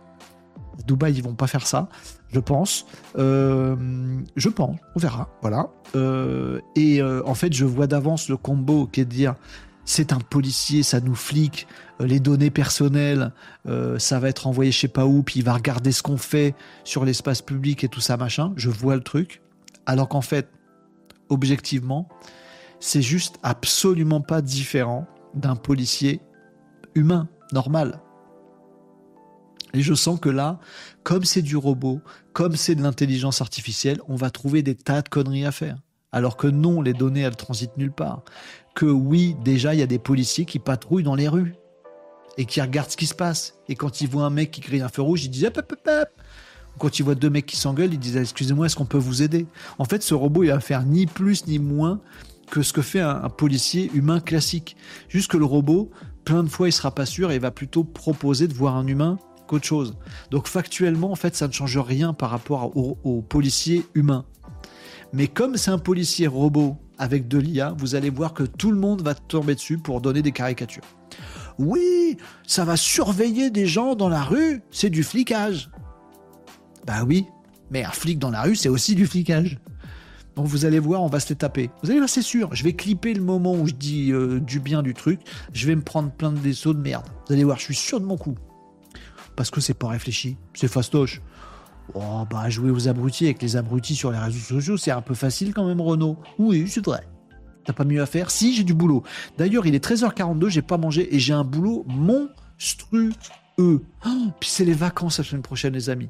Dubaï, 0.86 1.14
ils 1.14 1.22
vont 1.22 1.34
pas 1.34 1.46
faire 1.46 1.66
ça, 1.66 1.88
je 2.32 2.40
pense. 2.40 2.86
Euh, 3.18 3.76
je 4.36 4.48
pense, 4.48 4.76
on 4.94 4.98
verra, 4.98 5.28
voilà. 5.42 5.70
Euh, 5.96 6.60
et 6.76 7.00
euh, 7.00 7.22
en 7.26 7.34
fait, 7.34 7.52
je 7.52 7.64
vois 7.64 7.86
d'avance 7.86 8.28
le 8.28 8.36
combo 8.36 8.86
qui 8.86 9.00
est 9.00 9.04
de 9.04 9.10
dire 9.10 9.34
c'est 9.84 10.12
un 10.12 10.18
policier, 10.18 10.82
ça 10.82 11.00
nous 11.00 11.14
flique, 11.14 11.66
les 11.98 12.20
données 12.20 12.50
personnelles, 12.50 13.32
ça 13.96 14.20
va 14.20 14.28
être 14.28 14.46
envoyé 14.46 14.70
je 14.70 14.80
sais 14.80 14.88
pas 14.88 15.06
où, 15.06 15.22
puis 15.22 15.40
il 15.40 15.44
va 15.44 15.54
regarder 15.54 15.92
ce 15.92 16.02
qu'on 16.02 16.18
fait 16.18 16.54
sur 16.84 17.06
l'espace 17.06 17.40
public 17.40 17.84
et 17.84 17.88
tout 17.88 18.00
ça, 18.00 18.18
machin. 18.18 18.52
Je 18.56 18.68
vois 18.68 18.96
le 18.96 19.02
truc. 19.02 19.40
Alors 19.86 20.10
qu'en 20.10 20.20
fait, 20.20 20.50
objectivement, 21.30 22.06
c'est 22.80 23.00
juste 23.00 23.38
absolument 23.42 24.20
pas 24.20 24.42
différent 24.42 25.06
d'un 25.34 25.56
policier 25.56 26.20
humain, 26.94 27.28
normal. 27.52 28.00
Et 29.74 29.82
je 29.82 29.94
sens 29.94 30.18
que 30.18 30.28
là, 30.28 30.58
comme 31.02 31.24
c'est 31.24 31.42
du 31.42 31.56
robot, 31.56 32.00
comme 32.32 32.56
c'est 32.56 32.74
de 32.74 32.82
l'intelligence 32.82 33.40
artificielle, 33.40 34.00
on 34.08 34.16
va 34.16 34.30
trouver 34.30 34.62
des 34.62 34.74
tas 34.74 35.02
de 35.02 35.08
conneries 35.08 35.44
à 35.44 35.52
faire. 35.52 35.76
Alors 36.12 36.36
que 36.36 36.46
non, 36.46 36.80
les 36.80 36.94
données, 36.94 37.20
elles 37.20 37.36
transitent 37.36 37.76
nulle 37.76 37.92
part. 37.92 38.22
Que 38.74 38.86
oui, 38.86 39.36
déjà, 39.44 39.74
il 39.74 39.80
y 39.80 39.82
a 39.82 39.86
des 39.86 39.98
policiers 39.98 40.46
qui 40.46 40.58
patrouillent 40.58 41.02
dans 41.02 41.14
les 41.14 41.28
rues 41.28 41.54
et 42.38 42.46
qui 42.46 42.60
regardent 42.62 42.90
ce 42.90 42.96
qui 42.96 43.06
se 43.06 43.14
passe. 43.14 43.54
Et 43.68 43.74
quand 43.74 44.00
ils 44.00 44.08
voient 44.08 44.24
un 44.24 44.30
mec 44.30 44.50
qui 44.50 44.60
grille 44.60 44.80
un 44.80 44.88
feu 44.88 45.02
rouge, 45.02 45.24
ils 45.24 45.28
disent 45.28 45.44
hop, 45.46 45.58
hop, 45.58 45.74
hop, 45.86 46.08
Quand 46.78 46.98
ils 46.98 47.02
voient 47.02 47.14
deux 47.14 47.28
mecs 47.28 47.46
qui 47.46 47.56
s'engueulent, 47.56 47.92
ils 47.92 47.98
disent 47.98 48.16
excusez-moi, 48.16 48.66
est-ce 48.66 48.76
qu'on 48.76 48.86
peut 48.86 48.96
vous 48.96 49.22
aider? 49.22 49.46
En 49.78 49.84
fait, 49.84 50.02
ce 50.02 50.14
robot, 50.14 50.44
il 50.44 50.50
va 50.50 50.60
faire 50.60 50.84
ni 50.84 51.06
plus 51.06 51.46
ni 51.46 51.58
moins 51.58 52.00
que 52.50 52.62
ce 52.62 52.72
que 52.72 52.80
fait 52.80 53.00
un, 53.00 53.28
policier 53.28 53.90
humain 53.92 54.20
classique. 54.20 54.76
Juste 55.08 55.30
que 55.30 55.36
le 55.36 55.44
robot, 55.44 55.90
plein 56.24 56.42
de 56.42 56.48
fois, 56.48 56.68
il 56.68 56.72
sera 56.72 56.94
pas 56.94 57.04
sûr 57.04 57.30
et 57.30 57.38
va 57.38 57.50
plutôt 57.50 57.84
proposer 57.84 58.48
de 58.48 58.54
voir 58.54 58.76
un 58.76 58.86
humain 58.86 59.18
qu'autre 59.48 59.66
chose. 59.66 59.96
Donc 60.30 60.46
factuellement, 60.46 61.10
en 61.10 61.16
fait, 61.16 61.34
ça 61.34 61.48
ne 61.48 61.52
change 61.52 61.78
rien 61.78 62.12
par 62.12 62.30
rapport 62.30 62.76
au, 62.76 62.98
au 63.02 63.22
policier 63.22 63.84
humain. 63.94 64.24
Mais 65.12 65.26
comme 65.26 65.56
c'est 65.56 65.70
un 65.70 65.78
policier 65.78 66.26
robot 66.26 66.76
avec 66.98 67.26
de 67.28 67.38
l'IA, 67.38 67.74
vous 67.76 67.94
allez 67.94 68.10
voir 68.10 68.34
que 68.34 68.44
tout 68.44 68.70
le 68.70 68.78
monde 68.78 69.02
va 69.02 69.14
tomber 69.14 69.54
dessus 69.54 69.78
pour 69.78 70.00
donner 70.00 70.22
des 70.22 70.32
caricatures. 70.32 70.84
Oui, 71.58 72.16
ça 72.46 72.64
va 72.64 72.76
surveiller 72.76 73.50
des 73.50 73.66
gens 73.66 73.94
dans 73.96 74.08
la 74.08 74.22
rue, 74.22 74.62
c'est 74.70 74.90
du 74.90 75.02
flicage. 75.02 75.70
Bah 76.86 77.04
oui, 77.06 77.26
mais 77.70 77.84
un 77.84 77.90
flic 77.90 78.18
dans 78.18 78.30
la 78.30 78.42
rue, 78.42 78.54
c'est 78.54 78.68
aussi 78.68 78.94
du 78.94 79.06
flicage. 79.06 79.58
Donc 80.36 80.46
vous 80.46 80.64
allez 80.66 80.78
voir, 80.78 81.02
on 81.02 81.08
va 81.08 81.18
se 81.18 81.28
les 81.30 81.34
taper. 81.34 81.68
Vous 81.82 81.90
allez 81.90 81.98
voir, 81.98 82.08
c'est 82.08 82.22
sûr. 82.22 82.54
Je 82.54 82.62
vais 82.62 82.72
clipper 82.72 83.12
le 83.12 83.22
moment 83.22 83.54
où 83.54 83.66
je 83.66 83.74
dis 83.74 84.12
euh, 84.12 84.38
du 84.38 84.60
bien 84.60 84.84
du 84.84 84.94
truc. 84.94 85.20
Je 85.52 85.66
vais 85.66 85.74
me 85.74 85.82
prendre 85.82 86.12
plein 86.12 86.30
de 86.30 86.38
vaisseaux 86.38 86.74
de 86.74 86.80
merde. 86.80 87.04
Vous 87.26 87.34
allez 87.34 87.42
voir, 87.42 87.58
je 87.58 87.64
suis 87.64 87.74
sûr 87.74 87.98
de 87.98 88.04
mon 88.04 88.16
coup. 88.16 88.36
Parce 89.38 89.52
que 89.52 89.60
c'est 89.60 89.74
pas 89.74 89.86
réfléchi. 89.86 90.36
C'est 90.52 90.66
fastoche. 90.66 91.22
Oh, 91.94 92.26
bah, 92.28 92.50
jouer 92.50 92.70
aux 92.72 92.88
abrutis 92.88 93.26
avec 93.26 93.40
les 93.40 93.54
abrutis 93.54 93.94
sur 93.94 94.10
les 94.10 94.18
réseaux 94.18 94.40
sociaux, 94.40 94.76
c'est 94.76 94.90
un 94.90 95.00
peu 95.00 95.14
facile 95.14 95.54
quand 95.54 95.64
même, 95.64 95.80
Renault. 95.80 96.16
Oui, 96.40 96.66
c'est 96.66 96.84
vrai. 96.84 97.06
T'as 97.64 97.72
pas 97.72 97.84
mieux 97.84 98.02
à 98.02 98.06
faire? 98.06 98.32
Si, 98.32 98.56
j'ai 98.56 98.64
du 98.64 98.74
boulot. 98.74 99.04
D'ailleurs, 99.38 99.64
il 99.64 99.76
est 99.76 99.84
13h42, 99.84 100.48
j'ai 100.48 100.60
pas 100.60 100.76
mangé 100.76 101.14
et 101.14 101.20
j'ai 101.20 101.34
un 101.34 101.44
boulot 101.44 101.84
monstrueux. 101.86 103.12
Oh, 103.58 103.78
puis 104.40 104.50
c'est 104.50 104.64
les 104.64 104.72
vacances 104.72 105.18
la 105.18 105.24
semaine 105.24 105.42
prochaine, 105.42 105.72
les 105.72 105.88
amis. 105.88 106.08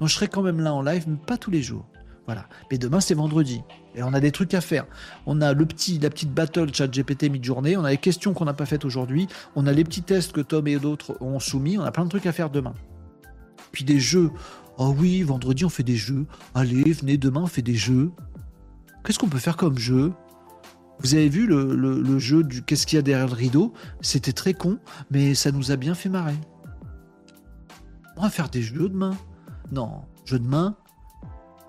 Donc 0.00 0.08
je 0.08 0.14
serai 0.14 0.28
quand 0.28 0.42
même 0.42 0.60
là 0.60 0.72
en 0.72 0.80
live, 0.80 1.04
mais 1.06 1.18
pas 1.26 1.36
tous 1.36 1.50
les 1.50 1.62
jours. 1.62 1.84
Voilà. 2.26 2.46
Mais 2.70 2.78
demain, 2.78 3.00
c'est 3.00 3.14
vendredi. 3.14 3.62
Et 3.94 4.02
on 4.02 4.12
a 4.14 4.20
des 4.20 4.30
trucs 4.30 4.54
à 4.54 4.60
faire. 4.60 4.86
On 5.26 5.40
a 5.40 5.52
le 5.52 5.66
petit, 5.66 5.98
la 5.98 6.08
petite 6.08 6.32
battle 6.32 6.72
chat 6.72 6.88
GPT 6.88 7.24
mid-journée. 7.24 7.76
On 7.76 7.84
a 7.84 7.90
les 7.90 7.96
questions 7.96 8.32
qu'on 8.32 8.44
n'a 8.44 8.54
pas 8.54 8.66
faites 8.66 8.84
aujourd'hui. 8.84 9.26
On 9.56 9.66
a 9.66 9.72
les 9.72 9.84
petits 9.84 10.02
tests 10.02 10.32
que 10.32 10.40
Tom 10.40 10.66
et 10.68 10.78
d'autres 10.78 11.16
ont 11.20 11.40
soumis. 11.40 11.78
On 11.78 11.82
a 11.82 11.90
plein 11.90 12.04
de 12.04 12.10
trucs 12.10 12.26
à 12.26 12.32
faire 12.32 12.50
demain. 12.50 12.74
Puis 13.72 13.84
des 13.84 13.98
jeux. 13.98 14.30
Oh 14.78 14.94
oui, 14.98 15.22
vendredi, 15.22 15.64
on 15.64 15.68
fait 15.68 15.82
des 15.82 15.96
jeux. 15.96 16.26
Allez, 16.54 16.92
venez, 16.92 17.18
demain, 17.18 17.42
on 17.42 17.46
fait 17.46 17.62
des 17.62 17.74
jeux. 17.74 18.10
Qu'est-ce 19.04 19.18
qu'on 19.18 19.28
peut 19.28 19.38
faire 19.38 19.56
comme 19.56 19.78
jeu? 19.78 20.12
Vous 21.00 21.14
avez 21.14 21.28
vu 21.28 21.46
le, 21.46 22.18
jeu 22.18 22.44
du 22.44 22.62
Qu'est-ce 22.62 22.86
qu'il 22.86 22.96
y 22.96 22.98
a 23.00 23.02
derrière 23.02 23.26
le 23.26 23.34
rideau? 23.34 23.72
C'était 24.00 24.32
très 24.32 24.54
con, 24.54 24.78
mais 25.10 25.34
ça 25.34 25.50
nous 25.50 25.72
a 25.72 25.76
bien 25.76 25.94
fait 25.94 26.08
marrer. 26.08 26.36
On 28.16 28.22
va 28.22 28.30
faire 28.30 28.48
des 28.48 28.62
jeux 28.62 28.88
demain. 28.88 29.16
Non, 29.72 30.02
jeu 30.24 30.38
de 30.38 30.46
main, 30.46 30.76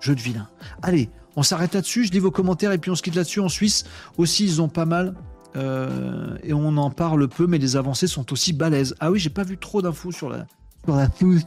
jeu 0.04 0.14
de 0.14 0.20
vilain. 0.20 0.48
Allez, 0.82 1.10
on 1.36 1.42
s'arrête 1.42 1.74
là-dessus, 1.74 2.04
je 2.04 2.12
lis 2.12 2.18
vos 2.18 2.30
commentaires 2.30 2.72
et 2.72 2.78
puis 2.78 2.90
on 2.90 2.94
se 2.94 3.02
quitte 3.02 3.16
là-dessus. 3.16 3.40
En 3.40 3.48
Suisse 3.48 3.84
aussi, 4.18 4.44
ils 4.44 4.62
ont 4.62 4.68
pas 4.68 4.84
mal. 4.84 5.14
Euh, 5.56 6.36
et 6.42 6.52
on 6.52 6.76
en 6.76 6.90
parle 6.90 7.28
peu, 7.28 7.46
mais 7.46 7.58
les 7.58 7.76
avancées 7.76 8.06
sont 8.06 8.32
aussi 8.32 8.52
balèzes. 8.52 8.94
Ah 9.00 9.10
oui, 9.10 9.18
j'ai 9.18 9.30
pas 9.30 9.44
vu 9.44 9.56
trop 9.56 9.82
d'infos 9.82 10.12
sur 10.12 10.28
la, 10.28 10.46
sur 10.84 10.94
la 10.94 11.08
Suisse. 11.10 11.46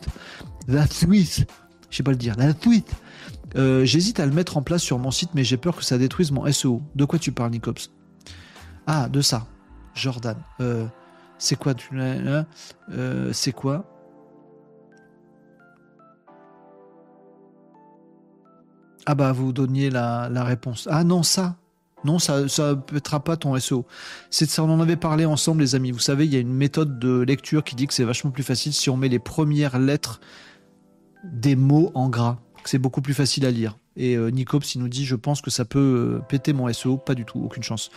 La 0.67 0.87
Suisse. 0.87 1.45
Je 1.89 1.97
sais 1.97 2.03
pas 2.03 2.11
le 2.11 2.17
dire. 2.17 2.35
La 2.37 2.53
Suisse. 2.53 2.83
Euh, 3.55 3.85
j'hésite 3.85 4.19
à 4.19 4.25
le 4.25 4.33
mettre 4.33 4.57
en 4.57 4.61
place 4.61 4.81
sur 4.81 4.97
mon 4.99 5.11
site, 5.11 5.29
mais 5.33 5.43
j'ai 5.43 5.57
peur 5.57 5.75
que 5.75 5.83
ça 5.83 5.97
détruise 5.97 6.31
mon 6.31 6.51
SEO. 6.51 6.81
De 6.95 7.05
quoi 7.05 7.19
tu 7.19 7.31
parles, 7.31 7.51
Nicops? 7.51 7.91
Ah, 8.87 9.07
de 9.09 9.21
ça. 9.21 9.45
Jordan. 9.93 10.37
Euh, 10.61 10.85
c'est 11.37 11.57
quoi 11.57 11.73
tu... 11.73 11.89
C'est 13.31 13.51
quoi? 13.51 13.85
Ah 19.09 19.15
bah 19.15 19.31
vous 19.31 19.53
donniez 19.53 19.89
la, 19.89 20.43
réponse. 20.43 20.85
Ah 20.91 21.05
non, 21.05 21.23
ça. 21.23 21.55
Non, 22.03 22.19
ça 22.19 22.41
ne 22.41 22.73
pètera 22.73 23.23
pas 23.23 23.37
ton 23.37 23.57
SEO. 23.57 23.85
C'est 24.29 24.49
ça, 24.49 24.65
on 24.65 24.69
en 24.69 24.81
avait 24.81 24.97
parlé 24.97 25.23
ensemble, 25.23 25.61
les 25.61 25.75
amis. 25.75 25.91
Vous 25.91 25.99
savez, 25.99 26.25
il 26.25 26.33
y 26.33 26.35
a 26.35 26.41
une 26.41 26.53
méthode 26.53 26.99
de 26.99 27.21
lecture 27.21 27.63
qui 27.63 27.75
dit 27.75 27.87
que 27.87 27.93
c'est 27.93 28.03
vachement 28.03 28.31
plus 28.31 28.43
facile 28.43 28.73
si 28.73 28.89
on 28.89 28.97
met 28.97 29.07
les 29.07 29.17
premières 29.17 29.79
lettres 29.79 30.19
des 31.23 31.55
mots 31.55 31.89
en 31.95 32.09
gras. 32.09 32.37
C'est 32.65 32.79
beaucoup 32.79 33.01
plus 33.01 33.13
facile 33.13 33.45
à 33.45 33.51
lire. 33.51 33.77
Et 33.95 34.17
euh, 34.17 34.29
Nicops, 34.29 34.75
il 34.75 34.81
nous 34.81 34.89
dit, 34.89 35.05
je 35.05 35.15
pense 35.15 35.41
que 35.41 35.49
ça 35.51 35.63
peut 35.63 35.79
euh, 36.17 36.19
péter 36.19 36.51
mon 36.51 36.71
SEO. 36.73 36.97
Pas 36.97 37.15
du 37.15 37.23
tout, 37.23 37.39
aucune 37.39 37.63
chance. 37.63 37.91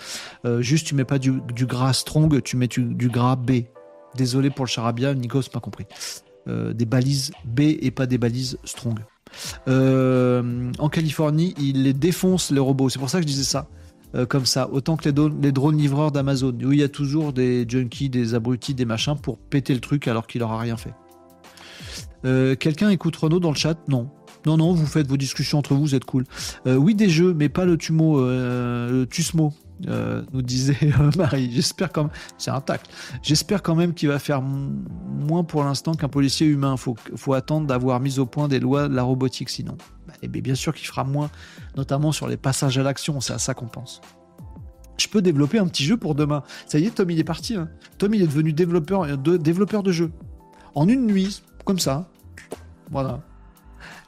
Euh, 0.45 0.63
juste, 0.63 0.87
tu 0.87 0.95
mets 0.95 1.05
pas 1.05 1.19
du, 1.19 1.41
gras 1.67 1.93
strong, 1.93 2.41
tu 2.41 2.57
mets 2.57 2.69
du, 2.69 3.09
gras 3.09 3.35
B. 3.35 3.65
Désolé 4.15 4.51
pour 4.51 4.65
le 4.65 4.71
charabia, 4.71 5.13
Nicops 5.13 5.49
pas 5.49 5.61
compris. 5.61 5.87
des 6.47 6.85
balises 6.85 7.33
B 7.45 7.63
et 7.81 7.91
pas 7.91 8.07
des 8.07 8.17
balises 8.17 8.59
strong. 8.63 9.01
Euh, 9.69 10.73
en 10.79 10.89
Californie, 10.89 11.55
ils 11.59 11.83
les 11.83 11.93
défoncent, 11.93 12.51
les 12.51 12.61
robots. 12.61 12.89
C'est 12.89 12.99
pour 12.99 13.11
ça 13.11 13.19
que 13.19 13.23
je 13.23 13.29
disais 13.29 13.45
ça. 13.45 13.69
Euh, 14.17 14.27
comme 14.27 14.45
ça, 14.45 14.69
autant 14.71 14.97
que 14.97 15.09
les, 15.09 15.53
drones 15.53 15.77
livreurs 15.77 16.11
d'Amazon, 16.11 16.57
où 16.65 16.73
il 16.73 16.81
y 16.81 16.83
a 16.83 16.89
toujours 16.89 17.33
des 17.33 17.65
junkies, 17.69 18.09
des 18.09 18.35
abrutis, 18.35 18.75
des 18.75 18.85
machins 18.85 19.17
pour 19.17 19.39
péter 19.39 19.73
le 19.73 19.81
truc 19.81 20.09
alors 20.09 20.27
qu'il 20.27 20.41
n'aura 20.41 20.59
rien 20.59 20.77
fait. 20.77 20.95
Euh, 22.25 22.57
quelqu'un 22.57 22.91
écoute 22.91 23.15
Renault 23.17 23.39
dans 23.39 23.51
le 23.51 23.57
chat? 23.57 23.79
Non. 23.89 24.11
Non, 24.47 24.57
non, 24.57 24.73
vous 24.73 24.87
faites 24.87 25.07
vos 25.07 25.17
discussions 25.19 25.59
entre 25.59 25.75
vous, 25.75 25.83
vous 25.83 25.95
êtes 25.95 26.07
cool. 26.07 26.25
oui, 26.67 26.95
des 26.95 27.11
jeux, 27.11 27.35
mais 27.35 27.51
pas 27.51 27.67
le 27.67 27.77
Tumo, 27.77 28.21
le 28.21 29.05
Tusmo. 29.05 29.53
Euh, 29.89 30.23
nous 30.33 30.43
disait 30.43 30.77
euh, 31.01 31.11
Marie. 31.17 31.51
J'espère 31.53 31.93
quand 31.93 32.05
même, 32.05 32.13
c'est 32.39 32.51
un 32.51 32.61
tacle. 32.61 32.91
J'espère 33.23 33.63
quand 33.63 33.75
même 33.75 33.95
qu'il 33.95 34.09
va 34.09 34.19
faire 34.19 34.43
moins 34.43 35.45
pour 35.45 35.65
l'instant 35.65 35.95
qu'un 35.95 36.09
policier 36.09 36.47
humain. 36.47 36.77
Faut, 36.77 36.97
faut 37.17 37.35
attendre 37.35 37.67
d'avoir 37.67 38.01
mis 38.01 38.19
au 38.19 38.27
point 38.27 38.49
des 38.49 38.61
lois 38.61 38.89
de 38.89 38.95
la 38.95 39.03
robotique, 39.03 39.49
sinon. 39.49 39.77
Bah, 40.07 40.15
et 40.23 40.29
bien, 40.29 40.43
bien 40.43 40.55
sûr 40.55 40.75
qu'il 40.75 40.87
fera 40.87 41.05
moins, 41.05 41.31
notamment 41.77 42.13
sur 42.13 42.29
les 42.29 42.37
passages 42.37 42.77
à 42.79 42.83
l'action. 42.83 43.21
C'est 43.21 43.33
à 43.33 43.39
ça 43.39 43.55
qu'on 43.55 43.69
pense. 43.69 44.01
Je 44.99 45.09
peux 45.09 45.23
développer 45.23 45.59
un 45.59 45.67
petit 45.67 45.85
jeu 45.85 45.97
pour 45.97 46.15
demain. 46.15 46.43
Ça 46.67 46.79
y 46.79 46.85
est, 46.85 46.91
Tom, 46.91 47.11
il 47.11 47.19
est 47.19 47.25
parti. 47.25 47.57
Hein. 47.57 47.71
Tom, 47.97 48.13
il 48.13 48.23
est 48.23 48.27
devenu 48.27 48.53
développeur 48.53 49.17
de, 49.17 49.37
développeur 49.39 49.83
de 49.83 49.93
jeu. 49.93 50.13
En 50.75 50.89
une 50.89 51.07
nuit, 51.07 51.43
comme 51.65 51.79
ça. 51.79 52.11
Voilà. 52.91 53.21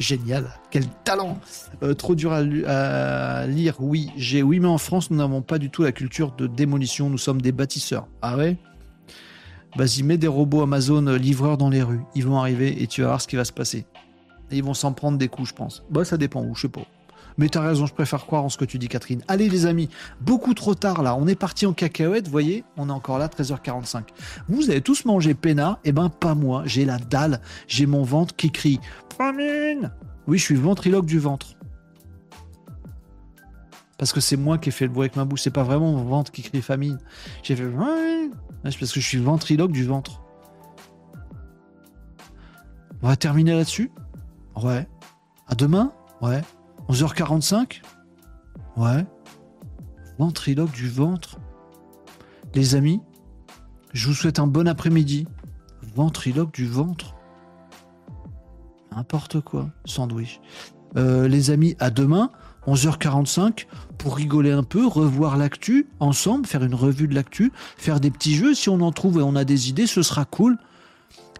Génial, 0.03 0.51
quel 0.73 0.85
talent 1.05 1.39
euh, 1.85 1.95
Trop 1.95 2.17
dur 2.17 2.33
à, 2.33 3.47
lire, 3.47 3.77
oui, 3.79 4.11
j'ai 4.17 4.43
oui, 4.43 4.59
mais 4.59 4.67
en 4.67 4.79
France, 4.79 5.13
nous 5.13 5.17
n'avons 5.17 5.43
pas 5.43 5.59
du 5.59 5.71
tout 5.71 5.85
la 5.85 5.93
culture 5.93 6.33
de 6.33 6.49
démolition, 6.49 7.09
nous 7.09 7.19
sommes 7.19 7.41
des 7.41 7.53
bâtisseurs. 7.53 8.09
Ah 8.21 8.37
ouais? 8.37 8.57
Vas-y, 9.77 10.03
mets 10.03 10.19
des 10.19 10.27
robots 10.27 10.63
Amazon 10.63 11.07
euh, 11.07 11.17
livreurs 11.17 11.57
dans 11.57 11.71
les 11.71 11.85
rues, 11.85 12.01
ils 12.17 12.27
vont 12.27 12.37
arriver 12.37 12.83
et 12.83 12.89
tu 12.89 13.03
vas 13.03 13.09
voir 13.09 13.21
ce 13.21 13.29
qui 13.29 13.37
va 13.37 13.45
se 13.45 13.53
passer. 13.53 13.87
ils 14.51 14.65
vont 14.65 14.75
s'en 14.75 14.93
prendre 14.93 15.19
des 15.19 15.29
coups, 15.29 15.51
je 15.51 15.55
pense. 15.55 15.85
Bah, 15.89 16.05
ça 16.05 16.17
dépend 16.17 16.43
où, 16.43 16.57
je 16.57 16.63
sais 16.63 16.69
pas. 16.69 16.83
Mais 17.39 17.49
t'as 17.49 17.61
raison, 17.61 17.87
je 17.87 17.95
préfère 17.95 18.27
croire 18.27 18.45
en 18.45 18.49
ce 18.49 18.59
que 18.59 18.65
tu 18.65 18.79
dis, 18.79 18.89
Catherine. 18.89 19.23
Allez, 19.29 19.49
les 19.49 19.67
amis, 19.67 19.89
beaucoup 20.21 20.55
trop 20.55 20.75
tard 20.75 21.03
là. 21.03 21.17
On 21.17 21.27
est 21.27 21.35
parti 21.35 21.67
en 21.67 21.73
cacahuète, 21.73 22.29
voyez, 22.29 22.65
on 22.77 22.89
est 22.89 22.93
encore 22.93 23.19
là, 23.19 23.29
13h45. 23.29 24.05
Vous 24.49 24.71
avez 24.71 24.81
tous 24.81 25.05
mangé 25.05 25.35
pena, 25.35 25.79
eh 25.85 25.93
ben 25.93 26.09
pas 26.09 26.35
moi. 26.35 26.63
J'ai 26.67 26.85
la 26.85 26.99
dalle, 26.99 27.41
j'ai 27.67 27.87
mon 27.87 28.03
ventre 28.03 28.37
qui 28.37 28.51
crie 28.51 28.81
Famine 29.17 29.93
Oui, 30.27 30.39
je 30.39 30.45
suis 30.45 30.57
ventriloque 30.57 31.07
du 31.07 31.19
ventre. 31.19 31.57
Parce 33.99 34.13
que 34.13 34.21
c'est 34.21 34.37
moi 34.37 34.59
qui 34.59 34.71
ai 34.71 34.73
fait 34.73 34.87
le 34.87 34.91
bruit 34.91 35.05
avec 35.05 35.17
ma 35.17 35.25
bouche, 35.25 35.43
c'est 35.43 35.51
pas 35.51 35.63
vraiment 35.63 35.93
mon 35.93 36.03
ventre 36.03 36.33
qui 36.33 36.43
crie 36.43 36.61
famine. 36.61 36.99
J'ai 37.43 37.55
fait 37.55 37.71
C'est 38.65 38.79
parce 38.79 38.93
que 38.93 39.01
je 39.01 39.07
suis 39.07 39.19
ventriloque 39.19 39.71
du 39.71 39.85
ventre. 39.85 40.23
On 43.01 43.09
va 43.09 43.17
terminer 43.17 43.55
là-dessus? 43.55 43.91
Ouais. 44.61 44.89
À 45.47 45.55
demain? 45.55 45.93
Ouais. 46.21 46.41
11h45? 46.89 47.83
Ouais. 48.77 49.05
Ventriloque 50.19 50.73
du 50.73 50.89
ventre. 50.89 51.39
Les 52.55 52.75
amis, 52.75 53.01
je 53.93 54.09
vous 54.09 54.15
souhaite 54.15 54.39
un 54.39 54.47
bon 54.47 54.69
après-midi. 54.69 55.27
Ventriloque 55.95 56.53
du 56.53 56.67
ventre. 56.67 57.15
N'importe 58.95 59.41
quoi. 59.41 59.69
Sandwich. 59.85 60.41
Euh, 60.97 61.29
les 61.29 61.51
amis, 61.51 61.77
à 61.79 61.91
demain, 61.91 62.31
11h45, 62.67 63.67
pour 63.99 64.17
rigoler 64.17 64.53
un 64.53 64.63
peu, 64.63 64.87
revoir 64.87 65.37
l'actu 65.37 65.89
ensemble, 66.01 66.47
faire 66.47 66.63
une 66.63 66.75
revue 66.75 67.09
de 67.09 67.15
l'actu, 67.15 67.53
faire 67.77 68.01
des 68.01 68.11
petits 68.11 68.35
jeux. 68.35 68.55
Si 68.55 68.69
on 68.69 68.81
en 68.81 68.93
trouve 68.93 69.19
et 69.19 69.23
on 69.23 69.35
a 69.35 69.45
des 69.45 69.69
idées, 69.69 69.87
ce 69.87 70.03
sera 70.03 70.25
cool. 70.25 70.59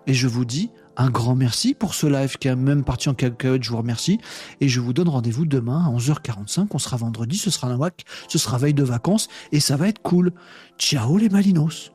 Et 0.07 0.15
je 0.15 0.27
vous 0.27 0.45
dis 0.45 0.71
un 1.03 1.11
grand 1.11 1.35
merci 1.35 1.75
pour 1.75 1.95
ce 1.95 2.07
live 2.07 2.39
qui 2.39 2.49
a 2.49 2.55
même 2.55 2.85
parti 2.85 3.09
en 3.09 3.15
cacahuète, 3.15 3.65
je 3.65 3.71
vous 3.71 3.77
remercie. 3.77 4.21
Et 4.61 4.69
je 4.69 4.81
vous 4.81 4.93
donne 4.93 5.09
rendez-vous 5.09 5.47
demain 5.47 5.85
à 5.85 5.91
11h45. 5.91 6.69
On 6.71 6.79
sera 6.79 6.97
vendredi, 6.97 7.37
ce 7.37 7.51
sera 7.51 7.67
un 7.67 7.77
WAC, 7.77 8.05
ce 8.29 8.39
sera 8.39 8.57
veille 8.57 8.75
de 8.75 8.85
vacances 8.85 9.29
et 9.51 9.59
ça 9.59 9.77
va 9.77 9.89
être 9.89 10.01
coul. 10.01 10.33
Ciao 10.79 11.17
les 11.17 11.29
malinos. 11.29 11.93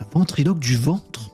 Un 0.00 0.06
ventriloque 0.12 0.60
du 0.60 0.76
ventre. 0.76 1.33